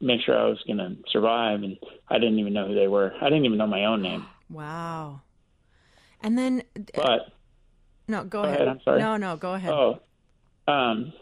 make 0.00 0.20
sure 0.22 0.38
I 0.38 0.44
was 0.46 0.58
going 0.66 0.78
to 0.78 0.96
survive. 1.10 1.62
And 1.62 1.76
I 2.08 2.18
didn't 2.18 2.38
even 2.38 2.52
know 2.52 2.66
who 2.68 2.74
they 2.74 2.88
were. 2.88 3.12
I 3.20 3.24
didn't 3.24 3.44
even 3.44 3.58
know 3.58 3.66
my 3.66 3.84
own 3.84 4.02
name. 4.02 4.26
Wow. 4.48 5.20
And 6.22 6.36
then 6.36 6.62
But 6.94 7.32
no, 8.08 8.24
go, 8.24 8.42
Go 8.42 8.44
ahead. 8.44 8.56
ahead, 8.56 8.68
I'm 8.68 8.80
sorry. 8.84 9.00
No, 9.00 9.16
no, 9.16 9.36
go 9.36 9.54
ahead. 9.54 9.72
Oh, 9.72 10.00
um, 10.66 11.12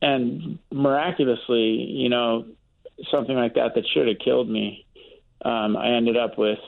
and 0.00 0.58
miraculously, 0.72 1.70
you 1.70 2.08
know, 2.08 2.46
something 3.10 3.36
like 3.36 3.54
that 3.54 3.74
that 3.74 3.84
should 3.92 4.06
have 4.08 4.18
killed 4.24 4.48
me. 4.48 4.86
Um, 5.44 5.76
I 5.76 5.90
ended 5.96 6.16
up 6.16 6.38
with 6.38 6.58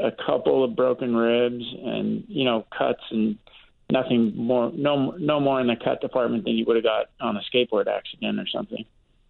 a 0.00 0.10
couple 0.26 0.62
of 0.62 0.76
broken 0.76 1.16
ribs 1.16 1.64
and 1.84 2.24
you 2.28 2.44
know 2.44 2.66
cuts 2.76 3.02
and 3.10 3.38
nothing 3.90 4.36
more, 4.36 4.70
no 4.74 5.12
no 5.12 5.40
more 5.40 5.60
in 5.60 5.66
the 5.66 5.76
cut 5.82 6.00
department 6.00 6.44
than 6.44 6.54
you 6.54 6.64
would 6.66 6.76
have 6.76 6.84
got 6.84 7.06
on 7.20 7.36
a 7.36 7.40
skateboard 7.52 7.86
accident 7.86 8.38
or 8.38 8.46
something. 8.46 8.84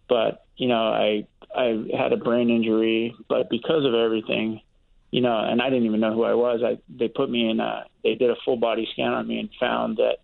But 0.09 0.45
you 0.55 0.67
know, 0.67 0.87
I 0.87 1.27
I 1.55 1.85
had 1.97 2.13
a 2.13 2.17
brain 2.17 2.49
injury, 2.49 3.15
but 3.29 3.49
because 3.49 3.85
of 3.85 3.93
everything, 3.93 4.61
you 5.11 5.21
know, 5.21 5.37
and 5.37 5.61
I 5.61 5.69
didn't 5.69 5.85
even 5.85 5.99
know 5.99 6.13
who 6.13 6.23
I 6.23 6.33
was. 6.33 6.61
I 6.63 6.79
they 6.89 7.07
put 7.07 7.29
me 7.29 7.49
in 7.49 7.59
a 7.59 7.85
they 8.03 8.15
did 8.15 8.29
a 8.29 8.35
full 8.43 8.57
body 8.57 8.87
scan 8.93 9.13
on 9.13 9.27
me 9.27 9.39
and 9.39 9.49
found 9.59 9.97
that 9.97 10.17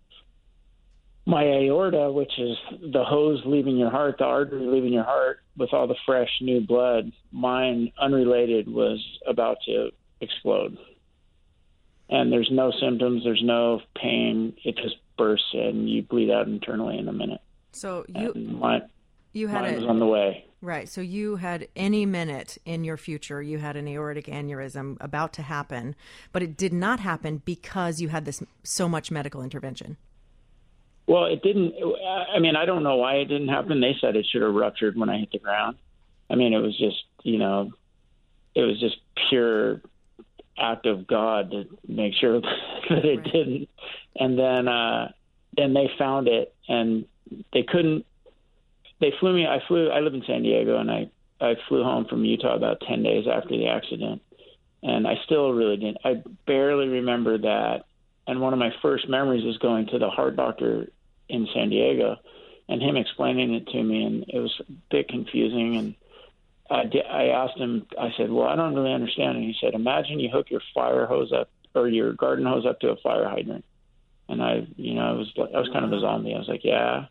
my 1.25 1.43
aorta, 1.43 2.11
which 2.11 2.31
is 2.37 2.57
the 2.91 3.03
hose 3.03 3.41
leaving 3.45 3.77
your 3.77 3.89
heart, 3.89 4.17
the 4.17 4.25
artery 4.25 4.65
leaving 4.65 4.91
your 4.91 5.05
heart 5.05 5.39
with 5.57 5.73
all 5.73 5.87
the 5.87 5.95
fresh 6.05 6.29
new 6.41 6.59
blood, 6.59 7.11
mine 7.31 7.91
unrelated 7.99 8.67
was 8.67 9.01
about 9.25 9.57
to 9.65 9.91
explode. 10.19 10.77
And 12.09 12.31
there's 12.31 12.49
no 12.51 12.71
symptoms, 12.79 13.23
there's 13.23 13.41
no 13.43 13.81
pain. 13.95 14.53
It 14.65 14.75
just 14.75 14.97
bursts 15.17 15.47
and 15.53 15.89
you 15.89 16.03
bleed 16.03 16.29
out 16.29 16.47
internally 16.47 16.97
in 16.97 17.07
a 17.07 17.13
minute. 17.13 17.41
So 17.71 18.05
you 18.07 18.33
And 18.35 18.59
mine, 18.59 18.89
you 19.33 19.47
had 19.47 19.63
mine 19.63 19.73
a 19.73 19.77
was 19.77 19.85
on 19.85 19.99
the 19.99 20.05
way. 20.05 20.45
Right. 20.61 20.87
So 20.87 21.01
you 21.01 21.35
had 21.35 21.67
any 21.75 22.05
minute 22.05 22.57
in 22.63 22.85
your 22.85 22.95
future, 22.95 23.41
you 23.41 23.57
had 23.57 23.75
an 23.75 23.87
aortic 23.87 24.27
aneurysm 24.27 24.95
about 25.01 25.33
to 25.33 25.41
happen, 25.41 25.95
but 26.31 26.41
it 26.41 26.55
did 26.55 26.71
not 26.71 27.01
happen 27.01 27.41
because 27.43 27.99
you 27.99 28.07
had 28.07 28.23
this 28.23 28.41
so 28.63 28.87
much 28.87 29.11
medical 29.11 29.41
intervention. 29.43 29.97
Well, 31.05 31.25
it 31.25 31.43
didn't. 31.43 31.73
I 32.33 32.39
mean, 32.39 32.55
I 32.55 32.65
don't 32.65 32.83
know 32.83 32.95
why 32.95 33.15
it 33.15 33.25
didn't 33.25 33.49
happen. 33.49 33.81
They 33.81 33.95
said 33.99 34.15
it 34.15 34.25
should 34.31 34.41
have 34.41 34.53
ruptured 34.53 34.97
when 34.97 35.09
I 35.09 35.17
hit 35.17 35.31
the 35.31 35.39
ground. 35.39 35.77
I 36.29 36.35
mean, 36.35 36.53
it 36.53 36.59
was 36.59 36.77
just, 36.77 37.03
you 37.23 37.37
know, 37.37 37.71
it 38.55 38.61
was 38.61 38.79
just 38.79 38.95
pure 39.29 39.81
act 40.57 40.85
of 40.85 41.05
God 41.05 41.51
to 41.51 41.65
make 41.87 42.13
sure 42.13 42.39
that 42.89 43.03
it 43.03 43.23
didn't. 43.23 43.67
And 44.15 44.39
then, 44.39 44.67
uh, 44.67 45.11
then 45.57 45.73
they 45.73 45.89
found 45.97 46.27
it, 46.27 46.55
and 46.69 47.05
they 47.51 47.63
couldn't. 47.63 48.05
They 49.03 49.11
flew 49.19 49.33
me. 49.33 49.45
I 49.45 49.59
flew. 49.67 49.89
I 49.89 49.99
live 49.99 50.13
in 50.13 50.23
San 50.25 50.43
Diego, 50.43 50.79
and 50.79 50.89
I 50.89 51.09
I 51.41 51.55
flew 51.67 51.83
home 51.83 52.05
from 52.05 52.23
Utah 52.23 52.55
about 52.55 52.81
ten 52.87 53.03
days 53.03 53.25
after 53.27 53.49
the 53.49 53.67
accident, 53.67 54.21
and 54.81 55.05
I 55.05 55.15
still 55.25 55.51
really 55.51 55.75
didn't. 55.75 55.97
I 56.05 56.23
barely 56.45 56.87
remember 56.87 57.37
that 57.37 57.83
and 58.27 58.39
one 58.39 58.53
of 58.53 58.59
my 58.59 58.71
first 58.81 59.09
memories 59.09 59.45
is 59.45 59.57
going 59.57 59.87
to 59.87 59.99
the 59.99 60.09
heart 60.09 60.35
doctor 60.35 60.87
in 61.29 61.47
San 61.53 61.69
Diego 61.69 62.17
and 62.69 62.81
him 62.81 62.95
explaining 62.95 63.53
it 63.53 63.67
to 63.67 63.83
me 63.83 64.03
and 64.03 64.25
it 64.29 64.39
was 64.39 64.53
a 64.61 64.71
bit 64.89 65.09
confusing 65.09 65.77
and 65.77 65.95
I, 66.69 66.85
di- 66.85 67.01
I 67.01 67.25
asked 67.25 67.57
him 67.57 67.85
I 67.99 68.11
said 68.17 68.31
well 68.31 68.47
I 68.47 68.55
don't 68.55 68.75
really 68.75 68.93
understand 68.93 69.37
and 69.37 69.45
he 69.45 69.55
said 69.59 69.73
imagine 69.73 70.19
you 70.19 70.29
hook 70.29 70.49
your 70.49 70.61
fire 70.73 71.05
hose 71.05 71.31
up 71.31 71.49
or 71.75 71.87
your 71.87 72.13
garden 72.13 72.45
hose 72.45 72.65
up 72.65 72.79
to 72.81 72.89
a 72.89 72.95
fire 72.97 73.27
hydrant 73.27 73.65
and 74.29 74.41
I 74.41 74.67
you 74.77 74.93
know 74.95 75.01
I 75.01 75.11
was 75.11 75.31
I 75.37 75.59
was 75.59 75.69
kind 75.73 75.85
of 75.85 75.91
a 75.91 75.99
zombie 75.99 76.33
I 76.33 76.39
was 76.39 76.47
like 76.47 76.63
yeah 76.63 77.05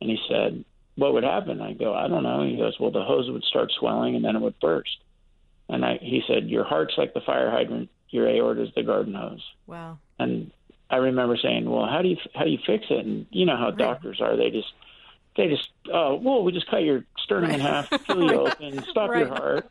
and 0.00 0.10
he 0.10 0.18
said 0.28 0.64
what 0.96 1.12
would 1.12 1.24
happen? 1.24 1.60
I 1.60 1.72
go 1.72 1.94
I 1.94 2.08
don't 2.08 2.22
know. 2.22 2.44
He 2.46 2.56
goes 2.56 2.78
well 2.78 2.90
the 2.90 3.02
hose 3.02 3.30
would 3.30 3.44
start 3.44 3.72
swelling 3.78 4.16
and 4.16 4.24
then 4.24 4.36
it 4.36 4.42
would 4.42 4.58
burst. 4.60 4.98
And 5.68 5.84
I 5.84 5.98
he 6.00 6.22
said 6.26 6.48
your 6.48 6.64
heart's 6.64 6.94
like 6.96 7.14
the 7.14 7.20
fire 7.20 7.50
hydrant. 7.50 7.90
Your 8.10 8.28
aorta 8.28 8.62
is 8.62 8.74
the 8.76 8.82
garden 8.82 9.14
hose. 9.14 9.44
Wow. 9.66 9.98
and 10.18 10.52
I 10.90 10.96
remember 10.98 11.36
saying, 11.36 11.68
"Well, 11.68 11.86
how 11.86 12.02
do 12.02 12.08
you 12.08 12.16
how 12.34 12.44
do 12.44 12.50
you 12.50 12.58
fix 12.64 12.86
it?" 12.90 13.04
And 13.04 13.26
you 13.30 13.46
know 13.46 13.56
how 13.56 13.70
doctors 13.70 14.20
are; 14.20 14.36
they 14.36 14.50
just 14.50 14.72
they 15.36 15.48
just 15.48 15.68
oh 15.92 16.14
well, 16.16 16.44
we 16.44 16.52
just 16.52 16.68
cut 16.68 16.82
your 16.82 17.04
sternum 17.18 17.50
in 17.50 17.60
half, 17.60 17.88
fill 18.06 18.22
you 18.22 18.46
open, 18.46 18.84
stop 18.90 19.10
your 19.16 19.28
heart, 19.28 19.70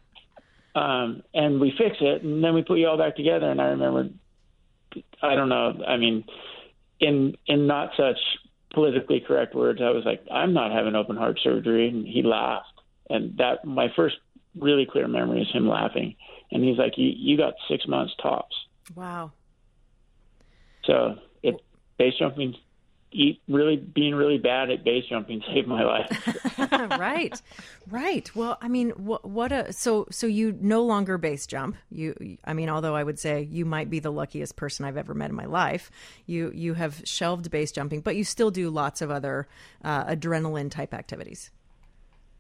um, 0.76 1.24
and 1.34 1.62
we 1.62 1.74
fix 1.78 1.98
it, 2.02 2.24
and 2.24 2.44
then 2.44 2.54
we 2.54 2.64
put 2.64 2.80
you 2.80 2.88
all 2.88 2.98
back 2.98 3.16
together. 3.16 3.50
And 3.50 3.62
I 3.62 3.68
remember, 3.68 4.10
I 5.22 5.36
don't 5.36 5.50
know, 5.50 5.82
I 5.88 5.98
mean, 5.98 6.26
in 7.00 7.38
in 7.48 7.68
not 7.68 7.92
such 7.96 8.18
politically 8.74 9.20
correct 9.20 9.56
words, 9.56 9.82
I 9.82 9.92
was 9.92 10.04
like, 10.06 10.26
"I'm 10.32 10.54
not 10.54 10.72
having 10.72 10.96
open 10.96 11.16
heart 11.16 11.40
surgery," 11.42 11.88
and 11.88 12.08
he 12.08 12.24
laughed, 12.24 12.82
and 13.10 13.38
that 13.38 13.64
my 13.66 13.90
first 13.96 14.18
really 14.56 14.86
clear 14.86 15.08
memory 15.08 15.42
is 15.42 15.52
him 15.52 15.68
laughing, 15.68 16.16
and 16.52 16.64
he's 16.64 16.78
like, 16.78 16.98
"You 16.98 17.14
you 17.16 17.38
got 17.38 17.54
six 17.68 17.88
months 17.88 18.14
tops." 18.22 18.56
Wow. 18.96 19.32
So 20.86 21.18
it 21.42 21.62
base 21.98 22.16
jumping, 22.18 22.56
eat 23.14 23.42
really 23.48 23.78
being 23.78 24.16
really 24.16 24.38
bad 24.38 24.70
at 24.70 24.84
base 24.84 25.06
jumping 25.10 25.42
saved 25.54 25.68
my 25.68 25.84
life. 25.84 26.58
right. 27.00 27.42
Right. 27.90 28.36
Well, 28.36 28.58
I 28.62 28.68
mean, 28.68 28.92
what, 28.92 29.26
what 29.26 29.52
a 29.52 29.72
so 29.74 30.08
so 30.10 30.28
you 30.28 30.58
no 30.60 30.84
longer 30.84 31.18
base 31.18 31.46
jump. 31.48 31.76
You 31.90 32.38
I 32.46 32.54
mean, 32.54 32.70
although 32.70 32.96
I 32.96 33.04
would 33.04 33.20
say 33.20 33.42
you 33.42 33.66
might 33.66 33.90
be 33.90 34.00
the 34.00 34.12
luckiest 34.12 34.56
person 34.56 34.86
I've 34.86 34.98
ever 34.98 35.14
met 35.14 35.30
in 35.30 35.36
my 35.36 35.46
life. 35.46 35.92
You 36.26 36.52
you 36.54 36.74
have 36.74 37.02
shelved 37.06 37.50
base 37.52 37.72
jumping, 37.72 38.02
but 38.02 38.16
you 38.16 38.24
still 38.24 38.52
do 38.52 38.70
lots 38.70 39.02
of 39.02 39.12
other 39.12 39.48
uh, 39.84 40.06
adrenaline 40.06 40.72
type 40.72 40.94
activities. 40.94 41.52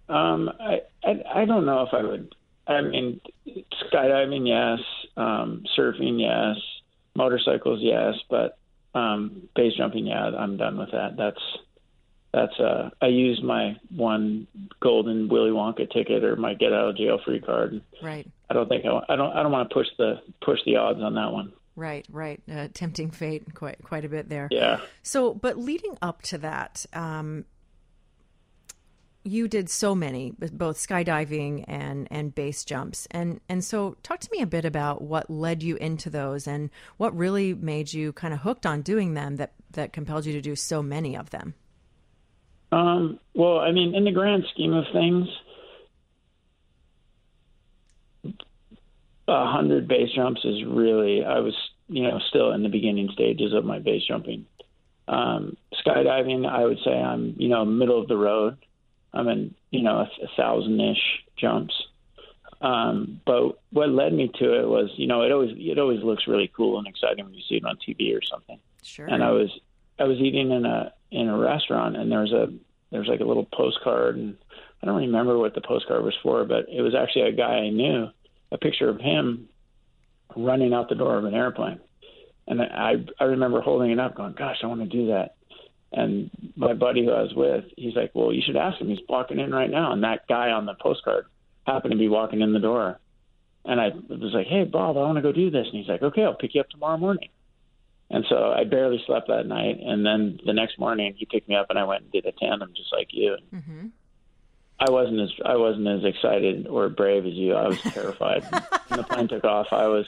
um, 0.10 0.50
I, 0.60 0.82
I 1.04 1.41
I 1.41 1.45
don't 1.45 1.66
know 1.66 1.84
if 1.84 1.94
I 1.94 2.04
would. 2.04 2.36
I 2.68 2.82
mean, 2.82 3.20
skydiving, 3.48 4.48
yes. 4.48 4.80
Um, 5.18 5.64
surfing, 5.78 6.20
yes. 6.20 6.58
Motorcycles, 7.16 7.80
yes. 7.82 8.16
But 8.30 8.58
um, 8.94 9.49
base 9.56 9.74
jumping, 9.78 10.07
yeah, 10.07 10.26
I'm 10.26 10.57
done 10.57 10.78
with 10.78 10.91
that. 10.91 11.15
That's 11.18 11.41
that's 12.34 12.60
uh, 12.60 12.90
I 13.02 13.07
used 13.07 13.44
my 13.44 13.78
one 13.95 14.48
golden 14.82 15.30
Willy 15.30 15.52
Wonka 15.52 15.91
ticket 15.91 16.24
or 16.24 16.36
my 16.36 16.56
get 16.56 16.74
out 16.74 16.90
of 16.90 16.98
jail 16.98 17.20
free 17.24 17.40
card. 17.40 17.82
Right. 18.02 18.28
I 18.49 18.53
don't 18.53 18.68
think 18.68 18.86
I, 18.86 19.14
I 19.14 19.15
don't 19.15 19.32
I 19.32 19.44
don't 19.44 19.52
want 19.52 19.70
to 19.70 19.74
push 19.74 19.88
the 19.98 20.22
push 20.41 20.60
the 20.65 20.78
odds 20.78 21.02
on 21.02 21.14
that 21.15 21.32
one. 21.32 21.53
Right, 21.76 22.06
right. 22.11 22.41
Uh, 22.52 22.68
tempting 22.74 23.11
fate, 23.11 23.53
quite 23.56 23.82
quite 23.84 24.06
a 24.06 24.10
bit 24.10 24.30
there. 24.30 24.48
Yeah. 24.52 24.82
So, 25.02 25.34
but 25.34 25.57
leading 25.57 25.98
up 26.02 26.22
to 26.24 26.38
that, 26.40 26.86
um, 26.94 27.45
you 29.24 29.48
did 29.48 29.70
so 29.70 29.95
many, 29.95 30.32
both 30.32 30.78
skydiving 30.78 31.64
and 31.68 32.08
and 32.12 32.36
base 32.36 32.66
jumps, 32.66 33.08
and 33.12 33.40
and 33.48 33.64
so 33.64 33.95
talk 34.04 34.20
to 34.20 34.30
me 34.32 34.41
a 34.41 34.45
bit 34.45 34.66
about 34.66 35.02
what 35.02 35.30
led 35.30 35.64
you 35.64 35.78
into 35.78 36.10
those, 36.10 36.48
and 36.48 36.70
what 36.98 37.16
really 37.16 37.54
made 37.54 37.94
you 37.94 38.12
kind 38.14 38.34
of 38.34 38.41
hooked 38.41 38.66
on 38.66 38.82
doing 38.82 39.14
them 39.14 39.38
that 39.38 39.54
that 39.72 39.94
compelled 39.94 40.26
you 40.26 40.34
to 40.34 40.41
do 40.41 40.56
so 40.56 40.84
many 40.84 41.16
of 41.16 41.30
them. 41.30 41.54
Um, 42.72 43.20
well, 43.34 43.60
I 43.60 43.72
mean, 43.72 43.95
in 43.95 44.04
the 44.04 44.12
grand 44.12 44.45
scheme 44.52 44.74
of 44.74 44.86
things, 44.91 45.28
a 49.28 49.45
hundred 49.52 49.88
base 49.88 50.10
jumps 50.14 50.44
is 50.44 50.64
really. 50.66 51.24
I 51.24 51.40
was, 51.40 51.56
you 51.88 52.04
know, 52.04 52.20
still 52.28 52.52
in 52.52 52.64
the 52.64 52.70
beginning 52.70 53.10
stages 53.14 53.54
of 53.54 53.64
my 53.64 53.80
base 53.80 54.04
jumping. 54.08 54.45
Um, 55.08 55.56
skydiving, 55.86 56.48
I 56.50 56.66
would 56.66 56.80
say 56.84 56.91
I'm, 56.91 57.36
you 57.38 57.50
know, 57.50 57.64
middle 57.64 58.02
of 58.02 58.08
the 58.08 58.18
road. 58.18 58.58
I'm 59.14 59.27
in, 59.27 59.53
you 59.72 59.81
know, 59.81 59.98
a, 59.98 60.10
a 60.23 60.27
thousand 60.35 60.80
ish 60.80 61.23
jumps. 61.38 61.73
Um, 62.61 63.19
but 63.26 63.60
what 63.72 63.90
led 63.90 64.14
me 64.14 64.31
to 64.40 64.60
it 64.60 64.68
was, 64.68 64.90
you 64.95 65.06
know, 65.06 65.22
it 65.22 65.31
always 65.31 65.52
it 65.57 65.77
always 65.77 66.02
looks 66.02 66.27
really 66.27 66.52
cool 66.56 66.77
and 66.77 66.88
exciting 66.88 67.26
when 67.26 67.34
you 67.34 67.41
see 67.48 67.56
it 67.56 67.65
on 67.65 67.77
TV 67.77 68.18
or 68.18 68.22
something. 68.22 68.57
Sure. 68.84 69.06
And 69.06 69.22
I 69.22 69.31
was 69.31 69.49
I 69.99 70.06
was 70.06 70.18
eating 70.19 70.52
in 70.52 70.65
a 70.65 70.94
in 71.11 71.27
a 71.27 71.38
restaurant 71.38 71.98
and 71.98 72.11
there 72.11 72.22
was 72.22 72.31
a 72.31 72.48
there's 72.91 73.07
like 73.07 73.19
a 73.19 73.26
little 73.26 73.45
postcard 73.45 74.15
and 74.15 74.38
I 74.81 74.85
don't 74.85 74.95
remember 74.95 75.38
what 75.38 75.56
the 75.56 75.61
postcard 75.61 76.03
was 76.03 76.15
for, 76.23 76.45
but 76.45 76.68
it 76.69 76.81
was 76.81 76.95
actually 76.95 77.23
a 77.23 77.31
guy 77.31 77.56
I 77.56 77.69
knew, 77.69 78.07
a 78.52 78.57
picture 78.57 78.90
of 78.90 78.99
him 78.99 79.49
running 80.35 80.73
out 80.73 80.90
the 80.90 80.95
door 80.95 81.18
of 81.18 81.26
an 81.26 81.34
airplane. 81.34 81.80
And 82.48 82.61
I 82.61 82.95
I 83.19 83.26
remember 83.26 83.61
holding 83.61 83.91
it 83.91 83.99
up, 83.99 84.15
going, 84.15 84.34
"Gosh, 84.34 84.57
I 84.64 84.68
want 84.68 84.81
to 84.81 84.88
do 84.88 85.07
that." 85.07 85.35
And 85.94 86.32
my 86.56 86.74
buddy 86.74 87.06
who 87.06 87.11
I 87.11 87.22
was 87.22 87.34
with, 87.36 87.65
he's 87.78 87.95
like, 87.95 88.11
"Well, 88.14 88.34
you 88.34 88.41
should 88.44 88.56
ask 88.56 88.82
him. 88.82 88.90
He's 88.90 88.99
walking 89.07 89.40
in 89.40 89.52
right 89.53 89.70
now." 89.70 89.91
And 89.94 90.03
that 90.03 90.28
guy 90.28 90.49
on 90.49 90.65
the 90.65 90.74
postcard 90.74 91.26
happened 91.65 91.91
to 91.91 91.98
be 91.98 92.10
walking 92.10 92.41
in 92.41 92.52
the 92.52 92.60
door. 92.60 92.99
And 93.64 93.80
I 93.80 93.90
was 94.10 94.34
like, 94.34 94.48
"Hey, 94.48 94.64
Bob, 94.64 94.98
I 94.98 95.02
want 95.02 95.18
to 95.18 95.22
go 95.22 95.32
do 95.32 95.52
this." 95.52 95.68
And 95.68 95.78
he's 95.78 95.88
like, 95.88 96.02
"Okay, 96.02 96.24
I'll 96.24 96.34
pick 96.34 96.56
you 96.56 96.61
up 96.61 96.70
tomorrow 96.70 96.98
morning." 96.98 97.30
And 98.10 98.26
so 98.28 98.52
I 98.52 98.64
barely 98.64 99.02
slept 99.06 99.28
that 99.28 99.45
night. 99.48 99.80
And 99.82 100.06
then 100.06 100.40
the 100.45 100.53
next 100.53 100.78
morning, 100.78 101.14
he 101.18 101.26
picked 101.26 101.48
me 101.48 101.56
up, 101.56 101.70
and 101.70 101.80
I 101.80 101.84
went 101.84 102.03
and 102.03 102.11
did 102.11 102.26
a 102.26 102.32
tandem 102.32 102.74
just 102.76 102.91
like 102.91 103.07
you. 103.11 103.38
Mm-hmm. 103.53 103.88
I 104.80 104.90
wasn't 104.90 105.22
as 105.22 105.32
I 105.45 105.56
wasn't 105.56 105.88
as 105.88 106.03
excited 106.03 106.68
or 106.68 106.90
brave 106.90 107.26
as 107.26 107.34
you. 107.34 107.53
I 107.53 107.68
was 107.68 107.82
terrified. 107.94 108.44
when 108.88 108.98
the 108.99 109.03
plane 109.03 109.28
took 109.28 109.44
off, 109.44 109.68
I 109.72 109.88
was 109.88 110.06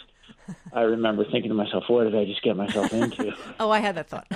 I 0.73 0.81
remember 0.81 1.23
thinking 1.23 1.49
to 1.49 1.55
myself, 1.55 1.85
what 1.87 2.03
did 2.03 2.15
I 2.15 2.25
just 2.25 2.41
get 2.41 2.55
myself 2.55 2.91
into? 2.93 3.33
oh, 3.59 3.69
I 3.69 3.79
had 3.79 3.95
that 3.95 4.09
thought. 4.09 4.27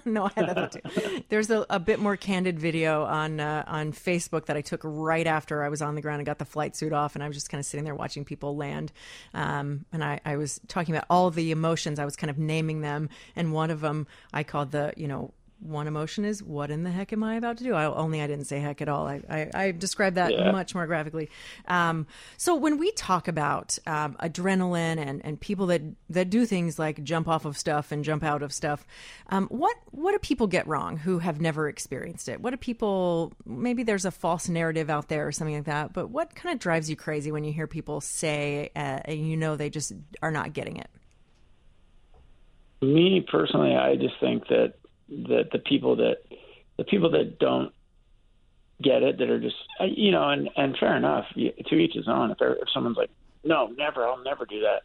no, 0.04 0.24
I 0.24 0.30
had 0.34 0.48
that 0.48 0.72
thought 0.72 0.94
too. 0.94 1.22
There's 1.28 1.50
a, 1.50 1.66
a 1.70 1.78
bit 1.78 1.98
more 1.98 2.16
candid 2.16 2.58
video 2.58 3.04
on 3.04 3.40
uh, 3.40 3.64
on 3.66 3.92
Facebook 3.92 4.46
that 4.46 4.56
I 4.56 4.60
took 4.60 4.80
right 4.84 5.26
after 5.26 5.62
I 5.62 5.68
was 5.68 5.82
on 5.82 5.94
the 5.94 6.00
ground 6.00 6.20
and 6.20 6.26
got 6.26 6.38
the 6.38 6.44
flight 6.44 6.76
suit 6.76 6.92
off, 6.92 7.14
and 7.14 7.22
I 7.22 7.28
was 7.28 7.36
just 7.36 7.50
kind 7.50 7.60
of 7.60 7.66
sitting 7.66 7.84
there 7.84 7.94
watching 7.94 8.24
people 8.24 8.56
land. 8.56 8.92
Um, 9.32 9.84
and 9.92 10.02
I, 10.02 10.20
I 10.24 10.36
was 10.36 10.60
talking 10.68 10.94
about 10.94 11.06
all 11.10 11.30
the 11.30 11.50
emotions. 11.50 11.98
I 11.98 12.04
was 12.04 12.16
kind 12.16 12.30
of 12.30 12.38
naming 12.38 12.80
them, 12.80 13.08
and 13.36 13.52
one 13.52 13.70
of 13.70 13.80
them 13.80 14.06
I 14.32 14.42
called 14.42 14.72
the, 14.72 14.92
you 14.96 15.08
know, 15.08 15.32
one 15.64 15.86
emotion 15.86 16.24
is 16.24 16.42
what 16.42 16.70
in 16.70 16.84
the 16.84 16.90
heck 16.90 17.12
am 17.12 17.24
I 17.24 17.36
about 17.36 17.56
to 17.58 17.64
do? 17.64 17.74
I, 17.74 17.86
only 17.86 18.20
I 18.20 18.26
didn't 18.26 18.44
say 18.44 18.60
heck 18.60 18.82
at 18.82 18.88
all. 18.88 19.06
I, 19.06 19.22
I, 19.28 19.50
I 19.54 19.70
described 19.72 20.16
that 20.16 20.32
yeah. 20.32 20.52
much 20.52 20.74
more 20.74 20.86
graphically. 20.86 21.30
Um, 21.66 22.06
so 22.36 22.54
when 22.54 22.78
we 22.78 22.92
talk 22.92 23.28
about 23.28 23.78
um, 23.86 24.14
adrenaline 24.20 24.98
and, 24.98 25.24
and 25.24 25.40
people 25.40 25.66
that, 25.68 25.82
that 26.10 26.30
do 26.30 26.44
things 26.46 26.78
like 26.78 27.02
jump 27.02 27.28
off 27.28 27.44
of 27.44 27.56
stuff 27.56 27.90
and 27.92 28.04
jump 28.04 28.22
out 28.22 28.42
of 28.42 28.52
stuff, 28.52 28.86
um, 29.28 29.46
what 29.48 29.76
what 29.90 30.12
do 30.12 30.18
people 30.18 30.46
get 30.46 30.66
wrong 30.66 30.96
who 30.98 31.18
have 31.18 31.40
never 31.40 31.68
experienced 31.68 32.28
it? 32.28 32.40
What 32.40 32.50
do 32.50 32.56
people 32.56 33.32
maybe 33.46 33.82
there's 33.82 34.04
a 34.04 34.10
false 34.10 34.48
narrative 34.48 34.90
out 34.90 35.08
there 35.08 35.26
or 35.26 35.32
something 35.32 35.54
like 35.54 35.64
that? 35.64 35.92
But 35.92 36.10
what 36.10 36.34
kind 36.34 36.52
of 36.52 36.60
drives 36.60 36.90
you 36.90 36.96
crazy 36.96 37.32
when 37.32 37.44
you 37.44 37.52
hear 37.52 37.66
people 37.66 38.00
say 38.00 38.70
uh, 38.76 39.00
and 39.04 39.28
you 39.28 39.36
know 39.36 39.56
they 39.56 39.70
just 39.70 39.92
are 40.22 40.30
not 40.30 40.52
getting 40.52 40.76
it? 40.76 40.90
Me 42.82 43.26
personally, 43.30 43.74
I 43.74 43.96
just 43.96 44.14
think 44.20 44.46
that 44.48 44.74
that 45.08 45.50
the 45.52 45.58
people 45.58 45.96
that 45.96 46.18
the 46.76 46.84
people 46.84 47.10
that 47.10 47.38
don't 47.38 47.72
get 48.82 49.02
it 49.02 49.18
that 49.18 49.30
are 49.30 49.40
just 49.40 49.56
uh, 49.80 49.84
you 49.84 50.10
know 50.10 50.28
and 50.28 50.48
and 50.56 50.76
fair 50.78 50.96
enough 50.96 51.26
to 51.34 51.74
each 51.76 51.94
his 51.94 52.08
own. 52.08 52.30
If 52.30 52.38
if 52.40 52.68
someone's 52.72 52.96
like 52.96 53.10
no 53.44 53.66
never 53.66 54.06
I'll 54.06 54.22
never 54.22 54.44
do 54.46 54.60
that. 54.60 54.82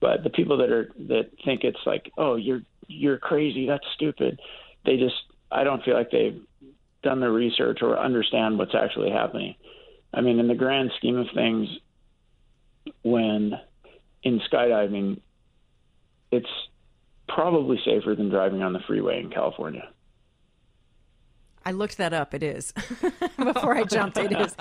But 0.00 0.22
the 0.22 0.30
people 0.30 0.58
that 0.58 0.70
are 0.70 0.90
that 1.08 1.30
think 1.44 1.64
it's 1.64 1.84
like 1.86 2.10
oh 2.16 2.36
you're 2.36 2.62
you're 2.86 3.18
crazy 3.18 3.66
that's 3.66 3.84
stupid 3.94 4.40
they 4.84 4.96
just 4.96 5.16
I 5.50 5.64
don't 5.64 5.82
feel 5.82 5.94
like 5.94 6.10
they've 6.10 6.40
done 7.02 7.20
the 7.20 7.30
research 7.30 7.78
or 7.82 7.98
understand 7.98 8.58
what's 8.58 8.74
actually 8.74 9.10
happening. 9.10 9.54
I 10.14 10.20
mean 10.20 10.38
in 10.38 10.48
the 10.48 10.54
grand 10.54 10.92
scheme 10.96 11.16
of 11.16 11.26
things 11.34 11.68
when 13.02 13.58
in 14.22 14.40
skydiving 14.50 15.20
it's 16.30 16.48
probably 17.28 17.78
safer 17.84 18.14
than 18.14 18.28
driving 18.28 18.62
on 18.62 18.72
the 18.72 18.80
freeway 18.86 19.20
in 19.20 19.30
California. 19.30 19.88
I 21.68 21.72
looked 21.72 21.98
that 21.98 22.14
up. 22.14 22.32
It 22.32 22.42
is 22.42 22.72
before 23.36 23.76
I 23.76 23.84
jumped. 23.84 24.16
It 24.16 24.32
is. 24.32 24.56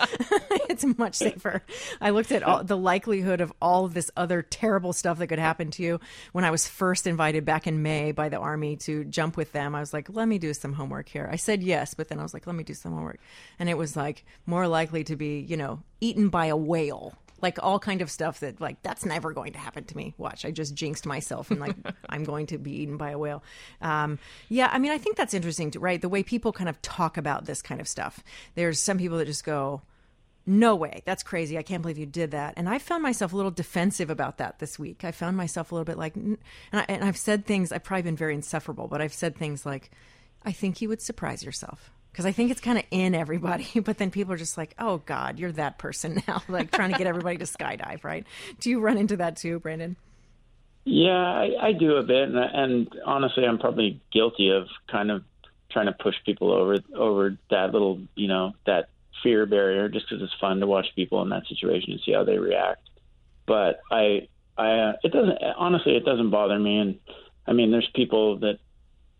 it's 0.69 0.83
much 0.97 1.15
safer. 1.15 1.63
I 2.01 2.09
looked 2.09 2.33
at 2.33 2.43
all, 2.43 2.65
the 2.65 2.75
likelihood 2.75 3.39
of 3.39 3.53
all 3.61 3.85
of 3.85 3.93
this 3.93 4.11
other 4.17 4.41
terrible 4.41 4.91
stuff 4.91 5.17
that 5.19 5.27
could 5.27 5.39
happen 5.39 5.71
to 5.71 5.83
you. 5.83 6.01
When 6.33 6.43
I 6.43 6.51
was 6.51 6.67
first 6.67 7.07
invited 7.07 7.45
back 7.45 7.65
in 7.65 7.81
May 7.81 8.11
by 8.11 8.27
the 8.27 8.37
army 8.37 8.75
to 8.77 9.05
jump 9.05 9.37
with 9.37 9.53
them, 9.53 9.73
I 9.73 9.79
was 9.79 9.93
like, 9.93 10.09
"Let 10.09 10.27
me 10.27 10.37
do 10.37 10.53
some 10.53 10.73
homework 10.73 11.07
here." 11.07 11.29
I 11.31 11.37
said 11.37 11.63
yes, 11.63 11.93
but 11.93 12.09
then 12.09 12.19
I 12.19 12.23
was 12.23 12.33
like, 12.33 12.45
"Let 12.45 12.57
me 12.57 12.65
do 12.65 12.73
some 12.73 12.91
homework," 12.91 13.19
and 13.57 13.69
it 13.69 13.77
was 13.77 13.95
like 13.95 14.25
more 14.45 14.67
likely 14.67 15.05
to 15.05 15.15
be, 15.15 15.39
you 15.39 15.55
know, 15.55 15.83
eaten 16.01 16.27
by 16.27 16.47
a 16.47 16.57
whale 16.57 17.13
like 17.41 17.59
all 17.61 17.79
kind 17.79 18.01
of 18.01 18.09
stuff 18.09 18.39
that 18.39 18.59
like 18.59 18.81
that's 18.81 19.05
never 19.05 19.31
going 19.31 19.53
to 19.53 19.59
happen 19.59 19.83
to 19.85 19.97
me. 19.97 20.13
Watch, 20.17 20.45
I 20.45 20.51
just 20.51 20.75
jinxed 20.75 21.05
myself 21.05 21.51
and 21.51 21.59
like 21.59 21.75
I'm 22.09 22.23
going 22.23 22.47
to 22.47 22.57
be 22.57 22.71
eaten 22.81 22.97
by 22.97 23.11
a 23.11 23.17
whale. 23.17 23.43
Um, 23.81 24.19
yeah, 24.49 24.69
I 24.71 24.79
mean, 24.79 24.91
I 24.91 24.97
think 24.97 25.15
that's 25.15 25.33
interesting, 25.33 25.71
to, 25.71 25.79
right? 25.79 26.01
The 26.01 26.09
way 26.09 26.23
people 26.23 26.51
kind 26.51 26.69
of 26.69 26.81
talk 26.81 27.17
about 27.17 27.45
this 27.45 27.61
kind 27.61 27.79
of 27.79 27.87
stuff. 27.87 28.23
There's 28.55 28.79
some 28.79 28.97
people 28.97 29.17
that 29.19 29.25
just 29.25 29.43
go, 29.43 29.81
"No 30.45 30.75
way, 30.75 31.03
that's 31.05 31.23
crazy! 31.23 31.57
I 31.57 31.63
can't 31.63 31.81
believe 31.81 31.97
you 31.97 32.05
did 32.05 32.31
that." 32.31 32.55
And 32.57 32.67
I 32.67 32.79
found 32.79 33.03
myself 33.03 33.33
a 33.33 33.35
little 33.35 33.51
defensive 33.51 34.09
about 34.09 34.37
that 34.37 34.59
this 34.59 34.79
week. 34.79 35.03
I 35.03 35.11
found 35.11 35.37
myself 35.37 35.71
a 35.71 35.75
little 35.75 35.85
bit 35.85 35.97
like, 35.97 36.15
and, 36.15 36.37
I, 36.73 36.85
and 36.89 37.03
I've 37.03 37.17
said 37.17 37.45
things. 37.45 37.71
I've 37.71 37.83
probably 37.83 38.03
been 38.03 38.17
very 38.17 38.33
insufferable, 38.35 38.87
but 38.87 39.01
I've 39.01 39.13
said 39.13 39.35
things 39.35 39.65
like, 39.65 39.91
"I 40.43 40.51
think 40.51 40.81
you 40.81 40.89
would 40.89 41.01
surprise 41.01 41.43
yourself." 41.43 41.91
Because 42.17 42.25
I 42.25 42.31
think 42.31 42.49
it's 42.49 42.61
kind 42.61 42.79
of 42.79 42.83
in 42.89 43.13
everybody. 43.13 43.67
But 43.87 43.99
then 43.99 44.09
people 44.09 44.33
are 44.33 44.37
just 44.37 44.57
like, 44.57 44.73
"Oh 44.79 44.97
God, 45.05 45.37
you're 45.37 45.51
that 45.51 45.77
person 45.77 46.21
now," 46.27 46.41
like 46.49 46.71
trying 46.71 46.91
to 46.91 46.97
get 46.97 47.05
everybody 47.05 47.37
to 47.37 47.45
skydive, 47.45 48.03
right? 48.03 48.25
Do 48.59 48.71
you 48.71 48.79
run 48.79 48.97
into 48.97 49.17
that 49.17 49.37
too, 49.37 49.59
Brandon? 49.59 49.95
Yeah, 50.83 51.11
I, 51.11 51.49
I 51.61 51.71
do 51.73 51.97
a 51.97 52.03
bit, 52.03 52.29
and, 52.29 52.37
and 52.37 52.87
honestly, 53.05 53.45
I'm 53.45 53.59
probably 53.59 54.01
guilty 54.11 54.49
of 54.49 54.67
kind 54.91 55.11
of 55.11 55.23
trying 55.69 55.85
to 55.85 55.91
push 55.91 56.15
people 56.25 56.51
over 56.51 56.77
over 56.95 57.37
that 57.51 57.71
little, 57.71 58.01
you 58.15 58.27
know, 58.27 58.53
that 58.65 58.89
fear 59.21 59.45
barrier, 59.45 59.87
just 59.87 60.09
because 60.09 60.23
it's 60.23 60.33
fun 60.41 60.59
to 60.61 60.67
watch 60.67 60.87
people 60.95 61.21
in 61.21 61.29
that 61.29 61.45
situation 61.47 61.91
and 61.91 62.01
see 62.03 62.13
how 62.13 62.23
they 62.23 62.39
react. 62.39 62.89
But 63.45 63.79
I, 63.91 64.27
I, 64.57 64.69
uh, 64.71 64.93
it 65.03 65.11
doesn't 65.11 65.37
honestly, 65.55 65.95
it 65.95 66.03
doesn't 66.03 66.31
bother 66.31 66.57
me, 66.57 66.79
and 66.79 66.99
I 67.45 67.53
mean, 67.53 67.69
there's 67.69 67.89
people 67.93 68.39
that 68.39 68.57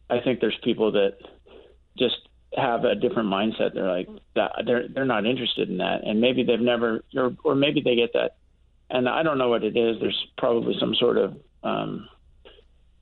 I 0.10 0.20
think 0.20 0.40
there's 0.40 0.58
people 0.64 0.94
that 0.94 1.18
just 1.98 2.18
have 2.58 2.84
a 2.84 2.96
different 2.96 3.30
mindset. 3.30 3.74
They're 3.74 3.92
like. 3.92 4.10
They're 4.66 4.88
they're 4.88 5.06
not 5.06 5.26
interested 5.26 5.70
in 5.70 5.78
that, 5.78 6.04
and 6.04 6.22
maybe 6.22 6.44
they've 6.44 6.60
never, 6.60 7.04
or 7.16 7.36
or 7.44 7.56
maybe 7.56 7.82
they 7.82 7.96
get 7.96 8.14
that, 8.14 8.38
and 8.90 9.08
I 9.08 9.24
don't 9.24 9.38
know 9.38 9.50
what 9.50 9.64
it 9.64 9.76
is. 9.76 9.98
There's 10.00 10.28
probably 10.38 10.76
some 10.80 10.94
sort 10.96 11.18
of, 11.18 11.38
um, 11.64 12.08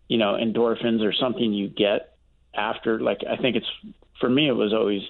you 0.08 0.18
know, 0.18 0.34
endorphins 0.34 1.04
or 1.04 1.14
something 1.14 1.54
you 1.54 1.70
get 1.70 2.18
after. 2.54 3.00
Like 3.00 3.20
I 3.30 3.36
think 3.38 3.56
it's 3.56 3.68
for 4.20 4.30
me, 4.30 4.48
it 4.48 4.54
was 4.54 4.74
always 4.74 5.02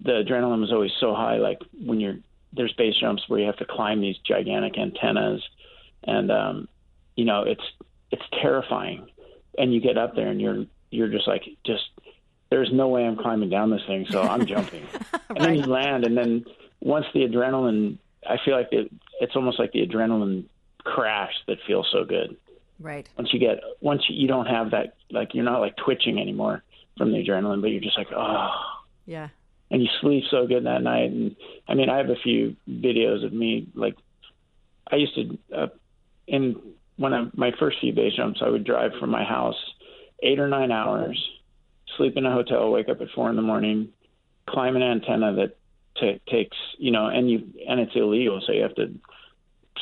the 0.00 0.24
adrenaline 0.24 0.60
was 0.60 0.72
always 0.72 0.92
so 1.00 1.14
high. 1.14 1.36
Like 1.36 1.58
when 1.84 2.00
you're 2.00 2.16
there's 2.52 2.72
base 2.72 2.94
jumps 3.00 3.22
where 3.28 3.40
you 3.40 3.46
have 3.46 3.58
to 3.58 3.66
climb 3.66 4.00
these 4.00 4.16
gigantic 4.26 4.78
antennas, 4.78 5.42
and 6.04 6.30
um, 6.30 6.68
you 7.16 7.24
know 7.24 7.42
it's 7.42 7.64
it's 8.10 8.22
terrifying, 8.42 9.08
and 9.56 9.72
you 9.72 9.80
get 9.80 9.98
up 9.98 10.14
there 10.14 10.28
and 10.28 10.40
you're 10.40 10.64
you're 10.90 11.08
just 11.08 11.28
like 11.28 11.44
just 11.64 11.84
there's 12.50 12.70
no 12.72 12.88
way 12.88 13.04
I'm 13.04 13.16
climbing 13.16 13.50
down 13.50 13.70
this 13.70 13.82
thing, 13.86 14.06
so 14.10 14.22
I'm 14.22 14.46
jumping. 14.46 14.84
right. 14.92 15.12
And 15.30 15.44
then 15.44 15.54
you 15.56 15.62
land, 15.64 16.04
and 16.04 16.16
then 16.16 16.44
once 16.80 17.04
the 17.12 17.20
adrenaline, 17.20 17.98
I 18.26 18.36
feel 18.44 18.56
like 18.56 18.68
it, 18.72 18.90
it's 19.20 19.36
almost 19.36 19.58
like 19.58 19.72
the 19.72 19.86
adrenaline 19.86 20.44
crash 20.82 21.32
that 21.46 21.58
feels 21.66 21.86
so 21.92 22.04
good. 22.04 22.36
Right. 22.80 23.08
Once 23.18 23.32
you 23.32 23.38
get, 23.38 23.60
once 23.80 24.02
you, 24.08 24.16
you 24.16 24.26
don't 24.26 24.46
have 24.46 24.70
that, 24.70 24.96
like 25.10 25.34
you're 25.34 25.44
not 25.44 25.60
like 25.60 25.76
twitching 25.76 26.18
anymore 26.18 26.62
from 26.96 27.12
the 27.12 27.18
adrenaline, 27.18 27.60
but 27.60 27.68
you're 27.68 27.82
just 27.82 27.98
like, 27.98 28.08
oh. 28.16 28.50
Yeah. 29.06 29.28
And 29.70 29.82
you 29.82 29.88
sleep 30.00 30.24
so 30.30 30.46
good 30.46 30.64
that 30.64 30.82
night. 30.82 31.10
And 31.10 31.36
I 31.68 31.74
mean, 31.74 31.90
I 31.90 31.98
have 31.98 32.08
a 32.08 32.16
few 32.16 32.56
videos 32.68 33.24
of 33.24 33.32
me, 33.32 33.68
like, 33.74 33.96
I 34.90 34.96
used 34.96 35.14
to, 35.16 35.38
uh, 35.54 35.66
in 36.26 36.56
one 36.96 37.12
of 37.12 37.36
my 37.36 37.52
first 37.58 37.78
few 37.80 37.92
base 37.92 38.14
jumps, 38.16 38.40
I 38.42 38.48
would 38.48 38.64
drive 38.64 38.92
from 38.98 39.10
my 39.10 39.24
house 39.24 39.56
eight 40.22 40.40
or 40.40 40.48
nine 40.48 40.72
hours 40.72 41.22
sleep 41.98 42.16
in 42.16 42.24
a 42.24 42.32
hotel, 42.32 42.70
wake 42.70 42.88
up 42.88 43.02
at 43.02 43.10
four 43.14 43.28
in 43.28 43.36
the 43.36 43.42
morning, 43.42 43.90
climb 44.48 44.76
an 44.76 44.82
antenna 44.82 45.34
that 45.34 45.56
t- 46.00 46.20
takes 46.26 46.56
you 46.78 46.90
know, 46.90 47.08
and 47.08 47.30
you 47.30 47.52
and 47.68 47.80
it's 47.80 47.94
illegal, 47.94 48.40
so 48.46 48.52
you 48.52 48.62
have 48.62 48.74
to 48.76 48.94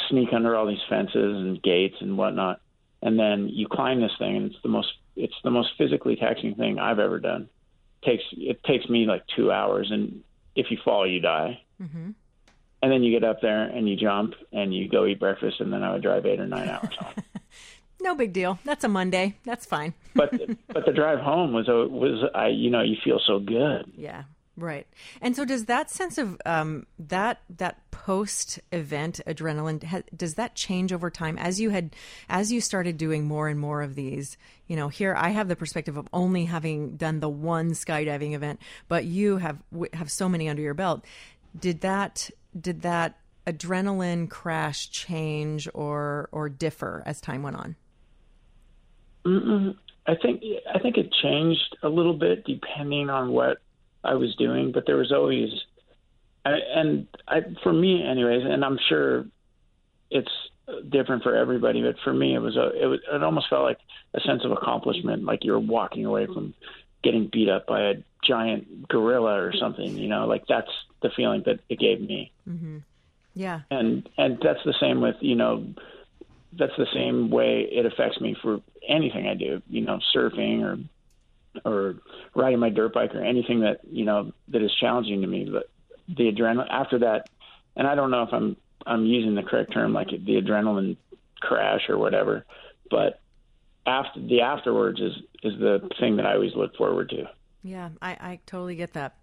sneak 0.08 0.32
under 0.32 0.56
all 0.56 0.66
these 0.66 0.82
fences 0.88 1.36
and 1.36 1.62
gates 1.62 1.96
and 2.00 2.18
whatnot, 2.18 2.60
and 3.02 3.18
then 3.18 3.48
you 3.48 3.68
climb 3.68 4.00
this 4.00 4.16
thing, 4.18 4.36
and 4.36 4.50
it's 4.50 4.62
the 4.62 4.68
most 4.68 4.92
it's 5.14 5.36
the 5.44 5.50
most 5.50 5.70
physically 5.78 6.16
taxing 6.16 6.54
thing 6.54 6.78
I've 6.78 6.98
ever 6.98 7.20
done. 7.20 7.48
It 8.02 8.06
takes 8.06 8.24
it 8.32 8.64
takes 8.64 8.88
me 8.88 9.06
like 9.06 9.24
two 9.36 9.52
hours, 9.52 9.90
and 9.90 10.22
if 10.54 10.70
you 10.70 10.78
fall, 10.84 11.06
you 11.06 11.20
die. 11.20 11.60
Mm-hmm. 11.80 12.10
And 12.82 12.92
then 12.92 13.02
you 13.02 13.18
get 13.18 13.26
up 13.26 13.40
there 13.40 13.64
and 13.64 13.88
you 13.88 13.96
jump 13.96 14.34
and 14.52 14.74
you 14.74 14.88
go 14.88 15.06
eat 15.06 15.18
breakfast, 15.18 15.60
and 15.60 15.72
then 15.72 15.82
I 15.82 15.92
would 15.92 16.02
drive 16.02 16.26
eight 16.26 16.40
or 16.40 16.46
nine 16.46 16.68
hours 16.68 16.94
home. 16.98 17.14
No 18.00 18.14
big 18.14 18.32
deal. 18.32 18.58
That's 18.64 18.84
a 18.84 18.88
Monday. 18.88 19.36
That's 19.44 19.66
fine. 19.66 19.94
but 20.14 20.30
but 20.68 20.86
the 20.86 20.92
drive 20.92 21.18
home 21.18 21.52
was 21.52 21.68
a, 21.68 21.86
was 21.86 22.28
I 22.34 22.48
you 22.48 22.70
know 22.70 22.82
you 22.82 22.96
feel 23.04 23.20
so 23.26 23.38
good. 23.38 23.92
Yeah. 23.96 24.24
Right. 24.58 24.86
And 25.20 25.36
so 25.36 25.44
does 25.44 25.66
that 25.66 25.90
sense 25.90 26.16
of 26.16 26.40
um, 26.46 26.86
that 26.98 27.42
that 27.58 27.90
post 27.90 28.58
event 28.72 29.20
adrenaline 29.26 29.84
ha, 29.84 30.00
does 30.16 30.34
that 30.34 30.54
change 30.54 30.94
over 30.94 31.10
time 31.10 31.36
as 31.36 31.60
you 31.60 31.68
had 31.70 31.94
as 32.30 32.50
you 32.50 32.62
started 32.62 32.96
doing 32.96 33.26
more 33.26 33.48
and 33.48 33.60
more 33.60 33.82
of 33.82 33.96
these, 33.96 34.38
you 34.66 34.74
know, 34.74 34.88
here 34.88 35.14
I 35.14 35.28
have 35.30 35.48
the 35.48 35.56
perspective 35.56 35.98
of 35.98 36.08
only 36.10 36.46
having 36.46 36.96
done 36.96 37.20
the 37.20 37.28
one 37.28 37.72
skydiving 37.72 38.32
event, 38.32 38.60
but 38.88 39.04
you 39.04 39.36
have 39.36 39.58
have 39.92 40.10
so 40.10 40.26
many 40.26 40.48
under 40.48 40.62
your 40.62 40.74
belt. 40.74 41.04
Did 41.58 41.82
that 41.82 42.30
did 42.58 42.80
that 42.80 43.18
adrenaline 43.46 44.30
crash 44.30 44.90
change 44.90 45.68
or 45.74 46.30
or 46.32 46.48
differ 46.48 47.02
as 47.04 47.20
time 47.20 47.42
went 47.42 47.56
on? 47.56 47.76
Mm-mm. 49.26 49.76
I 50.06 50.14
think 50.14 50.42
I 50.72 50.78
think 50.78 50.96
it 50.96 51.12
changed 51.22 51.76
a 51.82 51.88
little 51.88 52.14
bit 52.14 52.44
depending 52.44 53.10
on 53.10 53.32
what 53.32 53.58
I 54.04 54.14
was 54.14 54.34
doing, 54.36 54.70
but 54.72 54.86
there 54.86 54.96
was 54.96 55.10
always, 55.10 55.50
I, 56.44 56.52
and 56.74 57.08
I, 57.26 57.40
for 57.64 57.72
me, 57.72 58.04
anyways, 58.04 58.42
and 58.44 58.64
I'm 58.64 58.78
sure 58.88 59.26
it's 60.12 60.30
different 60.88 61.24
for 61.24 61.34
everybody, 61.34 61.82
but 61.82 61.96
for 62.04 62.12
me, 62.12 62.34
it 62.34 62.38
was 62.38 62.56
a, 62.56 62.70
it 62.80 62.86
was, 62.86 63.00
it 63.12 63.22
almost 63.22 63.48
felt 63.50 63.64
like 63.64 63.78
a 64.14 64.20
sense 64.20 64.44
of 64.44 64.52
accomplishment, 64.52 65.24
like 65.24 65.44
you're 65.44 65.58
walking 65.58 66.04
away 66.04 66.26
from 66.26 66.54
getting 67.02 67.28
beat 67.32 67.48
up 67.48 67.66
by 67.66 67.80
a 67.80 67.94
giant 68.24 68.88
gorilla 68.88 69.40
or 69.40 69.52
something, 69.52 69.96
you 69.96 70.08
know, 70.08 70.26
like 70.26 70.44
that's 70.48 70.70
the 71.02 71.10
feeling 71.16 71.42
that 71.46 71.60
it 71.68 71.78
gave 71.78 72.00
me. 72.00 72.32
Mm-hmm. 72.48 72.78
Yeah. 73.34 73.60
And, 73.70 74.08
and 74.16 74.38
that's 74.42 74.62
the 74.64 74.74
same 74.80 75.00
with, 75.00 75.16
you 75.20 75.34
know, 75.34 75.66
that's 76.58 76.76
the 76.78 76.86
same 76.94 77.30
way 77.30 77.68
it 77.70 77.86
affects 77.86 78.20
me 78.20 78.36
for 78.40 78.60
anything 78.88 79.26
I 79.26 79.34
do, 79.34 79.62
you 79.68 79.82
know, 79.82 80.00
surfing 80.14 80.62
or 80.62 80.78
or 81.64 81.96
riding 82.34 82.58
my 82.58 82.68
dirt 82.68 82.92
bike 82.92 83.14
or 83.14 83.22
anything 83.22 83.60
that 83.60 83.80
you 83.90 84.04
know 84.04 84.32
that 84.48 84.62
is 84.62 84.72
challenging 84.80 85.22
to 85.22 85.26
me. 85.26 85.48
But 85.50 85.70
the 86.08 86.32
adrenaline 86.32 86.70
after 86.70 86.98
that, 87.00 87.28
and 87.76 87.86
I 87.86 87.94
don't 87.94 88.10
know 88.10 88.22
if 88.22 88.32
I'm 88.32 88.56
I'm 88.86 89.04
using 89.04 89.34
the 89.34 89.42
correct 89.42 89.72
term, 89.72 89.92
like 89.92 90.10
the 90.10 90.40
adrenaline 90.40 90.96
crash 91.40 91.88
or 91.88 91.98
whatever, 91.98 92.44
but 92.90 93.20
after 93.86 94.20
the 94.20 94.42
afterwards 94.42 95.00
is 95.00 95.12
is 95.42 95.58
the 95.58 95.88
thing 96.00 96.16
that 96.16 96.26
I 96.26 96.34
always 96.34 96.54
look 96.54 96.76
forward 96.76 97.10
to. 97.10 97.28
Yeah, 97.66 97.90
I, 98.00 98.10
I 98.10 98.40
totally 98.46 98.76
get 98.76 98.92
that. 98.92 99.16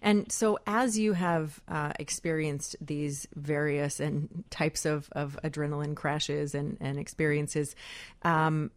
And 0.00 0.32
so, 0.32 0.58
as 0.66 0.98
you 0.98 1.12
have 1.12 1.60
uh, 1.68 1.92
experienced 1.98 2.76
these 2.80 3.28
various 3.34 4.00
and 4.00 4.44
types 4.48 4.86
of, 4.86 5.10
of 5.12 5.38
adrenaline 5.44 5.94
crashes 5.94 6.54
and, 6.54 6.78
and 6.80 6.98
experiences, 6.98 7.74
um, 8.22 8.70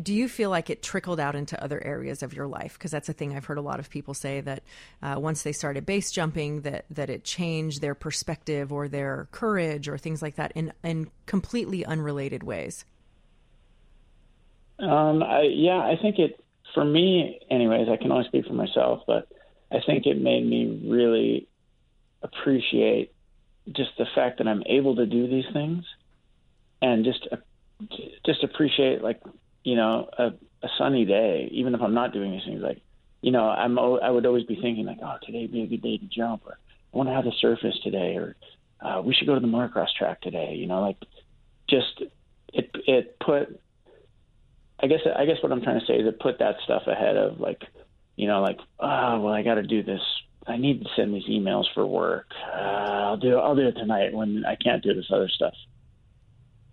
do 0.00 0.12
you 0.12 0.28
feel 0.28 0.50
like 0.50 0.68
it 0.68 0.82
trickled 0.82 1.18
out 1.18 1.34
into 1.34 1.62
other 1.62 1.82
areas 1.82 2.22
of 2.22 2.34
your 2.34 2.46
life? 2.46 2.74
Because 2.74 2.90
that's 2.90 3.08
a 3.08 3.12
thing 3.12 3.34
I've 3.34 3.46
heard 3.46 3.58
a 3.58 3.62
lot 3.62 3.80
of 3.80 3.88
people 3.88 4.12
say 4.12 4.40
that 4.42 4.62
uh, 5.02 5.16
once 5.18 5.42
they 5.42 5.52
started 5.52 5.86
base 5.86 6.10
jumping, 6.10 6.62
that 6.62 6.84
that 6.90 7.08
it 7.08 7.24
changed 7.24 7.80
their 7.80 7.94
perspective 7.94 8.72
or 8.72 8.88
their 8.88 9.28
courage 9.32 9.88
or 9.88 9.96
things 9.96 10.20
like 10.20 10.36
that 10.36 10.52
in 10.54 10.72
in 10.82 11.10
completely 11.26 11.84
unrelated 11.84 12.42
ways. 12.42 12.84
Um, 14.78 15.22
I, 15.22 15.42
yeah, 15.42 15.78
I 15.78 15.96
think 16.00 16.18
it 16.18 16.44
for 16.74 16.84
me, 16.84 17.40
anyways. 17.50 17.88
I 17.88 17.96
can 17.96 18.12
only 18.12 18.26
speak 18.26 18.46
for 18.46 18.52
myself, 18.52 19.02
but 19.06 19.28
I 19.72 19.78
think 19.86 20.04
it 20.04 20.20
made 20.20 20.46
me 20.46 20.82
really 20.86 21.48
appreciate 22.22 23.12
just 23.72 23.90
the 23.96 24.06
fact 24.14 24.38
that 24.38 24.48
I'm 24.48 24.62
able 24.66 24.96
to 24.96 25.06
do 25.06 25.26
these 25.26 25.50
things, 25.54 25.84
and 26.82 27.02
just 27.02 27.26
just 28.26 28.44
appreciate 28.44 29.02
like 29.02 29.22
you 29.64 29.76
know, 29.76 30.08
a, 30.18 30.26
a 30.62 30.68
sunny 30.78 31.04
day, 31.04 31.48
even 31.50 31.74
if 31.74 31.80
I'm 31.80 31.94
not 31.94 32.12
doing 32.12 32.30
these 32.30 32.44
things, 32.44 32.62
like, 32.62 32.80
you 33.22 33.32
know, 33.32 33.48
I'm 33.48 33.78
I 33.78 34.10
would 34.10 34.26
always 34.26 34.44
be 34.44 34.58
thinking 34.60 34.84
like, 34.84 34.98
oh, 35.02 35.16
today 35.24 35.42
would 35.42 35.52
be 35.52 35.62
a 35.62 35.66
good 35.66 35.82
day 35.82 35.96
to 35.96 36.04
jump, 36.06 36.42
or 36.46 36.58
I 36.92 36.96
wonder 36.96 37.12
how 37.12 37.22
the 37.22 37.32
surface 37.40 37.74
today, 37.82 38.16
or 38.16 38.36
uh, 38.80 39.00
we 39.02 39.14
should 39.14 39.26
go 39.26 39.34
to 39.34 39.40
the 39.40 39.46
motocross 39.46 39.88
track 39.98 40.20
today. 40.20 40.54
You 40.54 40.66
know, 40.66 40.82
like 40.82 40.98
just 41.68 42.02
it 42.52 42.70
it 42.86 43.18
put. 43.18 43.60
I 44.78 44.86
guess 44.88 45.00
I 45.16 45.24
guess 45.24 45.36
what 45.42 45.52
I'm 45.52 45.62
trying 45.62 45.80
to 45.80 45.86
say 45.86 45.94
is 45.94 46.06
it 46.06 46.20
put 46.20 46.40
that 46.40 46.56
stuff 46.64 46.82
ahead 46.86 47.16
of 47.16 47.40
like, 47.40 47.62
you 48.16 48.28
know, 48.28 48.42
like 48.42 48.58
oh 48.78 49.20
well 49.20 49.32
I 49.32 49.42
got 49.42 49.54
to 49.54 49.62
do 49.62 49.82
this. 49.82 50.02
I 50.46 50.58
need 50.58 50.82
to 50.82 50.88
send 50.94 51.14
these 51.14 51.24
emails 51.24 51.64
for 51.72 51.86
work. 51.86 52.26
Uh, 52.54 52.58
I'll 52.58 53.16
do 53.16 53.38
I'll 53.38 53.56
do 53.56 53.66
it 53.66 53.72
tonight 53.72 54.12
when 54.12 54.44
I 54.44 54.56
can't 54.56 54.82
do 54.82 54.92
this 54.92 55.06
other 55.10 55.30
stuff. 55.30 55.54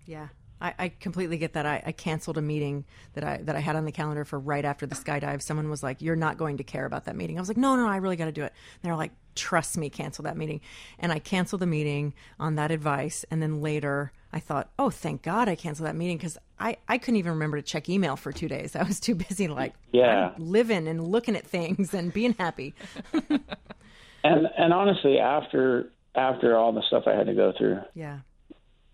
Yeah, 0.05 0.27
I, 0.61 0.73
I 0.77 0.89
completely 0.89 1.37
get 1.37 1.53
that. 1.53 1.65
I, 1.65 1.81
I, 1.87 1.91
canceled 1.91 2.37
a 2.37 2.41
meeting 2.41 2.85
that 3.13 3.23
I 3.23 3.37
that 3.37 3.55
I 3.55 3.59
had 3.59 3.75
on 3.75 3.85
the 3.85 3.91
calendar 3.91 4.23
for 4.23 4.39
right 4.39 4.63
after 4.63 4.85
the 4.85 4.95
skydive. 4.95 5.41
Someone 5.41 5.69
was 5.69 5.81
like, 5.81 6.01
"You're 6.01 6.15
not 6.15 6.37
going 6.37 6.57
to 6.57 6.63
care 6.63 6.85
about 6.85 7.05
that 7.05 7.15
meeting." 7.15 7.37
I 7.37 7.41
was 7.41 7.49
like, 7.49 7.57
"No, 7.57 7.75
no, 7.75 7.87
I 7.87 7.97
really 7.97 8.15
got 8.15 8.25
to 8.25 8.31
do 8.31 8.43
it." 8.43 8.53
They're 8.83 8.95
like, 8.95 9.11
"Trust 9.35 9.77
me, 9.77 9.89
cancel 9.89 10.23
that 10.23 10.37
meeting." 10.37 10.61
And 10.99 11.11
I 11.11 11.19
canceled 11.19 11.61
the 11.61 11.67
meeting 11.67 12.13
on 12.39 12.55
that 12.55 12.69
advice. 12.69 13.25
And 13.31 13.41
then 13.41 13.61
later, 13.61 14.11
I 14.31 14.39
thought, 14.39 14.69
"Oh, 14.77 14.91
thank 14.91 15.23
God 15.23 15.49
I 15.49 15.55
canceled 15.55 15.87
that 15.87 15.95
meeting 15.95 16.17
because 16.17 16.37
I 16.59 16.77
I 16.87 16.99
couldn't 16.99 17.17
even 17.17 17.31
remember 17.33 17.57
to 17.57 17.63
check 17.63 17.89
email 17.89 18.15
for 18.15 18.31
two 18.31 18.47
days. 18.47 18.75
I 18.75 18.83
was 18.83 18.99
too 18.99 19.15
busy 19.15 19.47
like 19.47 19.73
yeah 19.91 20.33
living 20.37 20.87
and 20.87 21.07
looking 21.07 21.35
at 21.35 21.45
things 21.45 21.93
and 21.93 22.13
being 22.13 22.35
happy." 22.37 22.75
and 24.23 24.47
and 24.57 24.73
honestly, 24.73 25.17
after 25.17 25.91
after 26.13 26.55
all 26.55 26.71
the 26.71 26.83
stuff 26.83 27.03
I 27.07 27.15
had 27.15 27.25
to 27.25 27.33
go 27.33 27.51
through, 27.57 27.79
yeah. 27.95 28.19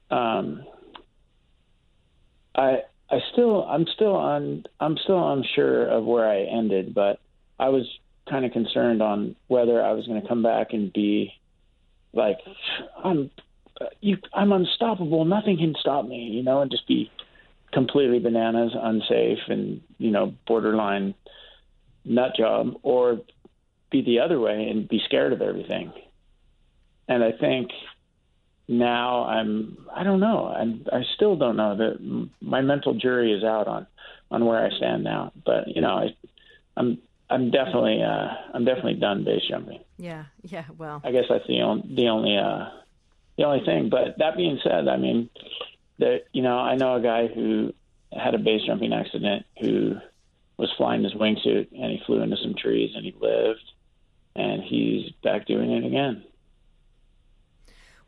Um, 0.10 0.64
I 2.58 2.80
I 3.10 3.20
still 3.32 3.64
I'm 3.64 3.86
still 3.96 4.16
on 4.16 4.66
I'm 4.80 4.98
still 4.98 5.32
unsure 5.32 5.88
of 5.88 6.04
where 6.04 6.28
I 6.28 6.42
ended, 6.42 6.94
but 6.94 7.20
I 7.60 7.70
was 7.70 7.86
kind 8.30 8.46
of 8.46 8.52
concerned 8.52 9.02
on 9.02 9.36
whether 9.48 9.82
I 9.84 9.94
was 9.94 10.06
going 10.08 10.22
to 10.22 10.28
come 10.28 10.44
back 10.44 10.74
and 10.74 10.92
be 10.92 11.34
like 12.14 12.38
I'm 13.04 13.30
you 14.02 14.18
I'm 14.34 14.52
unstoppable, 14.52 15.26
nothing 15.26 15.58
can 15.58 15.76
stop 15.80 16.06
me, 16.06 16.30
you 16.34 16.44
know, 16.44 16.62
and 16.62 16.72
just 16.72 16.88
be 16.88 17.12
completely 17.72 18.20
bananas, 18.20 18.72
unsafe, 18.76 19.40
and 19.48 19.82
you 19.98 20.12
know 20.12 20.34
borderline 20.46 21.14
nut 22.04 22.34
job, 22.38 22.74
or 22.84 23.22
be 23.92 24.02
the 24.02 24.20
other 24.20 24.40
way 24.40 24.68
and 24.70 24.88
be 24.88 25.02
scared 25.06 25.34
of 25.34 25.42
everything. 25.42 25.94
And 27.08 27.24
I 27.24 27.32
think 27.32 27.70
now 28.68 29.24
I'm 29.24 29.78
I 29.94 30.04
don't 30.04 30.20
know. 30.20 30.48
I'm 30.48 30.86
I 30.92 31.04
still 31.16 31.36
don't 31.36 31.56
know. 31.56 31.78
That 31.78 32.26
my 32.42 32.62
mental 32.62 32.94
jury 32.94 33.32
is 33.32 33.44
out 33.44 33.68
on 33.68 33.88
on 34.30 34.46
where 34.46 34.64
I 34.66 34.76
stand 34.78 35.04
now. 35.04 35.32
But 35.46 35.68
you 35.68 35.82
know 35.82 35.96
I 35.96 36.16
I'm 36.76 36.98
I'm 37.30 37.52
definitely 37.52 38.04
uh 38.04 38.28
I'm 38.54 38.66
definitely 38.66 38.96
done 38.96 39.24
base 39.24 39.44
jumping 39.50 39.80
yeah 39.98 40.26
yeah 40.44 40.66
well. 40.78 41.02
I 41.04 41.12
guess 41.12 41.26
that's 41.30 41.48
the 41.48 41.62
only 41.62 41.96
the 41.96 42.08
only 42.10 42.38
uh 42.38 42.70
the 43.38 43.44
only 43.46 43.66
thing. 43.66 43.90
But 43.90 44.18
that 44.18 44.36
being 44.36 44.60
said 44.64 44.88
I 44.88 44.98
mean 44.98 45.30
that 46.00 46.26
you 46.34 46.42
know 46.42 46.58
I 46.58 46.76
know 46.76 46.96
a 46.96 47.02
guy 47.02 47.28
who 47.28 47.74
had 48.12 48.36
a 48.36 48.40
base 48.40 48.62
jumping 48.66 48.94
accident 48.94 49.46
who 49.62 49.96
was 50.58 50.74
flying 50.78 51.04
his 51.04 51.14
wingsuit 51.14 51.68
and 51.72 51.92
he 51.92 52.02
flew 52.06 52.22
into 52.22 52.38
some 52.38 52.56
trees 52.56 52.92
and 52.96 53.06
he 53.06 53.16
lived 53.20 53.72
and 54.36 54.64
he's 54.64 55.12
back 55.24 55.46
doing 55.46 55.72
it 55.72 55.86
again 55.86 56.24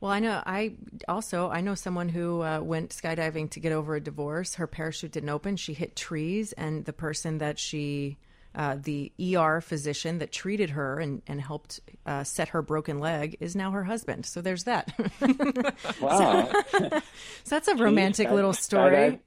well, 0.02 0.12
I 0.12 0.20
know. 0.20 0.42
I 0.46 0.74
also 1.08 1.50
I 1.50 1.60
know 1.62 1.76
someone 1.76 2.10
who 2.10 2.42
uh, 2.42 2.62
went 2.62 2.92
skydiving 2.92 3.50
to 3.52 3.60
get 3.60 3.74
over 3.74 3.96
a 3.96 4.02
divorce. 4.02 4.56
Her 4.56 4.68
parachute 4.68 5.12
didn't 5.12 5.30
open. 5.30 5.58
She 5.58 5.74
hit 5.74 5.96
trees, 5.96 6.54
and 6.54 6.86
the 6.86 6.94
person 6.94 7.40
that 7.40 7.60
she, 7.60 8.18
uh, 8.56 8.78
the 8.82 9.12
ER 9.22 9.60
physician 9.60 10.20
that 10.20 10.32
treated 10.32 10.70
her 10.70 11.00
and 11.00 11.22
and 11.28 11.42
helped 11.42 11.82
uh, 12.06 12.24
set 12.24 12.50
her 12.50 12.62
broken 12.62 13.00
leg, 13.00 13.36
is 13.42 13.58
now 13.58 13.72
her 13.72 13.84
husband. 13.84 14.26
So 14.26 14.42
there's 14.42 14.64
that. 14.64 14.94
wow. 16.02 16.50
so, 16.72 17.02
that's 17.46 17.68
a 17.68 17.76
romantic 17.76 18.30
Jeez, 18.30 18.34
little 18.34 18.54
story. 18.54 19.20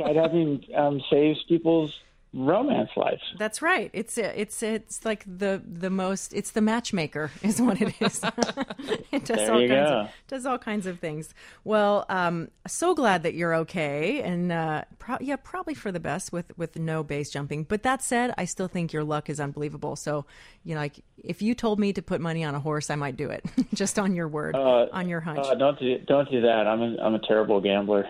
Skydiving 0.00 0.76
um, 0.76 1.00
saves 1.08 1.44
people's 1.44 1.94
romance 2.34 2.90
life. 2.96 3.20
That's 3.38 3.62
right. 3.62 3.90
It's 3.92 4.18
it's 4.18 4.62
it's 4.62 5.04
like 5.04 5.24
the 5.26 5.62
the 5.66 5.90
most. 5.90 6.32
It's 6.34 6.50
the 6.52 6.60
matchmaker, 6.60 7.30
is 7.42 7.60
what 7.60 7.80
it 7.80 7.94
is. 8.00 8.22
it 9.12 9.24
does 9.24 9.36
There 9.38 9.52
all 9.52 9.60
you 9.60 9.68
kinds 9.68 9.90
go. 9.90 9.96
of 10.00 10.08
does 10.28 10.46
all 10.46 10.58
kinds 10.58 10.86
of 10.86 10.98
things. 10.98 11.34
Well, 11.64 12.04
um, 12.08 12.48
so 12.66 12.94
glad 12.94 13.22
that 13.22 13.34
you're 13.34 13.54
okay, 13.56 14.22
and 14.22 14.52
uh, 14.52 14.84
pro- 14.98 15.18
yeah, 15.20 15.36
probably 15.36 15.74
for 15.74 15.90
the 15.90 16.00
best 16.00 16.32
with 16.32 16.56
with 16.58 16.76
no 16.78 17.02
base 17.02 17.30
jumping. 17.30 17.64
But 17.64 17.82
that 17.82 18.02
said, 18.02 18.34
I 18.36 18.44
still 18.44 18.68
think 18.68 18.92
your 18.92 19.04
luck 19.04 19.30
is 19.30 19.40
unbelievable. 19.40 19.96
So 19.96 20.26
you 20.64 20.74
know, 20.74 20.80
like 20.80 21.00
if 21.16 21.40
you 21.42 21.54
told 21.54 21.78
me 21.80 21.92
to 21.94 22.02
put 22.02 22.20
money 22.20 22.44
on 22.44 22.54
a 22.54 22.60
horse, 22.60 22.90
I 22.90 22.94
might 22.94 23.16
do 23.16 23.30
it 23.30 23.44
just 23.74 23.98
on 23.98 24.14
your 24.14 24.28
word, 24.28 24.54
on 24.54 25.08
your 25.08 25.20
hunch. 25.20 25.40
Uh, 25.46 25.54
don't 25.54 25.78
do 25.78 25.98
don't 26.06 26.30
do 26.30 26.42
that. 26.42 26.66
I'm 26.66 26.82
a, 26.82 26.96
I'm 27.02 27.14
a 27.14 27.20
terrible 27.26 27.60
gambler. 27.60 28.06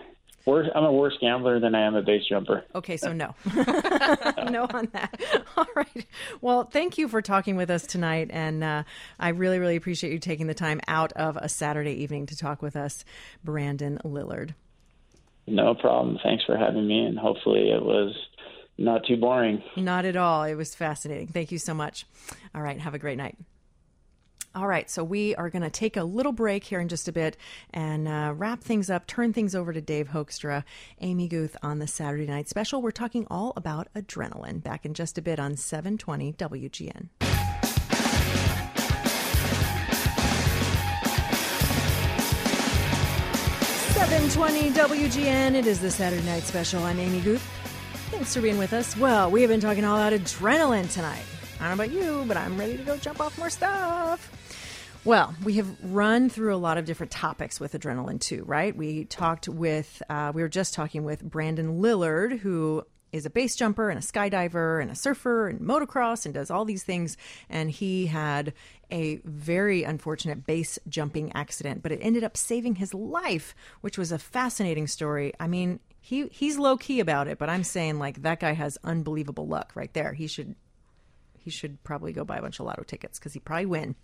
Worse, 0.49 0.67
I'm 0.73 0.83
a 0.83 0.91
worse 0.91 1.15
gambler 1.21 1.59
than 1.59 1.75
I 1.75 1.85
am 1.85 1.93
a 1.93 2.01
base 2.01 2.23
jumper. 2.27 2.65
Okay, 2.73 2.97
so 2.97 3.13
no. 3.13 3.35
no 4.49 4.65
on 4.73 4.89
that. 4.93 5.21
All 5.57 5.67
right. 5.75 6.07
Well, 6.41 6.63
thank 6.63 6.97
you 6.97 7.07
for 7.07 7.21
talking 7.21 7.55
with 7.55 7.69
us 7.69 7.85
tonight. 7.85 8.31
And 8.33 8.63
uh, 8.63 8.83
I 9.19 9.29
really, 9.29 9.59
really 9.59 9.75
appreciate 9.75 10.11
you 10.11 10.17
taking 10.17 10.47
the 10.47 10.55
time 10.55 10.81
out 10.87 11.13
of 11.13 11.37
a 11.37 11.47
Saturday 11.47 11.91
evening 11.91 12.25
to 12.25 12.35
talk 12.35 12.63
with 12.63 12.75
us, 12.75 13.05
Brandon 13.43 13.99
Lillard. 14.03 14.55
No 15.45 15.75
problem. 15.75 16.17
Thanks 16.23 16.43
for 16.45 16.57
having 16.57 16.87
me, 16.87 17.05
and 17.05 17.19
hopefully 17.19 17.69
it 17.69 17.83
was 17.83 18.15
not 18.79 19.05
too 19.05 19.17
boring. 19.17 19.61
Not 19.75 20.05
at 20.05 20.15
all. 20.15 20.45
It 20.45 20.55
was 20.55 20.73
fascinating. 20.73 21.27
Thank 21.27 21.51
you 21.51 21.59
so 21.59 21.75
much. 21.75 22.07
All 22.55 22.61
right. 22.63 22.79
Have 22.79 22.95
a 22.95 22.99
great 22.99 23.19
night. 23.19 23.37
All 24.55 24.65
right, 24.65 24.89
so 24.89 25.03
we 25.03 25.35
are 25.35 25.51
going 25.51 25.61
to 25.61 25.69
take 25.69 25.95
a 25.95 26.03
little 26.03 26.31
break 26.31 26.63
here 26.63 26.79
in 26.79 26.87
just 26.87 27.07
a 27.07 27.11
bit 27.11 27.37
and 27.71 28.07
uh, 28.07 28.33
wrap 28.35 28.61
things 28.61 28.89
up, 28.89 29.05
turn 29.05 29.31
things 29.31 29.53
over 29.53 29.71
to 29.71 29.79
Dave 29.79 30.09
Hoekstra, 30.09 30.63
Amy 31.01 31.27
Guth 31.27 31.55
on 31.61 31.77
the 31.77 31.85
Saturday 31.85 32.25
night 32.25 32.49
special. 32.49 32.81
We're 32.81 32.89
talking 32.89 33.27
all 33.29 33.53
about 33.55 33.93
adrenaline 33.93 34.63
back 34.63 34.87
in 34.87 34.95
just 34.95 35.19
a 35.19 35.21
bit 35.21 35.39
on 35.39 35.55
720 35.55 36.33
WGN. 36.33 37.09
Seven 43.93 44.29
twenty 44.31 44.71
WGN. 44.71 45.53
It 45.53 45.67
is 45.67 45.79
the 45.79 45.91
Saturday 45.91 46.25
night 46.25 46.43
special. 46.43 46.83
I'm 46.83 46.99
Amy 46.99 47.21
Guth. 47.21 47.41
Thanks 48.09 48.33
for 48.33 48.41
being 48.41 48.57
with 48.57 48.73
us. 48.73 48.97
Well, 48.97 49.29
we 49.29 49.41
have 49.41 49.49
been 49.49 49.59
talking 49.59 49.85
all 49.85 49.97
about 49.97 50.13
adrenaline 50.13 50.91
tonight. 50.91 51.21
I 51.59 51.67
don't 51.67 51.77
know 51.77 51.83
about 51.83 51.95
you, 51.95 52.23
but 52.27 52.37
I'm 52.37 52.57
ready 52.57 52.77
to 52.77 52.83
go 52.83 52.97
jump 52.97 53.19
off 53.21 53.37
more 53.37 53.51
stuff. 53.51 54.38
Well, 55.05 55.33
we 55.43 55.53
have 55.53 55.93
run 55.93 56.29
through 56.29 56.53
a 56.53 56.57
lot 56.57 56.77
of 56.77 56.85
different 56.85 57.11
topics 57.11 57.59
with 57.59 57.73
adrenaline 57.73 58.19
too, 58.19 58.43
right? 58.45 58.75
We 58.75 59.05
talked 59.05 59.47
with, 59.47 60.03
uh, 60.09 60.33
we 60.35 60.41
were 60.41 60.49
just 60.49 60.73
talking 60.73 61.05
with 61.05 61.23
Brandon 61.23 61.79
Lillard, 61.81 62.39
who 62.39 62.83
is 63.11 63.25
a 63.25 63.29
base 63.29 63.55
jumper 63.55 63.89
and 63.89 63.97
a 63.97 64.01
skydiver 64.01 64.81
and 64.81 64.91
a 64.91 64.95
surfer 64.95 65.47
and 65.47 65.61
motocross 65.61 66.25
and 66.25 66.33
does 66.33 66.51
all 66.51 66.65
these 66.65 66.83
things. 66.83 67.17
And 67.49 67.71
he 67.71 68.07
had 68.07 68.53
a 68.91 69.21
very 69.23 69.83
unfortunate 69.83 70.45
base 70.45 70.77
jumping 70.87 71.31
accident, 71.33 71.81
but 71.81 71.91
it 71.91 71.99
ended 72.01 72.23
up 72.23 72.37
saving 72.37 72.75
his 72.75 72.93
life, 72.93 73.55
which 73.81 73.97
was 73.97 74.11
a 74.11 74.19
fascinating 74.19 74.85
story. 74.85 75.33
I 75.39 75.47
mean, 75.47 75.79
he 76.01 76.27
he's 76.27 76.57
low 76.57 76.77
key 76.77 76.99
about 76.99 77.27
it, 77.27 77.37
but 77.37 77.49
I'm 77.49 77.63
saying 77.63 77.99
like 77.99 78.21
that 78.21 78.39
guy 78.39 78.53
has 78.53 78.77
unbelievable 78.83 79.47
luck 79.47 79.71
right 79.75 79.93
there. 79.93 80.13
He 80.13 80.27
should 80.27 80.55
he 81.37 81.49
should 81.49 81.83
probably 81.83 82.13
go 82.13 82.23
buy 82.23 82.37
a 82.37 82.41
bunch 82.41 82.59
of 82.59 82.65
lotto 82.65 82.83
tickets 82.83 83.17
because 83.17 83.33
he 83.33 83.39
probably 83.39 83.65
win. 83.65 83.95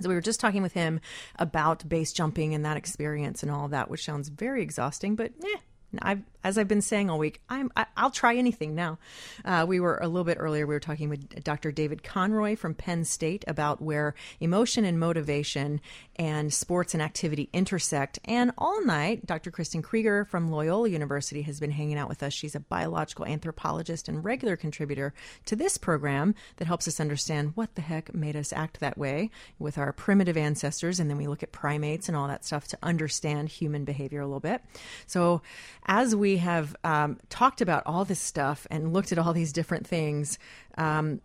So 0.00 0.08
we 0.08 0.14
were 0.14 0.20
just 0.20 0.40
talking 0.40 0.62
with 0.62 0.72
him 0.72 1.00
about 1.38 1.88
base 1.88 2.12
jumping 2.12 2.54
and 2.54 2.64
that 2.64 2.76
experience 2.76 3.42
and 3.42 3.50
all 3.50 3.66
of 3.66 3.70
that, 3.70 3.90
which 3.90 4.04
sounds 4.04 4.28
very 4.28 4.62
exhausting, 4.62 5.14
but 5.14 5.32
eh, 5.44 5.58
I've, 6.02 6.22
as 6.44 6.58
I've 6.58 6.68
been 6.68 6.82
saying 6.82 7.08
all 7.08 7.18
week, 7.18 7.40
I'm, 7.48 7.72
I, 7.74 7.86
I'll 7.96 8.10
try 8.10 8.36
anything 8.36 8.74
now. 8.74 8.98
Uh, 9.44 9.64
we 9.66 9.80
were 9.80 9.98
a 9.98 10.06
little 10.06 10.24
bit 10.24 10.36
earlier, 10.38 10.66
we 10.66 10.74
were 10.74 10.80
talking 10.80 11.08
with 11.08 11.42
Dr. 11.42 11.72
David 11.72 12.02
Conroy 12.02 12.54
from 12.54 12.74
Penn 12.74 13.04
State 13.04 13.44
about 13.48 13.80
where 13.80 14.14
emotion 14.40 14.84
and 14.84 15.00
motivation 15.00 15.80
and 16.16 16.52
sports 16.52 16.94
and 16.94 17.02
activity 17.02 17.48
intersect. 17.52 18.18
And 18.26 18.52
all 18.58 18.84
night, 18.84 19.26
Dr. 19.26 19.50
Kristin 19.50 19.82
Krueger 19.82 20.26
from 20.26 20.50
Loyola 20.50 20.90
University 20.90 21.42
has 21.42 21.58
been 21.58 21.70
hanging 21.70 21.98
out 21.98 22.08
with 22.08 22.22
us. 22.22 22.34
She's 22.34 22.54
a 22.54 22.60
biological 22.60 23.26
anthropologist 23.26 24.08
and 24.08 24.22
regular 24.22 24.56
contributor 24.56 25.14
to 25.46 25.56
this 25.56 25.78
program 25.78 26.34
that 26.56 26.66
helps 26.66 26.86
us 26.86 27.00
understand 27.00 27.52
what 27.54 27.74
the 27.74 27.82
heck 27.82 28.14
made 28.14 28.36
us 28.36 28.52
act 28.52 28.80
that 28.80 28.98
way 28.98 29.30
with 29.58 29.78
our 29.78 29.92
primitive 29.92 30.36
ancestors. 30.36 31.00
And 31.00 31.08
then 31.08 31.16
we 31.16 31.26
look 31.26 31.42
at 31.42 31.52
primates 31.52 32.08
and 32.08 32.16
all 32.16 32.28
that 32.28 32.44
stuff 32.44 32.68
to 32.68 32.78
understand 32.82 33.48
human 33.48 33.84
behavior 33.84 34.20
a 34.20 34.26
little 34.26 34.40
bit. 34.40 34.62
So, 35.06 35.42
as 35.86 36.14
we 36.14 36.33
have 36.38 36.74
um, 36.84 37.18
talked 37.28 37.60
about 37.60 37.82
all 37.86 38.04
this 38.04 38.20
stuff 38.20 38.66
and 38.70 38.92
looked 38.92 39.12
at 39.12 39.18
all 39.18 39.32
these 39.32 39.52
different 39.52 39.86
things, 39.86 40.38
um, 40.78 41.20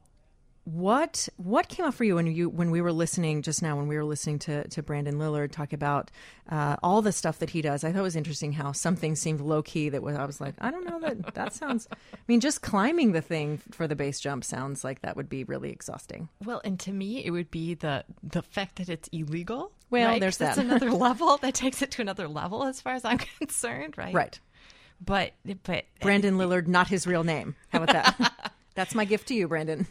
what 0.66 1.28
what 1.38 1.68
came 1.68 1.86
up 1.86 1.96
for 1.96 2.04
you 2.04 2.14
when 2.16 2.28
you 2.28 2.48
when 2.48 2.70
we 2.70 2.80
were 2.80 2.92
listening 2.92 3.42
just 3.42 3.64
now 3.64 3.76
when 3.76 3.88
we 3.88 3.96
were 3.96 4.04
listening 4.04 4.38
to 4.38 4.68
to 4.68 4.84
Brandon 4.84 5.16
Lillard 5.16 5.52
talk 5.52 5.74
about 5.74 6.12
uh, 6.48 6.76
all 6.84 7.02
the 7.02 7.12
stuff 7.12 7.40
that 7.40 7.50
he 7.50 7.64
does? 7.64 7.84
I 7.84 7.92
thought 7.92 8.00
it 8.00 8.04
was 8.04 8.16
interesting 8.16 8.54
how 8.54 8.72
some 8.74 8.96
things 8.96 9.20
seemed 9.20 9.42
low 9.42 9.64
key 9.64 9.90
that 9.90 10.04
was 10.04 10.16
I 10.16 10.26
was 10.26 10.40
like 10.40 10.54
I 10.60 10.70
don't 10.70 10.86
know 10.86 11.00
that 11.00 11.34
that 11.34 11.54
sounds. 11.54 11.88
I 12.14 12.18
mean, 12.28 12.40
just 12.40 12.62
climbing 12.62 13.14
the 13.14 13.22
thing 13.22 13.60
for 13.72 13.88
the 13.88 13.96
base 13.96 14.20
jump 14.20 14.44
sounds 14.44 14.84
like 14.84 15.02
that 15.02 15.16
would 15.16 15.30
be 15.30 15.44
really 15.44 15.72
exhausting. 15.72 16.30
Well, 16.46 16.62
and 16.64 16.80
to 16.82 16.92
me, 16.92 17.26
it 17.26 17.32
would 17.32 17.50
be 17.50 17.74
the 17.74 18.04
the 18.22 18.44
fact 18.44 18.76
that 18.76 18.90
it's 18.90 19.08
illegal. 19.12 19.72
Well, 19.90 20.10
right? 20.10 20.22
there's 20.22 20.38
'Cause 20.38 20.56
That's 20.56 20.58
that. 20.58 20.66
another 20.66 20.92
level 21.08 21.38
that 21.38 21.56
takes 21.56 21.82
it 21.82 21.90
to 21.92 22.04
another 22.04 22.28
level, 22.28 22.64
as 22.66 22.80
far 22.80 22.94
as 22.94 23.04
I'm 23.06 23.18
concerned. 23.40 23.98
Right. 23.98 24.14
Right. 24.14 24.40
But 25.04 25.34
but 25.64 25.86
Brandon 26.02 26.36
Lillard, 26.38 26.68
not 26.68 26.88
his 26.88 27.08
real 27.08 27.24
name. 27.24 27.56
How 27.70 27.84
about 27.84 27.94
that? 27.94 28.54
That's 28.76 28.96
my 28.96 29.04
gift 29.04 29.28
to 29.28 29.34
you, 29.34 29.48
Brandon. 29.48 29.86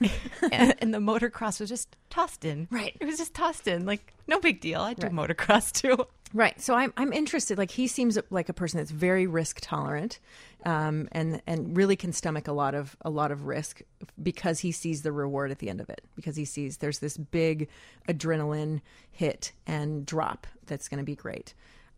and, 0.50 0.74
and 0.80 0.94
the 0.94 0.98
motocross 0.98 1.60
was 1.60 1.68
just 1.68 1.94
tossed 2.08 2.46
in. 2.46 2.68
Right. 2.70 2.96
It 2.98 3.04
was 3.04 3.18
just 3.18 3.34
tossed 3.34 3.68
in. 3.68 3.84
Like 3.84 4.14
no 4.26 4.40
big 4.40 4.60
deal. 4.60 4.80
I 4.80 4.94
do 4.94 5.08
motocross 5.08 5.72
too. 5.72 6.06
Right. 6.32 6.60
So 6.60 6.74
I'm 6.74 6.92
I'm 6.96 7.12
interested. 7.12 7.58
Like 7.58 7.70
he 7.70 7.86
seems 7.86 8.18
like 8.30 8.48
a 8.48 8.52
person 8.52 8.78
that's 8.78 8.90
very 8.90 9.26
risk 9.26 9.58
tolerant, 9.60 10.20
um, 10.64 11.08
and 11.12 11.42
and 11.46 11.76
really 11.76 11.96
can 11.96 12.12
stomach 12.12 12.48
a 12.48 12.52
lot 12.52 12.74
of 12.74 12.96
a 13.02 13.10
lot 13.10 13.30
of 13.30 13.46
risk 13.46 13.82
because 14.22 14.60
he 14.60 14.72
sees 14.72 15.02
the 15.02 15.12
reward 15.12 15.50
at 15.50 15.58
the 15.58 15.68
end 15.68 15.80
of 15.80 15.90
it. 15.90 16.02
Because 16.16 16.36
he 16.36 16.44
sees 16.44 16.78
there's 16.78 16.98
this 16.98 17.16
big 17.16 17.68
adrenaline 18.08 18.80
hit 19.10 19.52
and 19.66 20.06
drop 20.06 20.46
that's 20.66 20.88
going 20.88 20.98
to 20.98 21.04
be 21.04 21.16
great. 21.16 21.54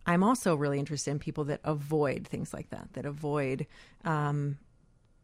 I'm 0.07 0.23
also 0.23 0.55
really 0.55 0.79
interested 0.79 1.11
in 1.11 1.19
people 1.19 1.45
that 1.45 1.61
avoid 1.65 2.27
things 2.27 2.53
like 2.53 2.71
that. 2.71 2.93
That 2.95 3.07
avoid. 3.07 3.67
Um, 4.05 4.59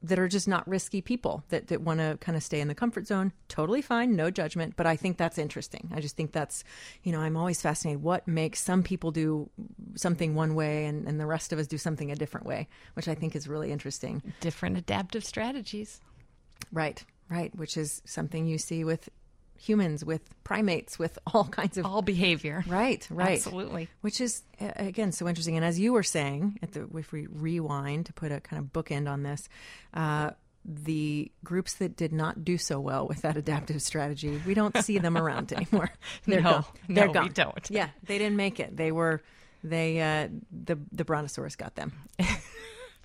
that 0.02 0.18
are 0.18 0.28
just 0.28 0.46
not 0.46 0.66
risky 0.68 1.00
people 1.00 1.42
that, 1.48 1.68
that 1.68 1.80
want 1.80 2.00
to 2.00 2.18
kind 2.20 2.36
of 2.36 2.42
stay 2.42 2.60
in 2.60 2.68
the 2.68 2.74
comfort 2.74 3.06
zone. 3.06 3.32
Totally 3.48 3.82
fine, 3.82 4.14
no 4.14 4.30
judgment. 4.30 4.74
But 4.76 4.86
I 4.86 4.94
think 4.94 5.16
that's 5.16 5.38
interesting. 5.38 5.90
I 5.94 6.00
just 6.00 6.16
think 6.16 6.32
that's, 6.32 6.64
you 7.02 7.12
know, 7.12 7.20
I'm 7.20 7.36
always 7.36 7.60
fascinated 7.60 8.02
what 8.02 8.28
makes 8.28 8.60
some 8.60 8.82
people 8.82 9.10
do 9.10 9.50
something 9.94 10.34
one 10.34 10.54
way 10.54 10.84
and, 10.84 11.08
and 11.08 11.18
the 11.18 11.26
rest 11.26 11.52
of 11.52 11.58
us 11.58 11.66
do 11.66 11.78
something 11.78 12.10
a 12.10 12.14
different 12.14 12.46
way, 12.46 12.68
which 12.94 13.08
I 13.08 13.14
think 13.14 13.34
is 13.34 13.48
really 13.48 13.72
interesting. 13.72 14.22
Different 14.40 14.76
adaptive 14.76 15.24
strategies. 15.24 16.00
Right, 16.72 17.02
right. 17.28 17.54
Which 17.56 17.76
is 17.76 18.02
something 18.04 18.46
you 18.46 18.58
see 18.58 18.84
with 18.84 19.08
humans, 19.58 20.04
with 20.04 20.22
primates, 20.44 20.98
with 20.98 21.18
all 21.32 21.44
kinds 21.44 21.78
of 21.78 21.86
all 21.86 22.02
behavior. 22.02 22.64
Right, 22.66 23.06
right. 23.10 23.36
Absolutely. 23.36 23.88
Which 24.00 24.20
is 24.20 24.42
again 24.60 25.12
so 25.12 25.28
interesting. 25.28 25.56
And 25.56 25.64
as 25.64 25.78
you 25.78 25.92
were 25.92 26.02
saying, 26.02 26.58
at 26.62 26.72
the 26.72 26.88
if 26.96 27.12
we 27.12 27.26
rewind 27.26 28.06
to 28.06 28.12
put 28.12 28.32
a 28.32 28.40
kind 28.40 28.60
of 28.60 28.72
bookend 28.72 29.08
on 29.10 29.22
this, 29.22 29.48
uh, 29.94 30.30
the 30.64 31.30
groups 31.44 31.74
that 31.74 31.96
did 31.96 32.12
not 32.12 32.44
do 32.44 32.58
so 32.58 32.80
well 32.80 33.06
with 33.06 33.22
that 33.22 33.36
adaptive 33.36 33.80
strategy, 33.82 34.40
we 34.46 34.54
don't 34.54 34.76
see 34.82 34.98
them 34.98 35.16
around 35.22 35.52
anymore. 35.52 35.90
They're 36.26 36.40
No, 36.40 36.50
gone. 36.50 36.64
They're 36.88 37.06
no, 37.06 37.12
gone. 37.12 37.22
we 37.24 37.28
don't. 37.30 37.70
Yeah, 37.70 37.88
they 38.04 38.18
didn't 38.18 38.36
make 38.36 38.58
it. 38.60 38.76
They 38.76 38.90
were 38.92 39.22
they 39.62 40.00
uh, 40.00 40.28
the 40.50 40.76
the 40.92 41.04
brontosaurus 41.04 41.56
got 41.56 41.74
them. 41.76 41.92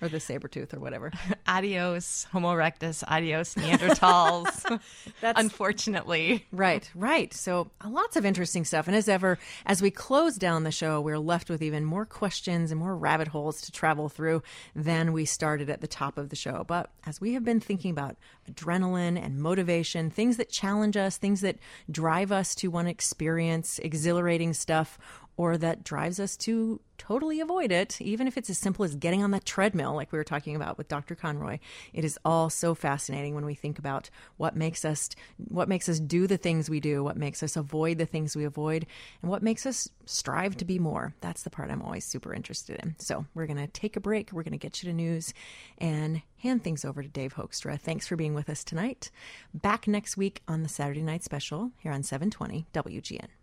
or 0.02 0.08
the 0.08 0.20
saber 0.20 0.48
tooth 0.48 0.74
or 0.74 0.80
whatever. 0.80 1.12
Adios, 1.46 2.26
Homo 2.32 2.52
erectus. 2.52 3.04
Adios, 3.08 3.54
Neanderthals. 3.54 4.80
That's 5.20 5.40
unfortunately 5.40 6.44
right, 6.52 6.90
right. 6.94 7.32
So 7.32 7.70
uh, 7.80 7.88
lots 7.88 8.16
of 8.16 8.26
interesting 8.26 8.64
stuff. 8.64 8.88
And 8.88 8.96
as 8.96 9.08
ever, 9.08 9.38
as 9.64 9.80
we 9.80 9.90
close 9.90 10.36
down 10.36 10.64
the 10.64 10.72
show, 10.72 11.00
we're 11.00 11.18
left 11.18 11.48
with 11.48 11.62
even 11.62 11.84
more 11.84 12.04
questions 12.04 12.70
and 12.72 12.80
more 12.80 12.96
rabbit 12.96 13.28
holes 13.28 13.60
to 13.62 13.72
travel 13.72 14.08
through 14.08 14.42
than 14.74 15.12
we 15.12 15.24
started 15.24 15.70
at 15.70 15.80
the 15.80 15.86
top 15.86 16.18
of 16.18 16.28
the 16.28 16.36
show. 16.36 16.64
But 16.66 16.90
as 17.06 17.20
we 17.20 17.34
have 17.34 17.44
been 17.44 17.60
thinking 17.60 17.92
about 17.92 18.16
adrenaline 18.50 19.22
and 19.22 19.40
motivation, 19.40 20.10
things 20.10 20.36
that 20.36 20.50
challenge 20.50 20.96
us, 20.96 21.16
things 21.16 21.42
that 21.42 21.58
drive 21.90 22.32
us 22.32 22.54
to 22.56 22.68
want 22.68 22.88
to 22.88 22.90
experience 22.90 23.78
exhilarating 23.78 24.52
stuff, 24.52 24.98
or 25.36 25.56
that 25.58 25.84
drives 25.84 26.20
us 26.20 26.36
to 26.36 26.80
totally 26.98 27.40
avoid 27.40 27.72
it, 27.72 28.00
even 28.00 28.28
if 28.28 28.36
it's 28.36 28.50
as 28.50 28.58
simple 28.58 28.84
as 28.84 28.94
getting 28.94 29.24
on 29.24 29.32
that 29.32 29.44
treadmill, 29.44 29.94
like 29.94 30.12
we 30.12 30.18
were 30.18 30.24
talking 30.24 30.54
about 30.54 30.78
with 30.78 30.88
Dr. 30.88 31.14
Conroy. 31.14 31.58
It 31.92 32.04
is 32.04 32.18
all 32.24 32.48
so 32.48 32.74
fascinating 32.74 33.34
when 33.34 33.44
we 33.44 33.54
think 33.54 33.78
about 33.78 34.08
what 34.36 34.54
makes 34.54 34.84
us 34.84 35.08
what 35.48 35.68
makes 35.68 35.88
us 35.88 35.98
do 35.98 36.26
the 36.26 36.36
things 36.36 36.70
we 36.70 36.80
do, 36.80 37.02
what 37.02 37.16
makes 37.16 37.42
us 37.42 37.56
avoid 37.56 37.98
the 37.98 38.06
things 38.06 38.36
we 38.36 38.44
avoid, 38.44 38.86
and 39.20 39.30
what 39.30 39.42
makes 39.42 39.66
us 39.66 39.88
strive 40.06 40.56
to 40.58 40.64
be 40.64 40.78
more. 40.78 41.14
That's 41.20 41.42
the 41.42 41.50
part 41.50 41.70
I'm 41.70 41.82
always 41.82 42.04
super 42.04 42.32
interested 42.32 42.78
in. 42.80 42.94
So 42.98 43.26
we're 43.34 43.46
gonna 43.46 43.66
take 43.66 43.96
a 43.96 44.00
break. 44.00 44.32
We're 44.32 44.44
gonna 44.44 44.56
get 44.56 44.82
you 44.82 44.90
to 44.90 44.94
news 44.94 45.34
and 45.78 46.22
hand 46.38 46.62
things 46.62 46.84
over 46.84 47.02
to 47.02 47.08
Dave 47.08 47.34
Hoekstra. 47.34 47.80
Thanks 47.80 48.06
for 48.06 48.16
being 48.16 48.34
with 48.34 48.48
us 48.48 48.62
tonight. 48.62 49.10
Back 49.52 49.88
next 49.88 50.16
week 50.16 50.42
on 50.46 50.62
the 50.62 50.68
Saturday 50.68 51.02
Night 51.02 51.24
Special 51.24 51.72
here 51.78 51.92
on 51.92 52.02
720 52.02 52.66
WGN. 52.72 53.41